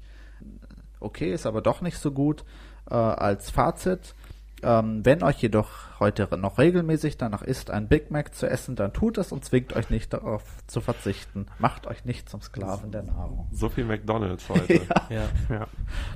okay 1.01 1.33
ist, 1.33 1.45
aber 1.45 1.59
doch 1.61 1.81
nicht 1.81 1.97
so 1.97 2.13
gut. 2.13 2.45
Äh, 2.89 2.93
als 2.93 3.49
Fazit, 3.49 4.15
ähm, 4.63 5.05
wenn 5.05 5.23
euch 5.23 5.41
jedoch 5.41 5.69
heute 5.99 6.27
noch 6.37 6.57
regelmäßig 6.57 7.17
danach 7.17 7.41
ist, 7.41 7.71
ein 7.71 7.87
Big 7.87 8.11
Mac 8.11 8.33
zu 8.35 8.47
essen, 8.49 8.75
dann 8.75 8.93
tut 8.93 9.17
es 9.17 9.31
und 9.31 9.45
zwingt 9.45 9.75
euch 9.75 9.89
nicht 9.89 10.13
darauf 10.13 10.43
zu 10.67 10.81
verzichten. 10.81 11.45
Macht 11.59 11.87
euch 11.87 12.05
nicht 12.05 12.29
zum 12.29 12.41
Sklaven 12.41 12.91
der 12.91 13.03
Nahrung. 13.03 13.47
So 13.51 13.69
viel 13.69 13.85
McDonalds 13.85 14.47
heute. 14.49 14.81
Ja. 15.09 15.29
Ja, 15.49 15.67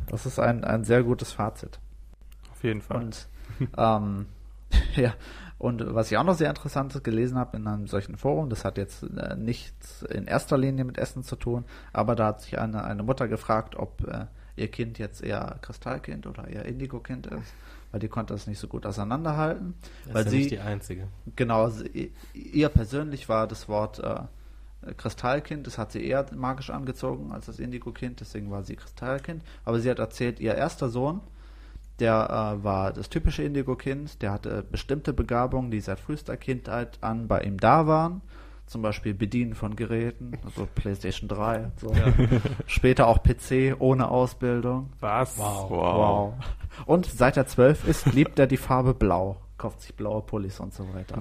Das 0.07 0.25
ist 0.25 0.39
ein, 0.39 0.63
ein 0.63 0.83
sehr 0.83 1.03
gutes 1.03 1.31
Fazit. 1.31 1.79
auf 2.51 2.63
jeden 2.63 2.81
Fall. 2.81 2.97
Und 2.97 3.27
ähm, 3.77 4.25
ja, 4.95 5.13
und 5.57 5.83
was 5.95 6.11
ich 6.11 6.17
auch 6.17 6.23
noch 6.23 6.35
sehr 6.35 6.49
interessantes 6.49 7.01
gelesen 7.01 7.37
habe 7.37 7.57
in 7.57 7.67
einem 7.67 7.87
solchen 7.87 8.17
Forum, 8.17 8.49
das 8.49 8.63
hat 8.63 8.77
jetzt 8.77 9.03
äh, 9.03 9.35
nichts 9.35 10.03
in 10.03 10.25
erster 10.25 10.57
Linie 10.57 10.85
mit 10.85 10.97
Essen 10.97 11.23
zu 11.23 11.35
tun, 11.35 11.65
aber 11.93 12.15
da 12.15 12.27
hat 12.27 12.41
sich 12.41 12.59
eine, 12.59 12.83
eine 12.83 13.01
Mutter 13.03 13.27
gefragt, 13.27 13.75
ob 13.75 14.07
äh, 14.07 14.25
ihr 14.55 14.69
Kind 14.69 14.99
jetzt 14.99 15.23
eher 15.23 15.57
Kristallkind 15.61 16.27
oder 16.27 16.47
eher 16.47 16.65
Indigo-Kind 16.65 17.27
ist, 17.27 17.53
weil 17.97 18.01
die 18.01 18.09
konnte 18.09 18.35
es 18.35 18.45
nicht 18.45 18.59
so 18.59 18.67
gut 18.67 18.85
auseinanderhalten. 18.85 19.73
Das 20.05 20.13
weil 20.13 20.21
ist 20.21 20.25
ja 20.25 20.31
sie, 20.31 20.37
nicht 20.37 20.51
die 20.51 20.59
einzige. 20.59 21.07
genau, 21.35 21.69
sie, 21.69 22.13
ihr 22.35 22.69
persönlich 22.69 23.27
war 23.27 23.47
das 23.47 23.67
Wort 23.67 23.97
äh, 23.97 24.93
Kristallkind, 24.93 25.65
das 25.65 25.79
hat 25.79 25.91
sie 25.91 26.05
eher 26.05 26.27
magisch 26.35 26.69
angezogen 26.69 27.31
als 27.31 27.47
das 27.47 27.57
Indigo-Kind, 27.57 28.19
deswegen 28.19 28.51
war 28.51 28.61
sie 28.63 28.75
Kristallkind. 28.75 29.41
Aber 29.65 29.79
sie 29.79 29.89
hat 29.89 29.97
erzählt, 29.97 30.39
ihr 30.39 30.53
erster 30.53 30.89
Sohn, 30.89 31.21
der 31.99 32.59
äh, 32.59 32.63
war 32.63 32.93
das 32.93 33.09
typische 33.09 33.41
Indigo-Kind, 33.41 34.21
der 34.21 34.31
hatte 34.31 34.63
bestimmte 34.69 35.11
Begabungen, 35.11 35.71
die 35.71 35.81
seit 35.81 35.99
frühester 35.99 36.37
Kindheit 36.37 36.99
an 37.01 37.27
bei 37.27 37.41
ihm 37.41 37.57
da 37.57 37.87
waren. 37.87 38.21
Zum 38.67 38.81
Beispiel 38.81 39.13
Bedienen 39.13 39.55
von 39.55 39.75
Geräten, 39.75 40.33
also 40.45 40.67
PlayStation 40.75 41.27
3 41.27 41.59
und 41.65 41.79
so. 41.79 41.93
Später 42.67 43.07
auch 43.07 43.23
PC 43.23 43.75
ohne 43.79 44.09
Ausbildung. 44.09 44.91
Was? 44.99 45.37
Wow. 45.37 45.69
Wow. 45.69 46.33
Und 46.85 47.05
seit 47.07 47.37
er 47.37 47.47
12 47.47 47.87
ist, 47.87 48.05
liebt 48.13 48.37
er 48.39 48.45
die 48.47 48.57
Farbe 48.57 48.93
Blau. 48.93 49.37
Kauft 49.57 49.81
sich 49.81 49.95
blaue 49.95 50.21
Pullis 50.21 50.59
und 50.59 50.71
so 50.73 50.85
weiter. 50.93 51.17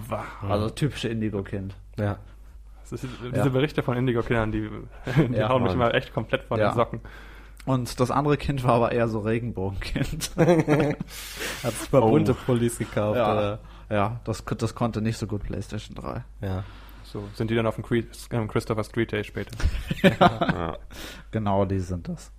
Also 0.46 0.68
typische 0.68 1.08
Indigo-Kind. 1.08 1.74
Ja. 1.98 2.18
Ist, 2.90 3.02
diese 3.02 3.36
Ja. 3.36 3.48
Berichte 3.48 3.82
von 3.82 3.96
Indigo-Kindern, 3.96 4.52
die, 4.52 4.68
die 5.28 5.34
Ja, 5.34 5.48
hauen 5.48 5.62
mich 5.62 5.74
mal 5.74 5.94
echt 5.94 6.12
komplett 6.12 6.42
von 6.44 6.58
Ja. 6.60 6.70
den 6.70 6.74
Socken. 6.76 7.00
Und 7.64 7.98
das 7.98 8.10
andere 8.10 8.36
Kind 8.36 8.62
war 8.62 8.74
aber 8.74 8.92
eher 8.92 9.08
so 9.08 9.20
Regenbogenkind. 9.20 10.30
Hat 10.36 11.72
super 11.80 12.02
Oh. 12.04 12.10
bunte 12.10 12.34
Pullis 12.34 12.78
gekauft, 12.78 13.16
ja, 13.16 13.32
oder? 13.32 13.58
ja 13.90 14.20
das, 14.24 14.44
das 14.44 14.74
konnte 14.74 15.00
nicht 15.00 15.16
so 15.18 15.26
gut 15.26 15.42
PlayStation 15.44 15.94
3. 15.96 16.24
Ja. 16.42 16.64
So 17.16 17.26
sind 17.34 17.50
die 17.50 17.54
dann 17.54 17.66
auf 17.66 17.76
dem 17.76 17.84
Cre 17.84 18.04
ähm, 18.30 18.46
Christopher 18.46 18.84
Street 18.84 19.10
Day 19.10 19.24
später. 19.24 19.56
Ja. 20.20 20.76
Genau, 21.30 21.64
die 21.64 21.78
sind 21.80 22.08
das. 22.08 22.30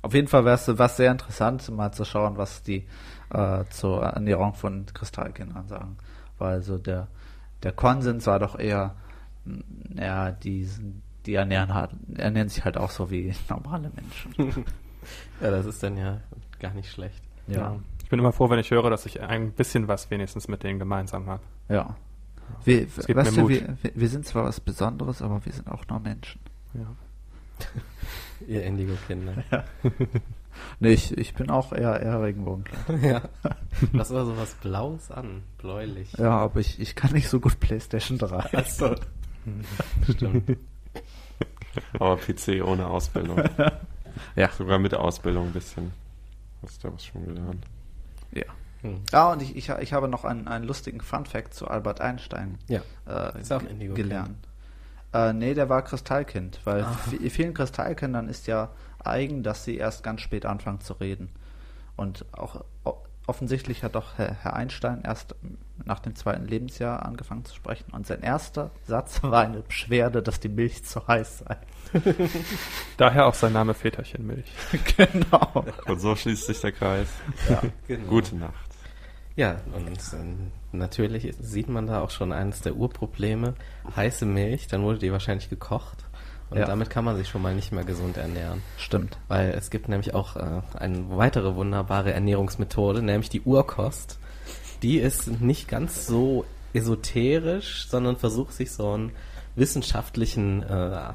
Auf 0.00 0.14
jeden 0.14 0.28
Fall 0.28 0.44
wäre 0.44 0.54
es 0.54 0.78
was 0.78 0.96
sehr 0.96 1.10
interessant, 1.10 1.68
mal 1.70 1.90
zu 1.92 2.04
schauen, 2.04 2.36
was 2.36 2.62
die 2.62 2.86
äh, 3.30 3.64
zur 3.70 4.04
Ernährung 4.04 4.54
von 4.54 4.86
Kristallkindern 4.86 5.66
sagen. 5.66 5.96
Weil 6.38 6.62
so 6.62 6.78
der, 6.78 7.08
der 7.64 7.72
Konsens 7.72 8.26
war 8.28 8.38
doch 8.38 8.56
eher, 8.56 8.94
mh, 9.44 9.62
ja, 10.00 10.30
die, 10.30 10.68
die 11.26 11.34
ernähren, 11.34 11.74
halt, 11.74 11.90
ernähren 12.14 12.48
sich 12.48 12.64
halt 12.64 12.76
auch 12.76 12.90
so 12.90 13.10
wie 13.10 13.34
normale 13.48 13.90
Menschen. 13.90 14.64
Ja, 15.40 15.50
das 15.50 15.66
ist 15.66 15.82
dann 15.82 15.96
ja 15.96 16.20
gar 16.60 16.72
nicht 16.74 16.88
schlecht. 16.88 17.20
Ja, 17.48 17.74
Ich 18.04 18.08
bin 18.08 18.20
immer 18.20 18.30
froh, 18.30 18.48
wenn 18.50 18.60
ich 18.60 18.70
höre, 18.70 18.88
dass 18.88 19.04
ich 19.04 19.20
ein 19.20 19.50
bisschen 19.50 19.88
was 19.88 20.08
wenigstens 20.12 20.46
mit 20.46 20.62
denen 20.62 20.78
gemeinsam 20.78 21.26
habe. 21.26 21.42
ja. 21.68 21.96
Wir, 22.64 22.86
weißt 22.86 23.36
du, 23.36 23.48
wir, 23.48 23.76
wir- 23.94 24.08
sind 24.08 24.26
zwar 24.26 24.44
was 24.44 24.60
Besonderes, 24.60 25.20
aber 25.22 25.44
wir 25.44 25.52
sind 25.52 25.68
auch 25.70 25.86
nur 25.88 25.98
Menschen. 26.00 26.40
Ja. 26.74 26.86
Ihr 28.46 28.62
Indigo-Kinder. 28.64 29.64
Nee, 30.80 30.92
ich, 30.92 31.16
ich 31.16 31.34
bin 31.34 31.50
auch 31.50 31.72
eher, 31.72 32.00
eher 32.00 32.22
Regenbogenkind. 32.22 32.78
ja. 33.02 33.22
Das 33.92 34.10
war 34.12 34.26
so 34.26 34.36
was 34.36 34.54
Blaues 34.54 35.10
an. 35.10 35.42
Bläulich. 35.58 36.12
Ja, 36.18 36.38
aber 36.38 36.60
ich, 36.60 36.78
ich 36.80 36.94
kann 36.94 37.12
nicht 37.12 37.28
so 37.28 37.40
gut 37.40 37.58
PlayStation 37.60 38.18
3. 38.18 38.52
Achso. 38.58 38.94
Stimmt. 40.10 40.56
Aber 41.98 42.16
PC 42.16 42.62
ohne 42.64 42.86
Ausbildung. 42.86 43.42
Ja. 44.36 44.50
Sogar 44.50 44.78
mit 44.78 44.94
Ausbildung 44.94 45.46
ein 45.46 45.52
bisschen. 45.52 45.90
Hast 46.62 46.84
du 46.84 46.92
was 46.92 47.04
schon 47.06 47.24
gelernt? 47.26 47.64
Ja. 48.32 48.44
Hm. 48.82 49.00
Ja, 49.12 49.32
und 49.32 49.42
ich, 49.42 49.56
ich, 49.56 49.68
ich 49.68 49.92
habe 49.92 50.08
noch 50.08 50.24
einen, 50.24 50.48
einen 50.48 50.64
lustigen 50.64 51.00
Fun-Fact 51.00 51.54
zu 51.54 51.68
Albert 51.68 52.00
Einstein 52.00 52.58
Ja. 52.68 52.80
äh, 53.06 53.40
Ist 53.40 53.52
auch 53.52 53.62
Indigo-Kind. 53.62 53.96
gelernt. 54.08 54.48
Äh, 55.14 55.32
nee, 55.32 55.54
der 55.54 55.68
war 55.68 55.82
Kristallkind, 55.82 56.60
weil 56.64 56.82
Ah. 56.84 56.98
vi- 57.10 57.30
vielen 57.30 57.54
Kristallkindern 57.54 58.28
ist 58.28 58.46
ja 58.46 58.70
eigen, 59.04 59.42
dass 59.42 59.64
sie 59.64 59.76
erst 59.76 60.02
ganz 60.02 60.20
spät 60.22 60.46
anfangen 60.46 60.80
zu 60.80 60.94
reden. 60.94 61.28
Und 61.96 62.24
auch 62.32 62.64
offensichtlich 63.26 63.84
hat 63.84 63.94
auch 63.94 64.14
Herr, 64.16 64.34
Herr 64.42 64.54
Einstein 64.54 65.02
erst 65.04 65.34
nach 65.84 66.00
dem 66.00 66.16
zweiten 66.16 66.46
Lebensjahr 66.46 67.04
angefangen 67.04 67.44
zu 67.44 67.54
sprechen. 67.54 67.92
Und 67.92 68.06
sein 68.06 68.22
erster 68.22 68.70
Satz 68.86 69.22
war 69.22 69.42
eine 69.42 69.60
Beschwerde, 69.60 70.22
dass 70.22 70.40
die 70.40 70.48
Milch 70.48 70.84
zu 70.84 71.06
heiß 71.06 71.40
sei. 71.40 71.56
Daher 72.96 73.26
auch 73.26 73.34
sein 73.34 73.52
Name 73.52 73.74
Väterchenmilch. 73.74 74.50
genau. 74.96 75.64
Und 75.86 76.00
so 76.00 76.16
schließt 76.16 76.46
sich 76.46 76.60
der 76.60 76.72
Kreis. 76.72 77.08
Genau. 77.86 78.06
Gute 78.08 78.36
Nacht. 78.36 78.70
Ja, 79.36 79.56
und 79.74 79.98
ähm, 80.12 80.50
natürlich 80.72 81.34
sieht 81.40 81.68
man 81.68 81.86
da 81.86 82.02
auch 82.02 82.10
schon 82.10 82.32
eines 82.32 82.60
der 82.60 82.76
Urprobleme. 82.76 83.54
Heiße 83.96 84.26
Milch, 84.26 84.66
dann 84.66 84.82
wurde 84.82 84.98
die 84.98 85.12
wahrscheinlich 85.12 85.48
gekocht. 85.48 86.04
Und 86.50 86.58
Ja. 86.58 86.66
damit 86.66 86.90
kann 86.90 87.04
man 87.06 87.16
sich 87.16 87.28
schon 87.28 87.40
mal 87.40 87.54
nicht 87.54 87.72
mehr 87.72 87.84
gesund 87.84 88.18
ernähren. 88.18 88.60
Stimmt. 88.76 89.16
Weil 89.28 89.50
es 89.52 89.70
gibt 89.70 89.88
nämlich 89.88 90.12
auch 90.12 90.36
äh, 90.36 90.60
eine 90.78 91.16
weitere 91.16 91.54
wunderbare 91.54 92.12
Ernährungsmethode, 92.12 93.00
nämlich 93.02 93.30
die 93.30 93.40
Urkost. 93.40 94.18
Die 94.82 94.98
ist 94.98 95.40
nicht 95.40 95.66
ganz 95.68 96.06
so 96.06 96.44
esoterisch, 96.74 97.86
sondern 97.88 98.16
versucht 98.16 98.52
sich 98.52 98.72
so 98.72 98.92
einen 98.92 99.12
wissenschaftlichen, 99.56 100.62
äh, 100.62 101.12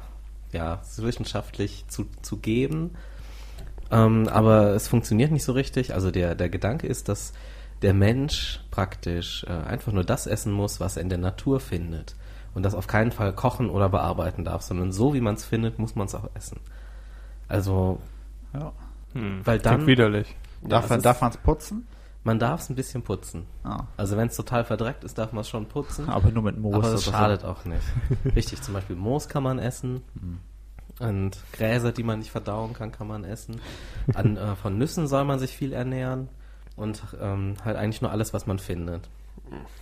ja, 0.52 0.80
wissenschaftlich 0.96 1.84
zu, 1.88 2.06
zu 2.22 2.38
geben. 2.38 2.96
Ähm, 3.92 4.28
aber 4.28 4.70
es 4.74 4.88
funktioniert 4.88 5.30
nicht 5.30 5.44
so 5.44 5.52
richtig. 5.52 5.94
Also 5.94 6.10
der, 6.10 6.34
der 6.34 6.48
Gedanke 6.48 6.86
ist, 6.88 7.08
dass 7.08 7.32
der 7.82 7.94
Mensch 7.94 8.60
praktisch 8.70 9.44
äh, 9.44 9.52
einfach 9.52 9.92
nur 9.92 10.04
das 10.04 10.26
essen 10.26 10.52
muss, 10.52 10.80
was 10.80 10.96
er 10.96 11.02
in 11.02 11.08
der 11.08 11.18
Natur 11.18 11.60
findet. 11.60 12.16
Und 12.54 12.62
das 12.64 12.74
auf 12.74 12.86
keinen 12.86 13.12
Fall 13.12 13.32
kochen 13.34 13.70
oder 13.70 13.88
bearbeiten 13.88 14.44
darf, 14.44 14.62
sondern 14.62 14.90
so 14.92 15.14
wie 15.14 15.20
man 15.20 15.34
es 15.36 15.44
findet, 15.44 15.78
muss 15.78 15.94
man 15.94 16.06
es 16.06 16.14
auch 16.14 16.28
essen. 16.34 16.60
Also, 17.48 18.00
Ja. 18.54 18.72
Hm. 19.14 19.40
Weil 19.44 19.58
Klingt 19.60 19.66
dann- 19.80 19.86
widerlich. 19.86 20.36
Darf, 20.62 20.84
es 20.84 20.90
man, 20.90 20.98
ist- 20.98 21.04
darf 21.06 21.20
man 21.20 21.30
es 21.30 21.36
putzen? 21.36 21.86
man 22.24 22.38
darf 22.38 22.60
es 22.60 22.68
ein 22.68 22.74
bisschen 22.74 23.02
putzen. 23.02 23.46
Ah. 23.64 23.84
Also 23.96 24.16
wenn 24.18 24.26
es 24.28 24.36
total 24.36 24.64
verdreckt 24.64 25.02
ist, 25.04 25.16
darf 25.16 25.32
man 25.32 25.40
es 25.42 25.48
schon 25.48 25.66
putzen. 25.66 26.08
Aber 26.10 26.30
nur 26.30 26.42
mit 26.42 26.58
Moos. 26.58 26.74
aber 26.74 26.84
oder 26.88 26.94
es 26.96 27.04
so. 27.04 27.10
schadet 27.12 27.42
auch 27.44 27.64
nicht. 27.64 27.80
Richtig, 28.36 28.60
zum 28.60 28.74
Beispiel 28.74 28.96
Moos 28.96 29.28
kann 29.28 29.42
man 29.44 29.58
essen. 29.58 30.02
Und 30.98 31.38
Gräser, 31.52 31.92
die 31.92 32.02
man 32.02 32.18
nicht 32.18 32.30
verdauen 32.30 32.72
kann, 32.74 32.90
kann 32.92 33.06
man 33.06 33.24
essen. 33.24 33.60
An, 34.14 34.36
äh, 34.36 34.56
von 34.56 34.76
Nüssen 34.76 35.06
soll 35.06 35.24
man 35.24 35.38
sich 35.38 35.56
viel 35.56 35.72
ernähren. 35.72 36.28
Und 36.78 37.02
ähm, 37.20 37.54
halt 37.64 37.76
eigentlich 37.76 38.00
nur 38.02 38.10
alles, 38.10 38.32
was 38.32 38.46
man 38.46 38.58
findet. 38.58 39.10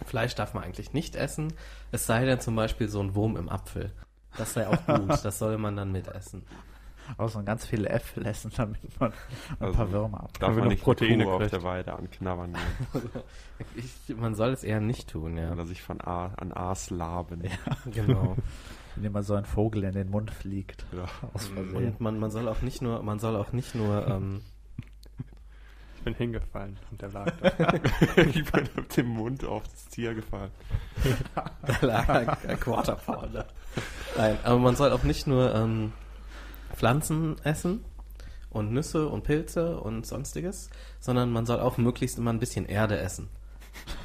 Fleisch 0.05 0.35
darf 0.35 0.55
man 0.55 0.65
eigentlich 0.65 0.93
nicht 0.93 1.15
essen. 1.15 1.53
Es 1.93 2.07
sei 2.07 2.25
denn 2.25 2.41
zum 2.41 2.57
Beispiel 2.57 2.89
so 2.89 3.01
ein 3.01 3.15
Wurm 3.15 3.37
im 3.37 3.49
Apfel. 3.49 3.93
Das 4.37 4.55
sei 4.55 4.67
auch 4.67 4.87
gut. 4.87 5.11
das 5.25 5.39
soll 5.39 5.59
man 5.59 5.77
dann 5.77 5.93
mitessen. 5.93 6.43
Aber 7.19 7.29
so 7.29 7.43
ganz 7.43 7.65
viele 7.65 7.89
Äpfel 7.89 8.27
essen, 8.27 8.51
damit 8.57 9.01
man 9.01 9.13
ein 9.13 9.17
Also, 9.61 9.77
paar 9.77 9.93
Würmer 9.93 10.25
ab. 10.25 10.39
Darf 10.41 10.57
man 10.57 10.69
nicht 10.69 10.83
Proteine 10.83 11.13
eine 11.13 11.25
Kuh 11.25 11.31
auf 11.31 11.51
der 11.51 11.63
Weide 11.63 11.93
anknabbern. 11.95 12.57
Ich, 13.75 14.15
man 14.15 14.35
soll 14.35 14.51
es 14.51 14.65
eher 14.65 14.81
nicht 14.81 15.09
tun, 15.09 15.39
ja. 15.39 15.51
Oder 15.51 15.65
sich 15.65 15.81
von 15.83 16.01
A, 16.03 16.27
an 16.37 16.53
Aas 16.53 16.91
laben. 16.91 17.43
Genau. 17.91 18.37
Indem 18.97 19.13
man 19.13 19.23
so 19.23 19.35
ein 19.35 19.45
Vogel 19.47 19.85
in 19.85 19.93
den 19.93 20.11
Mund 20.11 20.31
fliegt. 20.31 20.85
Ja. 20.93 21.07
Aus 21.33 21.49
Versehen. 21.49 21.93
Und 21.93 22.01
man, 22.01 22.19
man 22.19 22.31
soll 22.31 22.49
auch 22.49 22.61
nicht 22.61 22.83
nur, 22.83 23.03
man 23.03 23.19
soll 23.19 23.37
auch 23.37 23.53
nicht 23.53 23.75
nur, 23.75 24.07
ähm, 24.09 24.43
bin 26.07 26.15
hingefallen 26.15 26.79
und 26.93 27.03
der 27.03 27.11
lag 27.11 27.33
da. 27.41 27.75
ich 28.23 28.45
bin 28.53 28.69
mit 28.77 28.97
dem 28.97 29.09
Mund 29.09 29.45
auf 29.45 29.65
das 29.65 29.87
Tier 29.89 30.15
gefallen. 30.15 30.53
da 31.35 31.75
lag 31.85 32.45
ein 32.47 32.61
Quarter 32.61 32.95
Pounder. 32.95 33.45
Nein, 34.17 34.39
aber 34.45 34.59
man 34.61 34.77
soll 34.77 34.93
auch 34.93 35.03
nicht 35.03 35.27
nur 35.27 35.53
ähm, 35.53 35.93
Pflanzen 36.77 37.37
essen 37.43 37.85
und 38.51 38.73
Nüsse 38.73 39.09
und 39.09 39.25
Pilze 39.25 39.81
und 39.81 40.07
sonstiges, 40.07 40.71
sondern 41.01 41.33
man 41.33 41.45
soll 41.45 41.59
auch 41.59 41.77
möglichst 41.77 42.19
immer 42.19 42.33
ein 42.33 42.39
bisschen 42.39 42.67
Erde 42.67 42.99
essen. 42.99 43.29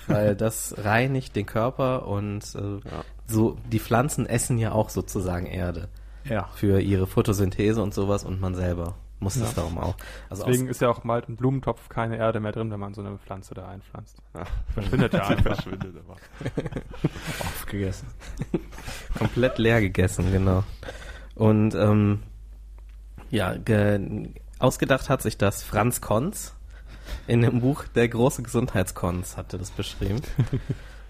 Weil 0.08 0.36
das 0.46 0.74
reinigt 0.80 1.36
den 1.36 1.46
Körper 1.46 2.08
und 2.08 2.44
äh, 2.56 2.90
Ja. 2.90 3.04
so 3.28 3.58
die 3.72 3.80
Pflanzen 3.80 4.26
essen 4.26 4.58
ja 4.58 4.72
auch 4.72 4.90
sozusagen 4.90 5.46
Erde 5.46 5.88
Ja. 6.26 6.50
für 6.56 6.82
ihre 6.82 7.06
Photosynthese 7.06 7.80
und 7.84 7.94
sowas 7.94 8.24
und 8.24 8.42
man 8.42 8.56
selber 8.56 8.96
muss 9.22 9.40
das 9.40 9.54
darum 9.54 9.78
auch. 9.78 9.96
Also 10.30 10.46
Deswegen 10.46 10.68
ist 10.68 10.82
ja 10.82 10.90
auch 10.90 11.04
mal 11.04 11.24
im 11.28 11.36
Blumentopf 11.36 11.90
keine 11.90 12.18
Erde 12.18 12.40
mehr 12.40 12.52
drin, 12.52 12.72
wenn 12.72 12.80
man 12.80 12.96
so 12.96 13.02
eine 13.02 13.18
Pflanze 13.20 13.54
da 13.54 13.68
einpflanzt. 13.68 14.18
Ja. 14.34 14.46
Verschwindet 14.74 15.14
ja 15.14 15.20
einfach. 15.28 15.56
verschwindet 15.56 15.96
aber. 15.98 16.18
Aufgegessen. 17.40 18.08
komplett 19.18 19.60
leer 19.60 19.80
gegessen, 19.80 20.32
genau. 20.32 20.64
Und 21.36 21.76
ähm, 21.76 22.24
ja, 23.30 23.56
ge 23.56 24.30
ausgedacht 24.58 25.10
hat 25.10 25.22
sich 25.22 25.38
das 25.38 25.64
Franz 25.64 26.02
Konz 26.02 26.56
in 27.28 27.42
dem 27.42 27.62
Buch 27.62 27.86
Der 27.96 28.08
große 28.08 28.42
Gesundheitskonz 28.42 29.38
hatte 29.38 29.58
das 29.58 29.70
beschrieben. 29.70 30.22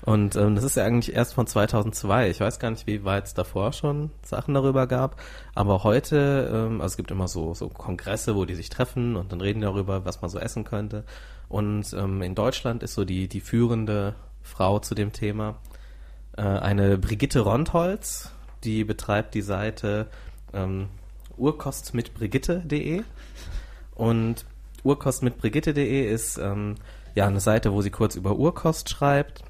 Und 0.04 0.36
ähm, 0.36 0.56
das 0.56 0.64
ist 0.64 0.78
ja 0.78 0.84
eigentlich 0.84 1.16
erst 1.16 1.34
von 1.34 1.46
2002. 1.46 2.30
Ich 2.30 2.40
weiß 2.40 2.60
gar 2.60 2.72
nicht, 2.72 2.88
wie 2.88 3.04
weit 3.04 3.26
es 3.26 3.34
davor 3.34 3.72
schon 3.72 4.10
Sachen 4.24 4.54
darüber 4.54 4.88
gab. 4.88 5.22
Aber 5.54 5.84
heute, 5.84 6.50
ähm, 6.52 6.82
also 6.82 6.94
es 6.94 6.98
gibt 6.98 7.12
immer 7.12 7.28
so, 7.28 7.54
so 7.54 7.70
Kongresse, 7.70 8.36
wo 8.36 8.46
die 8.46 8.56
sich 8.56 8.70
treffen 8.70 9.16
und 9.16 9.32
dann 9.32 9.42
reden 9.42 9.60
die 9.60 9.66
darüber, 9.66 10.04
was 10.06 10.22
man 10.22 10.32
so 10.32 10.40
essen 10.40 10.64
könnte. 10.64 11.04
Und 11.50 11.94
ähm, 11.94 12.22
in 12.22 12.34
Deutschland 12.34 12.82
ist 12.82 12.96
so 12.96 13.06
die, 13.06 13.28
die 13.28 13.42
führende 13.42 14.16
Frau 14.42 14.80
zu 14.80 14.96
dem 14.96 15.12
Thema 15.12 15.56
äh, 16.38 16.42
eine 16.42 16.98
Brigitte 16.98 17.42
Rondholz, 17.42 18.32
die 18.64 18.84
betreibt 18.84 19.34
die 19.34 19.42
Seite 19.42 20.08
ähm, 20.54 20.88
urkostmitbrigitte.de 21.38 23.04
und 23.96 24.46
urkostmitbrigitte.de 24.84 26.12
ist 26.12 26.38
ähm, 26.38 26.76
ja 27.16 27.28
eine 27.28 27.40
Seite, 27.40 27.74
wo 27.74 27.82
sie 27.82 27.92
kurz 27.92 28.16
über 28.16 28.36
Urkost 28.36 28.90
schreibt, 28.90 29.44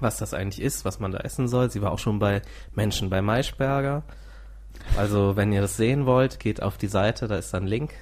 was 0.00 0.18
das 0.18 0.34
eigentlich 0.34 0.60
ist, 0.60 0.84
was 0.84 1.00
man 1.00 1.12
da 1.12 1.18
essen 1.18 1.48
soll. 1.48 1.70
Sie 1.70 1.82
war 1.82 1.92
auch 1.92 1.98
schon 1.98 2.18
bei 2.18 2.42
Menschen 2.74 3.10
bei 3.10 3.22
Maischberger. 3.22 4.02
Also 4.96 5.36
wenn 5.36 5.52
ihr 5.52 5.62
das 5.62 5.76
sehen 5.76 6.06
wollt, 6.06 6.38
geht 6.38 6.62
auf 6.62 6.76
die 6.76 6.86
Seite, 6.86 7.28
da 7.28 7.36
ist 7.36 7.54
ein 7.54 7.66
Link 7.66 7.92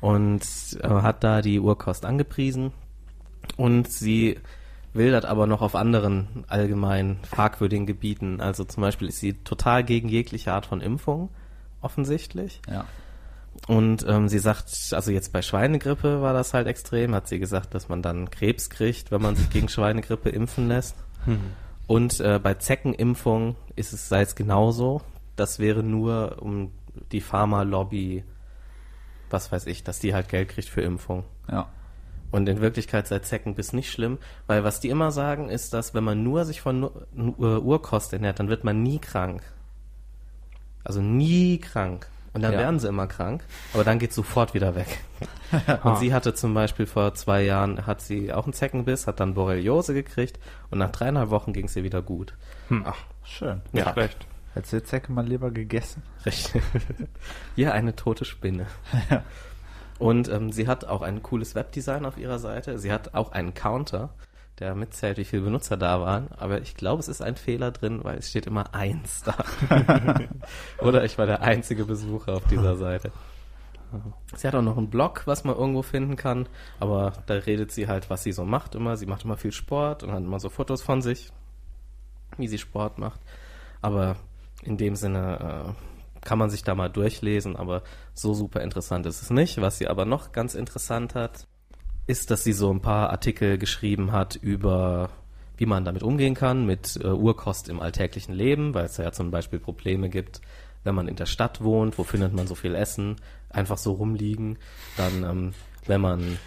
und 0.00 0.42
äh, 0.80 0.88
hat 0.88 1.24
da 1.24 1.42
die 1.42 1.60
Urkost 1.60 2.04
angepriesen 2.04 2.72
und 3.56 3.90
sie 3.90 4.38
wildert 4.92 5.26
aber 5.26 5.46
noch 5.46 5.62
auf 5.62 5.74
anderen 5.74 6.44
allgemein 6.48 7.18
fragwürdigen 7.22 7.86
Gebieten. 7.86 8.40
Also 8.40 8.64
zum 8.64 8.80
Beispiel 8.80 9.08
ist 9.08 9.20
sie 9.20 9.34
total 9.34 9.84
gegen 9.84 10.08
jegliche 10.08 10.52
Art 10.52 10.66
von 10.66 10.80
Impfung, 10.80 11.28
offensichtlich. 11.82 12.60
Ja. 12.68 12.84
Und 13.66 14.04
ähm, 14.08 14.28
sie 14.28 14.38
sagt, 14.38 14.92
also 14.92 15.10
jetzt 15.10 15.32
bei 15.32 15.42
Schweinegrippe 15.42 16.22
war 16.22 16.32
das 16.32 16.54
halt 16.54 16.66
extrem, 16.66 17.14
hat 17.14 17.28
sie 17.28 17.38
gesagt, 17.38 17.74
dass 17.74 17.88
man 17.88 18.02
dann 18.02 18.30
Krebs 18.30 18.70
kriegt, 18.70 19.10
wenn 19.10 19.22
man 19.22 19.36
sich 19.36 19.50
gegen 19.50 19.68
Schweinegrippe 19.68 20.28
impfen 20.28 20.68
lässt. 20.68 20.96
Und 21.86 22.20
äh, 22.20 22.38
bei 22.42 22.54
Zeckenimpfung 22.54 23.56
ist 23.74 23.92
es, 23.92 24.08
sei 24.08 24.22
es 24.22 24.34
genauso. 24.34 25.02
Das 25.34 25.58
wäre 25.58 25.82
nur 25.82 26.40
um 26.40 26.72
die 27.12 27.20
Pharma-Lobby, 27.20 28.24
was 29.30 29.52
weiß 29.52 29.66
ich, 29.66 29.84
dass 29.84 29.98
die 29.98 30.14
halt 30.14 30.28
Geld 30.28 30.48
kriegt 30.48 30.68
für 30.68 30.82
Impfung. 30.82 31.24
Ja. 31.50 31.68
Und 32.30 32.48
in 32.48 32.60
Wirklichkeit 32.60 33.06
sei 33.06 33.20
Zeckenbiss 33.20 33.72
nicht 33.72 33.90
schlimm, 33.90 34.18
weil 34.46 34.64
was 34.64 34.80
die 34.80 34.88
immer 34.88 35.10
sagen, 35.10 35.48
ist, 35.48 35.74
dass 35.74 35.94
wenn 35.94 36.04
man 36.04 36.22
nur 36.22 36.44
sich 36.44 36.60
von 36.60 36.90
nur 37.12 37.64
Urkost 37.64 38.12
ernährt, 38.12 38.40
dann 38.40 38.48
wird 38.48 38.64
man 38.64 38.82
nie 38.82 38.98
krank. 38.98 39.42
Also 40.82 41.00
nie 41.00 41.58
krank. 41.58 42.08
Und 42.36 42.42
dann 42.42 42.52
Ja. 42.52 42.58
werden 42.58 42.78
sie 42.78 42.86
immer 42.88 43.06
krank, 43.06 43.42
aber 43.72 43.82
dann 43.82 43.98
geht 43.98 44.12
sofort 44.12 44.52
wieder 44.52 44.74
weg. 44.74 44.98
Und 45.84 45.96
sie 45.98 46.12
hatte 46.12 46.34
zum 46.34 46.52
Beispiel 46.52 46.84
vor 46.86 47.14
zwei 47.14 47.42
Jahren, 47.42 47.86
hat 47.86 48.02
sie 48.02 48.32
auch 48.32 48.44
einen 48.44 48.52
Zeckenbiss, 48.52 49.06
hat 49.06 49.20
dann 49.20 49.32
Borreliose 49.34 49.94
gekriegt 49.94 50.38
und 50.70 50.78
nach 50.78 50.90
dreieinhalb 50.90 51.30
Wochen 51.30 51.52
ging 51.54 51.64
es 51.64 51.74
ihr 51.76 51.82
wieder 51.84 52.02
gut. 52.02 52.34
Ach, 52.84 52.96
schön. 53.24 53.62
Nicht 53.72 53.86
Ja. 53.86 53.92
schlecht. 53.94 54.26
Hättest 54.52 54.72
du 54.72 54.76
die 54.80 54.84
Zecke 54.84 55.12
mal 55.12 55.26
lieber 55.26 55.50
gegessen? 55.50 56.02
Richtig. 56.26 56.62
ja, 57.56 57.72
eine 57.72 57.96
tote 57.96 58.24
Spinne. 58.26 58.66
Und 59.98 60.28
ähm, 60.28 60.52
sie 60.52 60.68
hat 60.68 60.84
auch 60.84 61.00
ein 61.02 61.22
cooles 61.22 61.54
Webdesign 61.54 62.04
auf 62.04 62.18
ihrer 62.18 62.38
Seite. 62.38 62.78
Sie 62.78 62.92
hat 62.92 63.14
auch 63.14 63.32
einen 63.32 63.54
Counter, 63.54 64.10
der 64.58 64.74
mitzählt, 64.74 65.18
wie 65.18 65.24
viele 65.24 65.42
Benutzer 65.42 65.76
da 65.76 66.00
waren. 66.00 66.28
Aber 66.36 66.60
ich 66.60 66.74
glaube, 66.74 67.00
es 67.00 67.08
ist 67.08 67.22
ein 67.22 67.36
Fehler 67.36 67.70
drin, 67.70 68.02
weil 68.02 68.18
es 68.18 68.30
steht 68.30 68.46
immer 68.46 68.74
eins 68.74 69.22
da. 69.22 69.36
Oder 70.78 71.04
ich 71.04 71.18
war 71.18 71.26
der 71.26 71.42
einzige 71.42 71.84
Besucher 71.84 72.34
auf 72.34 72.46
dieser 72.46 72.76
Seite. 72.76 73.12
Sie 74.34 74.46
hat 74.46 74.54
auch 74.54 74.62
noch 74.62 74.76
einen 74.76 74.90
Blog, 74.90 75.22
was 75.26 75.44
man 75.44 75.56
irgendwo 75.56 75.82
finden 75.82 76.16
kann, 76.16 76.48
aber 76.80 77.12
da 77.26 77.34
redet 77.34 77.70
sie 77.70 77.86
halt, 77.86 78.10
was 78.10 78.22
sie 78.22 78.32
so 78.32 78.44
macht 78.44 78.74
immer. 78.74 78.96
Sie 78.96 79.06
macht 79.06 79.24
immer 79.24 79.36
viel 79.36 79.52
Sport 79.52 80.02
und 80.02 80.12
hat 80.12 80.18
immer 80.18 80.40
so 80.40 80.48
Fotos 80.48 80.82
von 80.82 81.02
sich, 81.02 81.30
wie 82.36 82.48
sie 82.48 82.58
Sport 82.58 82.98
macht. 82.98 83.20
Aber 83.82 84.16
in 84.62 84.76
dem 84.76 84.96
Sinne 84.96 85.74
äh, 85.76 86.20
kann 86.26 86.38
man 86.38 86.50
sich 86.50 86.64
da 86.64 86.74
mal 86.74 86.88
durchlesen, 86.88 87.56
aber 87.56 87.82
so 88.12 88.34
super 88.34 88.60
interessant 88.60 89.06
ist 89.06 89.22
es 89.22 89.30
nicht. 89.30 89.60
Was 89.60 89.78
sie 89.78 89.86
aber 89.86 90.04
noch 90.04 90.32
ganz 90.32 90.54
interessant 90.54 91.14
hat, 91.14 91.46
ist, 92.06 92.30
dass 92.30 92.44
sie 92.44 92.52
so 92.52 92.70
ein 92.72 92.80
paar 92.80 93.10
Artikel 93.10 93.58
geschrieben 93.58 94.12
hat 94.12 94.36
über, 94.36 95.10
wie 95.56 95.66
man 95.66 95.84
damit 95.84 96.02
umgehen 96.02 96.34
kann, 96.34 96.66
mit 96.66 96.96
äh, 97.02 97.08
Urkost 97.08 97.68
im 97.68 97.80
alltäglichen 97.80 98.34
Leben, 98.34 98.74
weil 98.74 98.86
es 98.86 98.96
ja 98.96 99.12
zum 99.12 99.30
Beispiel 99.30 99.58
Probleme 99.58 100.08
gibt, 100.08 100.40
wenn 100.84 100.94
man 100.94 101.08
in 101.08 101.16
der 101.16 101.26
Stadt 101.26 101.62
wohnt, 101.62 101.98
wo 101.98 102.04
findet 102.04 102.32
man 102.32 102.46
so 102.46 102.54
viel 102.54 102.74
Essen, 102.74 103.16
einfach 103.50 103.78
so 103.78 103.92
rumliegen. 103.92 104.58
Dann, 104.96 105.24
ähm, 105.24 105.54
wenn 105.86 106.00
man 106.00 106.38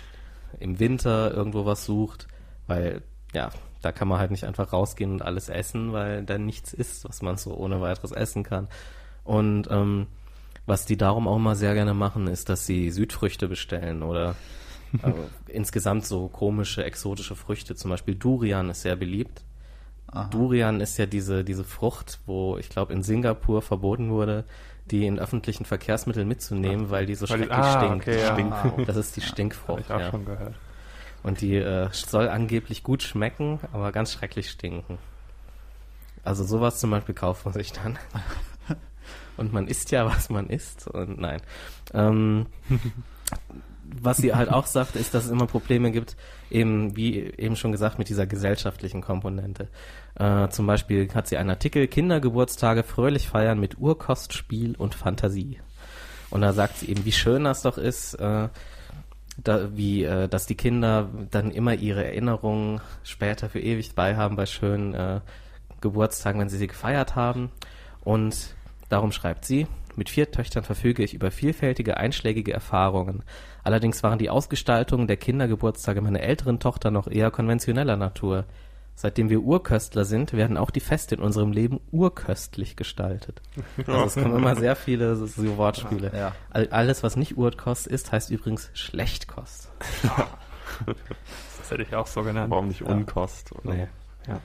im 0.60 0.80
Winter 0.80 1.34
irgendwo 1.34 1.66
was 1.66 1.86
sucht, 1.86 2.28
weil, 2.68 3.01
ja, 3.34 3.49
da 3.82 3.91
kann 3.91 4.07
man 4.07 4.20
halt 4.20 4.32
nicht 4.32 4.45
einfach 4.45 4.74
rausgehen 4.74 5.12
und 5.12 5.22
alles 5.22 5.49
essen, 5.49 5.93
weil 5.93 6.24
da 6.24 6.38
nichts 6.38 6.74
ist, 6.74 7.07
was 7.07 7.22
man 7.22 7.38
so 7.38 7.55
ohne 7.55 7.82
weiteres 7.82 8.12
essen 8.12 8.43
kann. 8.43 8.68
Und 9.24 9.68
ähm, 9.70 10.07
was 10.66 10.86
die 10.86 10.97
darum 10.97 11.28
auch 11.28 11.38
mal 11.38 11.55
sehr 11.55 11.74
gerne 11.74 11.93
machen, 11.93 12.28
ist, 12.28 12.49
dass 12.49 12.66
sie 12.66 12.91
Südfrüchte 12.91 13.47
bestellen 13.47 14.03
oder 14.03 14.36
insgesamt 15.48 16.06
so 16.06 16.28
komische, 16.28 16.84
exotische 16.84 17.36
Früchte. 17.36 17.76
Zum 17.76 17.92
Beispiel 17.92 18.16
Durian 18.16 18.70
ist 18.70 18.82
sehr 18.82 18.96
beliebt. 18.96 19.44
Durian 20.32 20.82
ist 20.82 20.98
ja 20.98 21.06
diese, 21.06 21.44
diese 21.44 21.64
Frucht, 21.64 22.20
wo 22.26 22.58
ich 22.58 22.70
glaube 22.70 22.94
in 22.94 23.04
Singapur 23.04 23.62
verboten 23.62 24.10
wurde, 24.10 24.44
die 24.90 25.06
in 25.06 25.20
öffentlichen 25.20 25.66
Verkehrsmitteln 25.66 26.28
mitzunehmen, 26.28 26.90
weil 26.90 27.06
die 27.06 27.14
so 27.14 27.28
schrecklich 27.28 27.52
ah, 27.52 27.78
stinkt. 27.80 28.08
okay, 28.08 28.20
ja. 28.20 28.34
Stink- 28.34 28.52
Ah. 28.52 28.74
Das 28.88 28.96
ist 28.96 29.16
die 29.16 29.22
Stinkfrucht. 29.22 29.82
ich 29.82 29.92
auch 29.92 30.00
ja. 30.00 30.10
schon 30.10 30.26
gehört. 30.26 30.56
Und 31.22 31.42
die 31.42 31.56
äh, 31.58 31.90
soll 31.92 32.28
angeblich 32.28 32.82
gut 32.82 33.04
schmecken, 33.04 33.60
aber 33.72 33.92
ganz 33.92 34.12
schrecklich 34.14 34.50
stinken. 34.50 34.98
Also 36.24 36.44
sowas 36.44 36.80
zum 36.80 36.90
Beispiel 36.90 37.14
kauft 37.14 37.46
man 37.46 37.54
sich 37.54 37.72
dann. 37.72 38.00
Und 39.38 39.54
man 39.54 39.68
isst 39.68 39.92
ja, 39.92 40.06
was 40.06 40.30
man 40.30 40.48
isst. 40.50 40.88
Und 40.88 41.20
nein. 41.20 41.42
Ähm, 41.94 42.48
was 44.02 44.18
sie 44.18 44.34
halt 44.34 44.50
auch 44.50 44.66
sagt, 44.66 44.96
ist, 44.96 45.14
dass 45.14 45.26
es 45.26 45.32
immer 45.32 45.48
Probleme 45.48 45.92
gibt, 45.92 46.16
eben 46.50 46.96
wie 46.96 47.20
eben 47.20 47.56
schon 47.56 47.72
gesagt, 47.72 47.98
mit 47.98 48.10
dieser 48.10 48.28
gesellschaftlichen 48.28 49.02
Komponente. 49.02 49.68
Äh, 50.16 50.50
zum 50.50 50.68
Beispiel 50.68 51.08
hat 51.14 51.28
sie 51.28 51.38
einen 51.38 51.50
Artikel 51.50 51.88
Kindergeburtstage 51.88 52.84
fröhlich 52.84 53.28
feiern 53.28 53.60
mit 53.60 53.80
Urkost, 53.80 54.34
Spiel 54.34 54.76
und 54.76 54.96
Fantasie. 54.96 55.60
Und 56.30 56.42
da 56.42 56.54
sagt 56.54 56.78
sie 56.78 56.90
eben, 56.90 57.06
wie 57.06 57.12
schön 57.12 57.44
das 57.44 57.64
doch 57.64 57.78
ist, 57.78 58.16
äh, 58.16 58.50
da, 59.44 59.76
wie, 59.76 60.04
äh, 60.04 60.28
dass 60.28 60.46
die 60.46 60.56
Kinder 60.56 61.10
dann 61.32 61.52
immer 61.52 61.74
ihre 61.74 62.06
Erinnerungen 62.06 62.82
später 63.04 63.50
für 63.50 63.60
ewig 63.60 63.96
beihaben 63.96 64.36
bei 64.36 64.46
schönen 64.46 64.94
äh, 64.94 65.22
Geburtstagen, 65.82 66.40
wenn 66.40 66.50
sie 66.50 66.58
sie 66.58 66.68
gefeiert 66.68 67.16
haben. 67.16 67.50
Und 68.04 68.56
darum 68.90 69.12
schreibt 69.12 69.46
sie, 69.46 69.68
mit 70.00 70.10
vier 70.10 70.32
Töchtern 70.32 70.64
verfüge 70.64 71.04
ich 71.04 71.14
über 71.14 71.30
vielfältige 71.30 71.97
einschlägige 71.97 72.54
Erfahrungen. 72.54 73.22
Allerdings 73.64 74.02
waren 74.02 74.18
die 74.18 74.30
Ausgestaltungen 74.30 75.08
der 75.08 75.18
Kindergeburtstage 75.18 76.02
meiner 76.02 76.22
älteren 76.22 76.60
Tochter 76.60 76.89
noch 76.89 77.08
eher 77.08 77.32
konventioneller 77.32 77.97
Natur. 77.97 78.45
Seitdem 78.95 79.30
wir 79.30 79.41
Urköstler 79.41 80.06
sind, 80.06 80.32
werden 80.32 80.58
auch 80.58 80.72
die 80.72 80.80
Feste 80.80 81.16
in 81.16 81.22
unserem 81.22 81.52
Leben 81.52 81.82
urköstlich 81.91 82.78
gestaltet. 82.78 83.41
Also 83.88 84.06
es 84.06 84.16
kommen 84.16 84.38
immer 84.38 84.56
sehr 84.56 84.78
viele 84.78 85.18
so, 85.18 85.26
so 85.26 85.58
Wortspiele. 85.58 86.12
Ja. 86.16 86.34
All, 86.50 86.70
alles, 86.70 87.04
was 87.04 87.18
nicht 87.18 87.38
Urkost 87.38 87.86
ist, 87.86 88.12
heißt 88.12 88.30
übrigens 88.30 88.72
Schlechtkost. 88.74 89.70
Das 91.60 91.72
hätte 91.72 91.84
ich 91.84 91.93
auch 91.93 92.08
so 92.08 92.24
genannt. 92.24 92.52
Warum 92.52 92.70
nicht 92.70 92.84
Unkost? 92.84 93.52
Oder? 93.52 93.74
Nee. 93.74 93.88
Ja. 94.28 94.39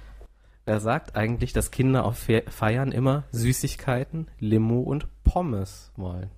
Er 0.66 0.80
sagt 0.80 1.14
eigentlich, 1.14 1.52
dass 1.52 1.70
Kinder 1.70 2.04
auf 2.04 2.18
Fe 2.18 2.42
Feiern 2.48 2.90
immer 2.90 3.24
Süßigkeiten, 3.30 4.28
Limo 4.40 4.80
und 4.80 5.06
Pommes 5.24 5.90
wollen. 5.96 6.30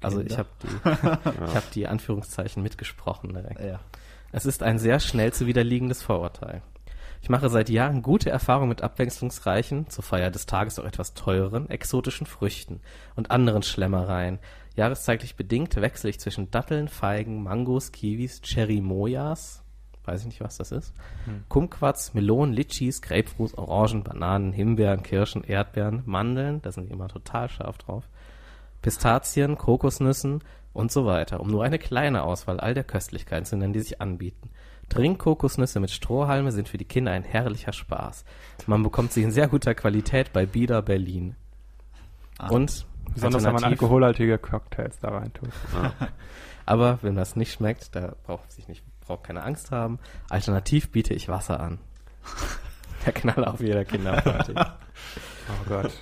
Also 0.00 0.20
ich 0.20 0.28
Kinder? 0.28 0.38
habe 0.38 0.48
die, 0.62 1.44
ich 1.48 1.54
hab 1.54 1.70
die 1.72 1.86
Anführungszeichen 1.88 2.62
mitgesprochen 2.62 3.32
direkt. 3.34 3.60
Ja. 3.60 3.80
Es 4.30 4.46
ist 4.46 4.62
ein 4.62 4.78
sehr 4.78 5.00
schnell 5.00 5.32
zu 5.32 5.46
widerliegendes 5.46 6.02
Vorurteil. 6.02 6.62
Ich 7.20 7.30
mache 7.30 7.48
seit 7.48 7.68
Jahren 7.68 8.02
gute 8.02 8.30
Erfahrungen 8.30 8.68
mit 8.68 8.82
abwechslungsreichen, 8.82 9.88
zur 9.88 10.04
Feier 10.04 10.30
des 10.30 10.46
Tages 10.46 10.78
auch 10.78 10.84
etwas 10.84 11.14
teureren, 11.14 11.68
exotischen 11.68 12.26
Früchten 12.26 12.80
und 13.16 13.30
anderen 13.30 13.62
Schlemmereien. 13.62 14.38
Jahreszeitlich 14.76 15.34
bedingt 15.34 15.74
wechsle 15.76 16.10
ich 16.10 16.20
zwischen 16.20 16.50
Datteln, 16.50 16.86
Feigen, 16.86 17.42
Mangos, 17.42 17.90
Kiwis, 17.90 18.40
Cherimoyas, 18.42 19.64
weiß 20.04 20.20
ich 20.20 20.26
nicht, 20.26 20.40
was 20.40 20.58
das 20.58 20.70
ist, 20.70 20.94
Kumquats, 21.48 22.14
Melonen, 22.14 22.54
Litchis, 22.54 23.02
Grapefruits, 23.02 23.58
Orangen, 23.58 24.04
Bananen, 24.04 24.52
Himbeeren, 24.52 25.02
Kirschen, 25.02 25.42
Erdbeeren, 25.42 26.02
Mandeln, 26.06 26.62
da 26.62 26.70
sind 26.70 26.88
die 26.88 26.92
immer 26.92 27.08
total 27.08 27.48
scharf 27.48 27.78
drauf, 27.78 28.08
Pistazien, 28.82 29.56
Kokosnüssen 29.56 30.42
und 30.72 30.92
so 30.92 31.06
weiter, 31.06 31.40
um 31.40 31.48
nur 31.48 31.64
eine 31.64 31.78
kleine 31.78 32.22
Auswahl 32.22 32.60
all 32.60 32.74
der 32.74 32.84
Köstlichkeiten 32.84 33.44
zu 33.44 33.56
nennen, 33.56 33.72
die 33.72 33.80
sich 33.80 34.00
anbieten. 34.00 34.50
Trinkkokosnüsse 34.88 35.80
mit 35.80 35.90
Strohhalme 35.90 36.52
sind 36.52 36.68
für 36.68 36.78
die 36.78 36.84
Kinder 36.84 37.12
ein 37.12 37.24
herrlicher 37.24 37.72
Spaß. 37.72 38.24
Man 38.66 38.82
bekommt 38.82 39.12
sie 39.12 39.22
in 39.22 39.30
sehr 39.30 39.48
guter 39.48 39.74
Qualität 39.74 40.32
bei 40.32 40.46
Bieder 40.46 40.82
Berlin. 40.82 41.34
Ah. 42.38 42.48
Und 42.48 42.86
Besonders 43.14 43.44
wenn 43.44 43.54
man 43.54 43.64
alkoholhaltige 43.64 44.38
Cocktails 44.38 44.98
da 45.00 45.08
rein 45.08 45.32
tut. 45.32 45.50
aber 46.66 46.98
wenn 47.02 47.16
das 47.16 47.36
nicht 47.36 47.52
schmeckt, 47.52 47.94
da 47.94 48.14
braucht 48.24 48.52
sich 48.52 48.68
nicht, 48.68 48.82
braucht 49.00 49.24
keine 49.24 49.42
Angst 49.42 49.70
haben. 49.70 49.98
Alternativ 50.28 50.90
biete 50.90 51.14
ich 51.14 51.28
Wasser 51.28 51.60
an. 51.60 51.78
Der 53.06 53.12
Knaller 53.12 53.54
auf 53.54 53.60
jeder 53.60 53.84
Kinderparty. 53.84 54.54
Oh 54.56 55.68
Gott. 55.68 55.92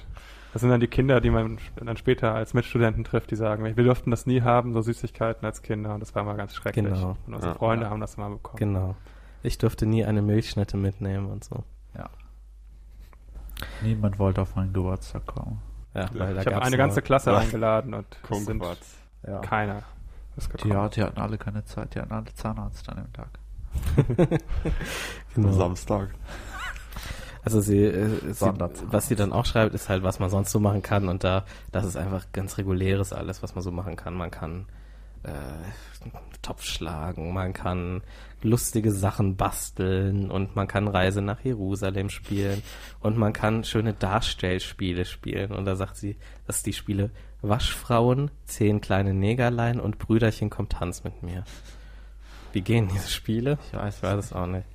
Das 0.57 0.63
sind 0.63 0.71
dann 0.71 0.81
die 0.81 0.89
Kinder, 0.89 1.21
die 1.21 1.29
man 1.29 1.59
dann 1.77 1.99
später 1.99 2.35
als 2.35 2.55
Mitstudenten 2.55 3.05
trifft, 3.05 3.31
die 3.31 3.37
sagen, 3.37 3.63
wir 3.63 3.85
durften 3.85 4.11
das 4.11 4.25
nie 4.25 4.41
haben, 4.41 4.73
so 4.73 4.81
Süßigkeiten 4.81 5.45
als 5.45 5.61
Kinder. 5.61 5.93
Und 5.93 6.01
das 6.01 6.15
war 6.15 6.25
mal 6.25 6.35
ganz 6.35 6.55
schrecklich. 6.55 6.83
Genau. 6.95 7.15
Und 7.27 7.35
unsere 7.35 7.53
Ja. 7.53 7.59
Freunde 7.59 7.85
Ja. 7.85 7.91
haben 7.91 8.01
das 8.01 8.17
mal 8.17 8.31
bekommen. 8.31 8.57
genau. 8.57 8.95
Ich 9.43 9.59
durfte 9.59 9.85
nie 9.85 10.07
eine 10.07 10.23
Milchschnitte 10.23 10.79
mitnehmen 10.79 11.27
und 11.27 11.45
so. 11.45 11.63
ja. 11.95 12.09
Niemand 13.83 14.19
wollte 14.19 14.41
auf 14.41 14.57
meinen 14.57 14.73
Geburtstag 14.73 15.27
kommen. 15.27 15.61
Ja, 15.93 16.09
weil 16.15 16.39
Ich 16.39 16.47
habe 16.47 16.63
eine 16.63 16.79
ganze 16.79 17.03
Klasse 17.03 17.33
Ja. 17.33 17.37
eingeladen 17.37 17.93
und 17.93 18.07
es 18.31 18.45
sind. 18.47 18.65
Ja. 19.27 19.41
keiner 19.41 19.83
ja, 20.65 20.89
die 20.89 21.03
hatten 21.03 21.21
alle 21.21 21.37
keine 21.37 21.67
Zeit, 21.67 21.95
die 21.95 22.01
hatten 22.01 22.15
alle 22.15 22.33
Zahnarzt 22.33 22.89
an 22.89 22.97
dem 22.97 23.13
Tag. 23.13 23.29
Genau. 25.35 25.53
Samstag. 25.53 26.15
Also 27.47 27.61
sie, 27.61 27.85
äh, 27.85 28.33
sie 28.33 28.53
was 28.91 29.07
sie 29.07 29.15
dann 29.15 29.33
auch 29.33 29.47
schreibt, 29.47 29.73
ist 29.73 29.89
halt, 29.89 30.03
was 30.03 30.19
man 30.19 30.31
sonst 30.31 30.51
so 30.51 30.59
machen 30.59 30.83
kann 30.83 31.09
und 31.09 31.23
da, 31.23 31.45
das 31.71 31.85
ist 31.85 31.97
einfach 31.97 32.27
ganz 32.33 32.59
reguläres 32.59 33.13
alles, 33.13 33.41
was 33.41 33.55
man 33.55 33.63
so 33.63 33.71
machen 33.71 33.95
kann. 33.95 34.15
Man 34.15 34.33
kann 34.33 34.67
äh, 35.23 35.31
Topf 36.43 36.65
schlagen, 36.65 37.33
man 37.33 37.53
kann 37.53 38.03
lustige 38.43 38.91
Sachen 38.91 39.37
basteln 39.37 40.29
und 40.29 40.57
man 40.57 40.67
kann 40.67 40.89
Reise 40.89 41.23
nach 41.23 41.39
Jerusalem 41.45 42.11
spielen 42.11 42.65
und 42.99 43.17
man 43.17 43.33
kann 43.33 43.63
schöne 43.63 43.93
Darstellspiele 43.93 45.05
spielen. 45.05 45.53
Und 45.53 45.67
da 45.67 45.77
sagt 45.77 45.99
sie, 45.99 46.17
dass 46.49 46.65
die 46.65 46.73
Spiele 46.73 47.11
Waschfrauen, 47.43 48.33
zehn 48.47 48.81
kleine 48.81 49.15
Negerlein 49.15 49.79
und 49.79 49.99
Brüderchen 49.99 50.51
kommt 50.51 50.73
Tanz 50.73 51.05
mit 51.05 51.23
mir. 51.23 51.45
Wie 52.53 52.63
gehen 52.63 52.89
diese 52.93 53.09
Spiele? 53.09 53.57
Ich 53.69 53.79
weiß 53.79 53.99
Ich 53.99 54.03
weiß 54.03 54.25
es 54.25 54.33
auch 54.33 54.49
nicht. 54.49 54.67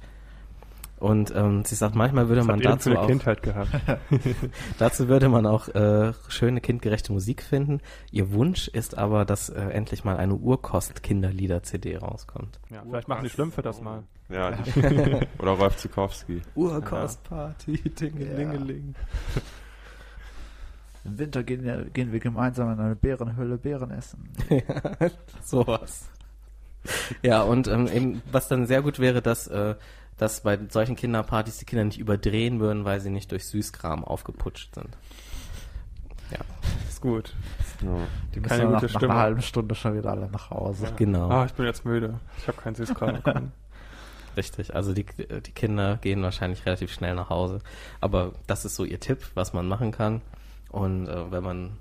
Und 1.02 1.34
ähm, 1.36 1.66
sie 1.66 1.74
sagt, 1.74 1.96
manchmal 1.96 2.28
würde 2.30 2.42
Was 2.42 2.48
man 2.48 2.60
dazu 2.62 2.92
für 2.92 2.96
eine 2.96 3.00
auch, 3.00 3.08
Kindheit 3.08 3.42
gehabt? 3.42 3.70
dazu 4.78 5.08
würde 5.08 5.30
man 5.30 5.48
auch 5.48 5.68
äh, 5.70 6.14
schöne 6.28 6.62
kindgerechte 6.62 7.12
Musik 7.12 7.42
finden. 7.42 7.82
Ihr 8.12 8.32
Wunsch 8.34 8.68
ist 8.68 8.98
aber, 9.00 9.26
dass 9.26 9.50
äh, 9.50 9.60
endlich 9.62 10.04
mal 10.04 10.18
eine 10.18 10.36
Urkost-Kinderlieder-CD 10.36 11.98
rauskommt. 11.98 12.60
Ja, 12.70 12.84
vielleicht 12.88 13.08
machen 13.08 13.24
die 13.24 13.32
Schlümpfe 13.32 13.64
das 13.64 13.82
mal. 13.82 14.04
Ja, 14.30 14.52
die, 14.52 14.80
oder 15.40 15.52
Rolf 15.54 15.76
Zukowski. 15.78 16.42
Urkostparty, 16.54 17.78
Dingelingeling. 17.90 18.94
Im 21.04 21.18
Winter 21.18 21.42
gehen, 21.44 21.64
wir- 21.64 21.86
gehen 21.86 22.12
wir 22.12 22.20
gemeinsam 22.20 22.72
in 22.74 22.80
eine 22.80 22.96
Bärenhöhle 22.96 23.58
Beeren 23.58 23.90
essen. 23.90 24.30
Sowas. 25.44 26.10
Ja, 27.24 27.42
und 27.42 27.68
ähm, 27.68 27.88
eben, 27.88 28.22
was 28.32 28.48
dann 28.48 28.66
sehr 28.68 28.82
gut 28.82 29.00
wäre, 29.00 29.22
dass, 29.22 29.48
äh, 29.48 29.76
dass 30.22 30.42
bei 30.42 30.60
solchen 30.70 30.96
Kinderpartys 30.96 31.58
die 31.58 31.66
Kinder 31.66 31.84
nicht 31.84 31.98
überdrehen 31.98 32.60
würden, 32.60 32.86
weil 32.86 33.00
sie 33.00 33.10
nicht 33.10 33.32
durch 33.32 33.48
Süßkram 33.48 34.04
aufgeputscht 34.06 34.76
sind. 34.76 34.96
Ja, 36.30 36.38
Ist 36.88 37.02
gut. 37.02 37.36
Ja. 37.82 37.88
Die 38.36 38.40
müssen 38.40 38.50
Keine 38.50 38.64
gute 38.66 38.74
nach, 38.74 38.82
nach 38.84 38.90
Stimmung. 38.90 39.10
einer 39.10 39.20
halben 39.20 39.42
Stunde 39.42 39.74
schon 39.74 39.98
wieder 39.98 40.12
alle 40.12 40.30
nach 40.30 40.52
Hause. 40.52 40.94
genau. 40.96 41.28
Ah, 41.28 41.46
ich 41.46 41.54
bin 41.54 41.66
jetzt 41.66 41.86
müde. 41.86 42.20
Ich 42.38 42.48
habe 42.48 42.62
keinen 42.62 42.76
Süßkram 42.76 43.16
bekommen. 43.16 43.52
Richtig, 44.38 44.76
also 44.76 44.94
die, 44.94 45.06
die 45.06 45.52
Kinder 45.54 45.98
gehen 45.98 46.22
wahrscheinlich 46.22 46.68
relativ 46.68 46.94
schnell 46.94 47.16
nach 47.16 47.32
Hause. 47.32 47.58
Aber 48.00 48.34
das 48.46 48.64
ist 48.64 48.76
so 48.76 48.86
ihr 48.86 49.00
Tipp, 49.00 49.32
was 49.34 49.54
man 49.54 49.68
machen 49.68 49.92
kann. 49.92 50.22
Und 50.70 51.08
äh, 51.08 51.32
wenn 51.32 51.44
man 51.44 51.78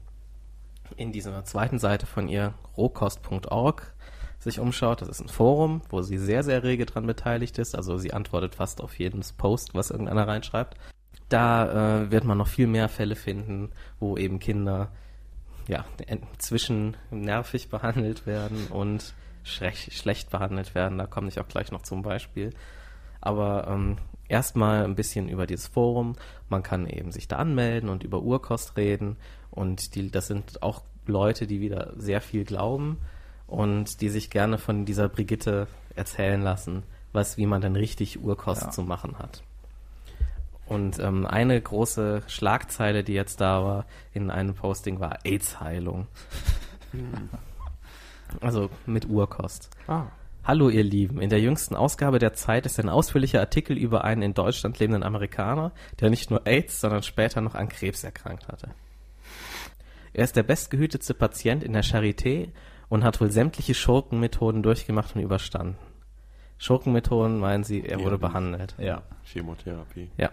in 0.97 1.12
dieser 1.12 1.45
zweiten 1.45 1.78
Seite 1.78 2.07
von 2.07 2.26
ihr, 2.26 2.55
rohkost.org, 2.78 3.93
sich 4.41 4.59
umschaut, 4.59 5.03
das 5.03 5.09
ist 5.09 5.20
ein 5.20 5.28
Forum, 5.28 5.82
wo 5.91 6.01
sie 6.01 6.18
sehr, 6.18 6.43
sehr 6.43 6.62
rege 6.62 6.86
dran 6.86 7.07
beteiligt 7.07 7.59
ist. 7.59 7.76
Also 7.76 7.99
sie 7.99 8.12
antwortet 8.12 8.55
fast 8.55 8.80
auf 8.80 8.99
jeden 8.99 9.22
Post, 9.36 9.74
was 9.74 9.91
irgendeiner 9.91 10.26
reinschreibt. 10.26 10.76
Da 11.28 12.03
äh, 12.03 12.11
wird 12.11 12.24
man 12.24 12.38
noch 12.38 12.49
viel 12.49 12.66
mehr 12.66 12.88
Fälle 12.88 13.16
finden, 13.16 13.70
wo 14.01 14.16
eben 14.16 14.38
Kinder 14.38 14.91
ja, 15.68 15.84
zwischen 16.38 16.97
nervig 17.11 17.68
behandelt 17.68 18.26
werden 18.26 18.66
und 18.68 19.14
schlecht, 19.45 19.93
schlecht 19.93 20.30
behandelt 20.30 20.74
werden. 20.74 20.99
Da 20.99 21.07
komme 21.07 21.28
ich 21.28 21.38
auch 21.38 21.47
gleich 21.47 21.70
noch 21.70 21.82
zum 21.82 22.03
Beispiel. 22.03 22.55
Aber 23.20 23.68
ähm, 23.68 23.99
erstmal 24.26 24.84
ein 24.84 24.95
bisschen 24.95 25.28
über 25.28 25.47
dieses 25.47 25.68
Forum. 25.68 26.16
Man 26.49 26.62
kann 26.62 26.86
eben 26.86 27.12
sich 27.12 27.28
da 27.28 27.36
anmelden 27.36 27.91
und 27.91 28.05
über 28.05 28.22
Urkost 28.22 28.78
reden. 28.78 29.18
Und 29.51 29.95
die, 29.95 30.11
das 30.11 30.28
sind 30.28 30.62
auch 30.62 30.82
Leute, 31.07 31.47
die 31.47 31.61
wieder 31.61 31.93
sehr 31.97 32.22
viel 32.22 32.45
glauben 32.45 32.99
und 33.51 34.01
die 34.01 34.09
sich 34.09 34.30
gerne 34.30 34.59
von 34.59 34.84
dieser 34.84 35.09
Brigitte 35.09 35.66
erzählen 35.96 36.40
lassen, 36.40 36.84
was, 37.12 37.36
wie 37.36 37.46
man 37.46 37.61
dann 37.61 37.76
richtig 37.76 38.22
Urkost 38.22 38.62
Ja. 38.62 38.70
zu 38.70 38.82
machen 38.82 39.18
hat. 39.18 39.42
Und 40.66 41.01
ähm, 41.01 41.26
eine 41.26 41.61
große 41.61 42.22
Schlagzeile, 42.28 43.03
die 43.03 43.14
jetzt 43.14 43.40
da 43.40 43.64
war 43.64 43.86
in 44.14 44.30
einem 44.30 44.55
Posting, 44.55 45.01
war 45.01 45.18
AIDS-Heilung. 45.24 46.07
also 48.40 48.70
mit 48.86 49.07
Urkost. 49.09 49.70
Ah, 49.88 50.05
Hallo 50.42 50.70
ihr 50.70 50.82
Lieben, 50.84 51.20
in 51.20 51.28
der 51.28 51.40
jüngsten 51.40 51.76
Ausgabe 51.76 52.18
der 52.18 52.32
Zeit 52.32 52.64
ist 52.64 52.80
ein 52.80 52.88
ausführlicher 52.88 53.40
Artikel 53.40 53.76
über 53.76 54.05
einen 54.05 54.22
in 54.22 54.32
Deutschland 54.34 54.78
lebenden 54.78 55.03
Amerikaner, 55.03 55.70
der 56.01 56.09
nicht 56.09 56.30
nur 56.30 56.46
AIDS, 56.46 56.80
sondern 56.80 57.03
später 57.03 57.40
noch 57.42 57.55
an 57.55 57.68
Krebs 57.68 58.05
erkrankt 58.05 58.48
hatte. 58.48 58.70
Er 60.14 60.24
ist 60.24 60.36
der 60.36 60.42
bestgehütetste 60.42 61.12
Patient 61.14 61.62
in 61.62 61.72
der 61.74 61.84
Charité 61.84 62.48
und 62.91 63.03
hat 63.05 63.18
wohl 63.22 63.30
sämtliche 63.30 63.72
Schurkenmethoden 63.72 64.62
durchgemacht 64.62 65.16
und 65.16 65.22
überstanden. 65.22 65.76
Schurkenmethoden 66.59 67.38
meinen 67.38 67.64
sie, 67.64 67.82
er 67.86 68.01
wurde 68.01 68.16
Ja. 68.16 68.28
behandelt. 68.28 68.74
Ja. 68.78 69.03
Chemotherapie. 69.24 70.11
Ja. 70.18 70.28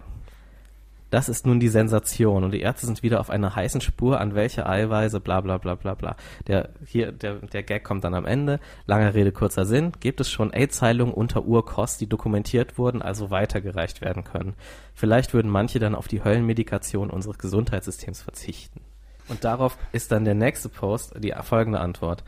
Das 1.10 1.30
ist 1.30 1.46
nun 1.46 1.62
die 1.62 1.70
Sensation 1.70 2.44
und 2.44 2.52
die 2.52 2.60
Ärzte 2.60 2.86
sind 2.86 3.02
wieder 3.02 3.22
auf 3.22 3.30
einer 3.30 3.56
heißen 3.56 3.80
Spur, 3.80 4.20
an 4.20 4.36
welche 4.36 4.66
Eiweiße, 4.68 5.22
bla 5.22 5.40
bla 5.40 5.58
bla 5.58 5.76
bla 5.76 5.94
bla. 5.94 6.18
Der, 6.48 6.72
hier, 6.86 7.14
der, 7.14 7.36
der 7.36 7.64
Gag 7.64 7.86
kommt 7.86 8.04
dann 8.04 8.14
am 8.14 8.26
Ende. 8.26 8.60
Lange 8.88 9.14
Rede, 9.14 9.32
kurzer 9.32 9.66
Sinn. 9.66 9.94
Gibt 10.02 10.20
es 10.20 10.30
schon 10.30 10.52
AIDS-Heilungen 10.52 11.14
unter 11.14 11.46
Urkost, 11.46 12.02
die 12.02 12.10
dokumentiert 12.10 12.78
wurden, 12.78 13.02
also 13.02 13.32
weitergereicht 13.32 14.02
werden 14.02 14.26
können. 14.26 14.56
Vielleicht 14.94 15.34
würden 15.34 15.50
manche 15.50 15.80
dann 15.80 15.96
auf 15.96 16.10
die 16.10 16.26
Höllenmedikation 16.26 17.10
unseres 17.10 17.38
Gesundheitssystems 17.38 18.22
verzichten. 18.22 18.82
Und 19.30 19.46
darauf 19.46 19.78
ist 19.94 20.12
dann 20.12 20.26
der 20.26 20.36
nächste 20.36 20.68
Post 20.68 21.14
die 21.24 21.34
folgende 21.42 21.80
Antwort. 21.80 22.26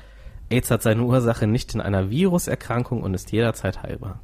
AIDS 0.49 0.71
hat 0.71 0.81
seine 0.81 1.03
Ursache 1.03 1.47
nicht 1.47 1.73
in 1.75 1.81
einer 1.81 2.09
Viruserkrankung 2.09 3.03
und 3.03 3.13
ist 3.13 3.31
jederzeit 3.31 3.83
heilbar. 3.83 4.19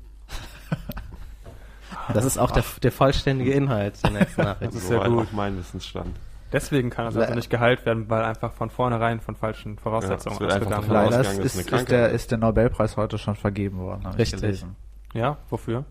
Das 2.13 2.26
ist 2.26 2.38
auch 2.38 2.51
der, 2.51 2.63
der 2.84 2.91
vollständige 2.91 3.51
Inhalt 3.53 4.03
der 4.03 4.11
nächsten 4.11 4.41
Nachricht. 4.43 4.76
Das 4.76 4.84
ist 4.84 4.89
weit 4.91 5.07
gut. 5.07 5.34
mein 5.34 5.57
Wissensstand. 5.57 6.15
deswegen 6.51 6.89
kann 6.91 7.07
es 7.07 7.17
also 7.17 7.34
nicht 7.34 7.49
geheilt 7.49 7.86
werden, 7.86 8.09
weil 8.09 8.23
einfach 8.23 8.51
von 8.53 8.69
vornherein 8.69 9.19
von 9.21 9.36
falschen 9.36 9.78
Voraussetzungen 9.80 10.38
Ja, 10.39 10.47
ausgegangen 10.47 10.84
wird. 10.84 10.91
Leider 10.91 11.21
ist, 11.21 11.39
ist, 11.39 11.71
eine 11.73 11.82
ist, 11.82 11.89
der, 11.91 12.09
ist 12.09 12.32
der 12.32 12.38
Nobelpreis 12.38 12.95
heute 12.97 13.17
schon 13.17 13.36
vergeben 13.36 13.80
worden. 13.80 14.05
Richtig. 14.17 14.41
gelesen. 14.41 14.76
Ja, 15.13 15.38
wofür? 15.49 15.86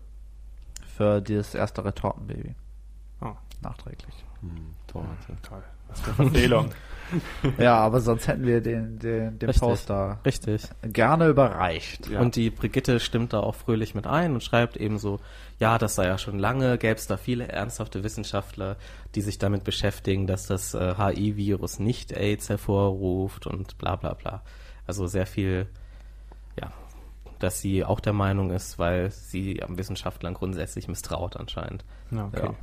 Für 0.95 1.19
dieses 1.21 1.53
erste 1.53 1.83
Retortenbaby. 1.83 2.55
Oh, 3.21 3.33
Nachträglich. 3.61 4.15
Hm, 4.41 4.73
Torte. 4.87 5.07
toll. 5.41 5.63
Was 5.89 5.99
für 5.99 6.07
eine 6.21 6.29
Verfehlung. 6.31 6.69
ja, 7.57 7.77
aber 7.77 8.01
sonst 8.01 8.27
hätten 8.27 8.45
wir 8.45 8.61
den, 8.61 8.99
den, 8.99 9.39
den 9.39 9.49
Richtig. 9.49 9.61
Poster 9.61 10.19
Richtig. 10.25 10.63
gerne 10.81 11.27
überreicht. 11.27 12.07
Ja. 12.09 12.19
Und 12.19 12.35
die 12.35 12.49
Brigitte 12.49 12.99
stimmt 12.99 13.33
da 13.33 13.39
auch 13.39 13.55
fröhlich 13.55 13.95
mit 13.95 14.07
ein 14.07 14.33
und 14.33 14.43
schreibt 14.43 14.77
eben 14.77 14.97
so, 14.97 15.19
ja, 15.59 15.77
das 15.77 15.95
sei 15.95 16.07
ja 16.07 16.17
schon 16.17 16.39
lange, 16.39 16.77
gäbe 16.77 16.95
es 16.95 17.07
da 17.07 17.17
viele 17.17 17.47
ernsthafte 17.47 18.03
Wissenschaftler, 18.03 18.77
die 19.15 19.21
sich 19.21 19.37
damit 19.37 19.63
beschäftigen, 19.63 20.27
dass 20.27 20.47
das 20.47 20.73
äh, 20.73 20.95
HI-Virus 20.97 21.79
nicht 21.79 22.11
AIDS 22.11 22.49
hervorruft 22.49 23.47
und 23.47 23.77
bla 23.77 23.95
bla 23.95 24.13
bla. 24.13 24.41
Also 24.87 25.07
sehr 25.07 25.25
viel, 25.25 25.67
ja, 26.59 26.71
dass 27.39 27.61
sie 27.61 27.83
auch 27.83 27.99
der 27.99 28.13
Meinung 28.13 28.51
ist, 28.51 28.77
weil 28.79 29.11
sie 29.11 29.63
am 29.63 29.77
Wissenschaftlern 29.77 30.33
grundsätzlich 30.33 30.87
misstraut 30.87 31.37
anscheinend. 31.37 31.85
Ja, 32.11 32.25
okay. 32.25 32.45
Ja. 32.47 32.55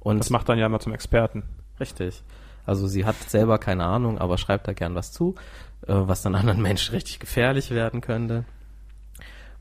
Und 0.00 0.18
Das 0.18 0.30
macht 0.30 0.48
dann 0.48 0.58
ja 0.58 0.66
immer 0.66 0.80
zum 0.80 0.94
Experten. 0.94 1.44
Richtig. 1.78 2.22
Also 2.66 2.86
sie 2.86 3.04
hat 3.04 3.16
selber 3.28 3.58
keine 3.58 3.84
Ahnung, 3.84 4.18
aber 4.18 4.38
schreibt 4.38 4.68
da 4.68 4.72
gern 4.72 4.94
was 4.94 5.12
zu, 5.12 5.34
äh, 5.86 5.94
was 5.94 6.22
dann 6.22 6.34
anderen 6.36 6.62
Menschen 6.62 6.94
richtig 6.94 7.18
gefährlich 7.18 7.70
werden 7.70 8.00
könnte. 8.00 8.44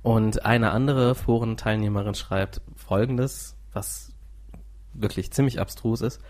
Und 0.02 0.46
eine 0.46 0.72
andere 0.72 1.16
Forenteilnehmerin 1.16 2.16
schreibt 2.16 2.62
folgendes, 2.76 3.56
was 3.74 4.14
wirklich 4.94 5.32
ziemlich 5.32 5.60
abstrus 5.60 6.02
ist. 6.02 6.22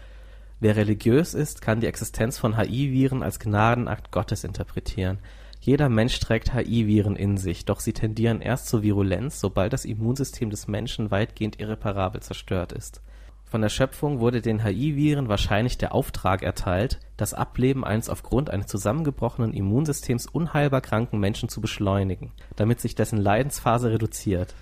Wer 0.60 0.76
religiös 0.76 1.34
ist, 1.34 1.62
kann 1.62 1.80
die 1.80 1.88
Existenz 1.88 2.38
von 2.38 2.58
HI-Viren 2.58 3.24
als 3.24 3.40
Gnadenakt 3.40 4.12
Gottes 4.12 4.44
interpretieren. 4.44 5.20
Jeder 5.62 5.90
Mensch 5.90 6.20
trägt 6.20 6.54
HI-Viren 6.54 7.16
in 7.16 7.38
sich, 7.38 7.66
doch 7.66 7.80
sie 7.80 7.94
tendieren 7.94 8.42
erst 8.42 8.68
zur 8.68 8.82
Virulenz, 8.82 9.40
sobald 9.40 9.74
das 9.74 9.86
Immunsystem 9.86 10.50
des 10.50 10.68
Menschen 10.68 11.12
weitgehend 11.12 11.60
irreparabel 11.60 12.22
zerstört 12.22 12.72
ist. 12.72 13.02
Von 13.50 13.62
der 13.62 13.70
Schöpfung 13.70 14.20
wurde 14.20 14.42
den 14.42 14.64
HI-Viren 14.64 15.28
wahrscheinlich 15.28 15.78
der 15.80 15.94
Auftrag 15.96 16.44
erteilt, 16.44 17.00
das 17.18 17.34
Ableben 17.34 17.84
eines 17.84 18.08
aufgrund 18.10 18.50
eines 18.52 18.68
zusammengebrochenen 18.68 19.54
Immunsystems 19.54 20.28
unheilbar 20.28 20.82
kranken 20.82 21.20
Menschen 21.20 21.50
zu 21.50 21.60
beschleunigen, 21.60 22.32
damit 22.58 22.80
sich 22.80 22.94
dessen 22.94 23.18
Leidensphase 23.18 23.90
reduziert. 23.92 24.54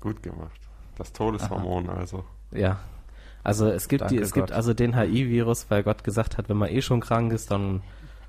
Gut 0.00 0.22
gemacht. 0.22 0.60
Das 0.96 1.12
Todeshormon 1.12 1.90
also. 1.90 2.24
Ja. 2.52 2.78
Also 3.42 3.68
es 3.68 3.88
gibt 3.88 4.02
die, 4.02 4.16
Danke 4.16 4.22
es 4.22 4.32
gibt 4.32 4.48
Gott. 4.48 4.56
also 4.56 4.72
den 4.72 4.96
HI-Virus, 4.96 5.66
weil 5.68 5.82
Gott 5.82 6.04
gesagt 6.04 6.38
hat, 6.38 6.48
wenn 6.48 6.56
man 6.56 6.70
eh 6.70 6.82
schon 6.82 7.00
krank 7.00 7.32
ist, 7.32 7.50
dann 7.50 7.82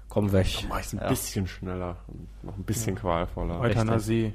komm 0.07 0.31
weg. 0.31 0.65
Mach 0.69 0.79
ich 0.79 0.93
ein 0.93 0.99
Ja. 0.99 1.09
bisschen 1.09 1.45
schneller 1.47 1.97
und 2.07 2.27
noch 2.43 2.57
ein 2.57 2.63
bisschen 2.63 2.95
qualvoller. 2.95 3.59
Euthanasie. 3.59 4.33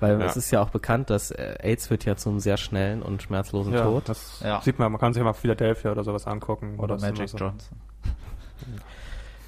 Weil 0.00 0.18
Ja. 0.18 0.26
es 0.26 0.36
ist 0.36 0.50
ja 0.50 0.60
auch 0.62 0.70
bekannt, 0.70 1.10
dass 1.10 1.30
äh, 1.30 1.56
AIDS 1.62 1.86
führt 1.88 2.04
ja 2.04 2.16
zum 2.16 2.40
sehr 2.40 2.56
schnellen 2.56 3.02
und 3.02 3.22
schmerzlosen 3.22 3.72
Ja, 3.74 3.84
Tod. 3.84 4.08
das 4.08 4.40
Ja. 4.42 4.60
sieht 4.62 4.78
man. 4.78 4.90
Man 4.92 5.00
kann 5.00 5.12
sich 5.12 5.20
ja 5.20 5.24
mal 5.24 5.34
Philadelphia 5.34 5.92
oder 5.92 6.02
sowas 6.04 6.26
angucken. 6.26 6.78
Oder 6.78 6.96
ist 6.96 7.02
Magic 7.02 7.28
so. 7.28 7.38
Johnson. 7.38 7.78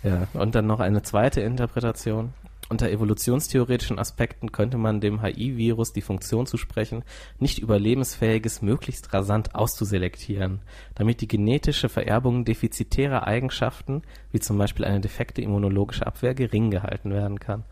Ja, 0.05 0.27
und 0.35 0.55
dann 0.57 0.67
noch 0.67 0.81
eine 0.81 1.03
zweite 1.03 1.41
Interpretation. 1.43 2.35
Unter 2.69 2.91
evolutionstheoretischen 2.91 3.99
Aspekten 3.99 4.51
könnte 4.51 4.77
man 4.79 5.01
dem 5.01 5.23
HI-Virus 5.23 5.93
die 5.93 6.01
Funktion 6.01 6.47
zusprechen, 6.47 7.05
nicht 7.39 7.59
überlebensfähiges 7.61 8.63
möglichst 8.63 9.13
rasant 9.13 9.55
auszuselektieren, 9.55 10.61
damit 10.97 11.21
die 11.21 11.29
genetische 11.29 11.89
Vererbung 11.89 12.45
defizitärer 12.45 13.27
Eigenschaften, 13.29 14.03
wie 14.33 14.41
zum 14.41 14.59
Beispiel 14.59 14.87
eine 14.87 15.01
defekte 15.01 15.43
immunologische 15.43 16.07
Abwehr, 16.07 16.35
gering 16.35 16.71
gehalten 16.73 17.13
werden 17.13 17.39
kann. 17.39 17.63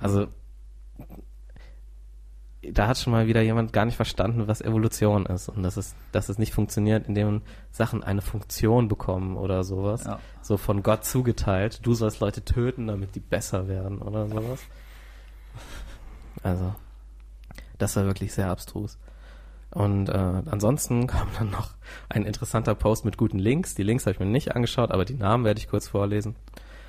Also 0.00 0.26
da 2.72 2.88
hat 2.88 2.98
schon 2.98 3.12
mal 3.12 3.26
wieder 3.26 3.42
jemand 3.42 3.72
gar 3.72 3.84
nicht 3.84 3.96
verstanden, 3.96 4.48
was 4.48 4.60
Evolution 4.60 5.26
ist 5.26 5.48
und 5.48 5.62
dass 5.62 5.76
es, 5.76 5.94
dass 6.12 6.28
es 6.28 6.38
nicht 6.38 6.52
funktioniert, 6.52 7.06
indem 7.08 7.42
Sachen 7.70 8.02
eine 8.02 8.22
Funktion 8.22 8.88
bekommen 8.88 9.36
oder 9.36 9.64
sowas. 9.64 10.04
Ja. 10.04 10.18
So 10.42 10.56
von 10.56 10.82
Gott 10.82 11.04
zugeteilt. 11.04 11.80
Du 11.82 11.94
sollst 11.94 12.20
Leute 12.20 12.44
töten, 12.44 12.86
damit 12.86 13.14
die 13.14 13.20
besser 13.20 13.68
werden 13.68 14.00
oder 14.00 14.28
sowas. 14.28 14.60
Also, 16.42 16.74
das 17.78 17.96
war 17.96 18.04
wirklich 18.04 18.32
sehr 18.32 18.50
abstrus. 18.50 18.98
Und 19.70 20.08
äh, 20.08 20.42
ansonsten 20.46 21.06
kam 21.06 21.28
dann 21.38 21.50
noch 21.50 21.70
ein 22.08 22.24
interessanter 22.24 22.74
Post 22.74 23.04
mit 23.04 23.16
guten 23.16 23.38
Links. 23.38 23.74
Die 23.74 23.82
Links 23.82 24.06
habe 24.06 24.12
ich 24.12 24.20
mir 24.20 24.26
nicht 24.26 24.54
angeschaut, 24.54 24.90
aber 24.90 25.04
die 25.04 25.14
Namen 25.14 25.44
werde 25.44 25.58
ich 25.58 25.68
kurz 25.68 25.88
vorlesen. 25.88 26.36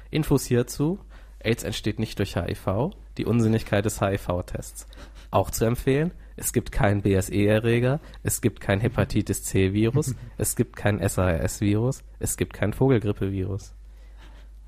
Infos 0.10 0.46
hierzu. 0.46 1.00
AIDS 1.40 1.64
entsteht 1.64 2.00
nicht 2.00 2.18
durch 2.20 2.36
HIV. 2.36 2.92
Die 3.18 3.26
Unsinnigkeit 3.26 3.86
des 3.86 4.02
HIV-Tests. 4.02 4.88
Auch 5.32 5.52
zu 5.52 5.66
empfehlen. 5.66 6.12
Es 6.36 6.54
gibt 6.54 6.72
keinen 6.72 7.02
BSE-Erreger. 7.02 8.00
Es 8.24 8.42
gibt 8.42 8.62
kein 8.62 8.80
Hepatitis 8.80 9.44
C-Virus. 9.44 10.16
es 10.38 10.56
gibt 10.56 10.76
kein 10.76 11.00
SARS-Virus. 11.00 12.04
Es 12.20 12.38
gibt 12.38 12.54
kein 12.54 12.74
Vogelgrippe-Virus. 12.74 13.74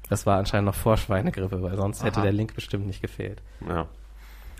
Das 0.09 0.25
war 0.25 0.37
anscheinend 0.37 0.65
noch 0.65 0.75
vor 0.75 0.97
Schweinegrippe, 0.97 1.61
weil 1.61 1.77
sonst 1.77 2.03
hätte 2.03 2.17
Aha. 2.17 2.23
der 2.23 2.31
Link 2.31 2.55
bestimmt 2.55 2.87
nicht 2.87 3.01
gefehlt. 3.01 3.41
Ja. 3.67 3.87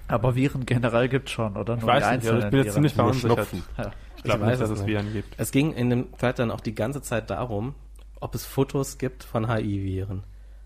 Aber 0.08 0.36
Viren 0.36 0.66
generell 0.66 1.10
gibt's 1.10 1.32
schon, 1.32 1.58
oder? 1.58 1.76
Ich 1.76 1.82
Nur 1.82 1.92
die 1.94 2.02
weiß 2.02 2.12
nicht, 2.18 2.30
also 2.30 2.46
ich 2.46 2.52
bin 2.52 2.58
jetzt 2.60 2.66
Viren. 2.66 2.74
ziemlich 2.74 2.94
verunsichert. 2.94 3.48
Ja. 3.78 3.92
Ich 4.18 4.24
glaube 4.24 4.40
Ich 4.44 4.46
nicht, 4.46 4.52
weiß 4.52 4.60
dass 4.60 4.70
es 4.70 4.80
es 4.80 4.86
nicht. 4.86 4.88
Viren 4.88 5.14
gibt. 5.14 5.36
Es 5.38 5.52
ging 5.52 5.74
in 5.74 5.90
dem 5.90 6.12
Thread 6.18 6.40
dann 6.40 6.52
auch 6.52 6.62
die 6.62 6.76
ganze 6.76 7.02
Zeit 7.02 7.30
darum, 7.30 7.74
ob 8.20 8.36
es 8.36 8.46
Fotos 8.46 8.98
gibt 9.00 9.24
von 9.24 9.48
HI-Viren. 9.52 10.24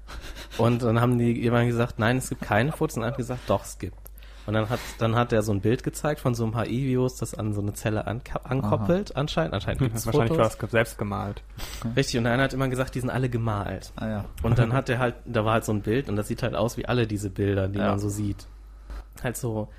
Und 0.57 0.81
dann 0.83 0.99
haben 0.99 1.17
die 1.17 1.31
jemand 1.41 1.67
gesagt, 1.67 1.99
nein, 1.99 2.17
es 2.17 2.29
gibt 2.29 2.41
keine 2.41 2.71
Fotos. 2.73 2.97
Und 2.97 3.03
dann 3.03 3.11
hat 3.11 3.17
gesagt, 3.17 3.41
doch, 3.47 3.63
es 3.63 3.79
gibt. 3.79 3.97
Und 4.45 4.53
dann 4.53 4.69
hat, 4.69 4.79
dann 4.99 5.15
hat 5.15 5.31
er 5.31 5.41
so 5.41 5.51
ein 5.53 5.61
Bild 5.61 5.83
gezeigt 5.83 6.19
von 6.19 6.35
so 6.35 6.43
einem 6.43 6.57
HI-Virus, 6.57 7.15
das 7.15 7.33
an 7.33 7.53
so 7.53 7.61
eine 7.61 7.73
Zelle 7.73 8.05
ankoppelt, 8.07 9.15
anscheinend. 9.15 9.53
Anscheinend 9.53 9.79
gibt 9.83 9.95
es 9.95 10.05
Wahrscheinlich 10.05 10.37
war 10.37 10.49
Fotos. 10.49 10.63
es 10.65 10.71
selbst 10.71 10.97
gemalt. 10.97 11.43
Richtig, 11.95 12.19
und 12.19 12.27
einer 12.27 12.43
hat 12.43 12.53
immer 12.53 12.67
gesagt, 12.67 12.95
die 12.95 12.99
sind 12.99 13.09
alle 13.09 13.29
gemalt. 13.29 13.91
Ah, 13.95 14.07
ja. 14.07 14.25
Und 14.41 14.59
dann 14.59 14.73
hat 14.73 14.89
er 14.89 14.99
halt, 14.99 15.15
da 15.25 15.45
war 15.45 15.53
halt 15.53 15.65
so 15.65 15.71
ein 15.71 15.81
Bild 15.81 16.09
und 16.09 16.15
das 16.17 16.27
sieht 16.27 16.43
halt 16.43 16.55
aus 16.55 16.77
wie 16.77 16.85
alle 16.85 17.07
diese 17.07 17.29
Bilder, 17.29 17.67
die 17.69 17.79
Ja. 17.79 17.89
man 17.89 17.99
so 17.99 18.09
sieht. 18.09 18.47
Halt 19.23 19.37
so 19.37 19.69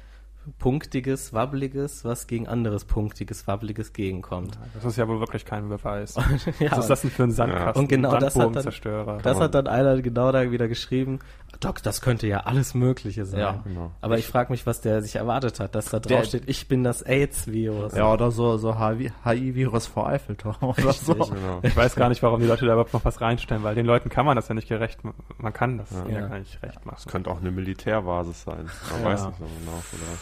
punktiges, 0.58 1.32
wabbeliges, 1.32 2.04
was 2.04 2.26
gegen 2.26 2.46
anderes 2.48 2.84
punktiges, 2.84 3.46
wabbeliges 3.46 3.92
gegenkommt. 3.92 4.58
Das 4.74 4.84
ist 4.84 4.96
ja 4.96 5.08
wohl 5.08 5.20
wirklich 5.20 5.44
kein 5.44 5.68
Beweis. 5.68 6.14
ja, 6.60 6.70
Was 6.72 6.78
ist 6.80 6.90
das 6.90 7.00
denn 7.02 7.10
für 7.10 7.24
ein 7.24 7.30
Sandkasten? 7.32 7.82
Und 7.82 7.88
genau 7.88 8.16
das 8.18 8.36
hat 8.36 8.54
dann-. 8.56 9.18
Das 9.22 9.40
hat 9.40 9.54
dann 9.54 9.66
einer 9.66 10.00
genau 10.02 10.32
da 10.32 10.50
wieder 10.50 10.68
geschrieben, 10.68 11.18
Doc, 11.60 11.82
das 11.82 12.00
könnte 12.00 12.26
ja 12.26 12.40
alles 12.40 12.74
Mögliche 12.74 13.24
sein. 13.24 13.40
Ja, 13.40 13.62
genau. 13.64 13.92
Aber 14.00 14.18
ich 14.18 14.26
frage 14.26 14.52
mich, 14.52 14.66
was 14.66 14.80
der 14.80 15.02
sich 15.02 15.16
erwartet 15.16 15.60
hat, 15.60 15.74
dass 15.74 15.86
da 15.86 16.00
Der- 16.00 16.16
drauf 16.18 16.26
steht, 16.26 16.48
ich 16.48 16.66
bin 16.68 16.82
das 16.82 17.02
AIDS-Virus. 17.02 17.94
Ja, 17.94 18.12
oder 18.12 18.30
so, 18.32 18.56
so 18.58 18.76
HI-Virus 18.78 19.86
vor 19.86 20.08
Eiffelturm 20.08 20.56
oder 20.60 20.92
so. 20.92 21.14
Genau. 21.14 21.60
Ich 21.62 21.76
weiß 21.76 21.94
gar 21.94 22.08
nicht, 22.08 22.22
warum 22.22 22.40
die 22.40 22.46
Leute 22.46 22.66
da 22.66 22.72
überhaupt 22.72 22.92
noch 22.92 23.04
was 23.04 23.20
reinstellen, 23.20 23.62
weil 23.62 23.74
den 23.74 23.86
Leuten 23.86 24.08
kann 24.08 24.26
man 24.26 24.36
das 24.36 24.48
ja 24.48 24.54
nicht 24.54 24.68
gerecht, 24.68 24.98
man 25.38 25.52
kann 25.52 25.78
das 25.78 25.90
Ja. 25.92 26.08
ja, 26.20 26.26
gar 26.26 26.38
nicht 26.38 26.60
recht 26.62 26.76
Das 26.76 26.84
machen. 26.84 27.10
könnte 27.10 27.30
auch 27.30 27.40
eine 27.40 27.50
Militärbasis 27.52 28.42
sein. 28.42 28.68
Man 28.90 29.00
Ja. 29.02 29.06
weiß 29.06 29.26
nicht 29.26 29.38
so 29.38 29.44
genau. 29.44 29.72
Oder 29.72 30.18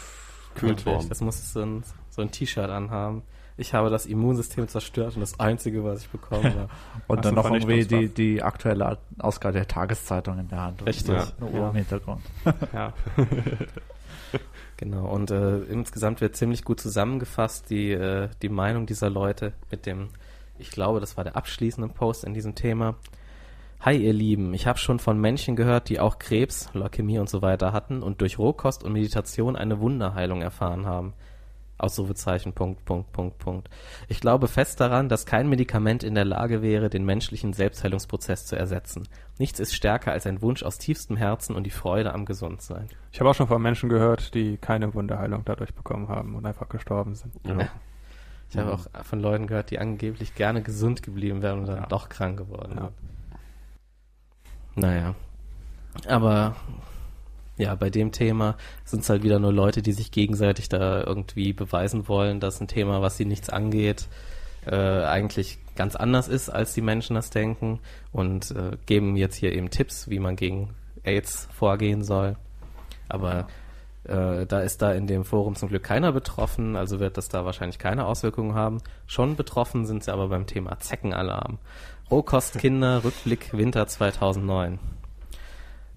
Kühlturm. 0.55 1.09
Das 1.09 1.21
muss 1.21 1.53
so 1.53 1.61
ein, 1.61 1.85
so 2.11 2.23
ein 2.23 2.31
T-Shirt 2.31 2.71
anhaben. 2.71 3.23
Ich 3.57 3.75
habe 3.75 3.91
das 3.91 4.07
Immunsystem 4.07 4.67
zerstört 4.67 5.15
und 5.15 5.21
das 5.21 5.39
Einzige, 5.39 5.85
was 5.85 6.03
ich 6.03 6.09
bekommen 6.09 6.45
habe. 6.45 6.69
Und 7.07 7.25
dann 7.25 7.35
du 7.35 7.43
noch 7.43 7.51
irgendwie 7.51 7.85
die, 7.85 8.09
die 8.09 8.43
aktuelle 8.43 8.99
Ausgabe 9.19 9.53
der 9.53 9.69
Tageszeitung 9.69 10.39
in 10.39 10.49
der 10.49 10.63
Hand. 10.63 10.87
Richtig. 10.87 11.15
Ja. 11.15 11.27
Eine 11.39 11.51
Uhr 11.51 11.69
im 11.69 11.77
Hintergrund. 11.77 12.23
Ja. 12.73 12.93
Genau, 14.79 15.07
und 15.07 15.31
äh, 15.31 15.59
insgesamt 15.65 16.21
wird 16.21 16.35
ziemlich 16.35 16.65
gut 16.65 16.81
zusammengefasst 16.81 17.71
die, 17.71 17.93
äh, 17.93 18.29
die 18.41 18.49
Meinung 18.49 18.85
dieser 18.85 19.11
Leute 19.11 19.53
mit 19.71 19.87
dem, 19.87 20.09
ich 20.59 20.73
glaube, 20.73 20.99
das 20.99 21.17
war 21.17 21.23
der 21.23 21.37
abschließende 21.37 21.89
Post 21.89 22.25
in 22.25 22.35
diesem 22.35 22.57
Thema. 22.57 22.97
Hi 23.85 23.97
ihr 23.97 24.13
Lieben, 24.13 24.55
ich 24.55 24.69
habe 24.69 24.79
schon 24.79 25.01
von 25.01 25.21
Menschen 25.21 25.57
gehört, 25.57 25.89
die 25.89 25.99
auch 25.99 26.21
Krebs, 26.21 26.71
Leukämie 26.73 27.19
und 27.19 27.29
so 27.29 27.43
weiter 27.43 27.73
hatten 27.73 28.05
und 28.05 28.21
durch 28.21 28.39
Rohkost 28.39 28.85
und 28.85 28.93
Meditation 28.93 29.57
eine 29.57 29.81
Wunderheilung 29.81 30.41
erfahren 30.41 30.87
haben. 30.87 31.15
Ausrufezeichen, 31.79 32.53
Punkt, 32.53 32.85
Punkt, 32.85 33.11
Punkt, 33.11 33.39
Punkt. 33.39 33.69
Ich 34.07 34.21
glaube 34.21 34.47
fest 34.47 34.79
daran, 34.79 35.09
dass 35.09 35.27
kein 35.27 35.49
Medikament 35.49 36.05
in 36.05 36.15
der 36.15 36.25
Lage 36.25 36.63
wäre, 36.63 36.91
den 36.91 37.05
menschlichen 37.05 37.55
Selbstheilungsprozess 37.55 38.47
zu 38.47 38.55
ersetzen. 38.55 39.09
Nichts 39.41 39.59
ist 39.59 39.75
stärker 39.75 40.13
als 40.13 40.29
ein 40.29 40.43
Wunsch 40.43 40.63
aus 40.63 40.79
tiefstem 40.79 41.17
Herzen 41.17 41.57
und 41.57 41.65
die 41.65 41.71
Freude 41.71 42.15
am 42.15 42.25
Gesundsein. 42.25 42.87
Ich 43.11 43.19
habe 43.19 43.31
auch 43.31 43.35
schon 43.35 43.49
von 43.49 43.61
Menschen 43.61 43.89
gehört, 43.89 44.33
die 44.35 44.59
keine 44.59 44.95
Wunderheilung 44.95 45.43
dadurch 45.45 45.75
bekommen 45.75 46.07
haben 46.07 46.37
und 46.37 46.47
einfach 46.47 46.69
gestorben 46.69 47.17
sind. 47.17 47.35
Ja. 47.45 47.69
Ich 48.49 48.57
habe 48.57 48.75
auch 48.75 48.87
von 49.03 49.19
Leuten 49.19 49.49
gehört, 49.49 49.73
die 49.73 49.81
angeblich 49.81 50.37
gerne 50.37 50.63
gesund 50.63 51.03
geblieben 51.03 51.43
wären 51.43 51.61
und 51.61 51.67
dann 51.67 51.79
Ja. 51.79 51.87
doch 51.87 52.09
krank 52.09 52.39
geworden 52.39 52.75
Ja. 52.77 52.93
Naja. 54.75 55.15
Aber 56.07 56.57
ja, 57.57 57.75
bei 57.75 57.91
dem 57.91 58.13
Thema 58.13 58.57
sind 58.85 59.03
es 59.03 59.11
halt 59.11 59.23
wieder 59.23 59.39
nur 59.39 59.53
Leute, 59.53 59.83
die 59.83 59.93
sich 59.93 60.11
gegenseitig 60.11 60.69
da 60.69 61.03
irgendwie 61.03 61.53
beweisen 61.53 62.09
wollen, 62.09 62.41
dass 62.41 62.61
ein 62.61 62.69
Thema, 62.69 63.03
was 63.03 63.17
sie 63.17 63.25
nichts 63.25 63.51
angeht, 63.51 64.09
äh, 64.67 65.05
eigentlich 65.05 65.59
ganz 65.77 65.97
anders 65.97 66.29
ist, 66.29 66.49
als 66.51 66.75
die 66.75 66.81
Menschen 66.81 67.15
das 67.15 67.31
denken 67.31 67.81
und 68.13 68.51
äh, 68.53 68.77
geben 68.87 69.17
jetzt 69.17 69.37
hier 69.37 69.53
eben 69.53 69.71
Tipps, 69.71 70.09
wie 70.09 70.19
man 70.19 70.37
gegen 70.37 70.71
AIDS 71.05 71.49
vorgehen 71.53 72.03
soll. 72.05 72.37
Aber 73.09 73.47
äh, 74.05 74.47
da 74.47 74.61
ist 74.61 74.83
da 74.83 74.93
in 74.93 75.07
dem 75.07 75.25
Forum 75.25 75.55
zum 75.55 75.69
Glück 75.69 75.83
keiner 75.83 76.13
betroffen, 76.13 76.77
also 76.77 77.01
wird 77.01 77.17
das 77.17 77.29
da 77.29 77.45
wahrscheinlich 77.45 77.79
keine 77.79 78.07
Auswirkungen 78.07 78.55
haben. 78.55 78.79
Schon 79.07 79.37
betroffen 79.37 79.87
sind 79.87 80.05
sie 80.05 80.13
aber 80.13 80.29
beim 80.29 80.47
Thema 80.47 80.79
Zeckenalarm. 80.81 81.59
Rohkostkinder, 82.11 83.05
Rückblick 83.05 83.57
Winter 83.57 83.87
2009. 83.87 84.79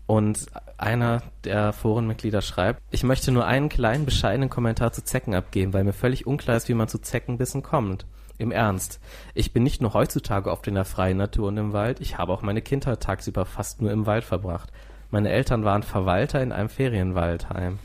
Und 0.07 0.45
einer 0.77 1.23
der 1.43 1.73
Forenmitglieder 1.73 2.41
schreibt, 2.41 2.81
ich 2.91 3.03
möchte 3.03 3.31
nur 3.31 3.45
einen 3.45 3.69
kleinen 3.69 4.05
bescheidenen 4.05 4.49
Kommentar 4.49 4.91
zu 4.91 5.03
Zecken 5.03 5.33
abgeben, 5.33 5.73
weil 5.73 5.83
mir 5.83 5.93
völlig 5.93 6.27
unklar 6.27 6.57
ist, 6.57 6.69
wie 6.69 6.73
man 6.73 6.87
zu 6.87 6.99
Zeckenbissen 6.99 7.63
kommt. 7.63 8.05
Im 8.37 8.51
Ernst. 8.51 8.99
Ich 9.33 9.53
bin 9.53 9.63
nicht 9.63 9.81
nur 9.81 9.93
heutzutage 9.93 10.51
oft 10.51 10.67
in 10.67 10.75
der 10.75 10.83
freien 10.83 11.17
Natur 11.17 11.47
und 11.47 11.57
im 11.57 11.71
Wald, 11.71 12.01
ich 12.01 12.17
habe 12.17 12.33
auch 12.33 12.41
meine 12.41 12.61
Kindheit 12.61 13.01
tagsüber 13.01 13.45
fast 13.45 13.81
nur 13.81 13.91
im 13.91 14.05
Wald 14.05 14.25
verbracht. 14.25 14.73
Meine 15.09 15.29
Eltern 15.29 15.63
waren 15.63 15.83
Verwalter 15.83 16.41
in 16.43 16.51
einem 16.51 16.67
Ferienwaldheim. 16.67 17.79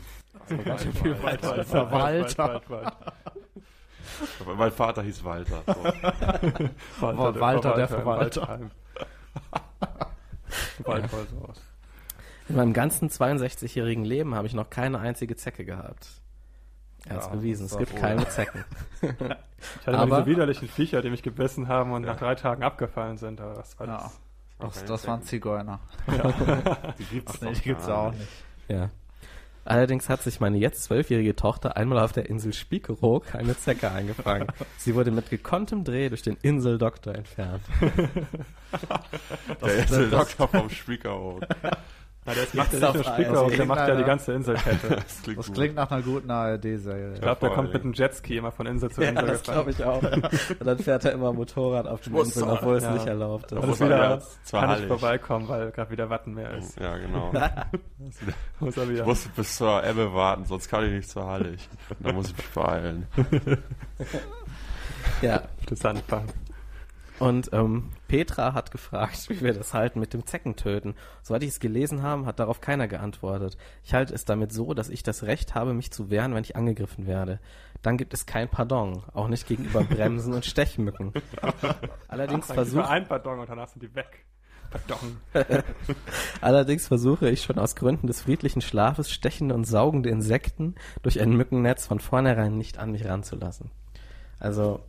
Verwalter. 1.65 2.61
Aber 2.67 2.93
Mein 4.57 4.71
Vater 4.71 5.01
hieß 5.03 5.23
Walter. 5.23 5.63
So. 5.65 5.83
Walter, 7.01 7.39
Walter 7.39 7.75
der 7.75 7.87
Verwalter. 7.87 8.59
So 10.77 10.91
aus. 10.91 11.61
In 12.49 12.55
meinem 12.55 12.73
ganzen 12.73 13.09
62-jährigen 13.09 14.03
Leben 14.03 14.35
habe 14.35 14.47
ich 14.47 14.53
noch 14.53 14.69
keine 14.69 14.99
einzige 14.99 15.35
Zecke 15.35 15.63
gehabt. 15.63 16.07
Er 17.05 17.15
hat 17.15 17.23
Ja, 17.23 17.27
bewiesen, 17.29 17.65
es 17.67 17.77
gibt 17.77 17.93
wohl. 17.93 17.99
keine 17.99 18.27
Zecken. 18.27 18.63
Ich 19.79 19.85
hatte 19.87 19.95
Aber- 19.99 20.07
mal 20.07 20.23
diese 20.23 20.31
widerlichen 20.37 20.67
Viecher, 20.67 21.03
die 21.03 21.11
mich 21.11 21.21
gebissen 21.21 21.67
haben 21.67 21.91
und 21.91 22.01
nach 22.01 22.17
drei 22.17 22.33
Tagen 22.33 22.63
abgefallen 22.63 23.17
sind. 23.19 23.39
Aber 23.39 23.53
das 23.53 23.79
war 23.79 23.85
Ja, 23.87 24.11
das. 24.57 24.73
das, 24.73 24.85
das 24.85 25.07
waren 25.07 25.21
Zigeuner. 25.21 25.79
Die 26.97 27.03
gibt's 27.05 27.39
Nee, 27.41 27.47
doch 27.49 27.53
die 27.55 27.61
gibt's 27.61 27.87
auch 27.87 28.09
nicht. 28.09 28.19
nicht. 28.21 28.31
Ja. 28.69 28.89
Allerdings 29.63 30.09
hat 30.09 30.23
sich 30.23 30.39
meine 30.39 30.57
jetzt 30.57 30.83
zwölfjährige 30.83 31.35
Tochter 31.35 31.77
einmal 31.77 31.99
auf 31.99 32.11
der 32.11 32.29
Insel 32.29 32.53
Spiekeroog 32.53 33.35
eine 33.35 33.57
Zecke 33.57 33.91
eingefangen. 33.91 34.47
Sie 34.77 34.95
wurde 34.95 35.11
mit 35.11 35.29
gekonntem 35.29 35.83
Dreh 35.83 36.09
durch 36.09 36.23
den 36.23 36.37
Inseldoktor 36.41 37.13
entfernt. 37.13 37.61
Der 39.61 39.73
ist 39.75 39.91
der 39.91 40.07
Doktor 40.07 40.47
vom 40.47 40.69
Spiekerhof. 40.69 41.41
Na, 42.23 42.33
der 42.35 42.43
macht 42.53 42.71
ja 42.73 42.91
nicht 43.17 43.31
nur 43.31 43.41
auf 43.41 43.55
der 43.55 43.65
macht 43.65 43.87
ja 43.87 43.95
die 43.95 44.03
ganze 44.03 44.33
Inselkette. 44.33 44.87
Das 44.95 45.21
klingt, 45.23 45.39
Das 45.39 45.47
gut. 45.47 45.55
klingt 45.55 45.75
nach 45.75 45.89
einer 45.89 46.03
guten 46.03 46.29
ARD-Serie. 46.29 47.13
Ich 47.15 47.21
glaube, 47.21 47.39
der 47.41 47.49
kommt 47.49 47.73
mit 47.73 47.81
einem 47.83 47.93
Jetski 47.93 48.37
immer 48.37 48.51
von 48.51 48.67
Insel 48.67 48.91
zu 48.91 49.01
Ja, 49.01 49.09
Insel 49.09 49.25
das 49.25 49.41
glaube 49.43 49.71
ich 49.71 49.83
auch. 49.83 50.03
Und 50.03 50.63
dann 50.65 50.77
fährt 50.77 51.03
er 51.05 51.13
immer 51.13 51.33
Motorrad 51.33 51.87
auf 51.87 52.01
den 52.01 52.15
Inseln, 52.15 52.49
obwohl 52.51 52.75
es 52.75 52.83
Ja. 52.83 52.91
nicht 52.93 53.07
erlaubt 53.07 53.51
ist. 53.51 53.57
Er 53.57 53.79
wieder, 53.87 54.19
zur 54.43 54.59
kann 54.59 54.69
nicht 54.69 54.77
Hallig. 54.77 54.87
vorbeikommen, 54.87 55.47
weil 55.49 55.71
gerade 55.71 55.89
wieder 55.91 56.09
Wattenmeer 56.11 56.51
ist. 56.57 56.79
Ja, 56.79 56.95
genau. 56.97 57.33
Muss 58.59 58.77
er 58.77 58.87
wieder. 58.89 59.01
Ich 59.01 59.07
muss 59.07 59.27
bis 59.29 59.55
zur 59.57 59.83
Ebbe 59.83 60.13
warten, 60.13 60.45
sonst 60.45 60.69
kann 60.69 60.85
ich 60.85 60.91
nicht 60.91 61.09
zur 61.09 61.25
Hallig. 61.25 61.67
Da 62.01 62.11
muss 62.13 62.29
ich 62.29 62.37
mich 62.37 62.49
beeilen. 62.49 63.07
Ja. 65.21 65.41
Die 65.69 65.75
Sandbank. 65.75 66.29
Und 67.19 67.49
ähm, 67.53 67.89
Petra 68.11 68.53
hat 68.53 68.71
gefragt, 68.71 69.29
wie 69.29 69.39
wir 69.39 69.53
das 69.53 69.73
halten 69.73 70.01
mit 70.01 70.13
dem 70.13 70.25
Zeckentöten. 70.25 70.95
Soweit 71.23 71.43
ich 71.43 71.49
es 71.51 71.61
gelesen 71.61 72.03
habe, 72.03 72.25
hat 72.25 72.39
darauf 72.39 72.59
keiner 72.59 72.89
geantwortet. 72.89 73.55
Ich 73.85 73.93
halte 73.93 74.13
es 74.13 74.25
damit 74.25 74.51
so, 74.51 74.73
dass 74.73 74.89
ich 74.89 75.01
das 75.01 75.23
Recht 75.23 75.55
habe, 75.55 75.73
mich 75.73 75.91
zu 75.91 76.09
wehren, 76.09 76.35
wenn 76.35 76.43
ich 76.43 76.57
angegriffen 76.57 77.07
werde. 77.07 77.39
Dann 77.81 77.95
gibt 77.95 78.13
es 78.13 78.25
kein 78.25 78.49
Pardon, 78.49 79.01
auch 79.13 79.29
nicht 79.29 79.47
gegenüber 79.47 79.85
Bremsen 79.85 80.33
und 80.33 80.45
Stechmücken. 80.45 81.13
Allerdings 82.09 82.47
versucht 82.47 82.89
ein 82.89 83.07
Pardon 83.07 83.39
und 83.39 83.49
danach 83.49 83.69
sind 83.69 83.81
die 83.81 83.95
weg. 83.95 84.25
Pardon. 84.71 85.21
Allerdings 86.41 86.89
versuche 86.89 87.29
ich 87.29 87.43
schon 87.43 87.59
aus 87.59 87.77
Gründen 87.77 88.07
des 88.07 88.23
friedlichen 88.23 88.59
Schlafes 88.59 89.09
stechende 89.09 89.55
und 89.55 89.63
saugende 89.63 90.09
Insekten 90.09 90.75
durch 91.01 91.21
ein 91.21 91.31
Mückennetz 91.31 91.87
von 91.87 92.01
vornherein 92.01 92.57
nicht 92.57 92.77
an 92.77 92.91
mich 92.91 93.05
ranzulassen. 93.05 93.71
Also, 94.37 94.81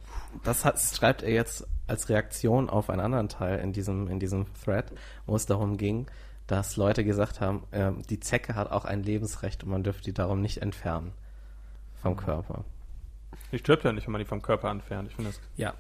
das 0.42 0.64
hat, 0.64 0.80
schreibt 0.80 1.22
er 1.22 1.30
jetzt 1.30 1.68
als 1.86 2.08
Reaktion 2.08 2.70
auf 2.70 2.90
einen 2.90 3.00
anderen 3.00 3.28
Teil 3.28 3.58
in 3.58 3.72
diesem, 3.72 4.08
in 4.08 4.18
diesem 4.18 4.46
Thread, 4.64 4.92
wo 5.26 5.36
es 5.36 5.46
darum 5.46 5.76
ging, 5.76 6.06
dass 6.46 6.76
Leute 6.76 7.04
gesagt 7.04 7.40
haben, 7.40 7.64
äh, 7.70 7.92
die 8.08 8.20
Zecke 8.20 8.54
hat 8.54 8.70
auch 8.70 8.84
ein 8.84 9.02
Lebensrecht 9.02 9.64
und 9.64 9.70
man 9.70 9.82
dürfte 9.82 10.04
die 10.04 10.12
darum 10.14 10.40
nicht 10.40 10.58
entfernen 10.58 11.12
vom 12.00 12.16
Körper. 12.16 12.64
Die 13.52 13.58
stirbt 13.58 13.84
ja 13.84 13.92
nicht, 13.92 14.06
wenn 14.06 14.12
man 14.12 14.20
die 14.20 14.26
vom 14.26 14.42
Körper 14.42 14.70
entfernt. 14.70 15.08
Ich 15.10 15.14
finde 15.16 15.30
das. 15.30 15.40
Ja. 15.56 15.74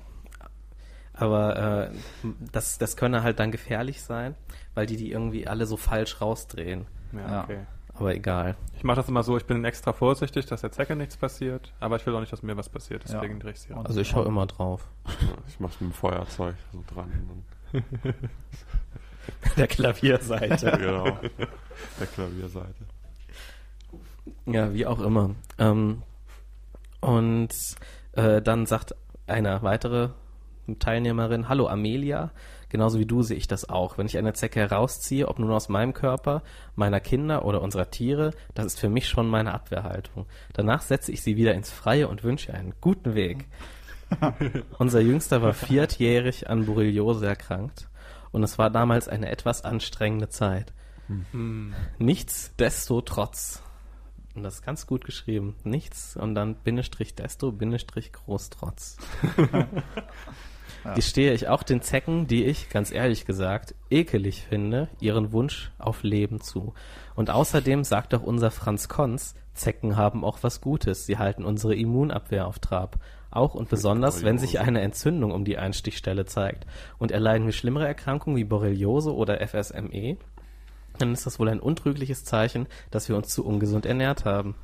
Aber 1.14 1.90
äh, 1.92 2.26
das, 2.52 2.78
das 2.78 2.96
könne 2.96 3.22
halt 3.22 3.38
dann 3.38 3.50
gefährlich 3.52 4.02
sein, 4.02 4.34
weil 4.74 4.86
die 4.86 4.96
die 4.96 5.10
irgendwie 5.10 5.46
alle 5.46 5.66
so 5.66 5.76
falsch 5.76 6.20
rausdrehen. 6.20 6.86
Ja, 7.12 7.30
Ja. 7.30 7.42
okay. 7.44 7.58
Aber 8.02 8.16
egal. 8.16 8.56
Ich 8.76 8.82
mache 8.82 8.96
das 8.96 9.08
immer 9.08 9.22
so, 9.22 9.36
ich 9.36 9.44
bin 9.44 9.64
extra 9.64 9.92
vorsichtig, 9.92 10.44
dass 10.46 10.62
der 10.62 10.72
Zecke 10.72 10.96
nichts 10.96 11.16
passiert, 11.16 11.72
aber 11.78 11.94
ich 11.94 12.04
will 12.04 12.16
auch 12.16 12.18
nicht, 12.20 12.32
dass 12.32 12.42
mir 12.42 12.56
was 12.56 12.68
passiert, 12.68 13.04
deswegen 13.04 13.34
Ja. 13.34 13.38
drehe 13.38 13.52
ich 13.52 13.60
sie 13.60 13.72
raus. 13.72 13.86
Also 13.86 14.00
ich 14.00 14.12
hau 14.16 14.24
immer 14.24 14.44
drauf. 14.46 14.88
Ich 15.46 15.60
mach's 15.60 15.80
mit 15.80 15.90
dem 15.90 15.94
Feuerzeug 15.94 16.56
so 16.72 16.82
dran. 16.92 17.12
Der 19.56 19.68
Klavierseite. 19.68 20.72
genau. 20.80 21.16
Der 22.00 22.06
Klavierseite. 22.12 22.84
ja, 24.46 24.74
wie 24.74 24.84
auch 24.84 24.98
immer. 25.00 25.36
Ähm, 25.58 26.02
und 27.00 27.50
äh, 28.14 28.42
dann 28.42 28.66
sagt 28.66 28.96
eine 29.28 29.62
weitere 29.62 30.08
Teilnehmerin, 30.80 31.48
hallo 31.48 31.68
Amelia, 31.68 32.32
genauso 32.72 32.98
wie 32.98 33.06
du 33.06 33.22
sehe 33.22 33.36
ich 33.36 33.46
das 33.46 33.68
auch. 33.68 33.98
Wenn 33.98 34.06
ich 34.06 34.18
eine 34.18 34.32
Zecke 34.32 34.58
herausziehe, 34.58 35.28
ob 35.28 35.38
nun 35.38 35.52
aus 35.52 35.68
meinem 35.68 35.92
Körper, 35.92 36.42
meiner 36.74 36.98
Kinder 36.98 37.44
oder 37.44 37.62
unserer 37.62 37.90
Tiere, 37.90 38.32
das 38.54 38.66
ist 38.66 38.80
für 38.80 38.88
mich 38.88 39.08
schon 39.08 39.28
meine 39.28 39.54
Abwehrhaltung. 39.54 40.26
Danach 40.54 40.82
setze 40.82 41.12
ich 41.12 41.22
sie 41.22 41.36
wieder 41.36 41.54
ins 41.54 41.70
Freie 41.70 42.08
und 42.08 42.24
wünsche 42.24 42.52
einen 42.52 42.74
guten 42.80 43.14
Weg. 43.14 43.46
Unser 44.78 45.00
Jüngster 45.00 45.42
war 45.42 45.52
viertjährig 45.52 46.50
an 46.50 46.66
Borreliose 46.66 47.26
erkrankt 47.26 47.88
und 48.32 48.42
es 48.42 48.58
war 48.58 48.70
damals 48.70 49.06
eine 49.06 49.30
etwas 49.30 49.64
anstrengende 49.64 50.30
Zeit. 50.30 50.72
Hm. 51.32 51.74
Nichtsdestotrotz. 51.98 53.62
Und 54.34 54.44
das 54.44 54.54
ist 54.54 54.62
ganz 54.62 54.86
gut 54.86 55.04
geschrieben. 55.04 55.56
Nichts 55.62 56.16
und 56.16 56.34
dann 56.34 56.54
Bindestrich 56.54 57.14
desto, 57.14 57.52
Bindestrich 57.52 58.12
Großtrotz. 58.12 58.96
Ja. 60.84 60.94
Gestehe 60.94 61.32
ich 61.32 61.48
auch 61.48 61.62
den 61.62 61.80
Zecken, 61.80 62.26
die 62.26 62.44
ich, 62.44 62.68
ganz 62.70 62.90
ehrlich 62.90 63.24
gesagt, 63.24 63.74
ekelig 63.90 64.42
finde, 64.42 64.88
ihren 65.00 65.32
Wunsch 65.32 65.70
auf 65.78 66.02
Leben 66.02 66.40
zu. 66.40 66.74
Und 67.14 67.30
außerdem 67.30 67.84
sagt 67.84 68.14
auch 68.14 68.22
unser 68.22 68.50
Franz 68.50 68.88
Konz, 68.88 69.34
Zecken 69.54 69.96
haben 69.96 70.24
auch 70.24 70.38
was 70.42 70.60
Gutes. 70.60 71.06
Sie 71.06 71.18
halten 71.18 71.44
unsere 71.44 71.74
Immunabwehr 71.74 72.46
auf 72.46 72.58
Trab. 72.58 72.98
Auch 73.30 73.54
und 73.54 73.68
besonders, 73.68 74.24
wenn 74.24 74.38
sich 74.38 74.60
eine 74.60 74.82
Entzündung 74.82 75.32
um 75.32 75.44
die 75.44 75.56
Einstichstelle 75.56 76.26
zeigt. 76.26 76.66
Und 76.98 77.10
erleiden 77.10 77.46
wir 77.46 77.52
schlimmere 77.52 77.86
Erkrankungen 77.86 78.36
wie 78.36 78.44
Borreliose 78.44 79.14
oder 79.14 79.46
FSME, 79.46 80.18
dann 80.98 81.12
ist 81.12 81.24
das 81.24 81.38
wohl 81.38 81.48
ein 81.48 81.60
untrügliches 81.60 82.24
Zeichen, 82.24 82.66
dass 82.90 83.08
wir 83.08 83.16
uns 83.16 83.28
zu 83.28 83.44
ungesund 83.44 83.86
ernährt 83.86 84.24
haben. 84.24 84.54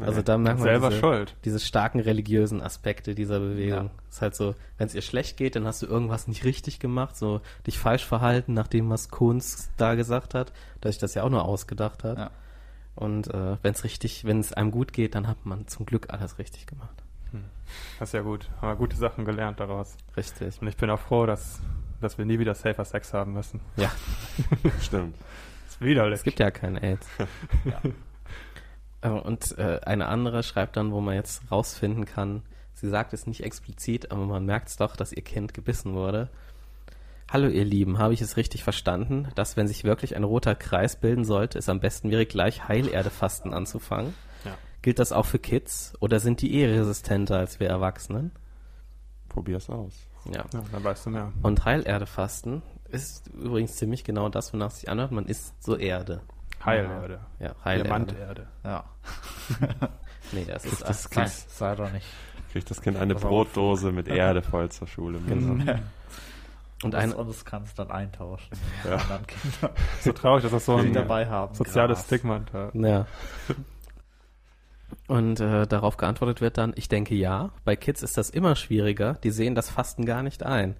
Also 0.00 0.22
da 0.22 0.38
merkt 0.38 0.60
man 0.60 0.68
Selber 0.68 0.88
diese, 0.90 1.00
schuld. 1.00 1.34
diese 1.44 1.60
starken 1.60 2.00
religiösen 2.00 2.62
Aspekte 2.62 3.14
dieser 3.14 3.40
Bewegung. 3.40 3.86
Ja. 3.86 3.90
Ist 4.10 4.22
halt 4.22 4.34
so, 4.34 4.54
wenn 4.76 4.86
es 4.86 4.94
ihr 4.94 5.02
schlecht 5.02 5.36
geht, 5.36 5.56
dann 5.56 5.66
hast 5.66 5.82
du 5.82 5.86
irgendwas 5.86 6.28
nicht 6.28 6.44
richtig 6.44 6.78
gemacht, 6.78 7.16
so 7.16 7.40
dich 7.66 7.78
falsch 7.78 8.04
verhalten, 8.04 8.54
nach 8.54 8.68
dem, 8.68 8.90
was 8.90 9.08
Kunz 9.08 9.70
da 9.76 9.94
gesagt 9.94 10.34
hat, 10.34 10.52
dass 10.80 10.94
ich 10.94 10.98
das 10.98 11.14
ja 11.14 11.22
auch 11.22 11.30
nur 11.30 11.44
ausgedacht 11.44 12.04
hat. 12.04 12.18
Ja. 12.18 12.30
Und 12.94 13.32
äh, 13.32 13.56
wenn 13.62 13.74
es 13.74 13.84
richtig, 13.84 14.24
wenn 14.24 14.40
es 14.40 14.52
einem 14.52 14.70
gut 14.70 14.92
geht, 14.92 15.14
dann 15.14 15.28
hat 15.28 15.46
man 15.46 15.66
zum 15.68 15.86
Glück 15.86 16.10
alles 16.10 16.38
richtig 16.38 16.66
gemacht. 16.66 17.02
Das 17.98 18.08
ist 18.08 18.12
ja 18.14 18.22
gut. 18.22 18.48
Haben 18.60 18.68
wir 18.68 18.76
gute 18.76 18.96
Sachen 18.96 19.24
gelernt 19.24 19.60
daraus. 19.60 19.96
Richtig. 20.16 20.60
Und 20.62 20.68
ich 20.68 20.76
bin 20.76 20.88
auch 20.90 20.98
froh, 21.00 21.26
dass, 21.26 21.60
dass 22.00 22.16
wir 22.16 22.24
nie 22.24 22.38
wieder 22.38 22.54
safer 22.54 22.84
Sex 22.84 23.12
haben 23.12 23.34
müssen. 23.34 23.60
Ja, 23.76 23.92
Stimmt. 24.80 25.14
Das 25.66 25.74
ist 25.74 25.80
widerlich. 25.80 26.14
es 26.16 26.22
gibt 26.22 26.40
ja 26.40 26.50
keinen 26.50 26.76
AIDS. 26.76 27.06
Äh, 27.18 27.90
Und 29.02 29.56
äh, 29.58 29.80
eine 29.84 30.06
andere 30.06 30.42
schreibt 30.42 30.76
dann, 30.76 30.92
wo 30.92 31.00
man 31.00 31.14
jetzt 31.14 31.50
rausfinden 31.50 32.04
kann, 32.04 32.42
sie 32.74 32.88
sagt 32.88 33.12
es 33.12 33.26
nicht 33.26 33.44
explizit, 33.44 34.10
aber 34.10 34.26
man 34.26 34.44
merkt 34.44 34.68
es 34.68 34.76
doch, 34.76 34.96
dass 34.96 35.12
ihr 35.12 35.22
Kind 35.22 35.54
gebissen 35.54 35.94
wurde. 35.94 36.28
Hallo 37.30 37.48
ihr 37.48 37.64
Lieben, 37.64 37.98
habe 37.98 38.14
ich 38.14 38.22
es 38.22 38.36
richtig 38.36 38.64
verstanden, 38.64 39.28
dass 39.34 39.56
wenn 39.56 39.68
sich 39.68 39.84
wirklich 39.84 40.16
ein 40.16 40.24
roter 40.24 40.54
Kreis 40.54 40.96
bilden 40.96 41.24
sollte, 41.24 41.58
es 41.58 41.68
am 41.68 41.78
besten 41.78 42.10
wäre, 42.10 42.26
gleich 42.26 42.66
Heilerdefasten 42.66 43.52
anzufangen? 43.52 44.14
Ja. 44.44 44.56
Gilt 44.82 44.98
das 44.98 45.12
auch 45.12 45.26
für 45.26 45.38
Kids 45.38 45.92
oder 46.00 46.20
sind 46.20 46.40
die 46.40 46.54
eh 46.54 46.66
resistenter 46.66 47.38
als 47.38 47.60
wir 47.60 47.68
Erwachsenen? 47.68 48.32
Probier's 49.28 49.68
aus. 49.68 50.06
Ja. 50.24 50.46
Ja, 50.52 50.62
dann 50.72 50.82
weißt 50.84 51.06
du 51.06 51.10
mehr. 51.10 51.32
Und 51.42 51.64
Heilerdefasten 51.64 52.62
ist 52.88 53.28
übrigens 53.28 53.76
ziemlich 53.76 54.04
genau 54.04 54.28
das, 54.28 54.52
wonach 54.52 54.68
es 54.68 54.80
sich 54.80 54.88
anhört. 54.88 55.12
Man 55.12 55.26
isst 55.26 55.62
so 55.62 55.76
Erde. 55.76 56.22
Heilerde. 56.68 57.20
Ja, 57.40 57.54
Heilerde. 57.64 57.84
Diamanterde. 57.88 58.46
Ja. 58.64 58.84
Nee, 60.32 60.44
das 60.44 60.66
ist 60.66 60.82
das 60.82 60.88
das 61.04 61.10
Kind- 61.10 61.28
Sei 61.30 61.74
doch 61.74 61.90
nicht. 61.90 62.06
Kriegt 62.52 62.70
das 62.70 62.82
Kind 62.82 62.98
eine 62.98 63.14
auf. 63.16 63.22
Brotdose 63.22 63.92
mit 63.92 64.08
Erde 64.08 64.42
voll 64.42 64.68
zur 64.70 64.86
Schule. 64.86 65.18
Genau. 65.26 65.52
Und 65.52 65.80
Und, 66.84 66.94
ein, 66.94 67.14
und 67.14 67.28
das 67.28 67.46
kannst 67.46 67.78
du 67.78 67.82
dann 67.84 67.90
eintauschen. 67.96 68.50
Ja. 68.84 68.96
anderen 68.96 69.26
Kindern, 69.26 69.70
So 70.02 70.12
traurig, 70.12 70.42
dass 70.42 70.52
das 70.52 70.66
so 70.66 70.76
ein 70.76 70.92
dabei 70.92 71.26
haben. 71.26 71.54
soziales 71.54 71.96
Gras. 72.00 72.06
Stigma 72.06 72.40
hat. 72.52 72.74
Ja. 72.74 73.06
Und 75.06 75.40
äh, 75.40 75.66
darauf 75.66 75.96
geantwortet 75.96 76.40
wird 76.40 76.58
dann, 76.58 76.72
ich 76.76 76.88
denke 76.88 77.14
ja, 77.14 77.50
bei 77.64 77.76
Kids 77.76 78.02
ist 78.02 78.16
das 78.18 78.30
immer 78.30 78.54
schwieriger, 78.56 79.14
die 79.22 79.30
sehen 79.30 79.54
das 79.54 79.70
Fasten 79.70 80.04
gar 80.04 80.22
nicht 80.22 80.42
ein. 80.42 80.76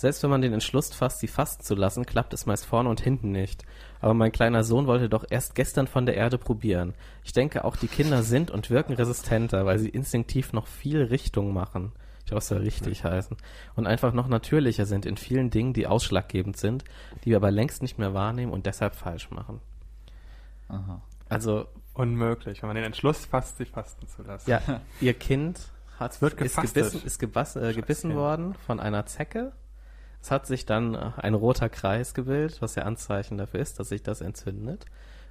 Selbst 0.00 0.22
wenn 0.22 0.30
man 0.30 0.40
den 0.40 0.54
Entschluss 0.54 0.94
fasst, 0.94 1.20
sie 1.20 1.28
fasten 1.28 1.62
zu 1.62 1.74
lassen, 1.74 2.06
klappt 2.06 2.32
es 2.32 2.46
meist 2.46 2.64
vorne 2.64 2.88
und 2.88 3.02
hinten 3.02 3.32
nicht. 3.32 3.66
Aber 4.00 4.14
mein 4.14 4.32
kleiner 4.32 4.64
Sohn 4.64 4.86
wollte 4.86 5.10
doch 5.10 5.24
erst 5.28 5.54
gestern 5.54 5.86
von 5.86 6.06
der 6.06 6.16
Erde 6.16 6.38
probieren. 6.38 6.94
Ich 7.22 7.34
denke, 7.34 7.64
auch 7.66 7.76
die 7.76 7.86
Kinder 7.86 8.22
sind 8.22 8.50
und 8.50 8.70
wirken 8.70 8.94
resistenter, 8.94 9.66
weil 9.66 9.78
sie 9.78 9.90
instinktiv 9.90 10.54
noch 10.54 10.66
viel 10.66 11.02
Richtung 11.02 11.52
machen. 11.52 11.92
Ich 12.20 12.24
glaube, 12.24 12.38
es 12.38 12.48
soll 12.48 12.60
richtig 12.60 13.04
heißen. 13.04 13.36
Und 13.76 13.86
einfach 13.86 14.14
noch 14.14 14.26
natürlicher 14.26 14.86
sind 14.86 15.04
in 15.04 15.18
vielen 15.18 15.50
Dingen, 15.50 15.74
die 15.74 15.86
ausschlaggebend 15.86 16.56
sind, 16.56 16.82
die 17.24 17.30
wir 17.30 17.36
aber 17.36 17.50
längst 17.50 17.82
nicht 17.82 17.98
mehr 17.98 18.14
wahrnehmen 18.14 18.52
und 18.52 18.64
deshalb 18.64 18.94
falsch 18.94 19.30
machen. 19.30 19.60
Aha. 20.68 21.02
Also 21.28 21.66
Unmöglich, 21.92 22.62
wenn 22.62 22.68
man 22.68 22.76
den 22.76 22.86
Entschluss 22.86 23.26
fasst, 23.26 23.58
sie 23.58 23.66
fasten 23.66 24.08
zu 24.08 24.22
lassen. 24.22 24.48
Ja, 24.48 24.62
ihr 25.02 25.12
Kind 25.12 25.60
hat, 25.98 26.22
wird 26.22 26.32
ist 26.34 26.38
gefastet. 26.56 26.74
gebissen, 26.74 27.06
ist 27.06 27.18
gebas, 27.18 27.56
äh, 27.56 27.74
gebissen 27.74 28.14
worden 28.14 28.54
von 28.54 28.80
einer 28.80 29.04
Zecke. 29.04 29.52
Es 30.22 30.30
hat 30.30 30.46
sich 30.46 30.66
dann 30.66 30.94
äh, 30.94 31.12
ein 31.16 31.34
roter 31.34 31.68
Kreis 31.68 32.12
gebildet, 32.14 32.60
was 32.60 32.74
ja 32.74 32.82
Anzeichen 32.84 33.38
dafür 33.38 33.60
ist, 33.60 33.78
dass 33.80 33.88
sich 33.88 34.02
das 34.02 34.20
entzündet. 34.20 34.84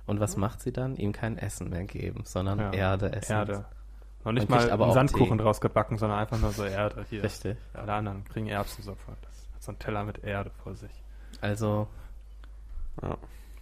Und 0.08 0.20
was 0.20 0.38
macht 0.38 0.62
sie 0.62 0.72
dann? 0.74 0.96
Ihm 0.96 1.12
kein 1.14 1.38
Essen 1.38 1.70
mehr 1.70 1.84
geben, 1.84 2.24
sondern 2.26 2.60
Ja. 2.60 2.74
Erde 2.74 3.12
essen. 3.14 3.32
Erde. 3.34 3.66
Noch 4.26 4.32
nicht 4.32 4.50
mal 4.50 4.70
aber 4.72 4.86
einen 4.86 4.94
Sandkuchen 4.94 5.38
Tee. 5.38 5.44
draus 5.44 5.62
gebacken, 5.62 5.98
sondern 5.98 6.20
einfach 6.20 6.40
nur 6.40 6.52
so 6.52 6.64
Erde. 6.66 7.06
Hier. 7.10 7.24
Richtig. 7.24 7.58
Alle 7.74 7.94
anderen 7.94 8.26
kriegen 8.26 8.48
Erbsensuppe. 8.48 9.00
Das 9.22 9.48
hat 9.54 9.64
so 9.64 9.72
einen 9.72 9.80
Teller 9.80 10.04
mit 10.04 10.24
Erde 10.24 10.50
vor 10.64 10.74
sich. 10.76 10.92
Also 11.42 11.88
Ja. 13.02 13.18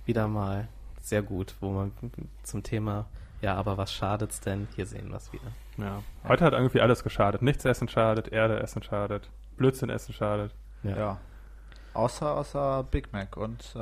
wieder 0.06 0.28
mal 0.28 0.68
sehr 1.02 1.22
gut, 1.22 1.54
wo 1.60 1.72
man 1.72 1.92
zum 2.44 2.64
Thema, 2.64 3.06
ja, 3.42 3.56
aber 3.56 3.78
was 3.78 3.94
schadet's 3.94 4.40
denn? 4.40 4.68
Hier 4.76 4.86
sehen 4.86 5.10
wir 5.10 5.18
es 5.18 5.32
wieder. 5.34 5.52
Ja. 5.78 6.02
Heute 6.28 6.44
hat 6.46 6.54
irgendwie 6.54 6.82
alles 6.82 7.04
geschadet. 7.04 7.42
Nichts 7.42 7.66
essen 7.66 7.88
schadet, 7.90 8.30
Erde 8.30 8.60
essen 8.62 8.82
schadet, 8.82 9.30
Blödsinn 9.58 9.90
essen 9.90 10.14
schadet 10.14 10.54
Ja. 10.84 11.18
Außer, 11.94 12.36
außer 12.36 12.84
Big 12.92 13.12
Mac 13.12 13.38
und 13.38 13.74
äh, 13.76 13.80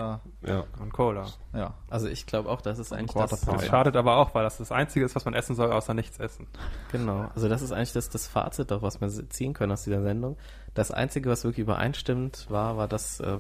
Ja. 0.48 0.64
und 0.80 0.94
Cola. 0.94 1.26
ja. 1.54 1.74
Also 1.90 2.08
ich 2.08 2.26
glaube 2.26 2.48
auch, 2.50 2.62
das 2.62 2.80
ist 2.80 2.94
eigentlich 2.94 3.12
Quarter 3.12 3.32
das, 3.36 3.42
Pounder. 3.42 3.58
Das 3.60 3.66
ja. 3.66 3.72
schadet 3.72 3.98
aber 3.98 4.16
auch, 4.16 4.34
weil 4.34 4.44
das 4.46 4.58
das 4.58 4.72
Einzige 4.72 5.04
ist, 5.04 5.16
was 5.16 5.26
man 5.26 5.34
essen 5.34 5.54
soll, 5.54 5.70
außer 5.74 5.94
nichts 5.94 6.18
essen. 6.18 6.48
Genau, 6.94 7.30
also 7.36 7.50
das 7.50 7.62
ist 7.62 7.74
eigentlich 7.74 7.92
das, 7.92 8.10
das 8.10 8.28
Fazit, 8.28 8.72
auch 8.72 8.82
was 8.82 9.02
wir 9.02 9.10
ziehen 9.30 9.54
können 9.54 9.74
aus 9.74 9.84
dieser 9.84 10.02
Sendung. 10.02 10.38
Das 10.74 10.92
Einzige, 10.92 11.30
was 11.30 11.44
wirklich 11.44 11.64
übereinstimmt 11.64 12.50
war, 12.50 12.78
war, 12.78 12.88
dass 12.88 13.20
äh, 13.20 13.40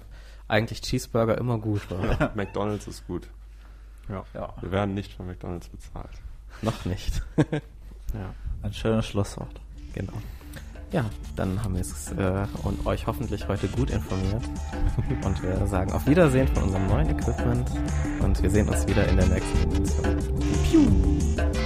eigentlich 0.49 0.81
Cheeseburger 0.81 1.37
immer 1.37 1.57
gut 1.57 1.89
war. 1.89 2.31
McDonalds 2.35 2.85
ist 2.87 3.07
gut. 3.07 3.29
ja. 4.09 4.23
Wir 4.59 4.71
werden 4.71 4.93
nicht 4.93 5.13
von 5.13 5.25
McDonalds 5.27 5.69
bezahlt. 5.69 6.11
Noch 6.61 6.83
nicht. 6.85 7.21
Ja. 8.13 8.33
Ein 8.61 8.71
schönes 8.71 9.07
Schlusswort. 9.07 9.59
genau. 9.93 10.13
Ja, 10.95 11.03
dann 11.35 11.61
haben 11.61 11.73
wir 11.73 11.81
es 11.81 12.09
äh, 12.13 12.47
und 12.63 12.85
euch 12.85 13.05
hoffentlich 13.05 13.45
heute 13.49 13.67
gut 13.67 13.89
informiert. 13.89 14.43
Und 15.25 15.43
wir 15.43 15.67
sagen 15.67 15.91
auf 15.91 16.07
Wiedersehen 16.07 16.47
von 16.47 16.63
unserem 16.63 16.87
neuen 16.87 17.09
Equipment. 17.09 17.69
Und 18.21 18.41
wir 18.41 18.49
sehen 18.49 18.69
uns 18.69 18.87
wieder 18.87 19.05
in 19.05 19.17
der 19.17 19.25
nächsten 19.27 19.75
Edition. 19.75 21.64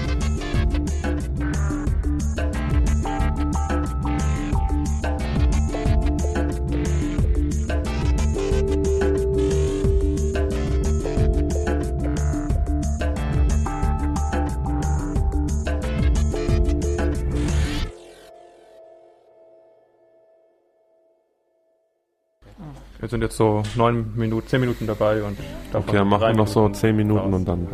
Wir 23.10 23.14
sind 23.14 23.22
jetzt 23.24 23.38
so 23.38 23.64
neun 23.76 24.14
Minuten, 24.16 24.48
zehn 24.48 24.60
Minuten 24.62 24.86
dabei 24.86 25.24
und 25.24 25.36
davon 25.72 25.90
Okay, 25.90 25.98
dann 25.98 26.08
machen 26.10 26.28
wir 26.28 26.34
noch 26.36 26.48
so 26.48 26.70
zehn 26.70 26.96
Minuten 26.96 27.22
raus. 27.22 27.34
und 27.34 27.48
dann, 27.48 27.68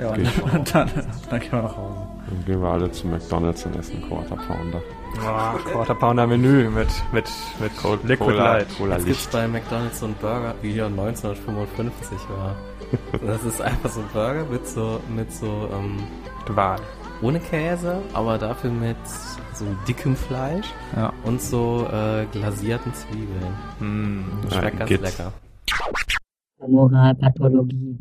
Ja, 0.00 0.10
Geht. 0.10 0.26
und 0.52 0.74
dann, 0.74 0.90
dann 1.30 1.38
gehen 1.38 1.52
wir 1.52 1.62
nach 1.62 1.76
Hause. 1.76 1.94
dann 2.28 2.44
gehen 2.44 2.60
wir 2.60 2.68
alle 2.68 2.90
zu 2.90 3.06
McDonalds 3.06 3.64
und 3.66 3.76
essen 3.76 4.02
Quarter 4.08 4.34
Pounder. 4.34 4.82
Ah, 5.24 5.54
Quarter 5.70 5.94
Pounder 5.94 6.26
Menü 6.26 6.68
mit, 6.68 6.88
mit, 7.12 7.30
mit 7.60 7.72
Liquid 8.08 8.16
Cola, 8.16 8.54
Light. 8.54 8.66
Cola 8.76 8.96
Jetzt 8.96 9.06
gibt's 9.06 9.20
Licht. 9.26 9.32
bei 9.32 9.46
McDonalds 9.46 10.00
so 10.00 10.06
einen 10.06 10.16
Burger, 10.16 10.54
wie 10.62 10.72
hier 10.72 10.86
1955 10.86 12.18
war. 12.28 12.56
Das 13.24 13.44
ist 13.44 13.60
einfach 13.60 13.90
so 13.90 14.00
ein 14.00 14.08
Burger 14.12 14.44
mit 14.50 14.66
so, 14.66 14.98
mit 15.14 15.32
so, 15.32 15.68
ähm, 15.72 15.98
Qual. 16.44 16.80
Ohne 17.22 17.40
Käse, 17.40 18.00
aber 18.14 18.38
dafür 18.38 18.70
mit 18.70 18.96
so 19.54 19.64
dickem 19.86 20.14
Fleisch 20.16 20.66
Ja. 20.96 21.12
und 21.24 21.40
so 21.42 21.86
äh, 21.92 22.26
glasierten 22.32 22.92
Zwiebeln. 22.94 23.52
Mm. 23.80 24.24
Das 24.42 24.54
Ja, 24.54 24.60
schmeckt 24.60 24.78
ganz 24.78 24.88
geht's. 24.88 25.02
lecker. 25.18 25.32
Moralpathologie. 26.66 27.96